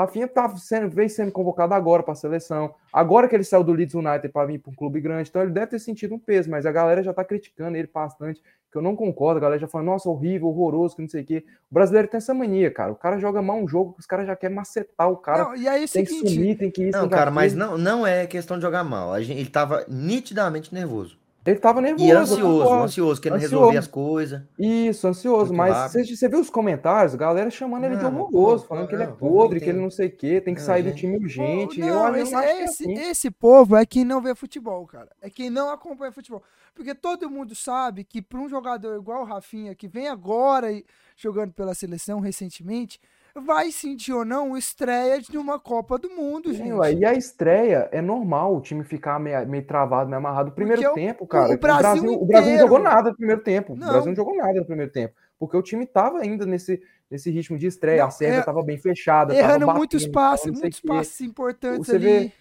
Rafinha 0.00 0.28
tá 0.28 0.48
sendo, 0.56 0.90
vem 0.90 1.08
sendo 1.08 1.32
convocado 1.32 1.72
agora 1.72 2.02
para 2.02 2.12
a 2.12 2.16
seleção. 2.16 2.74
Agora 2.92 3.26
que 3.26 3.34
ele 3.34 3.42
saiu 3.42 3.64
do 3.64 3.72
Leeds 3.72 3.94
United 3.94 4.28
para 4.28 4.46
vir 4.46 4.58
para 4.58 4.70
um 4.70 4.74
clube 4.74 5.00
grande, 5.00 5.30
então 5.30 5.42
ele 5.42 5.50
deve 5.50 5.68
ter 5.68 5.78
sentido 5.78 6.14
um 6.14 6.18
peso, 6.18 6.50
mas 6.50 6.64
a 6.64 6.72
galera 6.72 7.02
já 7.02 7.12
tá 7.12 7.24
criticando 7.24 7.76
ele 7.76 7.90
bastante, 7.92 8.40
que 8.70 8.78
eu 8.78 8.82
não 8.82 8.96
concordo. 8.96 9.38
A 9.38 9.40
galera 9.40 9.60
já 9.60 9.68
fala, 9.68 9.84
nossa, 9.84 10.08
horrível, 10.08 10.48
horroroso, 10.48 10.96
que 10.96 11.02
não 11.02 11.08
sei 11.08 11.22
o 11.22 11.26
quê. 11.26 11.44
O 11.70 11.74
brasileiro 11.74 12.08
tem 12.08 12.18
essa 12.18 12.32
mania, 12.32 12.70
cara. 12.70 12.92
O 12.92 12.96
cara 12.96 13.18
joga 13.18 13.42
mal 13.42 13.56
um 13.56 13.68
jogo, 13.68 13.94
os 13.98 14.06
caras 14.06 14.26
já 14.26 14.36
querem 14.36 14.56
macetar 14.56 15.10
o 15.10 15.16
cara. 15.16 15.44
Não, 15.44 15.56
e 15.56 15.68
aí, 15.68 15.84
é 15.84 15.86
tem 15.86 16.06
seguinte... 16.06 16.22
que 16.22 16.34
sumir, 16.34 16.58
tem 16.58 16.70
que 16.70 16.82
ir. 16.84 16.90
Não, 16.90 17.08
cara, 17.08 17.30
mas 17.30 17.54
não, 17.54 17.76
não 17.76 18.06
é 18.06 18.26
questão 18.26 18.56
de 18.56 18.62
jogar 18.62 18.84
mal. 18.84 19.12
A 19.12 19.20
gente, 19.20 19.38
ele 19.38 19.50
tava 19.50 19.84
nitidamente 19.88 20.72
nervoso. 20.72 21.19
Ele 21.44 21.58
tava 21.58 21.80
nervoso. 21.80 22.04
E 22.04 22.12
ansioso, 22.12 22.72
ansioso, 22.74 23.20
querendo 23.20 23.38
ansioso. 23.38 23.56
resolver 23.56 23.78
as 23.78 23.86
coisas. 23.86 24.42
Isso, 24.58 25.08
ansioso. 25.08 25.54
mas 25.54 25.90
você, 25.90 26.04
você, 26.04 26.28
viu 26.28 26.38
os 26.38 26.50
comentários? 26.50 27.14
Galera 27.14 27.50
chamando 27.50 27.84
ele 27.84 27.96
de 27.96 28.04
horroroso, 28.04 28.66
falando 28.66 28.86
que 28.86 28.94
ele 28.94 29.04
é 29.04 29.06
podre, 29.06 29.58
que 29.58 29.70
ele 29.70 29.80
não 29.80 29.90
sei 29.90 30.08
o 30.08 30.16
quê, 30.16 30.40
tem 30.40 30.54
que 30.54 30.60
sair 30.60 30.82
do 30.82 30.94
time 30.94 31.16
urgente. 31.16 31.80
Não, 31.80 32.08
eu, 32.08 32.22
esse, 32.22 32.34
eu 32.34 32.40
esse, 32.40 32.62
assim. 32.84 32.92
esse 32.92 33.30
povo 33.30 33.74
é 33.74 33.86
quem 33.86 34.04
não 34.04 34.20
vê 34.20 34.34
futebol, 34.34 34.86
cara. 34.86 35.08
É 35.22 35.30
quem 35.30 35.48
não 35.48 35.70
acompanha 35.70 36.12
futebol. 36.12 36.42
Porque 36.74 36.94
todo 36.94 37.30
mundo 37.30 37.54
sabe 37.54 38.04
que 38.04 38.20
para 38.20 38.38
um 38.38 38.48
jogador 38.48 38.96
igual 38.96 39.22
o 39.22 39.26
Rafinha, 39.26 39.74
que 39.74 39.88
vem 39.88 40.08
agora 40.08 40.68
jogando 41.16 41.52
pela 41.52 41.74
seleção 41.74 42.20
recentemente, 42.20 43.00
vai 43.34 43.70
sentir 43.70 44.12
ou 44.12 44.24
não 44.24 44.56
estreia 44.56 45.20
de 45.20 45.36
uma 45.36 45.58
Copa 45.58 45.98
do 45.98 46.10
Mundo, 46.10 46.52
gente. 46.52 46.98
e 46.98 47.04
a 47.04 47.12
estreia 47.14 47.88
é 47.92 48.00
normal 48.00 48.56
o 48.56 48.60
time 48.60 48.84
ficar 48.84 49.18
meio, 49.18 49.46
meio 49.48 49.64
travado, 49.64 50.08
meio 50.08 50.18
amarrado. 50.18 50.52
Primeiro 50.52 50.82
Porque 50.82 51.00
tempo, 51.00 51.26
cara. 51.26 51.54
O 51.54 51.58
Brasil, 51.58 51.80
o 51.80 51.82
Brasil, 51.82 52.12
o 52.22 52.26
Brasil 52.26 52.52
não 52.52 52.58
jogou 52.58 52.78
nada 52.78 53.10
no 53.10 53.16
primeiro 53.16 53.42
tempo. 53.42 53.76
Não. 53.76 53.86
O 53.86 53.90
Brasil 53.90 54.08
não 54.08 54.16
jogou 54.16 54.36
nada 54.36 54.60
no 54.60 54.66
primeiro 54.66 54.92
tempo. 54.92 55.14
Porque 55.38 55.56
o 55.56 55.62
time 55.62 55.86
tava 55.86 56.18
ainda 56.18 56.44
nesse, 56.44 56.82
nesse 57.10 57.30
ritmo 57.30 57.56
de 57.56 57.66
estreia. 57.66 58.00
Não, 58.00 58.08
a 58.08 58.10
Sérvia 58.10 58.40
é, 58.40 58.42
tava 58.42 58.62
bem 58.62 58.78
fechada. 58.78 59.34
Errando 59.34 59.66
batendo, 59.66 59.78
muitos 59.78 60.06
passes, 60.06 60.52
muitos 60.52 60.80
passes 60.80 61.20
importantes 61.22 61.86
Você 61.86 61.96
ali. 61.96 62.04
Vê, 62.04 62.32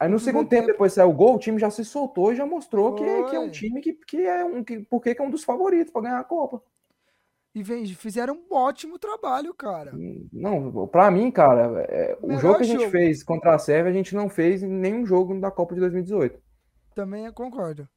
Aí 0.00 0.08
no, 0.08 0.18
segundo 0.18 0.48
tempo, 0.48 0.62
tempo, 0.62 0.72
depois 0.72 0.94
saiu 0.94 1.10
o 1.10 1.12
gol, 1.12 1.34
o 1.34 1.38
time 1.38 1.58
já 1.58 1.68
se 1.68 1.84
soltou 1.84 2.32
e 2.32 2.34
já 2.34 2.46
mostrou 2.46 2.94
que, 2.94 3.04
que, 3.04 3.36
é 3.36 3.38
um 3.38 3.50
time 3.50 3.82
que, 3.82 3.92
que 3.92 4.26
é 4.26 4.42
um. 4.42 4.64
Que, 4.64 4.78
porque 4.78 5.14
que 5.14 5.20
é 5.20 5.24
um 5.24 5.28
dos 5.28 5.44
favoritos 5.44 5.92
para 5.92 6.00
ganhar 6.00 6.18
a 6.18 6.24
Copa. 6.24 6.62
E 7.60 7.94
fizeram 7.94 8.34
um 8.34 8.54
ótimo 8.54 8.98
trabalho, 8.98 9.54
cara. 9.54 9.92
Não, 10.32 10.86
para 10.88 11.10
mim, 11.10 11.30
cara, 11.30 11.82
é, 11.88 12.18
o 12.22 12.36
jogo 12.38 12.56
que 12.56 12.62
a 12.62 12.66
gente 12.66 12.80
jogo. 12.80 12.90
fez 12.90 13.22
contra 13.22 13.54
a 13.54 13.58
Sérvia, 13.58 13.90
a 13.90 13.94
gente 13.94 14.14
não 14.14 14.28
fez 14.28 14.62
em 14.62 14.68
nenhum 14.68 15.04
jogo 15.04 15.38
da 15.40 15.50
Copa 15.50 15.74
de 15.74 15.80
2018. 15.80 16.40
Também 16.94 17.30
concordo. 17.32 17.88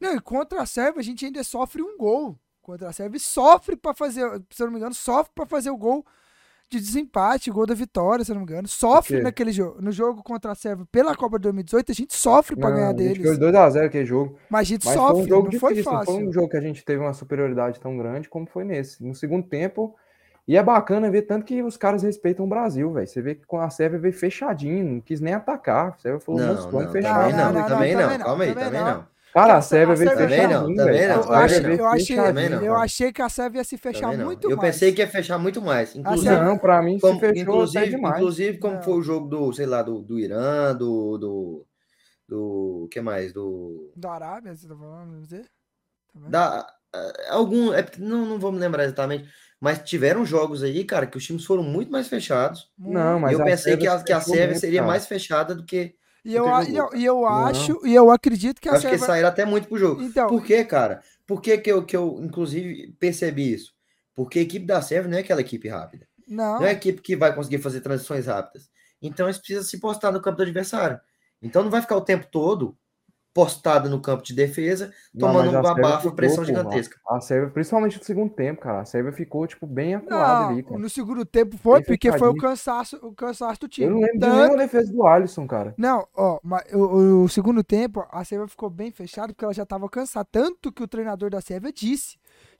Não, 0.00 0.14
e 0.14 0.20
contra 0.20 0.62
a 0.62 0.66
Sérvia 0.66 1.00
a 1.00 1.04
gente 1.04 1.24
ainda 1.24 1.44
sofre 1.44 1.82
um 1.82 1.96
gol. 1.98 2.38
Contra 2.62 2.88
a 2.88 2.92
Sérvia 2.92 3.18
sofre 3.18 3.76
para 3.76 3.94
fazer, 3.94 4.22
se 4.50 4.62
eu 4.62 4.66
não 4.66 4.72
me 4.72 4.78
engano, 4.78 4.94
sofre 4.94 5.32
para 5.34 5.46
fazer 5.46 5.70
o 5.70 5.76
gol 5.76 6.04
de 6.70 6.78
desempate, 6.78 7.50
gol 7.50 7.66
da 7.66 7.74
vitória, 7.74 8.24
se 8.24 8.30
não 8.30 8.38
me 8.38 8.44
engano. 8.44 8.68
Sofre 8.68 9.20
naquele 9.20 9.50
jogo. 9.50 9.82
No 9.82 9.90
jogo 9.90 10.22
contra 10.22 10.52
a 10.52 10.54
Sérvia 10.54 10.86
pela 10.90 11.16
Copa 11.16 11.38
de 11.38 11.42
2018, 11.42 11.90
a 11.90 11.94
gente 11.94 12.14
sofre 12.14 12.56
para 12.56 12.70
ganhar 12.70 12.92
deles. 12.92 13.26
A 13.26 13.34
gente 13.34 13.42
2x0 13.42 13.84
aquele 13.86 14.06
jogo. 14.06 14.38
Mas 14.48 14.60
a 14.60 14.64
gente 14.64 14.86
Mas 14.86 14.94
sofre, 14.94 15.14
foi 15.14 15.22
um 15.22 15.28
jogo 15.28 15.42
não 15.42 15.50
difícil, 15.50 15.74
foi 15.74 15.82
fácil. 15.82 16.12
Não 16.12 16.20
foi 16.20 16.28
um 16.28 16.32
jogo 16.32 16.48
que 16.48 16.56
a 16.56 16.60
gente 16.60 16.84
teve 16.84 17.02
uma 17.02 17.12
superioridade 17.12 17.80
tão 17.80 17.96
grande 17.98 18.28
como 18.28 18.46
foi 18.46 18.64
nesse. 18.64 19.04
No 19.04 19.14
segundo 19.14 19.46
tempo, 19.46 19.96
e 20.46 20.56
é 20.56 20.62
bacana 20.62 21.10
ver 21.10 21.22
tanto 21.22 21.44
que 21.44 21.62
os 21.62 21.76
caras 21.76 22.02
respeitam 22.02 22.44
o 22.44 22.48
Brasil, 22.48 22.92
velho. 22.92 23.06
Você 23.06 23.20
vê 23.20 23.34
que 23.34 23.46
com 23.46 23.60
a 23.60 23.68
Sérvia 23.70 23.98
veio 23.98 24.14
fechadinho, 24.14 24.94
não 24.94 25.00
quis 25.00 25.20
nem 25.20 25.34
atacar. 25.34 25.88
A 25.88 25.98
Sérvia 25.98 26.20
falou, 26.20 26.40
não, 26.40 26.54
não. 26.54 26.70
Não, 26.70 26.70
não, 26.70 27.52
não, 27.52 27.66
também 27.66 27.94
não, 27.94 28.18
calma 28.18 28.44
aí, 28.44 28.54
também 28.54 28.80
não. 28.80 29.04
Cara, 29.32 29.56
a 29.56 29.62
Sérvia 29.62 29.94
veio 29.94 30.10
fechar 30.10 30.48
não, 30.48 30.64
ruim, 30.64 30.74
também 30.74 31.06
não, 31.06 31.14
Eu, 31.14 31.32
achei, 31.32 31.78
eu, 31.78 31.86
achei, 31.86 32.16
não. 32.16 32.62
eu 32.62 33.12
que 33.12 33.22
a 33.22 33.28
Sérvia 33.28 33.60
ia 33.60 33.64
se 33.64 33.76
fechar 33.78 34.16
não. 34.16 34.24
muito 34.24 34.50
eu 34.50 34.56
mais. 34.56 34.74
pensei 34.74 34.92
que 34.92 35.00
ia 35.00 35.06
fechar 35.06 35.38
muito 35.38 35.62
mais. 35.62 35.94
Inclusive, 35.94 36.34
Não, 36.34 36.58
pra 36.58 36.82
mim 36.82 36.98
como, 36.98 37.14
se 37.14 37.20
fechou 37.20 37.42
inclusive, 37.42 37.88
demais. 37.90 38.16
inclusive 38.16 38.58
como 38.58 38.74
Não. 38.74 38.82
foi 38.82 38.94
o 38.94 39.02
jogo 39.02 39.28
do, 39.28 39.52
sei 39.52 39.66
lá, 39.66 39.82
do, 39.82 40.00
do 40.02 40.18
Irã, 40.18 40.74
do, 40.74 41.16
do, 41.16 41.66
do, 42.28 42.88
que 42.90 43.00
mais? 43.00 43.32
Do, 43.32 43.92
Da 43.94 44.12
Arábia, 44.12 44.54
você 44.54 44.66
tá 44.66 44.74
falando? 44.74 45.12
Não 45.12 46.28
da, 46.28 46.66
ah, 46.92 47.12
algum, 47.28 47.72
é, 47.72 47.82
porque 47.82 48.00
não, 48.00 48.26
não 48.26 48.38
vou 48.38 48.50
me 48.50 48.58
lembrar 48.58 48.84
exatamente, 48.84 49.28
mas 49.60 49.78
tiveram 49.82 50.24
jogos 50.24 50.62
aí, 50.62 50.84
cara, 50.84 51.06
que 51.06 51.16
os 51.16 51.24
times 51.24 51.44
foram 51.44 51.62
muito 51.62 51.92
mais 51.92 52.08
fechados. 52.08 52.68
Não, 52.76 53.20
mas 53.20 53.32
e 53.32 53.34
eu 53.34 53.42
a 53.42 53.44
pensei 53.44 53.76
que 53.76 53.86
a, 53.86 54.02
que 54.02 54.12
a 54.12 54.20
Sérvia 54.20 54.58
seria 54.58 54.80
cara. 54.80 54.90
mais 54.90 55.06
fechada 55.06 55.54
do 55.54 55.64
que. 55.64 55.94
E 56.24 56.34
eu, 56.34 56.44
que 56.44 56.50
a- 56.50 56.62
e 56.64 56.76
eu, 56.76 56.90
e 56.94 57.04
eu 57.04 57.14
Não. 57.22 57.26
acho, 57.46 57.86
e 57.86 57.94
eu 57.94 58.10
acredito 58.10 58.60
que 58.60 58.68
a 58.68 58.72
Acho 58.72 58.82
que 58.82 58.88
Sérvia. 58.90 59.06
saíram 59.06 59.28
até 59.28 59.44
muito 59.44 59.68
pro 59.68 59.78
jogo. 59.78 60.02
Então, 60.02 60.28
Por 60.28 60.44
quê, 60.44 60.64
cara? 60.64 61.02
Por 61.26 61.40
que, 61.40 61.56
que, 61.58 61.70
eu, 61.72 61.84
que 61.84 61.96
eu, 61.96 62.18
inclusive, 62.22 62.92
percebi 62.98 63.52
isso? 63.54 63.72
Porque 64.14 64.38
a 64.38 64.42
equipe 64.42 64.66
da 64.66 64.82
Sérvia 64.82 65.10
não 65.10 65.16
é 65.18 65.20
aquela 65.20 65.40
equipe 65.40 65.68
rápida. 65.68 66.06
não. 66.28 66.58
Não 66.60 66.64
é 66.66 66.70
a 66.70 66.72
equipe 66.72 67.00
que 67.00 67.16
vai 67.16 67.34
conseguir 67.34 67.58
fazer 67.58 67.80
transições 67.80 68.26
rápidas. 68.26 68.68
Então 69.02 69.26
eles 69.26 69.38
precisam 69.38 69.62
se 69.62 69.80
postar 69.80 70.12
no 70.12 70.20
campo 70.20 70.36
do 70.38 70.42
adversário. 70.42 71.00
Então 71.42 71.62
não 71.62 71.70
vai 71.70 71.80
ficar 71.80 71.96
o 71.96 72.02
tempo 72.02 72.26
todo 72.30 72.76
postada 73.32 73.88
no 73.88 74.00
campo 74.00 74.22
de 74.24 74.34
defesa, 74.34 74.92
Não, 75.14 75.28
tomando 75.28 75.48
a 75.56 75.62
Sérvia 75.62 75.82
bafa, 75.82 75.96
ficou, 75.98 76.12
pressão 76.16 76.36
porra. 76.44 76.46
gigantesca. 76.46 76.96
A 77.08 77.20
Sérvia, 77.20 77.50
principalmente 77.50 77.98
no 77.98 78.04
segundo 78.04 78.32
tempo, 78.34 78.60
cara. 78.60 78.80
A 78.80 78.84
Sérvia 78.84 79.12
ficou, 79.12 79.46
tipo, 79.46 79.66
bem 79.66 79.94
acuada 79.94 80.48
ali, 80.48 80.56
Não, 80.62 80.68
cara. 80.68 80.80
no 80.80 80.90
segundo 80.90 81.24
tempo 81.24 81.56
foi, 81.56 81.82
porque 81.82 82.10
foi 82.18 82.28
o 82.28 82.34
cansaço, 82.36 82.96
o 83.02 83.14
cansaço 83.14 83.60
do 83.60 83.68
time. 83.68 83.86
Eu 83.86 83.92
não 83.92 84.00
lembro 84.00 84.14
de 84.14 84.20
Tanto- 84.20 84.36
nenhuma 84.36 84.56
defesa 84.58 84.92
do 84.92 85.06
Alisson, 85.06 85.46
cara. 85.46 85.74
Não, 85.78 86.06
ó, 86.16 86.40
mas 86.42 86.64
o, 86.72 87.22
o- 87.24 87.28
segundo 87.28 87.62
tempo, 87.62 88.04
a 88.10 88.24
Sérvia 88.24 88.48
ficou 88.48 88.68
bem 88.68 88.90
fechada 88.90 89.28
porque 89.32 89.44
ela 89.44 89.54
já 89.54 89.64
tava 89.64 89.88
cansada. 89.88 90.26
Tanto 90.30 90.72
que 90.72 90.82
o 90.82 90.88
treinador 90.88 91.30
da 91.30 91.40
Sérvia 91.40 91.72
disse 91.72 92.18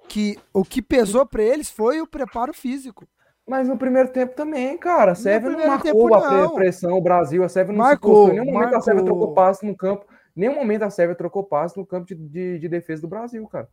que 0.08 0.38
o 0.54 0.64
que 0.64 0.80
pesou 0.80 1.26
pra 1.26 1.42
eles 1.42 1.68
foi 1.68 2.00
o 2.00 2.06
preparo 2.06 2.54
físico. 2.54 3.06
Mas 3.48 3.66
no 3.68 3.76
primeiro 3.76 4.10
tempo 4.10 4.34
também, 4.36 4.78
cara. 4.78 5.12
A 5.12 5.14
Sérvia 5.16 5.50
não 5.50 5.66
marcou 5.66 5.92
tempo, 5.92 6.14
a 6.14 6.30
não. 6.42 6.54
pressão, 6.54 6.92
o 6.92 7.00
Brasil. 7.02 7.42
A 7.42 7.48
Sérvia 7.48 7.72
não 7.72 7.82
Marcou, 7.84 8.10
se 8.10 8.16
postou. 8.20 8.28
Em 8.36 8.40
nenhum 8.40 8.52
momento 8.52 8.76
a 8.76 8.80
Sérvia 8.80 9.02
marcou. 9.02 9.18
trocou 9.18 9.34
passe 9.34 9.66
no 9.66 9.76
campo. 9.76 10.04
Nenhum 10.34 10.54
momento 10.54 10.82
a 10.82 10.90
Sérvia 10.90 11.14
trocou 11.14 11.44
passe 11.44 11.76
no 11.76 11.86
campo 11.86 12.06
de, 12.06 12.14
de, 12.14 12.58
de 12.58 12.68
defesa 12.68 13.02
do 13.02 13.08
Brasil, 13.08 13.46
cara. 13.46 13.68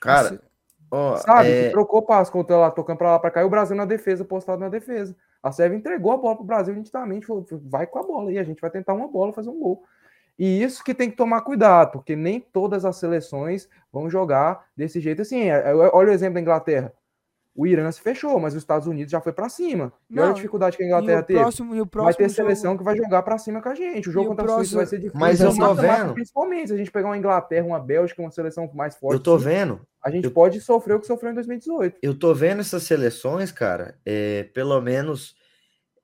Cara, 0.00 0.40
ó, 0.90 1.16
Sabe? 1.16 1.48
é, 1.48 1.64
Que 1.64 1.70
trocou 1.70 2.02
passe, 2.02 2.30
contra 2.30 2.56
lá, 2.56 2.70
tocando 2.70 2.98
pra 2.98 3.12
lá 3.12 3.18
pra 3.18 3.30
cá, 3.30 3.42
e 3.42 3.44
o 3.44 3.50
Brasil 3.50 3.76
na 3.76 3.84
defesa, 3.84 4.24
postado 4.24 4.60
na 4.60 4.68
defesa. 4.68 5.16
A 5.42 5.50
Sérvia 5.50 5.76
entregou 5.76 6.12
a 6.12 6.16
bola 6.16 6.36
pro 6.36 6.44
Brasil 6.44 6.74
nitidamente, 6.74 7.26
falou, 7.26 7.44
vai 7.64 7.86
com 7.86 7.98
a 7.98 8.02
bola 8.02 8.30
aí, 8.30 8.38
a 8.38 8.44
gente 8.44 8.60
vai 8.60 8.70
tentar 8.70 8.94
uma 8.94 9.08
bola, 9.08 9.32
fazer 9.32 9.50
um 9.50 9.58
gol. 9.58 9.84
E 10.38 10.62
isso 10.62 10.82
que 10.82 10.94
tem 10.94 11.10
que 11.10 11.16
tomar 11.16 11.42
cuidado, 11.42 11.92
porque 11.92 12.16
nem 12.16 12.40
todas 12.40 12.84
as 12.84 12.96
seleções 12.96 13.68
vão 13.92 14.08
jogar 14.08 14.66
desse 14.76 14.98
jeito 15.00 15.22
assim. 15.22 15.42
É, 15.42 15.70
é, 15.70 15.74
Olha 15.74 16.10
o 16.10 16.12
exemplo 16.12 16.34
da 16.34 16.40
Inglaterra. 16.40 16.92
O 17.54 17.66
Irã 17.66 17.92
se 17.92 18.00
fechou, 18.00 18.40
mas 18.40 18.54
os 18.54 18.58
Estados 18.62 18.86
Unidos 18.88 19.10
já 19.12 19.20
foi 19.20 19.32
pra 19.32 19.46
cima. 19.48 19.92
E 20.08 20.14
olha 20.18 20.24
Não, 20.26 20.30
a 20.32 20.34
dificuldade 20.34 20.74
que 20.76 20.82
a 20.82 20.86
E 20.86 20.88
Inglaterra 20.88 21.22
teve. 21.22 21.38
próximo, 21.38 21.74
e 21.74 21.80
o 21.82 21.86
próximo 21.86 22.04
Vai 22.06 22.14
ter 22.14 22.22
jogo- 22.24 22.34
seleção 22.34 22.78
que 22.78 22.82
vai 22.82 22.96
jogar 22.96 23.22
pra 23.22 23.36
cima 23.36 23.60
com 23.60 23.68
a 23.68 23.74
gente. 23.74 24.08
O 24.08 24.12
jogo 24.12 24.24
E 24.24 24.26
o 24.26 24.30
contra 24.30 24.44
a 24.44 24.48
Suíça 24.48 24.56
próximo- 24.56 24.76
vai 24.78 24.86
ser 24.86 24.96
difícil. 24.96 25.20
Mas 25.20 25.40
É 25.40 25.46
eu 25.46 25.54
tô 25.56 25.74
vendo. 25.74 26.14
Principalmente 26.14 26.68
se 26.68 26.72
a 26.74 26.76
gente 26.78 26.90
pegar 26.90 27.08
uma 27.08 27.18
Inglaterra, 27.18 27.66
uma 27.66 27.78
Bélgica, 27.78 28.22
uma 28.22 28.30
seleção 28.30 28.70
mais 28.74 28.96
forte. 28.96 29.14
eu 29.14 29.20
tô 29.22 29.38
sim, 29.38 29.44
vendo, 29.44 29.80
A 30.02 30.10
gente 30.10 30.24
eu- 30.24 30.30
pode 30.30 30.60
sofrer 30.62 30.94
o 30.94 31.00
que 31.00 31.06
sofreu 31.06 31.30
em 31.30 31.34
2018. 31.34 31.98
eu 32.02 32.18
tô 32.18 32.32
vendo 32.32 32.60
essas 32.60 32.84
seleções, 32.84 33.52
cara, 33.52 33.96
é, 34.06 34.44
pelo 34.54 34.80
menos 34.80 35.34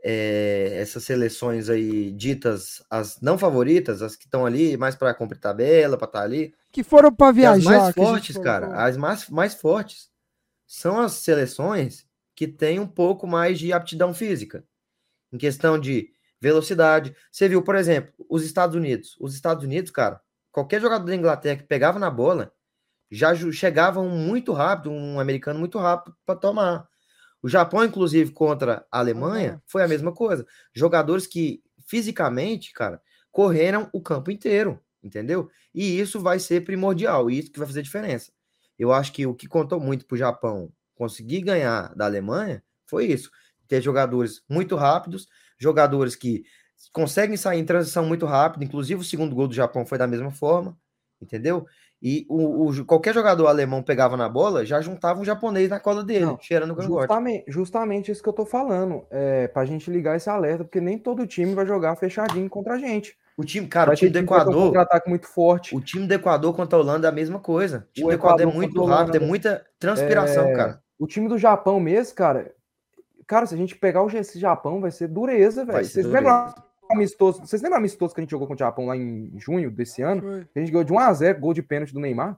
é, 0.05 0.79
essas 0.81 1.03
seleções 1.03 1.69
aí 1.69 2.13
ditas 2.13 2.83
as 2.89 3.21
não 3.21 3.37
favoritas, 3.37 4.01
as 4.01 4.15
que 4.15 4.25
estão 4.27 4.47
ali 4.47 4.77
mais 4.77 4.95
para 4.95 5.13
cumprir 5.13 5.41
tabela, 5.41 5.97
para 5.99 6.07
estar 6.07 6.23
ali, 6.23 6.55
Que 6.71 6.85
foram 6.85 7.13
pra 7.13 7.27
E 7.29 7.31
as 7.31 7.35
viajar. 7.65 7.71
mais 7.81 7.95
fortes, 7.95 8.39
cara, 8.39 8.67
as 8.85 8.97
mais, 8.97 9.29
mais 9.29 9.55
fortes 9.55 10.09
são 10.69 11.01
as 11.01 11.15
seleções 11.15 12.07
que 12.37 12.47
têm 12.49 12.79
um 12.81 12.87
pouco 12.89 13.27
mais 13.27 13.59
de 13.59 13.73
aptidão 13.73 14.15
física. 14.15 14.65
Em 15.33 15.39
questão 15.39 15.79
de 15.79 16.11
velocidade. 16.41 17.15
Você 17.31 17.49
viu, 17.49 17.63
por 17.63 17.75
exemplo, 17.77 18.13
os 18.29 18.45
Estados 18.45 18.77
Unidos. 18.77 19.17
Os 19.21 19.35
Estados 19.35 19.65
Unidos, 19.65 19.91
cara, 19.91 20.21
qualquer 20.53 20.81
jogador 20.81 21.05
da 21.07 21.15
Inglaterra 21.15 21.57
que 21.57 21.65
pegava 21.65 21.99
na 21.99 22.11
bola, 22.11 22.53
já 23.11 23.35
ju- 23.35 23.53
chegava 23.53 24.01
um 24.01 24.11
muito 24.11 24.53
rápido, 24.53 24.91
um 24.91 25.21
americano 25.21 25.59
muito 25.59 25.79
rápido 25.79 26.17
para 26.27 26.39
tomar. 26.39 26.89
O 27.43 27.49
Japão, 27.49 27.85
inclusive, 27.85 28.33
contra 28.33 28.87
a 28.91 28.99
Alemanha, 29.01 29.63
foi 29.67 29.83
a 29.83 29.89
mesma 29.89 30.13
coisa. 30.13 30.47
Jogadores 30.75 31.27
que 31.27 31.63
fisicamente, 31.87 32.73
cara, 32.73 33.01
correram 33.33 33.89
o 33.93 34.03
campo 34.03 34.31
inteiro, 34.31 34.81
entendeu? 35.03 35.51
E 35.75 35.99
isso 36.01 36.21
vai 36.21 36.39
ser 36.39 36.65
primordial, 36.65 37.31
isso 37.31 37.51
que 37.53 37.59
vai 37.59 37.69
fazer 37.69 37.83
diferença. 37.83 38.33
Eu 38.79 38.93
acho 38.93 39.13
que 39.13 39.27
o 39.27 39.35
que 39.35 39.47
contou 39.49 39.81
muito 39.81 40.07
para 40.07 40.15
o 40.15 40.19
Japão 40.19 40.71
conseguir 40.95 41.41
ganhar 41.43 41.95
da 41.95 42.05
Alemanha 42.07 42.63
foi 42.87 43.07
isso: 43.07 43.31
ter 43.67 43.81
jogadores 43.83 44.43
muito 44.49 44.77
rápidos, 44.77 45.29
jogadores 45.59 46.15
que 46.17 46.45
conseguem 46.93 47.37
sair 47.37 47.59
em 47.61 47.65
transição 47.65 48.05
muito 48.05 48.27
rápido. 48.27 48.65
Inclusive, 48.65 49.01
o 49.01 49.05
segundo 49.05 49.35
gol 49.35 49.49
do 49.49 49.55
Japão 49.55 49.85
foi 49.85 49.99
da 49.99 50.07
mesma 50.07 50.31
forma, 50.31 50.77
entendeu? 51.21 51.67
E 52.01 52.25
o, 52.29 52.69
o- 52.71 52.85
qualquer 52.85 53.13
jogador 53.13 53.49
alemão 53.49 53.83
pegava 53.83 54.17
na 54.17 54.29
bola, 54.29 54.65
já 54.65 54.81
juntava 54.81 55.21
um 55.21 55.25
japonês 55.25 55.69
na 55.69 55.81
cola 55.81 56.05
dele, 56.05 56.27
Não, 56.27 56.39
cheirando 56.41 56.71
o 56.73 56.77
cangote. 56.77 57.01
Justamente, 57.09 57.45
justamente 57.49 58.13
isso 58.13 58.23
que 58.23 58.29
eu 58.29 58.33
tô 58.33 58.47
falando. 58.47 59.05
É, 59.11 59.49
pra 59.49 59.65
gente 59.65 59.91
ligar 59.91 60.17
esse 60.17 60.31
alerta, 60.31 60.65
porque 60.65 60.81
nem 60.81 60.97
todo 60.97 61.27
time 61.27 61.55
vai 61.55 61.67
jogar 61.67 61.97
fechadinho 61.97 62.49
contra 62.49 62.75
a 62.75 62.79
gente. 62.79 63.17
O 63.39 63.45
time, 63.45 63.69
cara, 63.69 63.93
o 63.93 63.95
time 63.95 64.11
do 64.11 64.15
ter 64.15 64.19
um 64.19 64.25
Equador, 64.25 64.67
contra-ataque 64.67 65.09
muito 65.09 65.29
forte. 65.29 65.77
o 65.77 65.81
time 65.81 66.09
do 66.09 66.13
Equador 66.13 66.53
contra 66.57 66.77
a 66.77 66.83
Holanda 66.83 67.07
é 67.07 67.09
a 67.09 67.13
mesma 67.13 67.39
coisa. 67.39 67.87
O 67.91 67.93
time 67.93 68.07
O 68.07 68.09
do 68.09 68.15
Equador 68.17 68.41
é 68.41 68.43
Equador 68.43 68.57
muito 68.57 68.75
contra 68.75 68.95
a 68.95 68.99
rápido, 68.99 69.15
é 69.15 69.21
muita 69.21 69.67
transpiração, 69.79 70.47
é, 70.49 70.53
cara. 70.57 70.83
O 70.99 71.07
time 71.07 71.29
do 71.29 71.39
Japão 71.39 71.79
mesmo, 71.79 72.17
cara. 72.17 72.53
Cara, 73.29 73.47
se 73.47 73.55
a 73.55 73.57
gente 73.57 73.77
pegar 73.77 74.03
o 74.03 74.11
esse 74.11 74.41
Japão, 74.41 74.81
vai 74.81 74.91
ser 74.91 75.07
dureza, 75.07 75.65
velho. 75.65 75.85
Vocês 75.85 76.05
dureza. 76.05 76.29
lembram 76.29 76.55
amistoso? 76.91 77.47
Vocês 77.47 77.63
lembram 77.63 77.79
amistoso 77.79 78.13
que 78.13 78.21
a 78.21 78.25
gente 78.25 78.31
jogou 78.33 78.49
com 78.49 78.55
o 78.55 78.59
Japão 78.59 78.87
lá 78.87 78.97
em 78.97 79.31
junho 79.39 79.71
desse 79.71 80.03
ano? 80.03 80.21
Foi. 80.21 80.47
A 80.57 80.59
gente 80.59 80.73
ganhou 80.73 80.83
de 80.83 80.93
1 80.93 80.99
a 80.99 81.13
0 81.13 81.39
gol 81.39 81.55
de 81.55 81.63
pênalti 81.63 81.95
do 81.95 82.01
Neymar. 82.01 82.37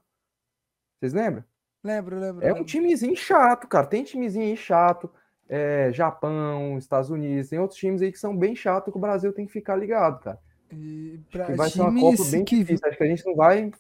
Vocês 0.99 1.15
lembram? 1.15 1.43
Lembro, 1.83 2.21
lembro. 2.21 2.45
É 2.45 2.51
um 2.51 2.57
lembro. 2.57 2.67
timezinho 2.67 3.17
chato, 3.17 3.67
cara. 3.67 3.87
Tem 3.87 4.05
timezinho 4.05 4.45
aí 4.45 4.57
chato. 4.57 5.11
É, 5.49 5.91
Japão, 5.95 6.77
Estados 6.77 7.09
Unidos, 7.09 7.49
tem 7.49 7.59
outros 7.59 7.81
times 7.81 8.03
aí 8.03 8.13
que 8.13 8.19
são 8.19 8.37
bem 8.37 8.55
chatos 8.55 8.93
que 8.93 8.99
o 8.99 9.01
Brasil 9.01 9.33
tem 9.33 9.47
que 9.47 9.53
ficar 9.53 9.77
ligado, 9.77 10.21
cara. 10.23 10.39
E 10.73 11.15
Acho 11.19 11.31
pra 11.31 11.47
que 11.47 11.53
vai 11.55 11.71
ser 11.71 11.81
uma 11.83 12.01
Copa 12.01 12.25
bem 12.31 12.45
que, 12.45 12.59
difícil. 12.59 12.89
Acho 12.89 12.97
que 12.97 13.03
a 13.05 13.07
gente 13.07 13.27
não 13.27 13.35
vai, 13.35 13.71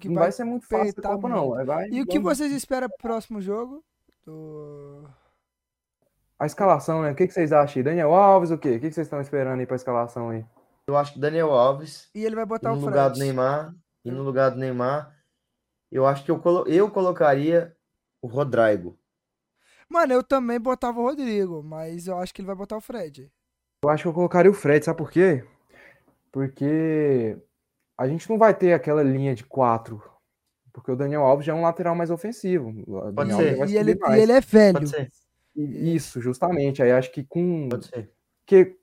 que 0.00 0.08
não 0.08 0.14
vai 0.16 0.24
vai 0.24 0.32
ser 0.32 0.44
muito 0.44 0.66
fácil 0.66 0.94
a 0.98 1.02
Copa, 1.02 1.28
não. 1.28 1.48
muito. 1.50 1.66
Vai, 1.66 1.88
E 1.90 2.00
o 2.02 2.06
que 2.06 2.18
vamos- 2.18 2.38
vocês 2.38 2.52
esperam 2.52 2.88
pro 2.88 2.98
próximo 2.98 3.40
jogo? 3.40 3.84
Do... 4.24 5.04
A 6.38 6.46
escalação, 6.46 7.02
né? 7.02 7.12
O 7.12 7.14
que, 7.14 7.26
que 7.26 7.32
vocês 7.34 7.52
acham 7.52 7.80
aí? 7.80 7.84
Daniel 7.84 8.14
Alves, 8.14 8.50
o 8.50 8.58
quê? 8.58 8.70
O 8.76 8.80
que, 8.80 8.88
que 8.88 8.94
vocês 8.94 9.06
estão 9.06 9.20
esperando 9.20 9.60
aí 9.60 9.66
pra 9.66 9.76
escalação 9.76 10.30
aí? 10.30 10.44
Eu 10.86 10.96
acho 10.96 11.12
que 11.12 11.20
Daniel 11.20 11.50
Alves 11.52 12.08
E 12.14 12.24
ele 12.24 12.34
vai 12.34 12.44
E 12.44 12.46
botar 12.48 12.70
no 12.70 12.78
o 12.78 12.80
lugar 12.80 13.08
do 13.10 13.14
Fred. 13.16 13.26
Neymar, 13.26 13.74
e 14.04 14.10
no 14.10 14.22
lugar 14.22 14.50
do 14.50 14.56
Neymar, 14.58 15.14
eu 15.92 16.06
acho 16.06 16.24
que 16.24 16.30
eu, 16.30 16.38
colo- 16.40 16.66
eu 16.66 16.90
colocaria 16.90 17.76
o 18.22 18.26
Rodrigo. 18.26 18.98
Mano, 19.88 20.12
eu 20.14 20.22
também 20.22 20.58
botava 20.58 20.98
o 21.00 21.02
Rodrigo, 21.04 21.62
mas 21.62 22.06
eu 22.06 22.16
acho 22.18 22.32
que 22.32 22.40
ele 22.40 22.46
vai 22.46 22.56
botar 22.56 22.76
o 22.76 22.80
Fred. 22.80 23.30
Eu 23.84 23.90
acho 23.90 24.02
que 24.04 24.08
eu 24.08 24.12
colocaria 24.14 24.50
o 24.50 24.54
Fred, 24.54 24.84
sabe 24.84 24.98
por 24.98 25.10
quê? 25.10 25.44
Porque 26.32 27.36
a 27.98 28.06
gente 28.08 28.28
não 28.30 28.38
vai 28.38 28.54
ter 28.54 28.72
aquela 28.72 29.02
linha 29.02 29.34
de 29.34 29.44
quatro. 29.44 30.02
Porque 30.72 30.90
o 30.92 30.96
Daniel 30.96 31.22
Alves 31.22 31.44
já 31.44 31.52
é 31.52 31.56
um 31.56 31.62
lateral 31.62 31.94
mais 31.94 32.10
ofensivo. 32.10 32.70
O 32.86 33.10
Daniel 33.12 33.36
ser. 33.38 33.44
Alves 33.44 33.58
vai 33.58 33.68
E 33.70 33.76
ele, 33.76 33.94
mais. 33.98 34.18
e 34.18 34.22
ele 34.22 34.32
é 34.32 34.40
velho. 34.40 34.72
Pode 34.74 34.88
ser, 34.90 35.10
Isso, 35.56 36.20
justamente. 36.20 36.82
Aí 36.82 36.92
acho 36.92 37.10
que 37.10 37.24
com. 37.24 37.68
pode 37.68 37.86
ser. 37.86 38.10
que 38.46 38.76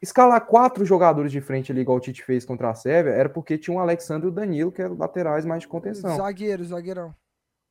escalar 0.00 0.44
quatro 0.46 0.84
jogadores 0.84 1.32
de 1.32 1.40
frente 1.40 1.72
ali, 1.72 1.80
igual 1.80 1.96
o 1.96 2.00
Tite 2.00 2.22
fez 2.24 2.44
contra 2.44 2.68
a 2.70 2.74
Sérvia, 2.74 3.12
era 3.12 3.28
porque 3.28 3.56
tinha 3.56 3.74
o 3.76 3.80
Alexandre 3.80 4.28
e 4.28 4.30
o 4.30 4.32
Danilo, 4.34 4.70
que 4.70 4.82
eram 4.82 4.96
laterais 4.98 5.44
mais 5.46 5.62
de 5.62 5.68
contenção. 5.68 6.16
Zagueiro, 6.16 6.62
zagueirão. 6.64 7.14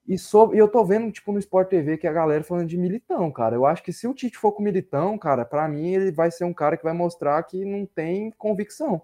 E, 0.05 0.17
so- 0.17 0.53
e 0.53 0.57
eu 0.57 0.67
tô 0.67 0.83
vendo, 0.83 1.09
tipo, 1.11 1.31
no 1.31 1.39
Sport 1.39 1.69
TV, 1.69 1.95
que 1.97 2.07
a 2.07 2.11
galera 2.11 2.43
falando 2.43 2.67
de 2.67 2.77
Militão, 2.77 3.31
cara. 3.31 3.55
Eu 3.55 3.65
acho 3.65 3.81
que 3.83 3.93
se 3.93 4.05
o 4.07 4.13
Tite 4.13 4.37
for 4.37 4.51
com 4.51 4.61
Militão, 4.63 5.17
cara, 5.17 5.45
pra 5.45 5.65
mim 5.67 5.93
ele 5.93 6.11
vai 6.11 6.29
ser 6.31 6.43
um 6.43 6.53
cara 6.53 6.75
que 6.75 6.83
vai 6.83 6.91
mostrar 6.93 7.41
que 7.43 7.63
não 7.63 7.85
tem 7.85 8.29
convicção. 8.31 9.01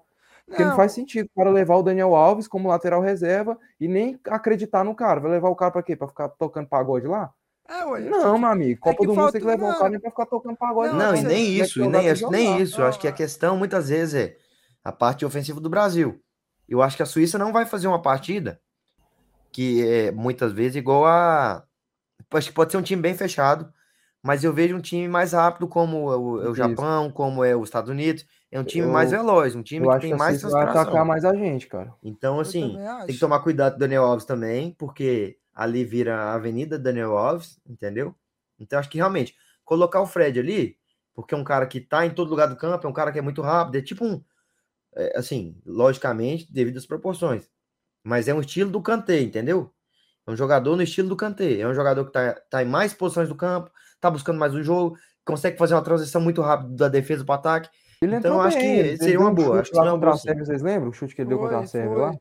Porque 0.50 0.64
não 0.64 0.72
Não, 0.72 0.76
faz 0.76 0.92
sentido 0.92 1.28
o 1.28 1.38
cara 1.38 1.50
levar 1.52 1.76
o 1.76 1.84
Daniel 1.84 2.16
Alves 2.16 2.48
como 2.48 2.68
lateral 2.68 3.02
reserva 3.02 3.58
e 3.80 3.88
nem 3.88 4.20
acreditar 4.28 4.84
no 4.84 4.96
cara. 4.96 5.20
Vai 5.20 5.32
levar 5.32 5.50
o 5.50 5.56
cara 5.56 5.72
pra 5.72 5.84
quê? 5.84 5.96
Pra 5.96 6.08
ficar 6.08 6.28
tocando 6.30 6.68
pagode 6.68 7.08
lá? 7.08 7.32
É, 7.70 7.86
ué. 7.86 8.00
Não, 8.02 8.38
meu 8.40 8.50
amigo. 8.50 8.82
Copa 8.82 8.98
que 8.98 9.06
do 9.06 9.14
Mundo 9.16 9.32
tem 9.32 9.40
que 9.42 9.46
levar 9.48 9.66
o 9.66 9.70
não. 9.70 9.78
cara 9.78 9.90
nem 9.92 10.00
pra 10.00 10.10
ficar 10.10 10.26
tocando 10.26 10.58
pagode. 10.58 10.92
Não, 10.92 10.98
Não, 10.98 11.14
e 11.14 11.18
você- 11.22 11.28
nem 11.28 11.46
isso, 11.54 11.84
e 11.84 11.88
nem, 11.88 12.10
acho- 12.10 12.30
nem 12.32 12.60
isso. 12.60 12.82
Eu 12.82 12.88
acho 12.88 13.00
que 13.00 13.08
a 13.08 13.12
Ah. 13.12 13.14
questão 13.14 13.56
muitas 13.56 13.90
vezes 13.90 14.16
é 14.16 14.36
a 14.84 14.92
parte 14.92 15.24
ofensiva 15.24 15.62
do 15.62 15.70
Brasil. 15.70 16.20
Eu 16.68 16.82
acho 16.82 16.98
que 16.98 17.04
a 17.04 17.06
Suíça 17.06 17.38
não 17.38 17.54
vai 17.54 17.66
fazer 17.68 17.88
uma 17.88 18.02
partida 18.02 18.60
que 19.52 19.88
é 19.88 20.12
muitas 20.12 20.52
vezes 20.52 20.78
igual 20.78 21.06
a. 21.06 21.64
Acho 22.34 22.48
que 22.50 22.54
pode 22.56 22.72
ser 22.72 22.78
um 22.78 22.82
time 22.82 23.02
bem 23.02 23.14
fechado, 23.14 23.72
mas 24.22 24.44
eu 24.44 24.52
vejo 24.54 24.76
um 24.76 24.82
time 24.82 25.08
mais 25.08 25.34
rápido, 25.34 25.68
como 25.68 26.12
é 26.12 26.16
o, 26.18 26.42
é 26.44 26.50
o 26.50 26.56
Japão, 26.56 27.12
como 27.12 27.44
é 27.44 27.56
os 27.56 27.68
Estados 27.70 27.90
Unidos. 27.90 28.26
É 28.52 28.60
um 28.60 28.64
time 28.64 28.88
eu, 28.88 28.92
mais 28.92 29.12
veloz, 29.12 29.56
um 29.56 29.62
time 29.62 29.88
que 29.88 30.00
tem 30.00 30.16
mais 30.16 30.42
vai 30.42 30.64
atacar 30.64 31.06
mais 31.06 31.24
a 31.24 31.36
gente, 31.36 31.68
cara. 31.68 31.94
Então, 32.04 32.40
assim, 32.40 32.78
tem 33.06 33.14
que 33.14 33.20
tomar 33.20 33.40
cuidado 33.42 33.74
com 33.74 33.78
o 33.78 33.80
Daniel 33.80 34.04
Alves 34.04 34.26
também, 34.26 34.72
porque 34.72 35.38
ali 35.54 35.86
vira 35.86 36.16
a 36.16 36.34
Avenida 36.34 36.80
Daniel 36.80 37.16
Alves, 37.16 37.60
entendeu? 37.68 38.16
Então, 38.60 38.80
acho 38.80 38.90
que 38.90 38.98
realmente, 38.98 39.36
colocar 39.64 40.02
o 40.02 40.08
Fred 40.08 40.40
ali, 40.40 40.78
porque 41.14 41.36
é 41.36 41.38
um 41.38 41.44
cara 41.44 41.68
que 41.68 41.80
tá 41.80 42.06
em 42.06 42.10
todo 42.10 42.30
lugar 42.30 42.48
do 42.48 42.56
campo, 42.56 42.88
é 42.88 42.90
um 42.90 42.94
cara 42.94 43.12
que 43.12 43.20
é 43.20 43.22
muito 43.22 43.42
rápido, 43.42 43.78
é 43.78 43.82
tipo 43.82 44.04
um. 44.04 44.24
É, 44.96 45.20
assim, 45.20 45.56
logicamente, 45.66 46.52
devido 46.52 46.78
às 46.78 46.86
proporções. 46.86 47.48
Mas 48.04 48.28
é 48.28 48.34
um 48.34 48.40
estilo 48.40 48.72
do 48.72 48.82
Kanté, 48.82 49.22
entendeu? 49.22 49.72
É 50.26 50.32
um 50.32 50.36
jogador 50.36 50.76
no 50.76 50.82
estilo 50.82 51.10
do 51.10 51.16
Kanté. 51.16 51.60
É 51.60 51.68
um 51.68 51.74
jogador 51.74 52.06
que 52.06 52.12
tá, 52.12 52.34
tá 52.50 52.64
em 52.64 52.68
mais 52.68 52.94
posições 52.94 53.30
do 53.30 53.36
campo, 53.36 53.70
tá 54.00 54.10
buscando 54.10 54.40
mais 54.40 54.56
o 54.56 54.64
jogo, 54.64 54.98
consegue 55.24 55.58
fazer 55.58 55.76
uma 55.76 55.84
transição 55.84 56.22
muito 56.22 56.42
rápida 56.42 56.76
da 56.76 56.88
defesa 56.88 57.24
para 57.24 57.34
o 57.34 57.36
ataque. 57.36 57.70
Ele 58.02 58.16
então, 58.16 58.36
eu 58.36 58.42
acho 58.42 58.58
bem. 58.58 58.84
que 58.84 58.98
seria 58.98 59.20
uma 59.20 59.34
boa. 59.34 59.60
Acho 59.60 59.72
que 59.72 59.78
lá 59.78 59.92
contra 59.92 60.12
a 60.12 60.18
Sérvia, 60.18 60.46
vocês 60.46 60.62
lembram? 60.62 60.90
O 60.90 60.94
chute 60.94 61.14
que 61.14 61.22
ele 61.22 61.30
foi, 61.30 61.38
deu 61.38 61.44
contra 61.44 61.60
a 61.60 61.68
Sérvia 61.68 61.98
lá? 61.98 62.12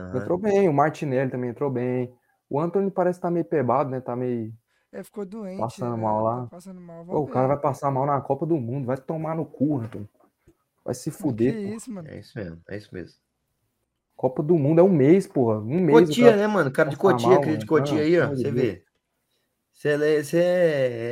Uhum. 0.00 0.16
Entrou 0.16 0.38
bem. 0.38 0.68
O 0.68 0.72
Martinelli 0.72 1.30
também 1.30 1.50
entrou 1.50 1.70
bem. 1.70 2.12
O 2.48 2.58
Anthony 2.58 2.90
parece 2.90 3.18
estar 3.18 3.28
tá 3.28 3.32
meio 3.32 3.44
pebado, 3.44 3.90
né? 3.90 4.00
Tá 4.00 4.16
meio. 4.16 4.52
É, 4.90 5.02
ficou 5.02 5.26
doente. 5.26 5.58
Passando 5.58 5.96
né? 5.96 6.02
mal 6.02 6.22
lá. 6.22 6.42
Tá 6.42 6.46
passando 6.46 6.80
mal. 6.80 7.04
Pô, 7.04 7.20
o 7.20 7.26
cara 7.26 7.48
vai 7.48 7.58
passar 7.58 7.90
mal 7.90 8.06
na 8.06 8.18
Copa 8.20 8.46
do 8.46 8.56
Mundo. 8.56 8.86
Vai 8.86 8.96
tomar 8.96 9.36
no 9.36 9.44
cu, 9.44 9.78
Anthony. 9.78 10.08
Vai 10.82 10.94
se 10.94 11.10
fuder. 11.10 11.52
Que 11.52 11.74
isso, 11.74 11.90
mano? 11.92 12.08
É 12.08 12.18
isso 12.18 12.38
mesmo. 12.38 12.62
É 12.70 12.76
isso 12.76 12.94
mesmo. 12.94 13.18
Copa 14.16 14.42
do 14.42 14.56
Mundo 14.56 14.80
é 14.80 14.84
um 14.84 14.88
mês, 14.88 15.26
porra. 15.26 15.58
Um 15.58 15.80
mês. 15.80 16.08
Cotia, 16.08 16.34
né, 16.34 16.46
mano? 16.46 16.70
Cara 16.70 16.88
de 16.88 16.96
Cotia, 16.96 17.28
mal, 17.28 17.38
aquele 17.38 17.58
de 17.58 17.66
Cotia 17.66 18.00
aí, 18.00 18.18
ó. 18.18 18.30
Você 18.30 18.50
vê. 18.50 18.82
Você 19.70 19.88
é, 19.90 20.22
você 20.22 20.38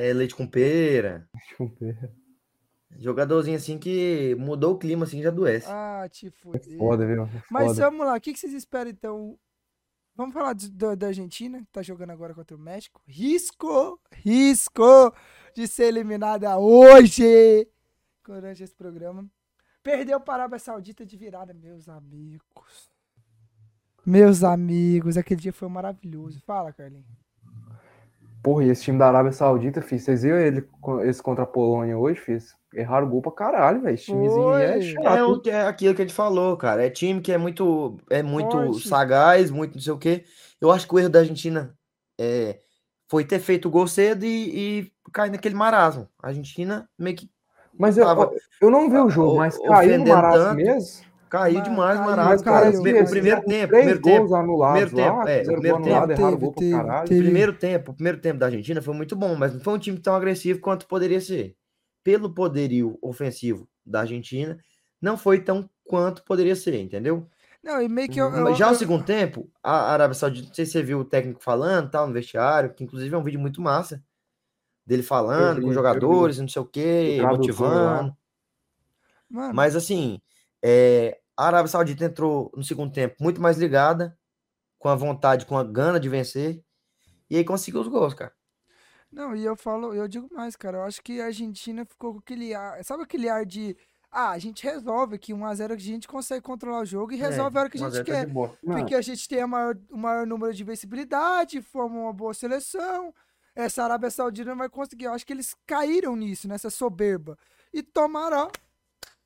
é 0.08 0.12
leite 0.14 0.34
com 0.34 0.46
pera. 0.46 1.28
Leite 1.34 1.56
com 1.58 1.68
pera. 1.68 2.23
Jogadorzinho 2.98 3.56
assim 3.56 3.78
que 3.78 4.36
mudou 4.38 4.74
o 4.74 4.78
clima, 4.78 5.04
assim, 5.04 5.22
já 5.22 5.28
adoece. 5.28 5.66
Ah, 5.68 6.08
te 6.10 6.30
fudeu. 6.30 6.60
É 6.74 6.78
foda, 6.78 7.06
viu? 7.06 7.24
É 7.24 7.42
Mas 7.50 7.68
foda. 7.68 7.90
vamos 7.90 8.06
lá, 8.06 8.16
o 8.16 8.20
que 8.20 8.36
vocês 8.36 8.52
esperam 8.52 8.90
então? 8.90 9.38
Vamos 10.16 10.32
falar 10.32 10.52
de, 10.52 10.70
da, 10.70 10.94
da 10.94 11.08
Argentina, 11.08 11.58
que 11.58 11.72
tá 11.72 11.82
jogando 11.82 12.10
agora 12.10 12.32
contra 12.34 12.56
o 12.56 12.60
México. 12.60 13.02
Risco, 13.06 14.00
risco 14.12 15.12
de 15.54 15.66
ser 15.66 15.86
eliminada 15.86 16.56
hoje 16.56 17.68
durante 18.24 18.62
esse 18.62 18.74
programa. 18.74 19.26
Perdeu 19.82 20.20
para 20.20 20.34
a 20.34 20.36
Arábia 20.36 20.58
Saudita 20.60 21.04
de 21.04 21.16
virada, 21.16 21.52
meus 21.52 21.88
amigos. 21.88 22.90
Meus 24.06 24.44
amigos, 24.44 25.16
aquele 25.16 25.40
dia 25.40 25.52
foi 25.52 25.68
maravilhoso. 25.68 26.40
Fala, 26.46 26.72
Carlinhos. 26.72 27.06
Porra, 28.42 28.64
e 28.64 28.68
esse 28.68 28.84
time 28.84 28.98
da 28.98 29.08
Arábia 29.08 29.32
Saudita, 29.32 29.82
fiz. 29.82 30.02
Vocês 30.04 30.22
viram 30.22 30.38
ele, 30.38 30.68
esse 31.08 31.22
contra 31.22 31.44
a 31.44 31.46
Polônia 31.46 31.98
hoje, 31.98 32.20
fiz? 32.20 32.54
Erraram 32.74 33.06
o 33.06 33.10
gol 33.10 33.22
pra 33.22 33.32
caralho, 33.32 33.80
velho. 33.80 33.94
Esse 33.94 34.06
timezinho 34.06 34.54
é 34.54 34.80
chato. 34.80 35.42
É, 35.46 35.50
é, 35.50 35.66
aquilo 35.66 35.94
que 35.94 36.02
a 36.02 36.04
gente 36.04 36.14
falou, 36.14 36.56
cara. 36.56 36.84
É 36.84 36.90
time 36.90 37.20
que 37.20 37.32
é 37.32 37.38
muito, 37.38 37.96
é 38.10 38.22
muito 38.22 38.56
Forte. 38.56 38.88
sagaz, 38.88 39.50
muito 39.50 39.74
não 39.74 39.80
sei 39.80 39.92
o 39.92 39.98
quê. 39.98 40.24
Eu 40.60 40.70
acho 40.70 40.86
que 40.86 40.94
o 40.94 40.98
erro 40.98 41.08
da 41.08 41.20
Argentina 41.20 41.74
é, 42.18 42.58
foi 43.08 43.24
ter 43.24 43.38
feito 43.38 43.68
o 43.68 43.70
gol 43.70 43.86
cedo 43.86 44.24
e, 44.24 44.82
e 44.82 44.92
cair 45.12 45.30
naquele 45.30 45.54
marasmo. 45.54 46.08
A 46.22 46.28
Argentina 46.28 46.88
meio 46.98 47.16
que. 47.16 47.30
Mas 47.78 47.98
eu, 47.98 48.06
eu 48.60 48.70
não 48.70 48.88
vi 48.88 48.96
o 48.96 49.10
jogo, 49.10 49.36
mas 49.36 49.58
caiu 49.58 49.98
no 49.98 50.06
marasmo 50.06 50.54
mesmo. 50.54 51.14
Caiu 51.34 51.62
demais 51.62 51.98
o 51.98 52.04
Marasco, 52.04 52.44
cara. 52.44 52.70
O 52.70 52.80
primeiro 52.80 52.98
tempo, 52.98 53.10
primeiro 53.10 53.42
tempo, 53.42 53.68
primeiro 53.68 54.00
tempo, 54.00 55.28
é, 55.28 55.42
primeiro 55.42 55.82
tempo, 55.82 57.04
primeiro 57.06 57.52
tempo, 57.52 57.90
o 57.90 57.94
primeiro 57.94 58.18
tempo 58.20 58.38
da 58.38 58.46
Argentina 58.46 58.80
foi 58.80 58.94
muito 58.94 59.16
bom, 59.16 59.34
mas 59.34 59.52
não 59.52 59.58
foi 59.58 59.74
um 59.74 59.78
time 59.78 59.98
tão 59.98 60.14
agressivo 60.14 60.60
quanto 60.60 60.86
poderia 60.86 61.20
ser. 61.20 61.56
Pelo 62.04 62.32
poderio 62.32 62.96
ofensivo 63.02 63.68
da 63.84 64.00
Argentina, 64.00 64.58
não 65.00 65.16
foi 65.16 65.40
tão 65.40 65.68
quanto 65.82 66.22
poderia 66.22 66.54
ser, 66.54 66.80
entendeu? 66.80 67.28
Não, 67.62 67.80
e 67.80 67.88
meio 67.88 68.10
que 68.10 68.20
eu, 68.20 68.30
eu, 68.30 68.54
Já 68.54 68.70
no 68.70 68.76
segundo 68.76 69.04
tempo, 69.04 69.50
a 69.62 69.90
Arábia 69.92 70.14
Saudita, 70.14 70.48
não 70.48 70.54
sei 70.54 70.66
se 70.66 70.72
você 70.72 70.82
viu 70.82 71.00
o 71.00 71.04
técnico 71.04 71.42
falando, 71.42 71.90
tal, 71.90 72.06
no 72.06 72.12
vestiário, 72.12 72.74
que 72.74 72.84
inclusive 72.84 73.14
é 73.14 73.18
um 73.18 73.22
vídeo 73.22 73.40
muito 73.40 73.60
massa, 73.60 74.04
dele 74.86 75.02
falando 75.02 75.60
vi, 75.60 75.62
com 75.62 75.72
jogadores, 75.72 76.38
não 76.38 76.48
sei 76.48 76.60
o 76.60 76.66
quê, 76.66 77.18
motivando. 77.22 78.14
Mas 79.30 79.74
assim, 79.74 80.20
é, 80.62 81.18
a 81.34 81.46
Arábia 81.46 81.68
Saudita 81.68 82.04
entrou 82.04 82.52
no 82.54 82.62
segundo 82.62 82.92
tempo 82.92 83.16
muito 83.18 83.40
mais 83.40 83.56
ligada, 83.56 84.16
com 84.78 84.90
a 84.90 84.94
vontade, 84.94 85.46
com 85.46 85.56
a 85.56 85.64
gana 85.64 85.98
de 85.98 86.08
vencer, 86.10 86.62
e 87.30 87.36
aí 87.36 87.44
conseguiu 87.44 87.80
os 87.80 87.88
gols, 87.88 88.12
cara. 88.12 88.32
Não, 89.14 89.36
e 89.36 89.44
eu 89.44 89.54
falo, 89.54 89.94
eu 89.94 90.08
digo 90.08 90.28
mais, 90.32 90.56
cara, 90.56 90.78
eu 90.78 90.82
acho 90.82 91.00
que 91.00 91.20
a 91.20 91.26
Argentina 91.26 91.84
ficou 91.84 92.14
com 92.14 92.18
aquele 92.18 92.52
ar, 92.52 92.84
sabe 92.84 93.04
aquele 93.04 93.28
ar 93.28 93.46
de 93.46 93.76
ah, 94.10 94.30
a 94.30 94.38
gente 94.38 94.64
resolve 94.64 95.18
que 95.18 95.32
1x0 95.32 95.72
a 95.72 95.76
gente 95.76 96.08
consegue 96.08 96.40
controlar 96.40 96.80
o 96.80 96.84
jogo 96.84 97.12
e 97.12 97.16
é, 97.16 97.18
resolve 97.18 97.56
é, 97.56 97.58
a 97.58 97.62
hora 97.62 97.70
que 97.70 97.76
a 97.76 97.80
gente 97.80 97.98
tá 97.98 98.04
quer. 98.04 98.26
Tá 98.26 98.50
porque 98.62 98.94
a 98.94 99.00
gente 99.00 99.28
tem 99.28 99.40
a 99.40 99.46
maior, 99.46 99.76
o 99.90 99.96
maior 99.96 100.26
número 100.26 100.52
de 100.52 100.64
vencibilidade, 100.64 101.62
forma 101.62 101.98
uma 101.98 102.12
boa 102.12 102.34
seleção. 102.34 103.14
Essa 103.54 103.84
Arábia 103.84 104.10
Saudita 104.10 104.50
não 104.50 104.58
vai 104.58 104.68
conseguir. 104.68 105.04
Eu 105.04 105.12
acho 105.12 105.26
que 105.26 105.32
eles 105.32 105.56
caíram 105.66 106.16
nisso, 106.16 106.48
nessa 106.48 106.70
soberba. 106.70 107.38
E 107.72 107.82
tomaram, 107.82 108.50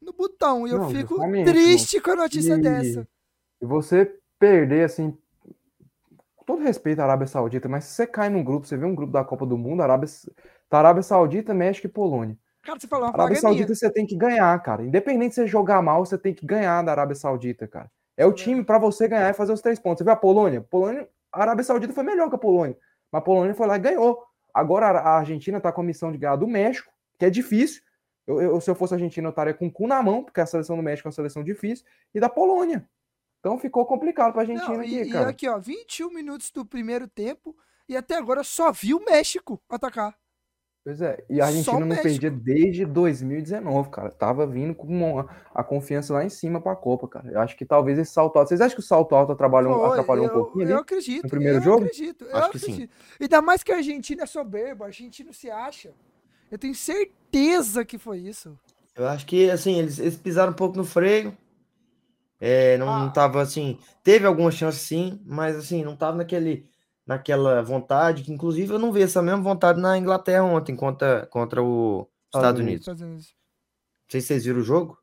no 0.01 0.13
botão. 0.13 0.67
E 0.67 0.71
eu 0.71 0.79
não, 0.79 0.91
fico 0.91 1.19
triste 1.45 2.01
com 2.01 2.11
a 2.11 2.17
notícia 2.17 2.55
e, 2.55 2.61
dessa. 2.61 3.09
E 3.61 3.67
você 3.67 4.19
perder, 4.39 4.85
assim, 4.85 5.17
todo 6.49 6.63
respeito 6.63 7.01
à 7.01 7.05
Arábia 7.05 7.27
Saudita, 7.27 7.69
mas 7.69 7.85
se 7.85 7.95
você 7.95 8.07
cai 8.07 8.31
num 8.31 8.43
grupo, 8.43 8.67
você 8.67 8.75
vê 8.75 8.87
um 8.87 8.95
grupo 8.95 9.13
da 9.13 9.23
Copa 9.23 9.45
do 9.45 9.59
Mundo, 9.59 9.83
Arábia, 9.83 10.09
tá 10.67 10.79
Arábia 10.79 11.03
Saudita, 11.03 11.53
México 11.53 11.87
e 11.87 11.91
Polônia. 11.91 12.39
Cara, 12.63 12.81
você 12.81 12.87
falou 12.87 13.07
uma 13.07 13.15
Arábia 13.15 13.37
Saudita 13.37 13.75
você 13.75 13.91
tem 13.93 14.07
que 14.07 14.17
ganhar, 14.17 14.59
cara. 14.63 14.83
Independente 14.83 15.29
de 15.29 15.35
você 15.35 15.47
jogar 15.47 15.83
mal, 15.83 16.07
você 16.07 16.17
tem 16.17 16.33
que 16.33 16.47
ganhar 16.47 16.81
da 16.81 16.93
Arábia 16.93 17.15
Saudita, 17.15 17.69
cara. 17.69 17.91
É 18.17 18.25
o 18.25 18.33
time 18.33 18.65
para 18.65 18.79
você 18.79 19.07
ganhar 19.07 19.29
e 19.29 19.35
fazer 19.35 19.53
os 19.53 19.61
três 19.61 19.79
pontos. 19.79 19.99
Você 19.99 20.05
viu 20.05 20.13
a 20.15 20.17
Polônia? 20.17 20.63
Polônia, 20.63 21.07
a 21.31 21.43
Arábia 21.43 21.65
Saudita 21.65 21.93
foi 21.93 22.03
melhor 22.03 22.31
que 22.31 22.37
a 22.37 22.39
Polônia, 22.39 22.79
mas 23.13 23.21
a 23.21 23.23
Polônia 23.23 23.55
foi 23.55 23.67
lá 23.67 23.77
e 23.77 23.81
ganhou. 23.81 24.19
Agora 24.55 24.87
a 24.87 25.19
Argentina 25.19 25.61
tá 25.61 25.71
com 25.71 25.83
a 25.83 25.85
missão 25.85 26.11
de 26.11 26.17
ganhar 26.17 26.37
do 26.37 26.49
México, 26.49 26.91
que 27.19 27.27
é 27.27 27.31
difícil. 27.31 27.83
Eu, 28.27 28.41
eu, 28.41 28.61
se 28.63 28.71
eu 28.71 28.75
fosse 28.75 28.95
argentino, 28.95 29.27
eu 29.29 29.31
estaria 29.31 29.53
com 29.53 29.67
o 29.67 29.71
cu 29.71 29.87
na 29.87 30.03
mão, 30.03 30.25
porque 30.25 30.41
a 30.41 30.47
seleção 30.47 30.77
do 30.77 30.83
México 30.83 31.09
é 31.09 31.11
uma 31.11 31.15
seleção 31.15 31.45
difícil, 31.45 31.85
e 32.15 32.19
da 32.19 32.31
Polônia. 32.31 32.89
Então 33.41 33.59
ficou 33.59 33.87
complicado 33.87 34.33
para 34.33 34.43
a 34.43 34.45
Argentina 34.45 34.77
Não, 34.77 34.85
e, 34.85 35.01
aqui, 35.01 35.11
cara. 35.11 35.27
E 35.27 35.31
aqui, 35.31 35.49
ó, 35.49 35.59
21 35.59 36.11
minutos 36.11 36.51
do 36.51 36.65
primeiro 36.65 37.07
tempo, 37.07 37.57
e 37.89 37.97
até 37.97 38.17
agora 38.17 38.43
só 38.43 38.73
vi 38.73 38.95
o 38.95 39.05
México 39.05 39.61
atacar. 39.69 40.17
Pois 40.85 41.03
é, 41.03 41.23
e 41.29 41.39
a 41.39 41.47
Argentina 41.47 41.85
não 41.85 41.97
perdia 41.97 42.31
desde 42.31 42.87
2019, 42.87 43.91
cara. 43.91 44.11
Tava 44.11 44.47
vindo 44.47 44.75
com 44.75 44.87
uma, 44.87 45.29
a 45.55 45.63
confiança 45.63 46.15
lá 46.15 46.25
em 46.25 46.31
cima 46.31 46.63
pra 46.63 46.75
Copa, 46.75 47.07
cara. 47.07 47.31
Eu 47.31 47.41
acho 47.41 47.55
que 47.57 47.67
talvez 47.67 47.99
esse 47.99 48.11
salto 48.11 48.39
alto. 48.39 48.49
Vocês 48.49 48.61
acham 48.61 48.75
que 48.75 48.81
o 48.81 48.87
salto 48.87 49.15
alto 49.15 49.33
atrapalhou, 49.33 49.75
Foi, 49.75 49.91
atrapalhou 49.91 50.25
eu, 50.25 50.31
um 50.31 50.35
pouquinho 50.35 50.65
ali? 50.65 50.73
Eu 50.73 50.79
acredito. 50.79 51.25
No 51.25 51.29
primeiro 51.29 51.59
eu 51.59 51.63
jogo? 51.63 51.85
Acredito, 51.85 52.25
eu 52.25 52.37
acho 52.37 52.47
acredito. 52.47 52.71
que 52.71 52.83
sim. 52.83 52.89
Ainda 53.21 53.43
mais 53.43 53.63
que 53.63 53.71
a 53.71 53.77
Argentina 53.77 54.23
é 54.23 54.27
soberba, 54.27 54.85
a 54.85 54.89
Argentina 54.89 55.31
se 55.31 55.51
acha. 55.51 55.93
Eu 56.51 56.57
tenho 56.57 56.75
certeza 56.75 57.85
que 57.85 57.99
foi 57.99 58.21
isso. 58.21 58.59
Eu 58.97 59.07
acho 59.07 59.27
que, 59.27 59.51
assim, 59.51 59.79
eles, 59.79 59.99
eles 59.99 60.17
pisaram 60.17 60.53
um 60.53 60.57
pouco 60.57 60.77
no 60.77 60.85
freio. 60.85 61.37
É, 62.41 62.79
não, 62.79 62.89
ah. 62.89 62.99
não 63.01 63.13
tava 63.13 63.43
assim. 63.43 63.79
Teve 64.03 64.27
alguma 64.27 64.51
chance 64.51 64.79
sim, 64.79 65.21
mas 65.27 65.57
assim, 65.57 65.85
não 65.85 65.97
tava 65.97 66.19
naquele, 66.19 66.71
naquela 67.07 67.63
vontade, 67.63 68.23
que 68.23 68.33
inclusive 68.33 68.73
eu 68.73 68.79
não 68.79 68.93
vi 68.93 69.03
essa 69.03 69.21
mesma 69.21 69.43
vontade 69.43 69.81
na 69.81 69.99
Inglaterra 69.99 70.45
ontem 70.45 70.77
contra, 70.77 71.27
contra 71.27 71.63
o 71.63 72.09
Estados 72.35 72.61
Unidos. 72.61 72.81
Estados 72.81 73.03
Unidos. 73.03 73.27
Não 73.27 74.11
sei 74.11 74.21
se 74.21 74.27
vocês 74.29 74.45
viram 74.45 74.61
o 74.61 74.65
jogo. 74.65 74.99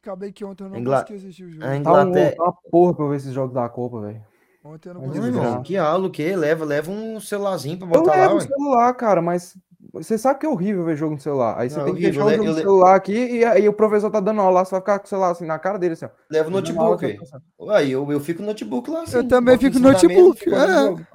Acabei 0.00 0.32
que 0.32 0.44
ontem 0.44 0.64
eu 0.64 0.70
não 0.70 0.78
Ingla... 0.78 1.00
consegui 1.00 1.18
assistir 1.18 1.44
o 1.44 1.50
jogo. 1.50 1.64
A 1.64 1.76
Inglaterra... 1.76 2.36
Tá 2.36 2.42
uma 2.44 2.52
porra 2.70 2.94
pra 2.94 3.04
eu 3.04 3.08
ver 3.10 3.16
esses 3.16 3.32
jogos 3.32 3.52
da 3.52 3.68
Copa, 3.68 4.00
velho. 4.02 4.24
Ontem 4.64 4.88
eu 4.88 4.94
não 4.94 5.00
consegui. 5.02 5.30
Não, 5.30 5.62
que 5.62 5.76
aula, 5.76 6.06
o 6.06 6.10
quê? 6.10 6.36
Leva, 6.36 6.64
leva 6.64 6.90
um 6.90 7.20
celularzinho 7.20 7.78
pra 7.78 7.86
botar 7.86 8.16
eu 8.16 8.20
levo 8.20 8.34
lá. 8.34 8.36
um 8.36 8.40
celular, 8.40 8.94
cara, 8.94 9.20
mas 9.20 9.56
você 10.04 10.18
sabe 10.18 10.40
que 10.40 10.46
é 10.46 10.48
horrível 10.48 10.84
ver 10.84 10.96
jogo 10.96 11.14
no 11.14 11.20
celular. 11.20 11.58
Aí 11.58 11.70
você 11.70 11.78
não, 11.78 11.84
tem 11.86 11.94
que 11.94 12.00
deixar 12.00 12.24
o 12.24 12.30
jogo 12.30 12.44
no 12.44 12.54
celular 12.54 12.94
aqui 12.94 13.12
e 13.12 13.44
aí 13.44 13.68
o 13.68 13.72
professor 13.72 14.10
tá 14.10 14.20
dando 14.20 14.40
aula 14.40 14.60
lá, 14.60 14.64
você 14.64 14.70
vai 14.72 14.80
ficar 14.80 14.98
com 14.98 15.06
o 15.06 15.08
celular 15.08 15.30
assim 15.30 15.46
na 15.46 15.58
cara 15.58 15.78
dele, 15.78 15.94
assim, 15.94 16.06
ó. 16.06 16.10
Leva 16.30 16.48
o 16.48 16.52
notebook. 16.52 17.18
Aí 17.70 17.92
eu, 17.92 18.10
eu 18.10 18.20
fico 18.20 18.40
no 18.42 18.48
notebook 18.48 18.90
lá 18.90 19.02
assim. 19.02 19.16
Eu 19.16 19.28
também 19.28 19.58
fico 19.58 19.78
no 19.78 19.90
notebook. 19.92 20.44
É. 20.48 21.06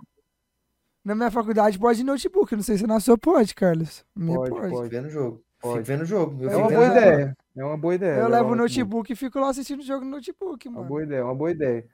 Na 1.04 1.16
minha 1.16 1.32
faculdade 1.32 1.80
pode 1.80 2.04
notebook, 2.04 2.56
não 2.56 2.64
sei 2.64 2.78
se 2.78 2.86
na 2.86 3.00
sua 3.00 3.18
pode, 3.18 3.56
Carlos. 3.56 4.06
Minha 4.16 4.38
pode, 4.38 4.52
pode. 4.52 4.72
pode. 4.72 4.90
Vendo 4.90 5.10
jogo. 5.10 5.44
Pode. 5.60 5.74
Fico 5.76 5.86
vendo 5.86 6.06
jogo. 6.06 6.44
Eu 6.44 6.50
é 6.50 6.56
uma 6.56 6.70
boa 6.70 6.86
ideia. 6.86 7.38
É 7.58 7.66
uma 7.66 7.78
boa 7.78 7.96
ideia. 7.96 8.20
Eu 8.20 8.28
levo 8.30 8.52
o 8.52 8.56
notebook 8.56 9.12
e 9.12 9.16
fico 9.16 9.40
lá 9.40 9.50
assistindo 9.50 9.80
o 9.80 9.86
jogo 9.86 10.06
no 10.06 10.12
notebook, 10.12 10.70
mano. 10.70 10.82
Uma 10.82 10.88
boa 10.88 11.04
ideia, 11.04 11.26
uma 11.26 11.36
boa 11.36 11.52
ideia. 11.52 11.86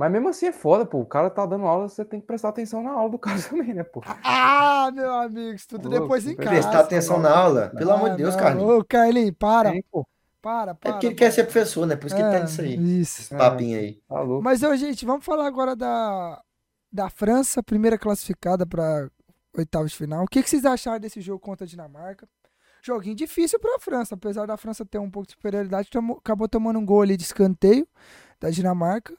Mas 0.00 0.10
mesmo 0.10 0.30
assim 0.30 0.46
é 0.46 0.52
foda, 0.52 0.86
pô. 0.86 0.98
O 0.98 1.04
cara 1.04 1.28
tá 1.28 1.44
dando 1.44 1.66
aula, 1.66 1.86
você 1.86 2.06
tem 2.06 2.18
que 2.18 2.26
prestar 2.26 2.48
atenção 2.48 2.82
na 2.82 2.90
aula 2.90 3.10
do 3.10 3.18
cara 3.20 3.38
também, 3.38 3.74
né, 3.74 3.84
pô? 3.84 4.02
Ah, 4.24 4.90
meu 4.94 5.12
amigo, 5.12 5.54
isso 5.54 5.68
tudo 5.68 5.90
depois 5.90 6.26
em 6.26 6.34
casa. 6.34 6.48
Prestar 6.48 6.80
atenção 6.80 7.20
na 7.20 7.30
aula? 7.30 7.70
Pelo 7.76 7.90
ah, 7.90 7.94
amor 7.96 8.10
de 8.12 8.16
Deus, 8.16 8.34
Carlinhos. 8.34 8.70
Ô, 8.70 8.82
Carlinhos, 8.82 9.34
para. 9.38 9.74
Pô. 9.92 10.08
Para, 10.40 10.74
para. 10.74 10.88
É 10.88 10.92
porque 10.94 11.06
ele 11.08 11.14
para. 11.14 11.26
quer 11.26 11.30
ser 11.30 11.44
professor, 11.44 11.86
né? 11.86 11.96
Por 11.96 12.06
isso 12.06 12.16
que 12.16 12.22
é, 12.22 12.24
ele 12.24 12.34
tá 12.34 12.42
nisso 12.42 12.62
aí. 12.62 13.00
Isso. 13.00 13.20
Esse 13.20 13.36
papinho 13.36 13.78
aí. 13.78 14.00
Tá 14.08 14.22
louco. 14.22 14.42
Mas, 14.42 14.62
ô, 14.62 14.74
gente, 14.74 15.04
vamos 15.04 15.22
falar 15.22 15.46
agora 15.46 15.76
da, 15.76 16.40
da 16.90 17.10
França, 17.10 17.62
primeira 17.62 17.98
classificada 17.98 18.64
para 18.66 19.06
oitavas 19.54 19.90
de 19.90 19.98
final. 19.98 20.24
O 20.24 20.28
que, 20.28 20.42
que 20.42 20.48
vocês 20.48 20.64
acharam 20.64 20.98
desse 20.98 21.20
jogo 21.20 21.40
contra 21.40 21.66
a 21.66 21.68
Dinamarca? 21.68 22.26
Joguinho 22.82 23.14
difícil 23.14 23.60
para 23.60 23.76
a 23.76 23.78
França, 23.78 24.14
apesar 24.14 24.46
da 24.46 24.56
França 24.56 24.82
ter 24.82 24.96
um 24.96 25.10
pouco 25.10 25.26
de 25.26 25.34
superioridade, 25.34 25.90
tomou, 25.90 26.16
acabou 26.16 26.48
tomando 26.48 26.78
um 26.78 26.86
gol 26.86 27.02
ali 27.02 27.18
de 27.18 27.24
escanteio 27.24 27.86
da 28.40 28.48
Dinamarca. 28.48 29.14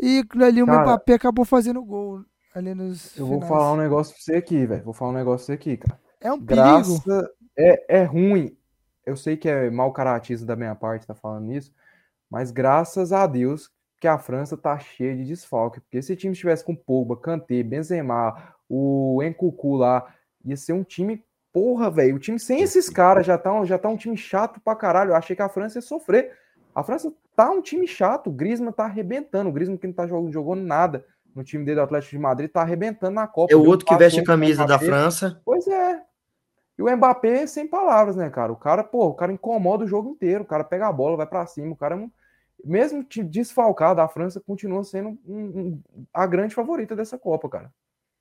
E 0.00 0.24
ali 0.42 0.62
o 0.62 0.66
Cara, 0.66 0.82
Mbappé 0.82 1.14
acabou 1.14 1.44
fazendo 1.44 1.82
gol 1.84 2.24
ali 2.54 2.74
nos. 2.74 3.16
Eu 3.16 3.26
finais. 3.26 3.40
vou 3.40 3.48
falar 3.48 3.72
um 3.72 3.76
negócio 3.76 4.14
pra 4.14 4.22
você 4.22 4.34
aqui, 4.36 4.66
velho. 4.66 4.84
Vou 4.84 4.94
falar 4.94 5.10
um 5.10 5.14
negócio 5.14 5.46
pra 5.46 5.46
você 5.46 5.52
aqui, 5.52 5.76
cara. 5.76 6.00
É 6.20 6.32
um 6.32 6.40
Graça, 6.40 7.02
perigo. 7.02 7.28
É, 7.56 8.00
é 8.00 8.04
ruim. 8.04 8.56
Eu 9.04 9.16
sei 9.16 9.36
que 9.36 9.48
é 9.48 9.70
mau 9.70 9.92
caratismo 9.92 10.46
da 10.46 10.54
minha 10.54 10.74
parte 10.74 11.06
tá 11.06 11.14
falando 11.14 11.52
isso, 11.52 11.72
mas 12.30 12.50
graças 12.50 13.12
a 13.12 13.26
Deus 13.26 13.70
que 14.00 14.06
a 14.06 14.18
França 14.18 14.56
tá 14.56 14.78
cheia 14.78 15.16
de 15.16 15.24
desfalque. 15.24 15.80
Porque 15.80 16.02
se 16.02 16.12
o 16.12 16.16
time 16.16 16.32
estivesse 16.32 16.64
com 16.64 16.76
Pogba, 16.76 17.16
Kanté, 17.16 17.62
Benzema, 17.62 18.54
o 18.68 19.20
Encucu 19.22 19.76
lá, 19.76 20.06
ia 20.44 20.56
ser 20.56 20.72
um 20.72 20.84
time 20.84 21.24
porra, 21.52 21.90
velho. 21.90 22.16
O 22.16 22.18
time 22.18 22.38
sem 22.38 22.60
esses 22.60 22.88
caras 22.88 23.26
já 23.26 23.36
tá, 23.36 23.64
já 23.64 23.78
tá 23.78 23.88
um 23.88 23.96
time 23.96 24.16
chato 24.16 24.60
pra 24.60 24.76
caralho. 24.76 25.10
Eu 25.10 25.16
achei 25.16 25.34
que 25.34 25.42
a 25.42 25.48
França 25.48 25.78
ia 25.78 25.82
sofrer. 25.82 26.36
A 26.74 26.84
França 26.84 27.12
tá 27.38 27.48
um 27.48 27.62
time 27.62 27.86
chato. 27.86 28.26
O 28.26 28.32
Griezmann 28.32 28.72
tá 28.72 28.86
arrebentando. 28.86 29.48
O 29.48 29.52
Griezmann 29.52 29.78
que 29.78 29.86
não 29.86 29.94
tá 29.94 30.08
jogando, 30.08 30.32
jogando 30.32 30.62
nada 30.62 31.04
no 31.32 31.44
time 31.44 31.64
dele 31.64 31.76
do 31.76 31.82
Atlético 31.82 32.10
de 32.10 32.18
Madrid 32.18 32.50
tá 32.50 32.62
arrebentando 32.62 33.14
na 33.14 33.28
Copa. 33.28 33.52
É 33.52 33.56
o 33.56 33.64
outro 33.64 33.86
que 33.86 33.96
veste 33.96 34.18
a 34.18 34.24
camisa 34.24 34.66
da 34.66 34.76
França. 34.76 35.40
Pois 35.44 35.64
é. 35.68 36.02
E 36.76 36.82
o 36.82 36.96
Mbappé, 36.96 37.46
sem 37.46 37.64
palavras, 37.64 38.16
né, 38.16 38.28
cara? 38.28 38.52
O 38.52 38.56
cara, 38.56 38.82
pô, 38.82 39.06
o 39.06 39.14
cara 39.14 39.32
incomoda 39.32 39.84
o 39.84 39.86
jogo 39.86 40.10
inteiro. 40.10 40.42
O 40.42 40.46
cara 40.46 40.64
pega 40.64 40.88
a 40.88 40.92
bola, 40.92 41.16
vai 41.16 41.26
para 41.28 41.46
cima. 41.46 41.72
O 41.72 41.76
cara, 41.76 41.94
é 41.94 42.08
mesmo 42.64 43.06
desfalcado, 43.24 44.00
a 44.00 44.08
França 44.08 44.40
continua 44.40 44.82
sendo 44.82 45.16
um, 45.24 45.38
um, 45.38 45.82
a 46.12 46.26
grande 46.26 46.56
favorita 46.56 46.96
dessa 46.96 47.16
Copa, 47.16 47.48
cara. 47.48 47.72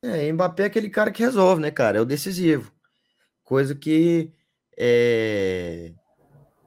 É, 0.03 0.31
Mbappé 0.31 0.63
é 0.63 0.65
aquele 0.67 0.91
cara 0.91 1.11
que 1.11 1.23
resolve, 1.23 1.59
né, 1.59 1.71
cara? 1.71 1.97
É 1.97 2.01
o 2.01 2.05
decisivo. 2.05 2.71
Coisa 3.43 3.73
que, 3.73 4.31
é, 4.77 5.91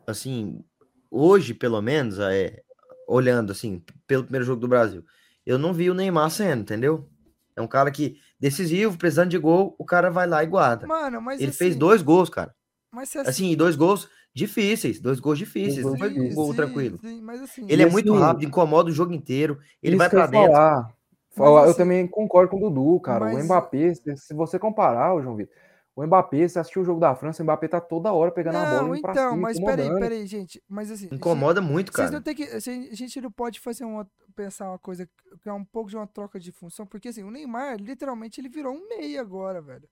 assim, 0.04 0.64
hoje, 1.10 1.52
pelo 1.54 1.80
menos, 1.82 2.18
é, 2.18 2.60
olhando, 3.06 3.52
assim, 3.52 3.82
pelo 4.06 4.24
primeiro 4.24 4.44
jogo 4.44 4.60
do 4.60 4.68
Brasil, 4.68 5.04
eu 5.44 5.58
não 5.58 5.72
vi 5.72 5.90
o 5.90 5.94
Neymar 5.94 6.30
sendo, 6.30 6.62
entendeu? 6.62 7.08
É 7.56 7.60
um 7.60 7.66
cara 7.66 7.90
que, 7.90 8.18
decisivo, 8.38 8.96
precisando 8.96 9.30
de 9.30 9.38
gol, 9.38 9.74
o 9.78 9.84
cara 9.84 10.10
vai 10.10 10.26
lá 10.26 10.42
e 10.44 10.46
guarda. 10.46 10.86
Mano, 10.86 11.20
mas 11.20 11.40
Ele 11.40 11.50
assim, 11.50 11.58
fez 11.58 11.76
dois 11.76 12.02
gols, 12.02 12.30
cara. 12.30 12.54
Mas 12.92 13.14
assim, 13.14 13.28
assim, 13.28 13.56
dois 13.56 13.76
gols 13.76 14.08
difíceis, 14.34 15.00
dois 15.00 15.18
gols 15.20 15.38
difíceis, 15.38 15.84
não 15.84 15.96
foi 15.98 16.12
um 16.12 16.34
gol 16.34 16.50
sim, 16.50 16.56
tranquilo. 16.56 16.98
Sim, 16.98 17.22
assim, 17.42 17.66
ele 17.68 17.82
é 17.82 17.90
muito 17.90 18.12
assim, 18.12 18.22
rápido, 18.22 18.46
incomoda 18.46 18.90
o 18.90 18.92
jogo 18.92 19.12
inteiro, 19.12 19.58
ele 19.82 19.96
vai 19.96 20.08
para 20.08 20.26
dentro. 20.26 20.52
Falar. 20.52 20.94
Falar, 21.32 21.62
eu 21.62 21.70
assim 21.70 21.78
também 21.78 22.06
concordo 22.08 22.50
com 22.50 22.56
o 22.56 22.70
Dudu, 22.70 23.00
cara. 23.00 23.26
Mas... 23.26 23.42
O 23.42 23.44
Mbappé, 23.44 23.94
se 23.94 24.34
você 24.34 24.58
comparar, 24.58 25.14
o 25.14 25.22
João 25.22 25.36
Vitor, 25.36 25.54
o 25.94 26.06
Mbappé, 26.06 26.48
você 26.48 26.58
assistiu 26.58 26.82
o 26.82 26.84
jogo 26.84 27.00
da 27.00 27.14
França, 27.14 27.42
o 27.42 27.44
Mbappé 27.44 27.68
tá 27.68 27.80
toda 27.80 28.12
hora 28.12 28.30
pegando 28.30 28.54
não, 28.54 28.60
a 28.64 28.82
bola. 28.82 28.98
Então, 28.98 29.30
cima, 29.30 29.36
mas 29.36 29.60
peraí, 29.60 29.88
peraí, 29.98 30.26
gente. 30.26 30.62
Mas 30.68 30.90
assim. 30.90 31.08
Incomoda 31.10 31.60
gente, 31.60 31.70
muito, 31.70 31.92
cara. 31.92 32.10
Não 32.10 32.22
tem 32.22 32.34
que, 32.34 32.44
a 32.44 32.58
gente 32.60 33.20
não 33.20 33.30
pode 33.30 33.60
fazer 33.60 33.84
uma, 33.84 34.08
pensar 34.34 34.70
uma 34.70 34.78
coisa 34.78 35.08
que 35.42 35.48
é 35.48 35.52
um 35.52 35.64
pouco 35.64 35.90
de 35.90 35.96
uma 35.96 36.06
troca 36.06 36.38
de 36.38 36.52
função, 36.52 36.86
porque 36.86 37.08
assim, 37.08 37.22
o 37.22 37.30
Neymar, 37.30 37.76
literalmente, 37.76 38.40
ele 38.40 38.48
virou 38.48 38.72
um 38.72 38.88
meia 38.88 39.20
agora, 39.20 39.60
velho. 39.60 39.88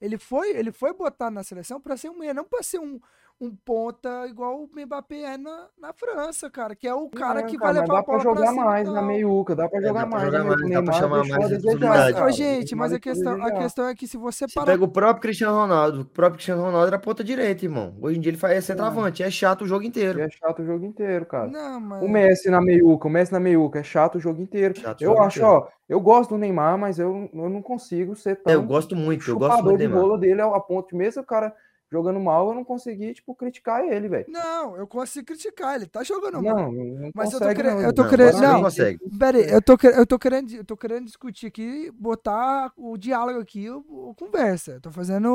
Ele 0.00 0.16
foi, 0.16 0.50
ele 0.56 0.72
foi 0.72 0.94
botado 0.94 1.34
na 1.34 1.42
seleção 1.42 1.80
para 1.80 1.96
ser 1.96 2.08
um 2.08 2.18
meia, 2.18 2.32
não 2.32 2.44
para 2.44 2.62
ser 2.62 2.78
um, 2.78 2.98
um 3.40 3.56
ponta 3.64 4.26
igual 4.28 4.62
o 4.62 4.68
Mbappé 4.68 5.22
é 5.22 5.38
na, 5.38 5.68
na 5.80 5.94
França, 5.94 6.50
cara, 6.50 6.76
que 6.76 6.86
é 6.86 6.92
o 6.92 7.08
cara 7.08 7.42
que 7.42 7.56
cara, 7.56 7.72
vai 7.72 7.82
levar 7.82 7.94
dá 7.94 8.02
pra 8.02 8.18
jogar 8.18 8.52
mais 8.52 8.86
na 8.86 9.00
meiuca, 9.00 9.56
dá 9.56 9.66
pra 9.66 9.80
jogar 9.80 10.00
é, 10.00 10.02
dá 10.02 10.06
mais, 10.06 10.24
jogar 10.24 10.44
mais, 10.44 10.70
dá 10.70 10.82
pra 10.82 10.92
chamar 10.92 11.24
mais 11.24 11.48
de 11.48 12.32
gente, 12.36 12.74
mas 12.74 12.92
a 12.92 13.00
questão, 13.00 13.42
a 13.42 13.50
questão 13.50 13.88
é 13.88 13.94
que 13.94 14.06
se 14.06 14.18
você 14.18 14.44
parar... 14.54 14.66
pega 14.66 14.84
o 14.84 14.88
próprio 14.88 15.22
Cristiano 15.22 15.56
Ronaldo, 15.56 16.02
o 16.02 16.04
próprio 16.04 16.34
Cristiano 16.34 16.62
Ronaldo 16.62 16.88
era 16.88 16.98
ponta 16.98 17.24
direita, 17.24 17.64
irmão. 17.64 17.96
Hoje 18.02 18.18
em 18.18 18.20
dia 18.20 18.30
ele 18.30 18.36
faz 18.36 18.58
é 18.58 18.60
centroavante, 18.60 19.22
é 19.22 19.30
chato 19.30 19.62
o 19.62 19.66
jogo 19.66 19.84
inteiro. 19.84 20.20
É 20.20 20.28
chato 20.28 20.60
o 20.60 20.66
jogo 20.66 20.84
inteiro, 20.84 21.24
cara. 21.24 21.48
Não, 21.48 21.80
mas... 21.80 22.02
O 22.02 22.08
Messi 22.08 22.50
na 22.50 22.60
meiuca, 22.60 23.08
o 23.08 23.10
Messi 23.10 23.32
na 23.32 23.40
meiuca 23.40 23.78
é 23.78 23.82
chato 23.82 24.16
o 24.16 24.20
jogo 24.20 24.42
inteiro. 24.42 24.78
Chato 24.78 25.00
eu 25.00 25.18
acho, 25.18 25.38
inteiro. 25.38 25.56
ó, 25.56 25.68
eu 25.88 25.98
gosto 25.98 26.30
do 26.30 26.38
Neymar, 26.38 26.76
mas 26.76 26.98
eu, 26.98 27.30
eu 27.32 27.48
não 27.48 27.62
consigo 27.62 28.14
ser 28.14 28.36
tão 28.36 28.52
é, 28.52 28.56
Eu 28.56 28.62
gosto 28.62 28.94
muito, 28.94 29.30
eu 29.30 29.38
gosto 29.38 29.64
muito 29.64 29.76
do 29.76 29.78
Neymar. 29.78 29.96
de 29.96 30.02
bola 30.02 30.18
dele 30.18 30.42
a 30.42 30.60
ponto 30.60 30.94
mesmo 30.94 31.22
o 31.22 31.26
cara 31.26 31.54
jogando 31.90 32.20
mal, 32.20 32.48
eu 32.48 32.54
não 32.54 32.64
consegui, 32.64 33.12
tipo, 33.12 33.34
criticar 33.34 33.84
ele, 33.84 34.08
velho. 34.08 34.26
Não, 34.28 34.76
eu 34.76 34.86
consigo 34.86 35.26
criticar, 35.26 35.74
ele 35.74 35.86
tá 35.86 36.02
jogando 36.04 36.42
mal. 36.42 36.70
Não, 36.70 36.72
não 36.72 37.10
mas 37.14 37.32
consegue, 37.32 37.44
eu 37.44 37.48
tô 37.48 37.62
querendo. 37.62 37.80
Eu 37.82 37.92
tô 37.92 38.08
querendo. 38.08 38.40
Não, 38.40 38.62
não 38.62 39.18
pera 39.18 39.38
aí, 39.38 39.50
eu 39.50 39.62
tô, 39.62 39.76
eu, 39.82 40.06
tô 40.06 40.18
querendo, 40.18 40.52
eu 40.54 40.64
tô 40.64 40.76
querendo 40.76 41.04
discutir 41.06 41.46
aqui, 41.46 41.90
botar 41.90 42.72
o 42.76 42.96
diálogo 42.96 43.40
aqui, 43.40 43.68
o, 43.68 43.84
o 44.10 44.14
conversa. 44.14 44.72
Eu 44.72 44.80
tô 44.80 44.92
fazendo 44.92 45.28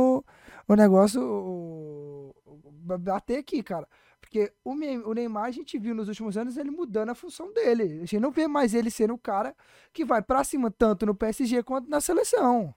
o, 0.67 0.73
o 0.73 0.75
negócio. 0.75 1.21
O, 1.21 2.35
bater 2.97 3.37
aqui, 3.39 3.61
cara. 3.61 3.87
Porque 4.21 4.51
o, 4.63 4.71
o 4.71 5.13
Neymar, 5.13 5.45
a 5.45 5.51
gente 5.51 5.77
viu 5.77 5.93
nos 5.93 6.07
últimos 6.07 6.37
anos 6.37 6.57
ele 6.57 6.71
mudando 6.71 7.09
a 7.09 7.15
função 7.15 7.51
dele. 7.53 7.83
A 7.83 8.05
gente 8.05 8.19
não 8.19 8.31
vê 8.31 8.47
mais 8.47 8.73
ele 8.73 8.89
sendo 8.89 9.13
o 9.13 9.17
cara 9.17 9.55
que 9.93 10.05
vai 10.05 10.21
pra 10.21 10.43
cima 10.43 10.71
tanto 10.71 11.05
no 11.05 11.13
PSG 11.13 11.63
quanto 11.63 11.89
na 11.89 11.99
seleção. 11.99 12.73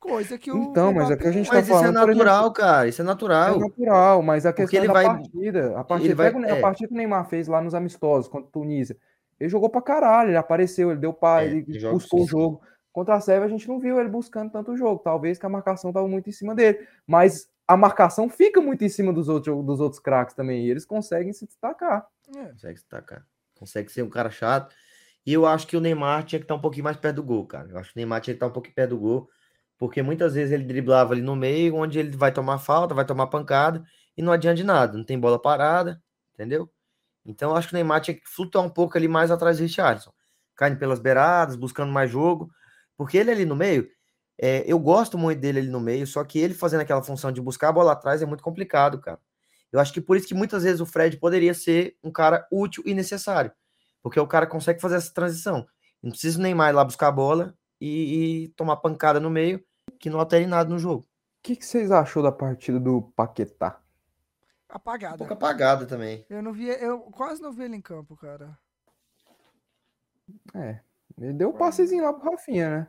Coisa 0.00 0.38
que 0.38 0.50
o. 0.50 0.56
Então, 0.56 0.92
mas 0.92 1.10
é 1.10 1.16
que 1.16 1.26
a 1.26 1.32
gente 1.32 1.48
mas 1.48 1.66
tá 1.66 1.74
falando. 1.74 1.94
Mas 1.94 2.02
isso 2.02 2.02
é 2.02 2.06
natural, 2.06 2.38
exemplo, 2.38 2.52
cara. 2.52 2.88
Isso 2.88 3.02
é 3.02 3.04
natural. 3.04 3.56
É 3.56 3.58
natural, 3.58 4.22
mas 4.22 4.46
a 4.46 4.52
questão 4.52 4.78
ele 4.78 4.86
da 4.86 4.92
vai... 4.92 5.04
partida. 5.04 5.78
A 5.78 5.84
partida, 5.84 6.14
vai... 6.14 6.32
pega 6.32 6.46
é. 6.46 6.58
a 6.58 6.60
partida 6.60 6.88
que 6.88 6.94
o 6.94 6.96
Neymar 6.96 7.28
fez 7.28 7.48
lá 7.48 7.60
nos 7.60 7.74
amistosos 7.74 8.28
contra 8.28 8.48
o 8.48 8.50
Tunísia. 8.50 8.96
Ele 9.40 9.48
jogou 9.48 9.68
pra 9.68 9.82
caralho, 9.82 10.30
ele 10.30 10.36
apareceu, 10.36 10.90
ele 10.90 11.00
deu 11.00 11.12
pá, 11.12 11.42
é, 11.42 11.46
ele 11.46 11.90
buscou 11.90 12.22
o 12.22 12.26
jogo. 12.26 12.62
Contra 12.92 13.14
a 13.14 13.20
Sérvia, 13.20 13.46
a 13.46 13.50
gente 13.50 13.68
não 13.68 13.78
viu 13.78 14.00
ele 14.00 14.08
buscando 14.08 14.50
tanto 14.50 14.72
o 14.72 14.76
jogo. 14.76 15.00
Talvez 15.02 15.38
que 15.38 15.46
a 15.46 15.48
marcação 15.48 15.92
tava 15.92 16.08
muito 16.08 16.28
em 16.28 16.32
cima 16.32 16.54
dele. 16.54 16.86
Mas 17.06 17.48
a 17.66 17.76
marcação 17.76 18.28
fica 18.28 18.60
muito 18.60 18.84
em 18.84 18.88
cima 18.88 19.12
dos 19.12 19.28
outros, 19.28 19.64
dos 19.64 19.78
outros 19.80 20.00
craques 20.00 20.34
também. 20.34 20.64
E 20.64 20.70
eles 20.70 20.84
conseguem 20.84 21.32
se 21.32 21.46
destacar. 21.46 22.06
É. 22.36 22.46
Consegue 22.46 22.78
se 22.78 22.84
destacar. 22.84 23.26
Consegue 23.56 23.92
ser 23.92 24.02
um 24.02 24.08
cara 24.08 24.30
chato. 24.30 24.74
E 25.24 25.32
eu 25.32 25.44
acho 25.44 25.66
que 25.66 25.76
o 25.76 25.80
Neymar 25.80 26.24
tinha 26.24 26.38
que 26.38 26.44
estar 26.44 26.54
um 26.54 26.60
pouquinho 26.60 26.84
mais 26.84 26.96
perto 26.96 27.16
do 27.16 27.22
gol, 27.22 27.46
cara. 27.46 27.68
Eu 27.68 27.78
acho 27.78 27.92
que 27.92 27.96
o 27.96 28.00
Neymar 28.00 28.20
tinha 28.20 28.34
que 28.34 28.36
estar 28.36 28.46
um 28.46 28.52
pouquinho 28.52 28.74
perto 28.74 28.90
do 28.90 28.98
gol 28.98 29.28
porque 29.78 30.02
muitas 30.02 30.34
vezes 30.34 30.52
ele 30.52 30.64
driblava 30.64 31.14
ali 31.14 31.22
no 31.22 31.36
meio, 31.36 31.76
onde 31.76 31.98
ele 31.98 32.16
vai 32.16 32.32
tomar 32.32 32.58
falta, 32.58 32.94
vai 32.94 33.04
tomar 33.04 33.28
pancada, 33.28 33.84
e 34.16 34.22
não 34.22 34.32
adianta 34.32 34.56
de 34.56 34.64
nada, 34.64 34.98
não 34.98 35.04
tem 35.04 35.18
bola 35.18 35.40
parada, 35.40 36.02
entendeu? 36.34 36.68
Então 37.24 37.54
acho 37.54 37.68
que 37.68 37.74
o 37.74 37.76
Neymar 37.76 38.00
tinha 38.00 38.14
que 38.14 38.26
flutuar 38.26 38.64
um 38.64 38.70
pouco 38.70 38.98
ali 38.98 39.06
mais 39.06 39.30
atrás 39.30 39.58
do 39.58 39.62
Richardson, 39.62 40.12
caindo 40.56 40.78
pelas 40.78 40.98
beiradas, 40.98 41.56
buscando 41.56 41.92
mais 41.92 42.10
jogo, 42.10 42.50
porque 42.96 43.16
ele 43.16 43.30
ali 43.30 43.44
no 43.44 43.54
meio, 43.54 43.88
é, 44.40 44.64
eu 44.66 44.78
gosto 44.78 45.18
muito 45.18 45.40
dele 45.40 45.60
ali 45.60 45.68
no 45.68 45.80
meio, 45.80 46.06
só 46.06 46.24
que 46.24 46.38
ele 46.38 46.54
fazendo 46.54 46.80
aquela 46.80 47.02
função 47.02 47.30
de 47.30 47.40
buscar 47.40 47.68
a 47.68 47.72
bola 47.72 47.92
atrás 47.92 48.22
é 48.22 48.26
muito 48.26 48.42
complicado, 48.42 49.00
cara. 49.00 49.20
Eu 49.72 49.80
acho 49.80 49.92
que 49.92 50.00
por 50.00 50.16
isso 50.16 50.26
que 50.26 50.34
muitas 50.34 50.62
vezes 50.62 50.80
o 50.80 50.86
Fred 50.86 51.16
poderia 51.18 51.52
ser 51.52 51.96
um 52.02 52.10
cara 52.10 52.46
útil 52.50 52.82
e 52.86 52.94
necessário, 52.94 53.52
porque 54.02 54.18
o 54.18 54.26
cara 54.26 54.46
consegue 54.46 54.80
fazer 54.80 54.96
essa 54.96 55.12
transição. 55.12 55.66
Não 56.02 56.10
precisa 56.10 56.38
o 56.38 56.42
Neymar 56.42 56.70
ir 56.70 56.72
lá 56.72 56.84
buscar 56.84 57.08
a 57.08 57.12
bola 57.12 57.54
e, 57.80 58.44
e 58.44 58.48
tomar 58.50 58.76
pancada 58.76 59.20
no 59.20 59.28
meio, 59.28 59.62
que 59.98 60.10
não 60.10 60.20
altere 60.20 60.46
nada 60.46 60.68
no 60.70 60.78
jogo. 60.78 61.02
O 61.02 61.42
que, 61.42 61.56
que 61.56 61.64
vocês 61.64 61.90
achou 61.90 62.22
da 62.22 62.32
partida 62.32 62.78
do 62.78 63.02
Paquetá? 63.02 63.80
Apagada. 64.68 65.14
Um 65.14 65.18
pouco 65.18 65.32
apagada 65.32 65.86
também. 65.86 66.26
Eu 66.28 66.42
não 66.42 66.52
vi, 66.52 66.68
eu 66.68 67.00
quase 67.00 67.40
não 67.40 67.52
vi 67.52 67.64
ele 67.64 67.76
em 67.76 67.80
campo, 67.80 68.16
cara. 68.16 68.58
É, 70.54 70.80
ele 71.18 71.32
deu 71.32 71.50
um 71.50 71.56
passezinho 71.56 72.04
lá 72.04 72.12
pro 72.12 72.30
Rafinha, 72.30 72.70
né? 72.70 72.88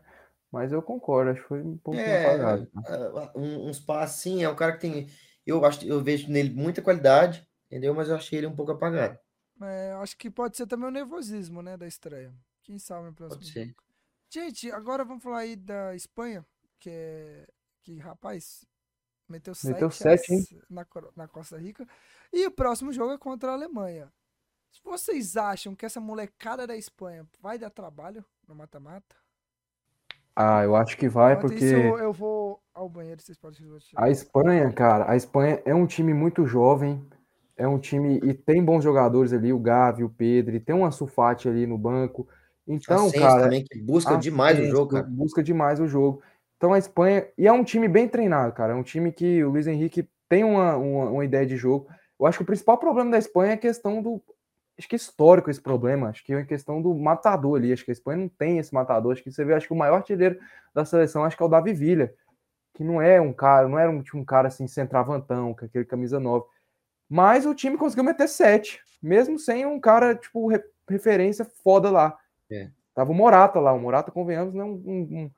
Mas 0.51 0.71
eu 0.71 0.81
concordo, 0.81 1.31
acho 1.31 1.41
que 1.41 1.47
foi 1.47 1.61
um 1.61 1.77
pouco 1.77 1.99
é, 1.99 2.25
apagado. 2.25 2.71
Um, 3.35 3.69
uns 3.69 3.79
passes, 3.79 4.21
sim, 4.21 4.43
é 4.43 4.49
um 4.49 4.55
cara 4.55 4.73
que 4.73 4.79
tem. 4.79 5.07
Eu 5.45 5.63
acho 5.63 5.85
eu 5.85 6.01
vejo 6.01 6.29
nele 6.29 6.49
muita 6.49 6.81
qualidade, 6.81 7.47
entendeu? 7.67 7.93
Mas 7.93 8.09
eu 8.09 8.15
achei 8.15 8.39
ele 8.39 8.47
um 8.47 8.55
pouco 8.55 8.71
apagado. 8.71 9.17
É, 9.61 9.93
acho 10.01 10.17
que 10.17 10.29
pode 10.29 10.57
ser 10.57 10.65
também 10.65 10.87
o 10.87 10.91
nervosismo, 10.91 11.61
né, 11.61 11.77
da 11.77 11.87
estreia. 11.87 12.33
Quem 12.63 12.79
sabe 12.79 13.05
no 13.05 13.13
próximo 13.13 13.41
pode 13.41 13.51
ser. 13.51 13.75
Gente, 14.29 14.71
agora 14.71 15.05
vamos 15.05 15.23
falar 15.23 15.39
aí 15.39 15.55
da 15.55 15.95
Espanha, 15.95 16.45
que 16.79 16.89
é. 16.89 17.47
Que, 17.81 17.97
rapaz, 17.97 18.65
meteu 19.27 19.55
7 19.55 19.73
meteu 19.73 19.89
sete, 19.89 20.61
na, 20.69 20.85
na 21.15 21.27
Costa 21.27 21.57
Rica. 21.57 21.87
E 22.31 22.45
o 22.45 22.51
próximo 22.51 22.91
jogo 22.91 23.13
é 23.13 23.17
contra 23.17 23.51
a 23.51 23.53
Alemanha. 23.53 24.11
Vocês 24.83 25.35
acham 25.35 25.75
que 25.75 25.85
essa 25.85 25.99
molecada 25.99 26.67
da 26.67 26.75
Espanha 26.75 27.25
vai 27.41 27.57
dar 27.57 27.69
trabalho 27.69 28.23
no 28.47 28.55
mata-mata? 28.55 29.15
Ah, 30.35 30.63
eu 30.63 30.75
acho 30.75 30.97
que 30.97 31.09
vai, 31.09 31.33
Enquanto 31.33 31.51
porque. 31.51 31.65
Isso, 31.65 31.75
eu 31.75 32.13
vou 32.13 32.61
ao 32.73 32.87
banheiro, 32.87 33.21
vocês 33.21 33.37
podem 33.37 33.59
A 33.95 34.09
Espanha, 34.09 34.71
cara, 34.71 35.11
a 35.11 35.15
Espanha 35.15 35.61
é 35.65 35.75
um 35.75 35.85
time 35.85 36.13
muito 36.13 36.45
jovem, 36.45 37.05
é 37.57 37.67
um 37.67 37.77
time 37.77 38.19
e 38.23 38.33
tem 38.33 38.63
bons 38.63 38.83
jogadores 38.83 39.33
ali, 39.33 39.51
o 39.51 39.59
Gavi, 39.59 40.03
o 40.03 40.09
Pedro, 40.09 40.55
e 40.55 40.59
tem 40.59 40.73
uma 40.73 40.91
Sulfate 40.91 41.49
ali 41.49 41.67
no 41.67 41.77
banco. 41.77 42.27
Então, 42.65 43.11
cara. 43.11 43.43
também 43.43 43.65
que 43.65 43.81
busca 43.81 44.15
demais 44.15 44.57
o 44.59 44.65
jogo, 44.65 44.91
cara. 44.91 45.07
Busca 45.09 45.43
demais 45.43 45.79
o 45.79 45.87
jogo. 45.87 46.21
Então 46.59 46.73
a 46.73 46.77
Espanha. 46.77 47.25
E 47.37 47.47
é 47.47 47.51
um 47.53 47.63
time 47.63 47.87
bem 47.87 48.07
treinado, 48.07 48.51
cara. 48.53 48.73
É 48.73 48.75
um 48.75 48.83
time 48.83 49.13
que 49.13 49.41
o 49.45 49.49
Luiz 49.49 49.65
Henrique 49.65 50.07
tem 50.27 50.43
uma, 50.43 50.75
uma, 50.75 51.09
uma 51.09 51.25
ideia 51.25 51.45
de 51.45 51.55
jogo. 51.55 51.87
Eu 52.19 52.25
acho 52.25 52.37
que 52.37 52.43
o 52.43 52.45
principal 52.45 52.77
problema 52.77 53.09
da 53.09 53.17
Espanha 53.17 53.51
é 53.51 53.55
a 53.55 53.57
questão 53.57 54.03
do. 54.03 54.21
Acho 54.77 54.87
que 54.89 54.95
é 54.95 54.97
histórico 54.97 55.49
esse 55.49 55.61
problema. 55.61 56.09
Acho 56.09 56.23
que 56.23 56.33
é 56.33 56.39
a 56.39 56.45
questão 56.45 56.81
do 56.81 56.93
matador 56.93 57.57
ali. 57.57 57.71
Acho 57.71 57.85
que 57.85 57.91
a 57.91 57.93
Espanha 57.93 58.17
não 58.17 58.27
tem 58.27 58.57
esse 58.57 58.73
matador. 58.73 59.13
Acho 59.13 59.23
que 59.23 59.31
você 59.31 59.45
vê, 59.45 59.53
acho 59.53 59.67
que 59.67 59.73
o 59.73 59.77
maior 59.77 59.95
artilheiro 59.95 60.37
da 60.73 60.83
seleção 60.83 61.23
acho 61.23 61.37
que 61.37 61.41
é 61.41 61.45
o 61.45 61.49
Davi 61.49 61.73
Villa. 61.73 62.11
que 62.73 62.83
não 62.83 63.01
é 63.01 63.21
um 63.21 63.31
cara, 63.31 63.67
não 63.69 63.79
era 63.79 63.89
um, 63.89 64.03
um 64.13 64.25
cara 64.25 64.49
assim, 64.49 64.67
centravantão, 64.67 65.53
com 65.53 65.63
aquele 65.63 65.85
camisa 65.85 66.19
9. 66.19 66.45
Mas 67.09 67.45
o 67.45 67.55
time 67.55 67.77
conseguiu 67.77 68.03
meter 68.03 68.27
7, 68.27 68.81
mesmo 69.01 69.39
sem 69.39 69.65
um 69.65 69.79
cara, 69.79 70.13
tipo, 70.13 70.47
re, 70.47 70.61
referência 70.89 71.45
foda 71.63 71.89
lá. 71.89 72.17
É. 72.51 72.69
Tava 72.93 73.11
o 73.11 73.15
Morata 73.15 73.59
lá, 73.59 73.71
o 73.71 73.79
Morata, 73.79 74.11
convenhamos, 74.11 74.53
não 74.53 74.61
é 74.61 74.65
um, 74.65 74.71
um, 74.71 75.31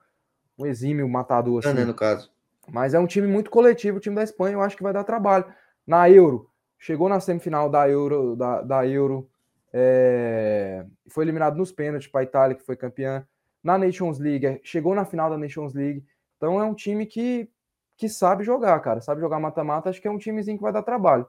um 0.62 0.66
exímio 0.66 1.08
matador 1.08 1.60
assim. 1.64 1.74
Né, 1.74 1.84
no 1.84 1.94
caso. 1.94 2.30
Mas 2.68 2.94
é 2.94 2.98
um 2.98 3.06
time 3.06 3.26
muito 3.26 3.50
coletivo, 3.50 3.98
o 3.98 4.00
time 4.00 4.16
da 4.16 4.22
Espanha, 4.22 4.54
eu 4.54 4.62
acho 4.62 4.76
que 4.76 4.82
vai 4.82 4.92
dar 4.92 5.04
trabalho. 5.04 5.44
Na 5.86 6.08
Euro, 6.08 6.48
chegou 6.78 7.08
na 7.08 7.20
semifinal 7.20 7.68
da 7.68 7.88
Euro, 7.88 8.36
da, 8.36 8.62
da 8.62 8.86
Euro 8.86 9.28
é, 9.72 10.84
foi 11.08 11.24
eliminado 11.24 11.56
nos 11.56 11.72
pênaltis 11.72 12.06
para 12.06 12.20
a 12.20 12.24
Itália, 12.24 12.56
que 12.56 12.64
foi 12.64 12.76
campeã. 12.76 13.26
Na 13.64 13.78
Nations 13.78 14.18
League, 14.18 14.46
é, 14.46 14.60
chegou 14.62 14.94
na 14.94 15.04
final 15.04 15.30
da 15.30 15.38
Nations 15.38 15.72
League. 15.72 16.04
Então 16.36 16.60
é 16.60 16.64
um 16.64 16.74
time 16.74 17.06
que, 17.06 17.48
que 17.96 18.08
sabe 18.08 18.44
jogar, 18.44 18.78
cara. 18.80 19.00
Sabe 19.00 19.20
jogar 19.20 19.40
mata-mata. 19.40 19.88
Acho 19.88 20.00
que 20.00 20.08
é 20.08 20.10
um 20.10 20.18
timezinho 20.18 20.58
que 20.58 20.62
vai 20.62 20.72
dar 20.72 20.82
trabalho. 20.82 21.26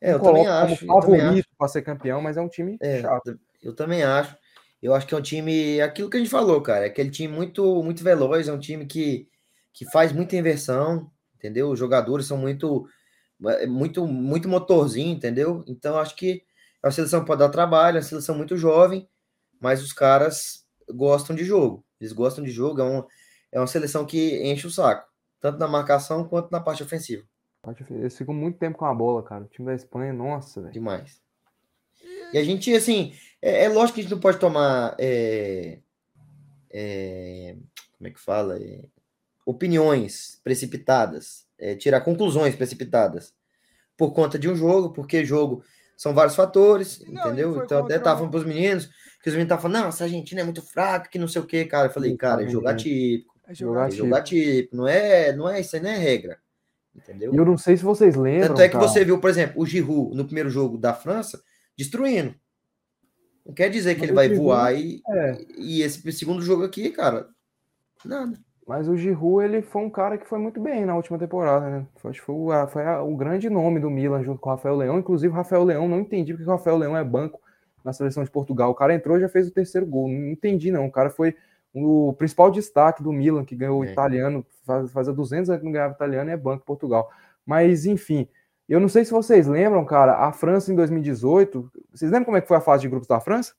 É, 0.00 0.14
eu 0.14 0.20
também 0.20 0.48
acho. 0.48 0.84
Como 0.86 1.00
favorito 1.02 1.48
para 1.56 1.68
ser 1.68 1.82
campeão, 1.82 2.20
mas 2.20 2.36
é 2.36 2.40
um 2.40 2.48
time 2.48 2.76
é, 2.80 3.00
chato. 3.00 3.38
Eu 3.62 3.74
também 3.74 4.02
acho. 4.02 4.36
Eu 4.82 4.94
acho 4.94 5.06
que 5.06 5.14
é 5.14 5.16
um 5.16 5.22
time, 5.22 5.80
aquilo 5.80 6.10
que 6.10 6.16
a 6.16 6.20
gente 6.20 6.30
falou, 6.30 6.60
cara, 6.60 6.84
é 6.84 6.88
aquele 6.88 7.10
time 7.10 7.32
muito, 7.32 7.82
muito 7.84 8.02
veloz, 8.02 8.48
é 8.48 8.52
um 8.52 8.58
time 8.58 8.84
que, 8.84 9.28
que 9.72 9.88
faz 9.90 10.12
muita 10.12 10.36
inversão, 10.36 11.08
entendeu? 11.36 11.70
Os 11.70 11.78
jogadores 11.78 12.26
são 12.26 12.36
muito, 12.36 12.88
é, 13.46 13.66
muito, 13.66 14.06
muito 14.06 14.48
motorzinho, 14.48 15.14
entendeu? 15.14 15.62
Então 15.68 15.96
acho 15.98 16.16
que 16.16 16.42
a 16.82 16.90
seleção 16.90 17.24
pode 17.24 17.38
dar 17.38 17.48
trabalho, 17.48 17.96
é 17.96 18.00
a 18.00 18.02
seleção 18.02 18.36
muito 18.36 18.56
jovem, 18.56 19.08
mas 19.60 19.80
os 19.80 19.92
caras 19.92 20.66
gostam 20.90 21.36
de 21.36 21.44
jogo. 21.44 21.84
Eles 22.00 22.12
gostam 22.12 22.42
de 22.42 22.50
jogo, 22.50 22.80
é, 22.80 22.84
um, 22.84 23.04
é 23.52 23.60
uma 23.60 23.68
seleção 23.68 24.04
que 24.04 24.42
enche 24.42 24.66
o 24.66 24.70
saco, 24.70 25.08
tanto 25.40 25.60
na 25.60 25.68
marcação 25.68 26.24
quanto 26.26 26.50
na 26.50 26.60
parte 26.60 26.82
ofensiva. 26.82 27.22
Eles 27.88 28.18
ficam 28.18 28.34
muito 28.34 28.58
tempo 28.58 28.78
com 28.78 28.84
a 28.84 28.92
bola, 28.92 29.22
cara. 29.22 29.44
O 29.44 29.48
time 29.48 29.66
da 29.66 29.74
Espanha, 29.74 30.12
nossa, 30.12 30.60
velho. 30.60 30.72
Demais. 30.72 31.22
E 32.32 32.38
a 32.38 32.42
gente, 32.42 32.74
assim, 32.74 33.14
é, 33.42 33.64
é, 33.64 33.68
lógico 33.68 33.96
que 33.96 34.00
a 34.00 34.02
gente 34.04 34.12
não 34.12 34.20
pode 34.20 34.38
tomar. 34.38 34.94
É, 34.98 35.78
é, 36.70 37.56
como 37.98 38.08
é 38.08 38.10
que 38.10 38.20
fala? 38.20 38.56
É, 38.56 38.84
opiniões 39.44 40.40
precipitadas, 40.44 41.44
é, 41.58 41.74
tirar 41.74 42.00
conclusões 42.02 42.54
precipitadas 42.54 43.34
por 43.96 44.12
conta 44.12 44.38
de 44.38 44.48
um 44.48 44.54
jogo, 44.54 44.92
porque 44.92 45.24
jogo 45.24 45.64
são 45.96 46.14
vários 46.14 46.34
fatores, 46.34 47.02
não, 47.06 47.26
entendeu? 47.26 47.62
Então 47.62 47.84
até 47.84 47.98
tava 47.98 48.18
falando 48.18 48.30
pros 48.30 48.44
meninos, 48.44 48.86
que 49.22 49.28
os 49.28 49.34
meninos 49.34 49.44
estavam 49.44 49.62
falando, 49.62 49.82
não, 49.82 49.88
essa 49.88 50.04
Argentina 50.04 50.40
é 50.40 50.44
muito 50.44 50.62
fraca, 50.62 51.08
que 51.08 51.18
não 51.18 51.28
sei 51.28 51.42
o 51.42 51.46
que, 51.46 51.64
cara. 51.64 51.88
Eu 51.88 51.92
falei, 51.92 52.16
cara, 52.16 52.44
é 52.44 52.48
jogar 52.48 52.76
típico. 52.76 53.34
É 53.46 53.54
jogar, 53.54 53.88
é 53.88 53.90
jogar 53.90 54.22
típico. 54.22 54.76
Não 54.76 54.88
é, 54.88 55.32
não 55.32 55.48
é, 55.48 55.60
isso 55.60 55.76
aí 55.76 55.82
não 55.82 55.90
é 55.90 55.96
regra. 55.96 56.38
Entendeu? 56.94 57.34
Eu 57.34 57.44
não 57.44 57.56
sei 57.56 57.76
se 57.76 57.82
vocês 57.82 58.14
lembram. 58.14 58.48
Tanto 58.48 58.62
é 58.62 58.68
que 58.68 58.74
cara. 58.74 58.86
você 58.86 59.04
viu, 59.04 59.18
por 59.18 59.30
exemplo, 59.30 59.60
o 59.60 59.66
Giroud 59.66 60.14
no 60.16 60.24
primeiro 60.24 60.50
jogo 60.50 60.76
da 60.76 60.92
França 60.94 61.42
destruindo. 61.76 62.34
Não 63.44 63.54
quer 63.54 63.68
dizer 63.68 63.94
que 63.94 64.00
Mas 64.00 64.08
ele 64.08 64.16
vai 64.16 64.28
Giroud, 64.28 64.44
voar 64.44 64.74
e, 64.74 65.02
é. 65.08 65.38
e 65.56 65.82
esse 65.82 66.12
segundo 66.12 66.42
jogo 66.42 66.64
aqui, 66.64 66.90
cara, 66.90 67.28
nada. 68.04 68.38
Mas 68.66 68.88
o 68.88 68.96
Giroud, 68.96 69.44
ele 69.44 69.62
foi 69.62 69.82
um 69.82 69.90
cara 69.90 70.16
que 70.16 70.26
foi 70.26 70.38
muito 70.38 70.60
bem 70.60 70.86
na 70.86 70.94
última 70.94 71.18
temporada, 71.18 71.68
né? 71.68 71.86
Que 71.94 72.00
foi, 72.00 72.12
o, 72.28 72.66
foi 72.68 72.84
a, 72.84 73.02
o 73.02 73.16
grande 73.16 73.50
nome 73.50 73.80
do 73.80 73.90
Milan 73.90 74.22
junto 74.22 74.40
com 74.40 74.48
o 74.48 74.52
Rafael 74.52 74.76
Leão. 74.76 74.98
Inclusive, 74.98 75.32
o 75.32 75.36
Rafael 75.36 75.64
Leão, 75.64 75.88
não 75.88 76.00
entendi 76.00 76.32
porque 76.32 76.48
o 76.48 76.52
Rafael 76.52 76.76
Leão 76.76 76.96
é 76.96 77.02
banco 77.02 77.40
na 77.84 77.92
seleção 77.92 78.22
de 78.22 78.30
Portugal. 78.30 78.70
O 78.70 78.74
cara 78.74 78.94
entrou 78.94 79.16
e 79.16 79.20
já 79.20 79.28
fez 79.28 79.48
o 79.48 79.52
terceiro 79.52 79.86
gol. 79.86 80.08
Não 80.08 80.30
entendi, 80.30 80.70
não. 80.70 80.86
O 80.86 80.92
cara 80.92 81.10
foi 81.10 81.34
o 81.74 82.12
principal 82.12 82.50
destaque 82.50 83.02
do 83.02 83.12
Milan, 83.12 83.44
que 83.44 83.56
ganhou 83.56 83.80
o 83.80 83.84
é. 83.84 83.90
italiano, 83.90 84.46
faz, 84.64 84.90
faz 84.92 85.08
200 85.08 85.50
anos 85.50 85.60
que 85.60 85.64
não 85.64 85.72
ganhava 85.72 85.94
italiano, 85.94 86.30
é 86.30 86.36
banco 86.36 86.64
Portugal. 86.64 87.10
Mas, 87.44 87.86
enfim, 87.86 88.28
eu 88.68 88.80
não 88.80 88.88
sei 88.88 89.04
se 89.04 89.10
vocês 89.10 89.46
lembram, 89.46 89.84
cara, 89.84 90.26
a 90.26 90.32
França 90.32 90.72
em 90.72 90.76
2018. 90.76 91.70
Vocês 91.92 92.10
lembram 92.10 92.26
como 92.26 92.36
é 92.36 92.40
que 92.40 92.48
foi 92.48 92.56
a 92.56 92.60
fase 92.60 92.82
de 92.82 92.88
grupos 92.88 93.08
da 93.08 93.20
França? 93.20 93.54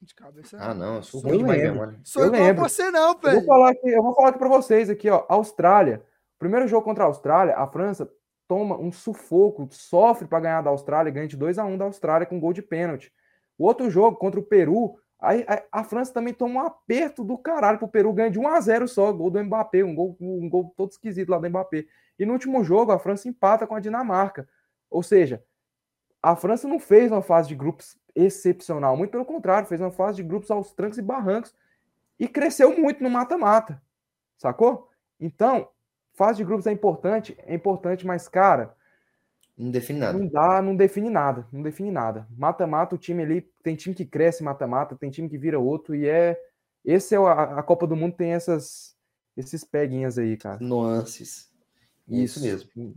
De 0.00 0.14
cabeça. 0.14 0.56
Ah, 0.60 0.74
não, 0.74 0.96
eu 0.96 1.02
sou 1.02 1.20
ruim 1.20 1.38
demais 1.38 1.62
memória. 1.62 2.00
Sou 2.04 2.24
eu 2.24 2.30
lembro. 2.30 2.62
você 2.62 2.90
não, 2.90 3.18
velho. 3.18 3.36
Eu 3.36 3.40
vou 3.40 3.46
falar 3.46 3.70
aqui, 3.70 3.88
eu 3.88 4.02
vou 4.02 4.14
falar 4.14 4.28
aqui 4.28 4.38
para 4.38 4.48
vocês 4.48 4.90
aqui, 4.90 5.08
ó. 5.08 5.24
Austrália. 5.28 6.02
Primeiro 6.38 6.68
jogo 6.68 6.84
contra 6.84 7.04
a 7.04 7.06
Austrália, 7.06 7.56
a 7.56 7.66
França 7.66 8.10
toma 8.46 8.78
um 8.78 8.92
sufoco, 8.92 9.66
sofre 9.70 10.28
para 10.28 10.40
ganhar 10.40 10.62
da 10.62 10.70
Austrália, 10.70 11.10
ganha 11.10 11.26
de 11.26 11.36
2 11.36 11.58
a 11.58 11.64
1 11.64 11.78
da 11.78 11.84
Austrália 11.86 12.26
com 12.26 12.38
gol 12.38 12.52
de 12.52 12.62
pênalti. 12.62 13.12
O 13.58 13.64
outro 13.64 13.90
jogo 13.90 14.16
contra 14.16 14.38
o 14.38 14.42
Peru, 14.42 14.96
aí 15.18 15.44
a, 15.48 15.80
a, 15.80 15.84
França 15.84 16.12
também 16.12 16.34
toma 16.34 16.62
um 16.62 16.66
aperto 16.66 17.24
do 17.24 17.38
caralho 17.38 17.78
pro 17.78 17.88
Peru, 17.88 18.12
ganha 18.12 18.30
de 18.30 18.38
1 18.38 18.46
a 18.46 18.60
0 18.60 18.86
só, 18.86 19.12
gol 19.12 19.30
do 19.30 19.42
Mbappé, 19.42 19.82
um 19.82 19.94
gol, 19.94 20.16
um 20.20 20.48
gol 20.48 20.72
todo 20.76 20.90
esquisito 20.90 21.30
lá 21.30 21.38
do 21.38 21.48
Mbappé. 21.48 21.86
E 22.18 22.24
no 22.24 22.32
último 22.32 22.64
jogo 22.64 22.92
a 22.92 22.98
França 22.98 23.28
empata 23.28 23.66
com 23.66 23.74
a 23.74 23.80
Dinamarca. 23.80 24.48
Ou 24.90 25.02
seja, 25.02 25.44
a 26.22 26.34
França 26.34 26.66
não 26.66 26.78
fez 26.78 27.10
uma 27.12 27.22
fase 27.22 27.48
de 27.48 27.54
grupos 27.54 27.96
excepcional. 28.14 28.96
Muito 28.96 29.10
pelo 29.10 29.24
contrário, 29.24 29.68
fez 29.68 29.80
uma 29.80 29.90
fase 29.90 30.16
de 30.16 30.22
grupos 30.22 30.50
aos 30.50 30.72
trancos 30.72 30.98
e 30.98 31.02
barrancos 31.02 31.54
e 32.18 32.26
cresceu 32.26 32.76
muito 32.78 33.02
no 33.02 33.10
mata-mata. 33.10 33.80
Sacou? 34.36 34.90
Então, 35.20 35.68
fase 36.14 36.38
de 36.38 36.44
grupos 36.44 36.66
é 36.66 36.72
importante, 36.72 37.36
é 37.46 37.54
importante, 37.54 38.06
mas, 38.06 38.28
cara. 38.28 38.74
Não 39.56 39.70
define 39.70 40.00
nada. 40.00 40.18
Não 40.18 40.26
dá, 40.26 40.62
não 40.62 40.76
define 40.76 41.10
nada. 41.10 41.46
Não 41.52 41.62
define 41.62 41.90
nada. 41.90 42.26
Mata-mata, 42.36 42.94
o 42.94 42.98
time 42.98 43.22
ali. 43.22 43.40
Tem 43.62 43.74
time 43.74 43.94
que 43.94 44.04
cresce 44.04 44.42
mata-mata, 44.42 44.96
tem 44.96 45.10
time 45.10 45.28
que 45.28 45.38
vira 45.38 45.58
outro, 45.58 45.94
e 45.94 46.08
é. 46.08 46.38
Esse 46.84 47.14
é 47.14 47.18
a, 47.18 47.58
a 47.58 47.62
Copa 47.62 47.86
do 47.86 47.96
Mundo 47.96 48.14
tem 48.14 48.32
essas 48.32 48.96
esses 49.36 49.64
peguinhas 49.64 50.18
aí, 50.18 50.36
cara. 50.36 50.58
Nuances. 50.60 51.50
Isso, 52.08 52.38
isso 52.38 52.68
mesmo. 52.74 52.94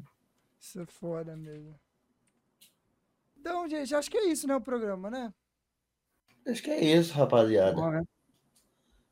Isso 0.59 0.79
é 0.81 0.85
foda 0.85 1.35
mesmo. 1.35 1.79
Então, 3.37 3.67
gente, 3.67 3.95
acho 3.95 4.11
que 4.11 4.17
é 4.17 4.27
isso, 4.27 4.47
né? 4.47 4.55
O 4.55 4.61
programa, 4.61 5.09
né? 5.09 5.33
Acho 6.45 6.61
que 6.61 6.69
é 6.69 6.83
isso, 6.83 7.13
rapaziada. 7.13 7.75
Bom, 7.75 7.89
né? 7.89 8.03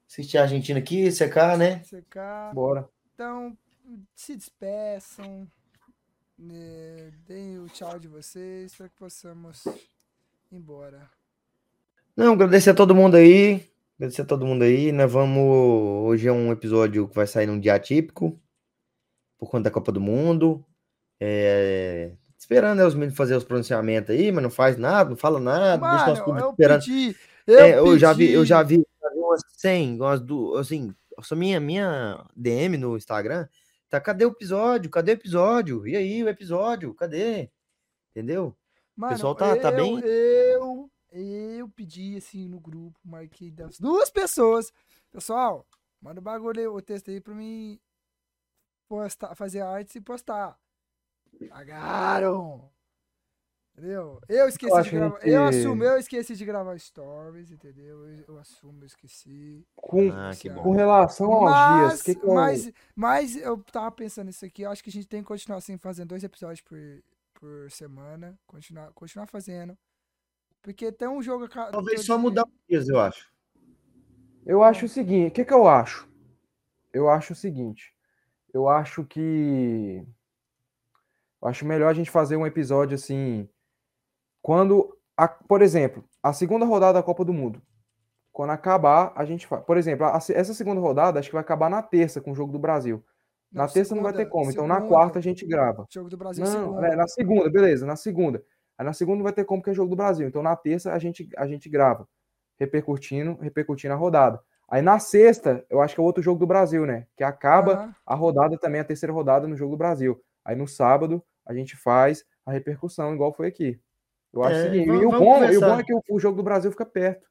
Assistir 0.09 0.37
a 0.37 0.43
Argentina 0.43 0.79
aqui, 0.79 1.11
secar, 1.11 1.57
né? 1.57 1.83
Secar. 1.83 2.53
Bora. 2.53 2.89
Então, 3.13 3.57
se 4.15 4.35
despeçam. 4.35 5.47
Né? 6.37 7.11
Deem 7.25 7.59
o 7.59 7.67
tchau 7.67 7.99
de 7.99 8.07
vocês 8.07 8.75
para 8.75 8.87
que 8.89 8.95
possamos 8.95 9.65
ir 9.65 10.55
embora. 10.55 11.09
Não, 12.15 12.33
agradecer 12.33 12.69
a 12.69 12.75
todo 12.75 12.95
mundo 12.95 13.15
aí. 13.15 13.67
Agradecer 13.95 14.21
a 14.21 14.25
todo 14.25 14.45
mundo 14.45 14.63
aí. 14.63 14.91
Nós 14.91 15.11
vamos. 15.11 15.43
Hoje 16.05 16.27
é 16.27 16.31
um 16.31 16.51
episódio 16.51 17.07
que 17.07 17.15
vai 17.15 17.27
sair 17.27 17.47
num 17.47 17.59
dia 17.59 17.75
atípico. 17.75 18.39
Por 19.37 19.49
conta 19.49 19.65
da 19.65 19.71
Copa 19.71 19.91
do 19.91 20.01
Mundo. 20.01 20.65
É 21.19 22.11
esperando 22.37 22.77
né, 22.77 22.85
os 22.85 22.93
meninos 22.93 23.17
fazer 23.17 23.35
os 23.35 23.43
pronunciamentos 23.43 24.11
aí, 24.11 24.31
mas 24.31 24.43
não 24.43 24.49
faz 24.49 24.77
nada, 24.77 25.09
não 25.09 25.17
fala 25.17 25.39
nada, 25.39 25.77
Mano, 25.77 25.97
deixa 25.97 26.09
nosso 26.09 26.23
público 26.23 26.49
esperando. 26.51 26.79
Pedi, 26.79 27.15
eu, 27.47 27.59
é, 27.59 27.79
eu 27.79 27.99
já 27.99 28.13
vi, 28.13 28.31
eu 28.31 28.45
já 28.45 28.61
vi, 28.61 28.75
já 28.75 29.09
vi 29.09 29.19
umas 29.19 29.41
100, 29.57 29.95
umas 29.95 30.21
do, 30.21 30.55
assim, 30.55 30.95
só 31.21 31.35
minha 31.35 31.59
minha 31.59 32.23
DM 32.35 32.77
no 32.77 32.95
Instagram, 32.95 33.47
tá, 33.89 33.99
cadê 33.99 34.25
o 34.25 34.29
episódio? 34.29 34.89
Cadê 34.89 35.11
o 35.11 35.13
episódio? 35.13 35.87
E 35.87 35.95
aí, 35.95 36.23
o 36.23 36.29
episódio? 36.29 36.93
Cadê? 36.93 37.49
Entendeu? 38.11 38.55
Mano, 38.95 39.13
o 39.13 39.15
pessoal 39.15 39.35
tá, 39.35 39.55
eu, 39.55 39.61
tá 39.61 39.71
bem? 39.71 39.99
Eu, 39.99 40.89
eu 41.11 41.69
pedi 41.69 42.17
assim 42.17 42.47
no 42.47 42.59
grupo, 42.59 42.99
marquei 43.03 43.51
das 43.51 43.79
duas 43.79 44.09
pessoas. 44.09 44.71
Pessoal, 45.11 45.65
manda 46.01 46.19
o 46.19 46.23
bagulho, 46.23 46.73
o 46.73 46.81
texto 46.81 47.09
aí 47.09 47.19
pra 47.19 47.33
mim 47.33 47.79
postar, 48.87 49.35
fazer 49.35 49.61
artes 49.61 49.95
e 49.95 50.01
postar. 50.01 50.57
Pagaram! 51.49 52.69
Entendeu? 53.77 54.19
Eu 54.27 54.47
esqueci 54.47 54.75
eu 54.75 54.81
de 54.81 54.89
gravar. 54.89 55.19
Que... 55.19 55.29
Eu 55.29 55.43
assumo, 55.43 55.83
eu 55.83 55.97
esqueci 55.97 56.35
de 56.35 56.45
gravar 56.45 56.79
stories, 56.79 57.51
entendeu? 57.51 58.07
Eu, 58.07 58.25
eu 58.27 58.37
assumo, 58.39 58.81
eu 58.81 58.87
esqueci. 58.87 59.67
Com, 59.75 60.09
ah, 60.11 60.31
com 60.63 60.71
relação 60.71 61.31
aos 61.31 61.51
mas, 61.51 61.89
dias, 61.89 62.01
que 62.01 62.15
que 62.15 62.25
eu... 62.25 62.33
mas, 62.33 62.71
mas 62.95 63.35
eu 63.35 63.63
tava 63.71 63.91
pensando 63.91 64.27
nisso 64.27 64.43
aqui, 64.43 64.63
eu 64.63 64.71
acho 64.71 64.83
que 64.83 64.89
a 64.89 64.93
gente 64.93 65.07
tem 65.07 65.21
que 65.21 65.27
continuar 65.27 65.59
assim, 65.59 65.77
fazendo 65.77 66.09
dois 66.09 66.23
episódios 66.23 66.61
por, 66.61 66.79
por 67.35 67.69
semana. 67.69 68.37
Continuar, 68.47 68.91
continuar 68.93 69.27
fazendo. 69.27 69.77
Porque 70.63 70.91
tem 70.91 71.07
um 71.07 71.21
jogo. 71.21 71.47
Talvez 71.47 72.03
só 72.03 72.17
mudar 72.17 72.45
os 72.45 72.67
dias, 72.67 72.89
eu 72.89 72.99
acho. 72.99 73.31
Eu 74.43 74.63
acho 74.63 74.85
o 74.85 74.89
seguinte, 74.89 75.27
o 75.27 75.31
que, 75.31 75.45
que 75.45 75.53
eu 75.53 75.67
acho? 75.67 76.09
Eu 76.91 77.09
acho 77.09 77.33
o 77.33 77.35
seguinte. 77.35 77.93
Eu 78.53 78.67
acho 78.67 79.03
que 79.03 80.05
eu 81.41 81.47
acho 81.47 81.65
melhor 81.65 81.89
a 81.89 81.93
gente 81.93 82.09
fazer 82.09 82.35
um 82.35 82.47
episódio 82.47 82.95
assim. 82.95 83.47
Quando, 84.41 84.97
a, 85.15 85.27
por 85.27 85.61
exemplo, 85.61 86.03
a 86.21 86.33
segunda 86.33 86.65
rodada 86.65 86.93
da 86.93 87.03
Copa 87.03 87.23
do 87.23 87.33
Mundo. 87.33 87.61
Quando 88.31 88.51
acabar, 88.51 89.13
a 89.15 89.25
gente 89.25 89.47
faz. 89.47 89.63
Por 89.63 89.77
exemplo, 89.77 90.05
a, 90.05 90.17
essa 90.17 90.53
segunda 90.53 90.79
rodada 90.79 91.19
acho 91.19 91.29
que 91.29 91.35
vai 91.35 91.41
acabar 91.41 91.69
na 91.69 91.81
terça 91.81 92.21
com 92.21 92.31
o 92.31 92.35
jogo 92.35 92.51
do 92.51 92.59
Brasil. 92.59 93.03
Na 93.51 93.63
terça 93.63 93.89
segunda, 93.89 93.95
não 93.95 94.03
vai 94.03 94.13
ter 94.13 94.29
como, 94.29 94.51
então 94.51 94.67
na 94.67 94.81
quarta 94.81 95.19
a 95.19 95.21
gente 95.21 95.45
grava. 95.45 95.85
Jogo 95.89 96.09
do 96.09 96.17
Brasil 96.17 96.43
não, 96.43 96.51
segunda. 96.51 96.87
É, 96.87 96.95
na 96.95 97.07
segunda, 97.07 97.49
beleza, 97.49 97.85
na 97.85 97.95
segunda. 97.95 98.43
Aí 98.77 98.85
na 98.85 98.93
segunda 98.93 99.17
não 99.17 99.23
vai 99.23 99.33
ter 99.33 99.45
como 99.45 99.63
que 99.63 99.69
é 99.69 99.73
jogo 99.73 99.89
do 99.89 99.95
Brasil. 99.95 100.27
Então 100.27 100.43
na 100.43 100.55
terça 100.55 100.91
a 100.91 100.99
gente, 100.99 101.29
a 101.37 101.47
gente 101.47 101.69
grava, 101.69 102.07
repercutindo, 102.59 103.37
repercutindo 103.41 103.93
a 103.93 103.97
rodada. 103.97 104.41
Aí 104.69 104.81
na 104.81 104.99
sexta, 104.99 105.65
eu 105.69 105.81
acho 105.81 105.95
que 105.95 106.01
é 106.01 106.03
outro 106.03 106.21
jogo 106.21 106.39
do 106.39 106.47
Brasil, 106.47 106.85
né? 106.85 107.07
Que 107.15 107.23
acaba 107.23 107.73
Aham. 107.73 107.95
a 108.05 108.15
rodada 108.15 108.57
também, 108.57 108.81
a 108.81 108.85
terceira 108.85 109.13
rodada 109.13 109.47
no 109.47 109.55
jogo 109.55 109.71
do 109.71 109.77
Brasil. 109.77 110.21
Aí 110.43 110.55
no 110.55 110.67
sábado, 110.67 111.23
a 111.45 111.53
gente 111.53 111.75
faz 111.75 112.25
a 112.45 112.51
repercussão, 112.51 113.13
igual 113.13 113.33
foi 113.33 113.47
aqui. 113.47 113.79
Eu 114.33 114.43
acho 114.43 114.55
É, 114.57 114.59
o 114.59 114.63
seguinte, 114.63 114.87
vamos- 114.87 115.01
e 115.01 115.05
o 115.05 115.11
bom, 115.11 115.43
e 115.45 115.57
o 115.57 115.61
bom 115.61 115.79
é 115.79 115.83
que 115.83 115.93
o, 115.93 116.01
o 116.09 116.19
jogo 116.19 116.35
do 116.37 116.43
Brasil 116.43 116.69
fica 116.71 116.85
perto. 116.85 117.25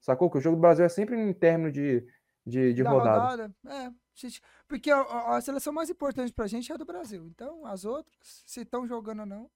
Sacou? 0.00 0.30
Que 0.30 0.36
o 0.36 0.40
jogo 0.40 0.56
do 0.56 0.60
Brasil 0.60 0.84
é 0.84 0.88
sempre 0.88 1.18
em 1.18 1.32
término 1.32 1.72
de, 1.72 2.06
de, 2.46 2.74
de 2.74 2.82
Da 2.82 2.90
rodada. 2.90 3.50
É, 3.66 3.90
gente, 4.14 4.42
porque 4.68 4.90
a, 4.90 5.00
a- 5.36 5.40
seleção 5.40 5.72
mais 5.72 5.88
importante 5.88 6.32
pra 6.34 6.46
gente 6.46 6.70
é 6.70 6.74
a 6.74 6.78
do 6.78 6.84
Brasil. 6.84 7.26
Então, 7.26 7.64
as 7.64 7.86
outras, 7.86 8.42
se 8.44 8.60
estão 8.60 8.86
jogando 8.86 9.20
ou 9.20 9.26
não. 9.26 9.50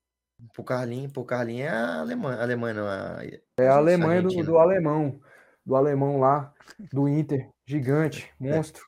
Pro 0.55 0.65
Carlinho, 0.65 1.11
pro 1.11 1.25
Carlinho 1.25 1.65
é 1.67 1.69
a 1.69 2.01
Alemanha. 2.01 2.39
A 2.39 2.43
Alemanha 2.43 2.75
não, 2.75 2.87
a... 2.87 3.19
É 3.59 3.69
a 3.69 3.77
Alemanha 3.77 4.23
do, 4.23 4.43
do 4.43 4.57
alemão. 4.59 5.21
Do 5.69 5.77
alemão 5.77 6.19
lá, 6.19 6.55
do 6.91 7.07
Inter. 7.07 7.51
Gigante, 7.67 8.33
monstro. 8.41 8.83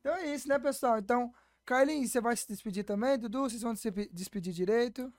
Então 0.00 0.14
é 0.14 0.34
isso, 0.34 0.46
né, 0.46 0.58
pessoal? 0.58 0.98
Então, 0.98 1.32
Carlinhos, 1.64 2.12
você 2.12 2.20
vai 2.20 2.36
se 2.36 2.46
despedir 2.46 2.84
também? 2.84 3.18
Dudu, 3.18 3.40
vocês 3.48 3.62
vão 3.62 3.74
se 3.74 3.90
pe- 3.90 4.10
despedir 4.12 4.52
direito? 4.52 5.10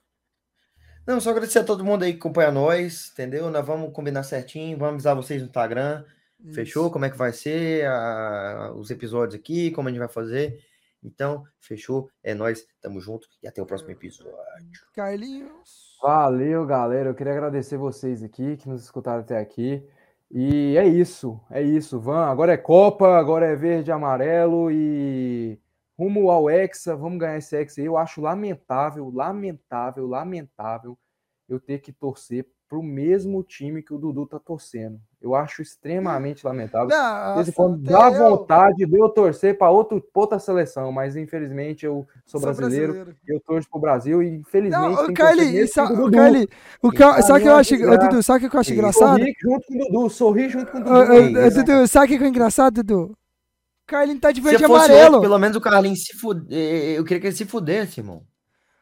Não, 1.08 1.20
só 1.20 1.32
agradecer 1.32 1.58
a 1.60 1.64
todo 1.64 1.84
mundo 1.84 2.04
aí 2.04 2.14
que 2.14 2.20
acompanha 2.20 2.52
nós, 2.52 3.10
entendeu? 3.12 3.50
Nós 3.50 3.66
vamos 3.66 3.92
combinar 3.92 4.22
certinho, 4.22 4.78
vamos 4.78 4.94
avisar 4.94 5.16
vocês 5.16 5.42
no 5.42 5.48
Instagram. 5.48 6.06
Fechou? 6.54 6.84
Isso. 6.86 6.92
Como 6.94 7.06
é 7.06 7.10
que 7.10 7.18
vai 7.18 7.34
ser 7.34 7.88
a- 7.88 8.72
os 8.76 8.92
episódios 8.92 9.34
aqui, 9.34 9.72
como 9.72 9.88
a 9.90 9.92
gente 9.92 10.00
vai 10.00 10.08
fazer. 10.08 10.64
Então, 11.04 11.44
fechou. 11.60 12.12
É 12.22 12.36
nós, 12.36 12.64
tamo 12.80 13.02
junto 13.02 13.28
e 13.42 13.48
até 13.48 13.60
o 13.60 13.66
próximo 13.66 13.90
episódio. 13.90 14.86
Carlinhos. 14.94 15.89
Valeu, 16.02 16.66
galera. 16.66 17.10
Eu 17.10 17.16
queria 17.16 17.34
agradecer 17.34 17.78
vocês 17.78 18.24
aqui 18.24 18.56
que 18.56 18.70
nos 18.70 18.84
escutaram 18.84 19.20
até 19.20 19.38
aqui. 19.38 19.86
E 20.32 20.78
é 20.78 20.88
isso, 20.88 21.40
é 21.50 21.62
isso. 21.62 22.00
Van, 22.00 22.26
agora 22.28 22.54
é 22.54 22.58
Copa, 22.58 23.18
agora 23.18 23.46
é 23.46 23.56
verde 23.56 23.90
e 23.90 23.94
amarelo 23.94 24.72
e 24.72 25.60
rumo 25.98 26.32
ao 26.32 26.50
Hexa, 26.50 26.96
vamos 26.96 27.20
ganhar 27.20 27.38
esse 27.38 27.56
Hexa 27.58 27.82
aí. 27.82 27.88
Eu 27.88 27.98
acho 27.98 28.22
lamentável, 28.22 29.10
lamentável, 29.14 30.08
lamentável 30.08 30.98
eu 31.50 31.60
ter 31.60 31.80
que 31.80 31.92
torcer 31.92 32.48
pro 32.70 32.84
mesmo 32.84 33.44
time 33.44 33.82
que 33.82 33.92
o 33.92 33.98
Dudu 33.98 34.28
tá 34.28 34.38
torcendo. 34.38 35.02
Eu 35.20 35.34
acho 35.34 35.62
extremamente 35.62 36.46
lamentável. 36.46 36.88
Nossa, 36.88 37.52
quando 37.52 37.78
dá 37.80 38.10
eu 38.12 38.30
vontade 38.30 38.86
de 38.86 38.96
eu 38.98 39.10
torcer 39.10 39.58
para 39.58 39.72
outra 39.72 40.40
seleção, 40.40 40.92
mas 40.92 41.16
infelizmente 41.18 41.86
eu 41.86 42.08
sou 42.26 42.40
sou 42.40 42.54
brasileiro, 42.54 43.14
eu 43.28 43.40
torço 43.42 43.68
pro 43.70 43.80
Brasil 43.80 44.22
e 44.22 44.30
infelizmente 44.30 44.80
Não, 44.80 44.94
o 44.94 44.98
pro 44.98 45.12
o. 45.12 45.14
Carlinhos, 45.16 45.72
o 46.84 46.88
E 46.90 46.96
ca- 46.96 47.22
sabe 47.24 47.40
o 47.40 47.42
que 47.42 47.48
eu 47.50 47.56
acho, 47.56 47.76
é 47.76 47.88
ô, 47.90 47.98
Dudu, 47.98 48.24
sabe 48.24 48.46
o 48.46 48.50
que 48.50 48.56
eu 48.56 48.60
acho 48.60 48.74
engraçado? 48.74 49.18
Sorri 49.18 49.34
junto 49.42 49.66
com 49.68 49.74
o 49.74 49.78
Dudu, 49.80 50.10
sorri 50.10 50.50
junto 50.50 50.72
com 50.72 50.78
o 50.78 50.84
Dudu. 50.84 51.64
Dudu, 51.64 51.88
sabe 51.88 52.06
o 52.16 52.18
que 52.20 52.24
é 52.24 52.28
engraçado, 52.28 52.84
Dudu? 52.84 53.18
Carlinhos 53.88 54.22
tá 54.22 54.32
de 54.32 54.40
verde 54.40 54.64
e 54.64 54.68
fosse 54.68 54.82
outro, 54.84 54.96
amarelo. 54.96 55.22
pelo 55.22 55.40
menos 55.40 55.58
o 55.58 55.62
Carlinhos 55.62 56.04
se 56.06 56.16
fuder. 56.16 56.94
Eu 56.96 57.04
queria 57.04 57.20
que 57.20 57.28
ele 57.28 57.36
se 57.36 57.46
fudesse, 57.46 58.00
irmão. 58.00 58.22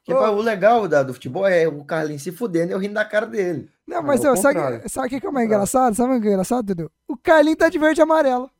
Porque 0.06 0.22
pá, 0.22 0.30
o 0.30 0.42
legal 0.42 0.88
da, 0.88 1.02
do 1.04 1.14
futebol 1.14 1.48
é 1.48 1.68
o 1.68 1.84
Carlinhos 1.86 2.24
se 2.24 2.32
fudendo 2.34 2.72
e 2.72 2.74
eu 2.74 2.78
rindo 2.80 2.94
da 2.94 3.06
cara 3.06 3.26
dele. 3.26 3.70
Não, 3.88 4.04
mas 4.04 4.24
É 4.24 4.30
o 4.30 4.34
ó, 4.34 4.36
sabe, 4.36 4.90
sabe 4.90 5.16
o 5.16 5.22
que 5.22 5.26
é 5.28 5.32
mais 5.32 5.46
engraçado? 5.46 5.96
Sabe 5.96 6.16
o 6.18 6.22
que 6.22 6.28
é 6.28 6.32
engraçado, 6.32 6.66
Dudu? 6.66 6.92
O 7.08 7.16
Carlinhos 7.18 7.58
tá 7.58 7.70
de 7.70 7.80
verde 7.80 8.02
e 8.02 8.04
amarelo. 8.04 8.52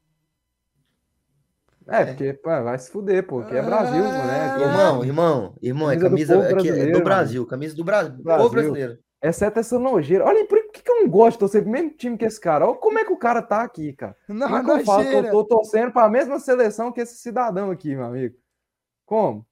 É, 1.86 2.06
porque 2.06 2.34
pô, 2.34 2.50
vai 2.50 2.78
se 2.78 2.92
fuder, 2.92 3.26
pô, 3.26 3.44
que 3.46 3.56
é 3.56 3.62
Brasil, 3.62 4.04
Ah, 4.04 4.26
né? 4.28 4.62
Irmão, 4.62 5.06
irmão, 5.06 5.56
irmão, 5.62 5.92
é 5.92 5.96
Camisa 5.98 6.36
do 6.36 6.42
camisa 6.42 6.52
povo 6.52 6.60
é 6.60 6.62
que- 6.62 6.80
é 6.82 6.92
do 6.92 7.02
Brasil, 7.04 7.46
camisa 7.46 7.76
do 7.76 7.84
Brasil, 7.84 8.14
Brasil. 8.24 8.44
povo 8.44 8.56
brasileiro. 8.56 9.00
Exceto 9.22 9.60
essa 9.60 9.80
nojeira. 9.80 10.26
Olha, 10.26 10.46
por 10.46 10.62
que 10.72 10.82
que 10.84 10.92
eu 10.92 11.02
não 11.02 11.10
gosto 11.10 11.34
de 11.34 11.40
torcer 11.40 11.64
pro 11.64 11.72
mesmo 11.72 11.90
time 11.92 12.18
que 12.18 12.26
esse 12.26 12.40
cara? 12.40 12.68
Olha 12.68 12.78
como 12.78 13.00
é 13.00 13.06
que 13.06 13.12
o 13.12 13.18
cara 13.18 13.42
tá 13.42 13.64
aqui, 13.64 13.94
cara. 13.94 14.16
Não, 14.28 14.48
Como 14.48 14.58
é 14.60 14.64
que 14.64 14.70
eu 14.82 14.86
falo 14.86 15.04
eu 15.04 15.32
tô 15.32 15.44
torcendo 15.46 15.92
pra 15.92 16.10
mesma 16.10 16.40
seleção 16.40 16.92
que 16.92 17.02
esse 17.02 17.16
cidadão 17.18 17.72
aqui, 17.72 17.96
meu 17.96 18.06
amigo? 18.06 18.36
Como? 19.06 19.46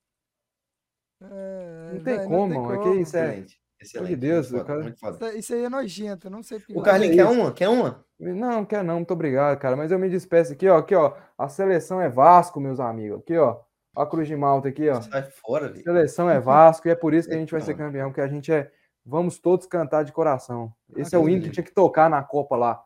É, 1.21 1.89
Não 1.93 2.03
tem 2.03 2.17
velho, 2.17 2.27
como, 2.29 2.61
mano. 2.61 2.73
É 2.73 2.77
que 2.95 2.99
isso 3.01 3.15
é. 3.17 3.27
Excelente, 3.29 3.59
excelente. 3.85 4.09
de 4.09 4.15
Deus, 4.15 4.51
muito 4.51 4.65
cara- 4.65 4.81
muito 4.81 4.99
foda. 4.99 5.33
Isso 5.35 5.53
aí 5.53 5.63
é 5.63 5.69
nojento, 5.69 6.27
eu 6.27 6.31
não 6.31 6.43
sei 6.43 6.59
porque. 6.59 6.77
O 6.77 6.81
Carlinhos 6.81 7.13
é 7.17 7.23
quer 7.23 7.31
isso. 7.31 7.39
uma? 7.41 7.51
Quer 7.53 7.69
uma? 7.69 8.05
Não, 8.19 8.33
não 8.51 8.65
quero 8.65 8.83
não, 8.83 8.95
muito 8.95 9.11
obrigado, 9.13 9.57
cara. 9.59 9.75
Mas 9.75 9.91
eu 9.91 9.99
me 9.99 10.09
despeço 10.09 10.53
aqui, 10.53 10.67
ó. 10.69 10.77
Aqui, 10.77 10.95
ó. 10.95 11.15
A 11.37 11.47
seleção 11.49 11.99
é 11.99 12.09
Vasco, 12.09 12.59
meus 12.59 12.79
amigos. 12.79 13.19
Aqui, 13.19 13.37
ó. 13.37 13.59
A 13.95 14.05
Cruz 14.05 14.27
de 14.27 14.35
Malta 14.35 14.69
aqui, 14.69 14.89
ó. 14.89 15.01
Sai 15.01 15.23
fora, 15.23 15.69
velho. 15.69 15.83
Seleção 15.83 16.29
é 16.29 16.39
Vasco 16.39 16.87
e 16.87 16.91
é 16.91 16.95
por 16.95 17.13
isso 17.13 17.27
que 17.29 17.33
a 17.35 17.37
gente 17.37 17.51
vai 17.51 17.61
ser 17.61 17.75
campeão, 17.75 18.09
porque 18.09 18.21
a 18.21 18.27
gente 18.27 18.51
é. 18.51 18.71
Vamos 19.05 19.37
todos 19.37 19.67
cantar 19.67 20.03
de 20.03 20.11
coração. 20.11 20.73
Esse 20.95 21.15
é 21.15 21.19
o 21.19 21.29
hino 21.29 21.43
que 21.43 21.51
tinha 21.51 21.63
que 21.63 21.71
tocar 21.73 22.09
na 22.09 22.23
Copa 22.23 22.55
lá. 22.55 22.83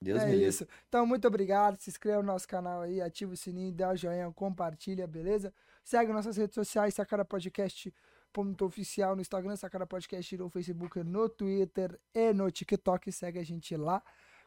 Deus 0.00 0.22
é 0.22 0.26
me 0.26 0.32
livre. 0.32 0.48
isso. 0.48 0.66
Então, 0.88 1.06
muito 1.06 1.26
obrigado. 1.26 1.78
Se 1.78 1.90
inscreva 1.90 2.20
no 2.22 2.26
nosso 2.26 2.46
canal 2.48 2.82
aí, 2.82 3.00
ativa 3.00 3.32
o 3.32 3.36
sininho, 3.36 3.72
dá 3.72 3.90
o 3.90 3.96
joinha, 3.96 4.30
compartilha, 4.34 5.06
beleza? 5.06 5.52
Segue 5.82 6.12
nossas 6.12 6.36
redes 6.36 6.54
sociais, 6.54 6.94
Sacara 6.94 7.24
Podcast 7.24 7.92
ponto 8.34 8.66
oficial 8.66 9.14
no 9.14 9.22
Instagram, 9.22 9.54
Sacara 9.54 9.86
Podcast 9.86 10.36
no 10.36 10.50
Facebook, 10.50 11.04
no 11.04 11.28
Twitter 11.28 12.00
e 12.12 12.32
no 12.32 12.50
TikTok. 12.50 13.12
Segue 13.12 13.38
a 13.38 13.44
gente 13.44 13.76
lá. 13.76 14.02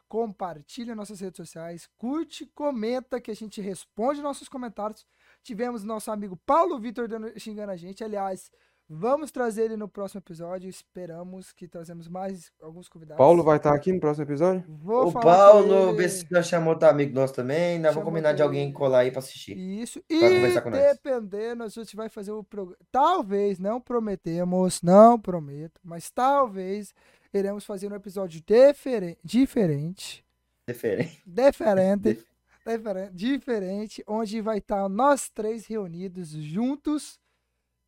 Compartilha 0.06 0.94
nossas 0.94 1.20
redes 1.20 1.38
sociais, 1.38 1.88
curte, 1.96 2.46
comenta 2.46 3.20
que 3.20 3.30
a 3.30 3.34
gente 3.34 3.60
responde 3.60 4.22
nossos 4.22 4.48
comentários. 4.48 5.06
Tivemos 5.42 5.84
nosso 5.84 6.10
amigo 6.10 6.36
Paulo 6.36 6.78
Vitor 6.78 7.08
xingando 7.38 7.72
a 7.72 7.76
gente. 7.76 8.04
Aliás, 8.04 8.50
vamos 8.88 9.30
trazer 9.30 9.64
ele 9.64 9.76
no 9.76 9.88
próximo 9.88 10.18
episódio. 10.20 10.68
Esperamos 10.68 11.52
que 11.52 11.68
trazemos 11.68 12.08
mais 12.08 12.50
alguns 12.62 12.88
convidados. 12.88 13.18
Paulo 13.18 13.42
vai 13.42 13.56
estar 13.58 13.74
aqui 13.74 13.92
no 13.92 14.00
próximo 14.00 14.24
episódio? 14.24 14.64
Vou 14.68 15.08
O 15.08 15.10
falar 15.10 15.24
com 15.24 15.68
Paulo, 15.68 15.94
vê 15.94 16.08
se 16.08 16.26
nós 16.30 16.46
chamou 16.46 16.72
outro 16.74 16.88
amigo 16.88 17.14
nosso 17.14 17.34
também. 17.34 17.76
Chamou 17.76 17.92
vamos 17.94 18.04
combinar 18.08 18.32
de 18.32 18.42
alguém 18.42 18.72
colar 18.72 19.00
aí 19.00 19.10
pra 19.10 19.18
assistir. 19.18 19.56
Isso. 19.56 20.02
Pra 20.08 20.16
E 20.16 20.20
conversar 20.36 20.62
com 20.62 20.70
nós. 20.70 20.80
dependendo, 20.80 21.62
a 21.64 21.68
gente 21.68 21.94
vai 21.94 22.08
fazer 22.08 22.32
o 22.32 22.42
programa. 22.42 22.78
Talvez, 22.90 23.58
não 23.58 23.80
prometemos, 23.80 24.80
não 24.82 25.18
prometo, 25.20 25.80
mas 25.84 26.10
talvez 26.10 26.94
iremos 27.32 27.64
fazer 27.64 27.92
um 27.92 27.94
episódio 27.96 28.42
difere- 28.46 29.18
diferente. 29.22 30.24
Diferente. 30.66 31.22
Diferente. 31.26 32.24
diferente. 32.66 33.14
Diferente, 33.14 34.04
onde 34.06 34.40
vai 34.40 34.58
estar 34.58 34.88
nós 34.88 35.28
três 35.30 35.66
reunidos 35.66 36.30
juntos 36.30 37.18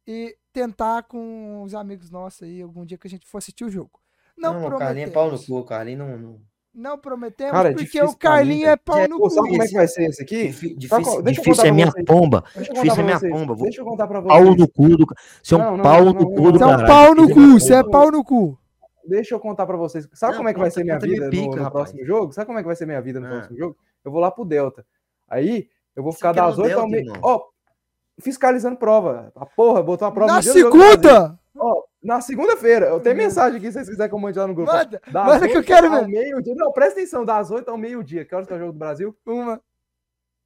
e 0.06 0.36
tentar 0.52 1.04
com 1.04 1.62
os 1.62 1.74
amigos 1.74 2.10
nossos 2.10 2.42
aí, 2.42 2.60
algum 2.62 2.84
dia 2.84 2.98
que 2.98 3.06
a 3.06 3.10
gente 3.10 3.26
for 3.26 3.38
assistir 3.38 3.64
o 3.64 3.70
jogo. 3.70 4.00
Não, 4.36 4.52
Não, 4.54 4.58
o 4.60 4.62
prometemos. 4.62 4.86
Carlinhos 4.86 5.10
é 5.10 5.12
pau 5.12 5.30
no 5.30 5.38
cu. 5.44 5.56
O 5.58 5.64
Carlinhos 5.64 6.08
não. 6.08 6.18
não... 6.18 6.40
Não 6.72 6.96
prometemos, 6.96 7.50
Cara, 7.50 7.70
é 7.70 7.74
porque 7.74 8.00
o 8.00 8.06
pra 8.16 8.30
Carlinho 8.30 8.68
é 8.68 8.76
pau 8.76 8.96
É, 8.96 9.08
no 9.08 9.18
cu. 9.18 9.28
sabe 9.28 9.48
como 9.48 9.62
é 9.62 9.66
que 9.66 9.74
vai 9.74 9.88
ser 9.88 10.04
esse 10.08 10.22
aqui? 10.22 10.46
Difí- 10.46 10.74
Difícil, 10.76 11.22
difícil 11.22 11.52
é 11.52 11.66
pra 11.66 11.72
minha 11.74 11.86
vocês. 11.90 12.04
pomba. 12.06 12.44
Difícil 12.56 12.90
é 12.92 12.94
pra 12.94 13.02
minha 13.02 13.20
pomba. 13.20 13.56
Deixa 13.56 13.80
eu 13.80 13.84
contar 13.84 14.06
pra 14.06 14.22
pau 14.22 14.40
vocês. 14.44 14.56
no 14.56 14.68
cu 14.68 14.88
do. 14.96 15.06
Você 15.42 15.54
é 15.54 15.56
um 15.56 15.60
Não, 15.60 15.76
não, 15.78 15.82
pau 15.82 16.04
não, 16.04 16.12
no 16.12 16.30
cu 16.30 16.52
do 16.52 16.58
Você 16.58 16.62
é 16.62 16.66
um 16.76 16.86
pau 16.86 17.14
no 17.16 17.28
cu, 17.34 17.40
você 17.58 17.74
é 17.74 17.82
pau 17.82 18.10
no 18.12 18.24
cu. 18.24 18.58
Deixa 19.04 19.34
eu 19.34 19.40
contar 19.40 19.66
pra 19.66 19.76
vocês. 19.76 20.08
Sabe 20.12 20.30
Não, 20.34 20.38
como 20.38 20.48
é 20.48 20.54
que 20.54 20.60
vai 20.60 20.70
ser 20.70 20.84
minha 20.84 20.98
vida 21.00 21.24
no- 21.24 21.30
pica, 21.30 21.44
no, 21.48 21.50
rapaz. 21.56 21.72
próximo 21.72 22.04
jogo? 22.06 22.32
Sabe 22.32 22.46
como 22.46 22.58
é 22.60 22.62
que 22.62 22.66
vai 22.68 22.76
ser 22.76 22.86
minha 22.86 23.02
vida 23.02 23.18
no 23.18 23.26
Ah. 23.26 23.30
próximo 23.30 23.58
jogo? 23.58 23.76
Eu 24.04 24.12
vou 24.12 24.20
lá 24.20 24.30
pro 24.30 24.44
Delta. 24.44 24.86
Aí 25.28 25.66
eu 25.96 26.04
vou 26.04 26.12
ficar 26.12 26.30
das 26.32 26.56
no 26.56 26.62
8 26.62 26.78
ao 26.78 26.88
meio. 26.88 27.12
Ó, 27.20 27.42
fiscalizando 28.20 28.76
prova. 28.76 29.32
A 29.34 29.46
porra, 29.46 29.82
botou 29.82 30.06
a 30.08 30.12
prova 30.12 30.34
Na 30.34 30.42
segunda! 30.42 31.38
Ó, 31.56 31.82
na 32.02 32.20
segunda-feira. 32.20 32.86
Eu 32.86 33.00
tenho 33.00 33.16
mensagem 33.16 33.58
aqui 33.58 33.66
se 33.66 33.72
vocês 33.74 33.88
quiserem 33.88 34.08
que 34.08 34.14
eu 34.14 34.18
mande 34.18 34.38
lá 34.38 34.46
no 34.46 34.54
grupo. 34.54 34.72
Manda, 34.72 35.00
Das 35.12 35.26
manda 35.26 35.46
que 35.46 35.52
eu 35.54 35.58
8 35.58 35.66
quero 35.66 35.90
ver. 35.90 36.08
meio-dia. 36.08 36.54
Não, 36.56 36.72
presta 36.72 37.00
atenção, 37.00 37.24
das 37.24 37.50
8 37.50 37.68
ao 37.70 37.76
meio-dia. 37.76 38.24
Que 38.24 38.34
horas 38.34 38.46
que 38.46 38.52
é 38.52 38.56
o 38.56 38.60
jogo 38.60 38.72
do 38.72 38.78
Brasil? 38.78 39.14
Uma. 39.26 39.60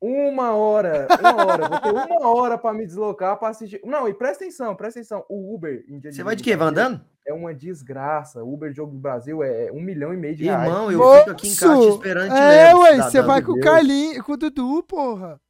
Uma 0.01 0.55
hora, 0.55 1.07
uma 1.19 1.47
hora. 1.47 1.69
Vou 1.69 1.81
ter 1.81 1.91
uma 1.93 2.29
hora 2.29 2.59
pra 2.59 2.75
me 2.75 2.85
deslocar 2.85 3.39
pra 3.39 3.49
assistir. 3.49 3.81
Não, 3.85 4.07
e 4.07 4.13
presta 4.13 4.45
atenção, 4.45 4.77
presta 4.77 5.01
atenção. 5.01 5.25
O 5.31 5.55
Uber 5.55 5.83
em 5.89 5.99
dia 5.99 6.13
Você 6.13 6.23
vai 6.23 6.37
de 6.37 6.43
quê? 6.43 6.55
Vai 6.55 6.69
andando? 6.69 7.01
É 7.27 7.33
uma 7.33 7.55
desgraça. 7.55 8.45
O 8.45 8.53
Uber 8.53 8.69
de 8.71 8.77
jogo 8.77 8.93
do 8.93 8.99
Brasil 8.99 9.43
é 9.43 9.71
um 9.73 9.81
milhão 9.81 10.13
e 10.13 10.17
meio 10.19 10.37
de 10.37 10.45
reais. 10.45 10.69
Irmão, 10.69 10.93
eu 10.93 10.99
Moço, 10.99 11.19
fico 11.21 11.31
aqui 11.31 11.49
em 11.49 11.57
casa 11.57 11.81
te 11.81 11.89
esperando 11.89 12.35
É, 12.35 12.75
ué, 12.75 12.97
você 12.99 13.23
vai 13.23 13.41
com 13.41 13.53
o. 13.53 13.61
Carlinhos, 13.61 14.23
com 14.23 14.33
o 14.33 14.37
Dudu, 14.37 14.83
porra. 14.83 15.41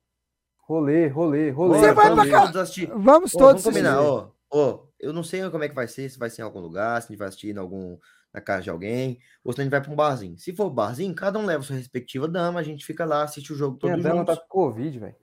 Rolê, 0.67 1.09
rolê, 1.09 1.51
rolê. 1.51 1.79
Você 1.79 1.93
vai 1.93 2.15
pra 2.15 2.29
cá. 2.29 2.41
Todos 2.43 2.57
assistir. 2.57 2.87
Vamos 2.87 3.33
todos 3.33 3.63
vamos 3.63 3.65
combinar, 3.65 4.01
ó. 4.01 4.31
Ó, 4.51 4.85
eu 5.01 5.13
não 5.13 5.23
sei 5.23 5.49
como 5.51 5.65
é 5.65 5.69
que 5.69 5.75
vai 5.75 5.89
ser, 5.89 6.09
se 6.09 6.19
vai 6.19 6.31
ser 6.31 6.43
em 6.43 6.45
algum 6.45 6.61
lugar, 6.61 7.03
se 7.03 7.09
a 7.09 7.09
gente 7.09 7.19
vai 7.19 7.29
assistir 7.29 7.55
em 7.55 7.59
algum, 7.59 7.99
na 8.33 8.41
casa 8.41 8.63
de 8.63 8.71
alguém, 8.71 9.19
ou 9.45 9.53
se 9.53 9.61
a 9.61 9.65
gente 9.65 9.71
vai 9.71 9.81
pra 9.81 9.91
um 9.91 9.97
barzinho. 9.97 10.39
Se 10.39 10.55
for 10.55 10.71
barzinho, 10.71 11.15
cada 11.15 11.39
um 11.39 11.45
leva 11.45 11.63
sua 11.63 11.77
respectiva 11.77 12.29
dama, 12.29 12.61
a 12.61 12.63
gente 12.63 12.87
fica 12.87 13.05
lá, 13.05 13.25
assiste 13.25 13.53
o 13.53 13.57
jogo 13.57 13.79
Minha 13.83 13.95
todo 13.95 14.03
dama 14.03 14.17
juntos. 14.21 14.35
tá 14.37 14.41
com 14.41 14.49
Covid, 14.49 14.99
velho. 14.99 15.17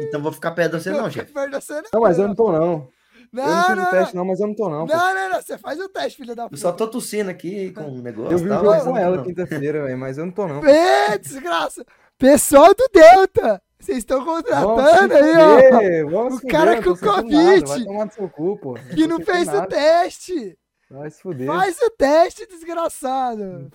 Então 0.00 0.22
vou 0.22 0.32
ficar 0.32 0.52
perto 0.52 0.76
de 0.76 0.82
você 0.82 0.90
não, 0.90 1.10
chefe. 1.10 1.32
Você 1.32 1.82
Não, 1.92 2.00
mas 2.00 2.18
eu 2.18 2.26
não 2.26 2.34
tô, 2.34 2.50
não. 2.50 2.88
Não, 3.30 3.44
eu 3.44 3.50
não 3.50 3.64
fiz 3.66 3.76
não, 3.76 3.84
o 3.84 3.90
teste, 3.90 4.16
não, 4.16 4.24
mas 4.24 4.40
eu 4.40 4.46
não 4.46 4.54
tô, 4.54 4.70
não. 4.70 4.78
não, 4.80 4.86
pô. 4.86 4.94
não, 4.96 5.30
não, 5.30 5.42
você 5.42 5.58
faz 5.58 5.78
o 5.78 5.88
teste, 5.90 6.16
filha 6.16 6.34
da 6.34 6.44
Eu 6.44 6.48
puta. 6.48 6.60
só 6.62 6.72
tô 6.72 6.88
tossindo 6.88 7.28
aqui 7.28 7.70
com 7.72 7.82
um 7.82 8.00
negócio. 8.00 8.32
Eu 8.32 8.38
vi 8.38 8.48
o 8.48 8.54
jogo 8.54 8.84
com 8.84 8.96
ela 8.96 9.22
quinta-feira, 9.22 9.84
velho, 9.84 9.98
mas 9.98 10.16
eu 10.16 10.24
não 10.24 10.32
tô, 10.32 10.48
não. 10.48 10.66
Ê, 10.66 11.18
desgraça. 11.18 11.84
Pessoal 12.18 12.74
do 12.74 12.88
Delta, 12.92 13.62
vocês 13.78 13.98
estão 13.98 14.24
contratando 14.24 15.14
aí, 15.14 16.04
ó. 16.04 16.10
vamos 16.10 16.42
O 16.42 16.46
cara 16.48 16.82
fuder, 16.82 16.88
eu 16.88 16.96
com 16.96 17.06
Covid. 17.06 17.84
cu. 18.30 18.74
Que 18.94 19.06
não 19.06 19.20
fez 19.20 19.48
o 19.48 19.66
teste. 19.66 20.58
Vai 20.90 21.10
se 21.10 21.22
fuder. 21.22 21.46
Faz 21.46 21.78
o 21.80 21.90
teste, 21.90 22.44
desgraçado. 22.48 23.70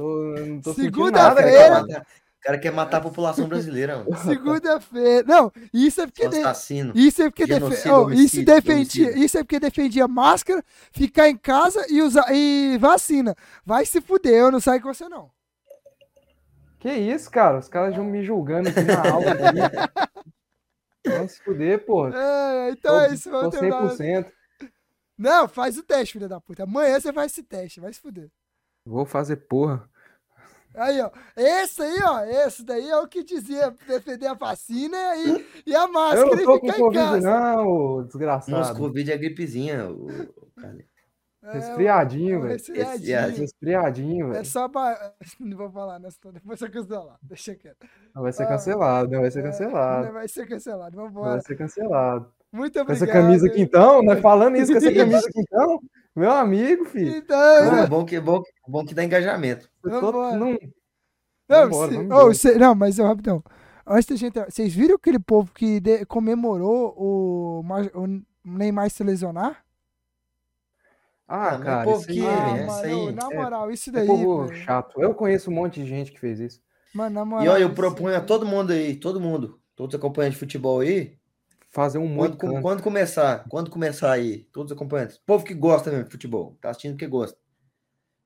Segunda-feira. 0.75 1.85
O 1.85 2.43
cara 2.43 2.57
quer 2.57 2.73
matar 2.73 2.97
a 2.97 3.01
população 3.01 3.47
brasileira, 3.47 3.99
mano. 3.99 4.17
Segunda-feira. 4.17 5.23
Não, 5.25 5.49
isso 5.73 6.01
é 6.01 6.05
porque. 6.05 6.25
Assassino. 6.25 6.91
Isso 6.93 7.21
é 7.23 7.29
porque 7.29 7.45
defe... 7.45 7.89
oh, 7.89 8.11
isso 8.11 8.43
defendia, 8.43 9.05
homicídio. 9.05 9.17
isso 9.17 9.37
é 9.37 9.43
porque 9.43 9.59
defendia 9.61 10.05
máscara, 10.09 10.61
ficar 10.91 11.29
em 11.29 11.37
casa 11.37 11.85
e 11.89 12.01
usar 12.01 12.25
e 12.33 12.77
vacina. 12.77 13.33
Vai 13.65 13.85
se 13.85 14.01
fuder, 14.01 14.33
eu 14.33 14.51
não 14.51 14.59
saio 14.59 14.81
com 14.81 14.93
você 14.93 15.07
não. 15.07 15.31
Que 16.83 16.91
isso, 16.91 17.31
cara? 17.31 17.59
Os 17.59 17.69
caras 17.69 17.95
já 17.95 18.03
me 18.03 18.23
julgando 18.25 18.67
aqui 18.67 18.81
na 18.81 19.09
aula. 19.09 19.25
Vai 21.05 21.27
se 21.29 21.41
fuder, 21.41 21.85
pô. 21.85 22.09
É, 22.09 22.71
então 22.71 22.91
Tô- 22.91 22.99
é 22.99 23.13
isso, 23.13 23.29
Tô 23.31 23.39
vamos 23.39 23.55
terminar. 23.55 23.83
100%. 23.89 24.31
Não, 25.17 25.47
faz 25.47 25.77
o 25.77 25.83
teste, 25.83 26.13
filha 26.13 26.27
da 26.27 26.41
puta. 26.41 26.63
Amanhã 26.63 26.99
você 26.99 27.13
faz 27.13 27.31
esse 27.31 27.41
teste, 27.43 27.79
vai 27.79 27.93
se 27.93 28.01
fuder. 28.01 28.29
Vou 28.85 29.05
fazer 29.05 29.37
porra. 29.37 29.89
Aí, 30.75 30.99
ó. 30.99 31.09
Esse 31.37 31.81
aí, 31.83 31.99
ó. 32.03 32.19
Esse 32.25 32.65
daí 32.65 32.89
é 32.89 32.97
o 32.97 33.07
que 33.07 33.23
dizia 33.23 33.71
defender 33.87 34.27
a 34.27 34.33
vacina 34.33 34.97
e, 35.15 35.45
e 35.67 35.73
a 35.75 35.83
Eu 35.83 35.91
máscara 35.93 36.25
não 36.35 36.41
e 36.41 36.43
tô 36.43 36.59
com 36.59 36.67
Covid, 36.73 36.93
casa. 36.99 37.21
não, 37.21 38.03
desgraçado. 38.07 38.77
Covid 38.77 39.09
é 39.09 39.17
gripezinha. 39.17 39.87
O, 39.89 40.07
o 40.07 40.51
cara. 40.59 40.77
É, 41.45 41.53
Resfriadinho, 41.53 42.37
um 42.37 42.41
velho. 42.43 42.53
resfriadinho. 42.53 43.41
Resfriadinho, 43.41 44.27
É 44.29 44.31
velho. 44.33 44.45
só 44.45 44.67
ba... 44.67 45.13
Não 45.39 45.57
vou 45.57 45.69
falar, 45.69 45.99
né? 45.99 46.09
senão 46.09 46.33
Depois 46.33 46.57
você 46.57 46.69
cancelar. 46.69 47.17
Deixa 47.21 47.53
quieto. 47.55 47.85
Não 48.15 48.21
vai 48.21 48.31
ser 48.31 48.43
Ah, 48.43 48.47
cancelado, 48.47 49.11
não 49.11 49.21
vai 49.21 49.29
ser 49.31 49.39
É, 49.39 49.41
cancelado. 49.43 50.05
Não 50.05 50.13
vai 50.13 50.27
ser 50.27 50.47
cancelado. 50.47 50.95
Não 50.97 51.05
Vambora. 51.07 51.31
vai 51.31 51.41
ser 51.41 51.55
cancelado. 51.57 52.31
Muito 52.51 52.73
Com 52.75 52.81
obrigado. 52.81 53.03
essa 53.03 53.11
camisa 53.11 53.47
aqui 53.47 53.61
então, 53.61 54.01
né? 54.03 54.15
Falando 54.17 54.55
isso 54.55 54.71
com 54.71 54.77
essa 54.77 54.91
camisa 54.93 55.27
aqui 55.27 55.39
então, 55.39 55.79
meu 56.15 56.31
amigo, 56.31 56.85
filho. 56.85 57.15
Então, 57.17 57.65
Não, 57.65 57.71
né? 57.75 57.83
é 57.83 57.87
bom 57.87 58.05
que, 58.05 58.19
bom, 58.19 58.41
que- 58.41 58.51
bom 58.67 58.85
que 58.85 58.93
dá 58.93 59.03
engajamento. 59.03 59.69
Eu 59.83 59.99
tô 59.99 60.11
num- 60.35 60.57
Não, 61.49 61.63
Vambora, 61.63 61.91
se- 61.91 61.97
vamos 61.97 62.45
embora. 62.45 62.59
não, 62.59 62.75
mas 62.75 62.99
ó, 62.99 63.07
rapidão. 63.07 63.43
Antes 63.85 64.05
da 64.05 64.15
gente 64.15 64.27
entrar, 64.29 64.49
vocês 64.49 64.73
viram 64.73 64.95
aquele 64.95 65.19
povo 65.19 65.51
que 65.53 65.79
de- 65.81 66.05
comemorou 66.05 66.93
o, 66.95 67.63
o 67.95 68.21
Neymar 68.45 68.89
se 68.89 69.03
lesionar? 69.03 69.61
Ah, 71.35 71.51
mas 71.57 71.63
cara, 71.63 71.91
isso 71.91 72.09
aí 72.11 72.15
que- 72.15 72.25
ah, 72.27 72.31
é, 72.31 72.35
mano, 72.45 72.63
isso 72.71 72.85
aí. 72.85 73.11
na 73.11 73.29
É- 73.31 73.35
moral, 73.35 73.71
isso 73.71 73.89
é 73.89 73.93
daí. 73.93 74.07
povo 74.07 74.45
velho. 74.45 74.55
chato. 74.63 75.01
Eu 75.01 75.15
conheço 75.15 75.49
um 75.49 75.53
monte 75.53 75.81
de 75.81 75.87
gente 75.87 76.11
que 76.11 76.19
fez 76.19 76.39
isso. 76.39 76.61
Mano, 76.93 77.15
na 77.15 77.25
moral. 77.25 77.45
E 77.45 77.49
olha, 77.49 77.61
eu 77.63 77.73
proponho 77.73 78.15
a 78.15 78.21
todo 78.21 78.45
mundo 78.45 78.71
aí, 78.71 78.95
todo 78.95 79.19
mundo, 79.19 79.59
todos 79.75 79.95
os 79.95 79.99
acompanhantes 79.99 80.35
de 80.35 80.39
futebol 80.45 80.79
aí, 80.81 81.17
Fazer 81.71 81.97
um 81.97 82.03
quando, 82.03 82.17
muito 82.17 82.37
canto. 82.37 82.61
quando 82.61 82.83
começar, 82.83 83.45
quando 83.49 83.71
começar 83.71 84.11
aí, 84.11 84.43
todos 84.51 84.71
os 84.71 84.75
acompanhantes, 84.77 85.17
povo 85.25 85.43
que 85.43 85.55
gosta 85.55 85.89
mesmo 85.89 86.05
de 86.05 86.11
futebol, 86.11 86.55
tá 86.61 86.69
assistindo 86.69 86.91
porque 86.91 87.07
gosta. 87.07 87.35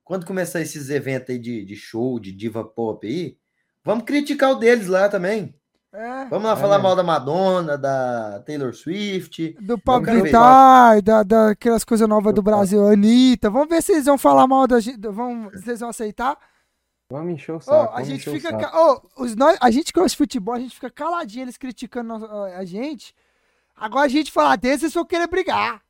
Quando 0.03 0.25
começar 0.25 0.59
esses 0.59 0.89
eventos 0.89 1.29
aí 1.29 1.39
de, 1.39 1.63
de 1.63 1.75
show, 1.77 2.19
de 2.19 2.33
diva 2.33 2.63
pop 2.65 3.07
aí, 3.07 3.37
vamos 3.85 4.03
criticar 4.03 4.51
o 4.51 4.55
deles 4.55 4.87
lá 4.87 5.07
também. 5.07 5.55
É, 5.93 6.25
Vamos 6.25 6.45
lá 6.45 6.53
É 6.53 6.55
falar 6.57 6.79
mal 6.79 6.95
da 6.95 7.03
Madonna, 7.03 7.77
da 7.77 8.39
Taylor 8.45 8.73
Swift. 8.73 9.55
do 9.61 9.77
Pablo. 9.79 10.21
Vittar, 10.21 11.01
da, 11.01 11.23
daquelas 11.23 11.83
coisas 11.83 12.07
novas 12.07 12.33
do 12.33 12.41
Brasil, 12.41 12.85
Anitta. 12.87 13.49
Vamos 13.49 13.69
ver 13.69 13.81
se 13.81 13.93
eles 13.93 14.05
vão 14.05 14.17
falar 14.17 14.45
mal 14.47 14.67
da 14.67 14.79
gente. 14.79 14.99
Vamos, 15.07 15.59
se 15.61 15.69
eles 15.69 15.79
vão 15.79 15.89
aceitar. 15.89 16.37
Vamos 17.09 17.33
encher 17.33 17.53
o 17.55 17.61
saco. 17.61 17.93
a 17.93 17.95
vamos 18.01 18.07
gente 18.09 18.29
fica. 18.29 18.71
ô, 18.77 19.01
os 19.23 19.33
nós, 19.35 19.57
a 19.61 19.71
gente 19.71 19.93
que 19.93 19.99
gosta 19.99 20.09
de 20.09 20.17
futebol, 20.17 20.53
a 20.55 20.59
gente 20.59 20.75
fica 20.75 20.89
caladinho, 20.89 21.45
eles 21.45 21.57
criticando 21.57 22.19
nós- 22.19 22.23
a 22.53 22.65
gente. 22.65 23.15
Agora 23.75 24.05
a 24.05 24.09
gente 24.09 24.29
fala 24.31 24.57
deles, 24.57 24.81
eles 24.83 24.93
vão 24.93 25.05
querer 25.05 25.27
brigar. 25.27 25.81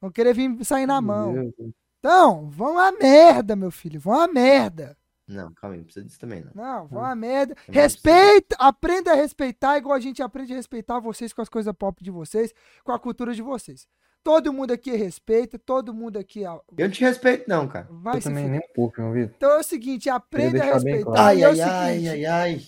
Vão 0.00 0.10
querer 0.10 0.32
vir 0.32 0.64
sair 0.64 0.86
na 0.86 1.00
mão. 1.00 1.52
Então, 1.98 2.48
vão 2.50 2.78
a 2.78 2.90
merda, 2.90 3.54
meu 3.54 3.70
filho. 3.70 4.00
Vão 4.00 4.18
a 4.18 4.26
merda. 4.26 4.96
Não, 5.32 5.52
calma 5.54 5.74
aí, 5.74 5.78
não 5.78 5.84
precisa 5.84 6.04
disso 6.06 6.20
também, 6.20 6.44
não. 6.44 6.52
Não, 6.54 6.86
vão 6.88 7.04
a 7.04 7.14
merda. 7.14 7.54
Também 7.54 7.66
não 7.74 7.82
Respeita, 7.82 8.56
aprenda 8.58 9.12
a 9.12 9.14
respeitar, 9.14 9.76
igual 9.78 9.94
a 9.94 10.00
gente 10.00 10.22
aprende 10.22 10.52
a 10.52 10.56
respeitar 10.56 10.98
vocês 11.00 11.32
com 11.32 11.40
as 11.42 11.48
coisas 11.48 11.72
pop 11.76 12.02
de 12.02 12.10
vocês, 12.10 12.52
com 12.84 12.92
a 12.92 12.98
cultura 12.98 13.32
de 13.34 13.42
vocês. 13.42 13.86
Todo 14.24 14.52
mundo 14.52 14.70
aqui 14.72 14.92
respeita, 14.96 15.58
todo 15.58 15.92
mundo 15.92 16.16
aqui 16.16 16.44
ó, 16.44 16.60
Eu 16.78 16.84
não 16.86 16.90
te 16.92 17.00
respeito, 17.02 17.44
não, 17.48 17.66
cara. 17.66 17.88
vai 17.90 18.18
Eu 18.18 18.22
também 18.22 18.44
fuder. 18.44 18.60
nem 18.60 18.68
um 18.70 18.72
pouco, 18.74 19.00
meu 19.00 19.08
ouvido. 19.08 19.32
Então 19.36 19.50
é 19.50 19.58
o 19.58 19.62
seguinte, 19.64 20.08
aprenda 20.08 20.62
a 20.62 20.74
respeitar. 20.74 21.04
claro. 21.04 21.20
Ai, 21.22 21.42
é 21.42 21.48
o 21.48 21.50
ai, 21.50 21.60
ai, 21.60 21.92
seguinte, 21.94 22.08
ai, 22.08 22.24
ai. 22.26 22.60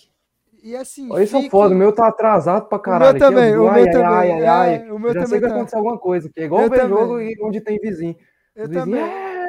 E 0.63 0.75
assim, 0.75 1.11
Olha, 1.11 1.23
isso 1.23 1.35
é 1.37 1.39
fique- 1.39 1.51
foda. 1.51 1.73
O 1.75 1.77
meu 1.77 1.93
tá 1.93 2.07
atrasado 2.07 2.67
pra 2.67 2.79
caralho. 2.79 3.19
também, 3.19 3.51
o 3.55 3.61
meu 3.63 3.67
ai, 3.69 3.85
também, 3.91 4.05
Ai, 4.07 4.31
ai, 4.31 4.41
é, 4.41 4.47
ai. 4.47 4.91
o 4.91 4.97
meu 4.99 5.09
Eu 5.09 5.13
já 5.13 5.19
também 5.23 5.27
sei 5.27 5.39
que 5.39 5.47
tá. 5.47 5.53
acontecer 5.55 5.75
alguma 5.77 5.97
coisa. 5.99 6.27
Que 6.29 6.41
é 6.41 6.43
igual 6.45 6.69
também. 6.69 6.87
jogo 6.89 7.21
e 7.21 7.35
onde 7.41 7.61
tem 7.61 7.79
vizinho. 7.79 8.15
Eu 8.55 8.69
também, 8.71 9.01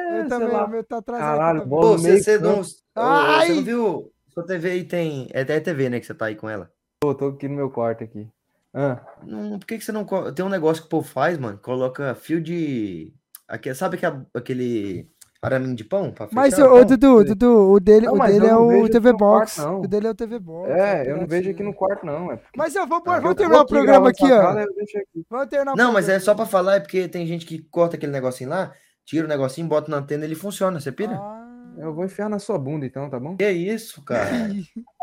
"É, 0.07 0.21
eu 0.21 0.27
também, 0.29 0.47
lá." 0.49 0.65
o 0.65 0.69
meu 0.69 0.83
tá 0.83 0.97
atrasado. 0.97 1.37
Caralho, 1.37 1.65
bola 1.65 1.95
Pô, 1.97 2.01
meio 2.03 2.23
você 2.23 2.37
não, 2.39 2.61
Ai! 2.95 3.47
você 3.47 3.53
não 3.55 3.63
viu? 3.63 4.11
Sua 4.33 4.45
TV 4.45 4.69
aí 4.71 4.83
tem. 4.83 5.27
É 5.33 5.41
até 5.41 5.59
TV, 5.59 5.89
né? 5.89 5.99
Que 5.99 6.05
você 6.05 6.13
tá 6.13 6.25
aí 6.25 6.35
com 6.35 6.49
ela. 6.49 6.69
Tô, 7.01 7.13
tô 7.15 7.27
aqui 7.29 7.47
no 7.47 7.55
meu 7.55 7.69
quarto 7.69 8.03
aqui. 8.03 8.27
Ah, 8.73 8.99
Não, 9.23 9.57
por 9.57 9.65
que, 9.65 9.77
que 9.77 9.83
você 9.83 9.91
não. 9.91 10.05
Tem 10.33 10.45
um 10.45 10.49
negócio 10.49 10.83
que 10.83 10.87
o 10.87 10.89
povo 10.89 11.07
faz, 11.07 11.37
mano. 11.37 11.57
Coloca 11.57 12.13
fio 12.15 12.39
de. 12.41 13.11
Aque- 13.47 13.73
Sabe 13.73 13.95
aquele, 13.97 14.21
aquele 14.33 15.09
araminho 15.41 15.75
de 15.75 15.83
pão? 15.83 16.11
Pra 16.11 16.27
Mas, 16.31 16.57
ô, 16.59 16.83
Dudu, 16.83 17.23
Dudu, 17.23 17.71
o 17.71 17.79
dele, 17.79 18.05
Não, 18.07 18.13
o 18.15 18.19
dele 18.27 18.45
eu 18.45 18.71
é 18.71 18.77
o 18.83 18.89
TV 18.89 19.09
aqui 19.09 19.17
quarto, 19.17 19.17
Box. 19.17 19.57
não. 19.59 19.81
O 19.81 19.87
dele 19.87 20.07
é 20.07 20.09
o 20.11 20.15
TV 20.15 20.37
Box. 20.39 20.69
é, 20.71 21.09
eu 21.11 21.17
não 21.17 21.25
vejo 21.27 21.49
aqui 21.49 21.63
no 21.63 21.73
quarto, 21.73 22.05
não. 22.05 22.31
É 22.31 22.35
porque 22.35 22.57
Mas 22.57 22.75
eu 22.75 22.85
vou, 22.85 23.01
Ah, 23.07 23.21
eu 23.23 23.33
terminar 23.35 23.59
o 23.59 23.61
aqui 23.61 23.73
programa 23.73 24.09
aqui, 24.09 24.31
ó. 24.31 24.59
eu 24.59 24.73
deixo 24.75 24.97
aqui. 24.97 25.25
Vamos 25.29 25.47
terminar 25.47 25.73
o 25.73 25.77
Não, 25.77 25.91
mas 25.93 26.09
é 26.09 26.19
só 26.19 26.35
pra 26.35 26.45
falar, 26.45 26.75
é 26.75 26.79
porque 26.79 27.07
tem 27.07 27.25
gente 27.25 27.45
que 27.45 27.59
corta 27.71 27.95
aquele 27.95 28.11
negocinho 28.11 28.49
lá, 28.49 28.73
tira 29.07 29.25
o 29.25 29.29
negocinho, 29.29 29.67
bota 29.67 29.89
na 29.89 29.97
antena 29.97 30.25
e 30.25 30.27
ele 30.27 30.35
funciona. 30.35 30.79
Você 30.79 30.91
pira? 30.91 31.17
Ah. 31.17 31.75
Eu 31.77 31.93
vou 31.93 32.03
enfiar 32.03 32.29
na 32.29 32.39
sua 32.39 32.59
bunda, 32.59 32.85
então, 32.85 33.09
tá 33.09 33.19
bom? 33.19 33.37
Que 33.37 33.49
isso, 33.49 34.03
cara? 34.03 34.29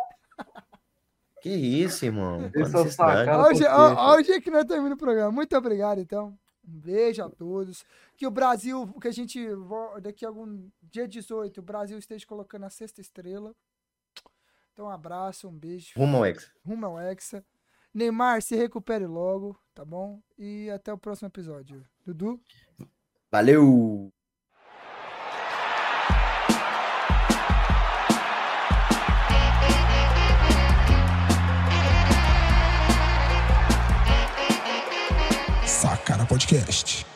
Que 1.40 1.50
isso, 1.50 2.06
irmão? 2.06 2.50
Qual 2.50 4.18
Esse 4.18 4.32
é 4.32 4.40
que 4.40 4.50
nós 4.50 4.64
terminamos 4.64 4.94
o 4.94 4.96
programa. 4.96 5.30
Muito 5.30 5.54
obrigado, 5.54 6.00
então. 6.00 6.28
Um 6.66 6.80
beijo 6.80 7.22
a 7.22 7.28
todos. 7.28 7.84
Que 8.16 8.26
o 8.26 8.30
Brasil, 8.30 8.90
que 8.98 9.08
a 9.08 9.10
gente, 9.10 9.46
daqui 10.00 10.24
a 10.24 10.28
algum 10.28 10.66
dia 10.80 11.06
18, 11.06 11.58
o 11.58 11.62
Brasil 11.62 11.98
esteja 11.98 12.24
colocando 12.26 12.64
a 12.64 12.70
sexta 12.70 13.02
estrela. 13.02 13.54
Então, 14.72 14.86
um 14.86 14.88
abraço, 14.88 15.46
um 15.46 15.52
beijo. 15.52 15.92
Rumo 15.94 16.16
ao 16.16 16.24
Hexa. 16.24 16.50
Rumo 16.64 16.86
ao 16.86 16.98
Hexa. 16.98 17.44
Neymar, 17.92 18.40
se 18.40 18.56
recupere 18.56 19.06
logo, 19.06 19.54
tá 19.74 19.84
bom? 19.84 20.22
E 20.38 20.70
até 20.70 20.94
o 20.94 20.98
próximo 20.98 21.28
episódio. 21.28 21.84
Dudu? 22.06 22.40
Valeu! 23.34 24.12
Sacana 35.66 36.24
Podcast. 36.26 37.13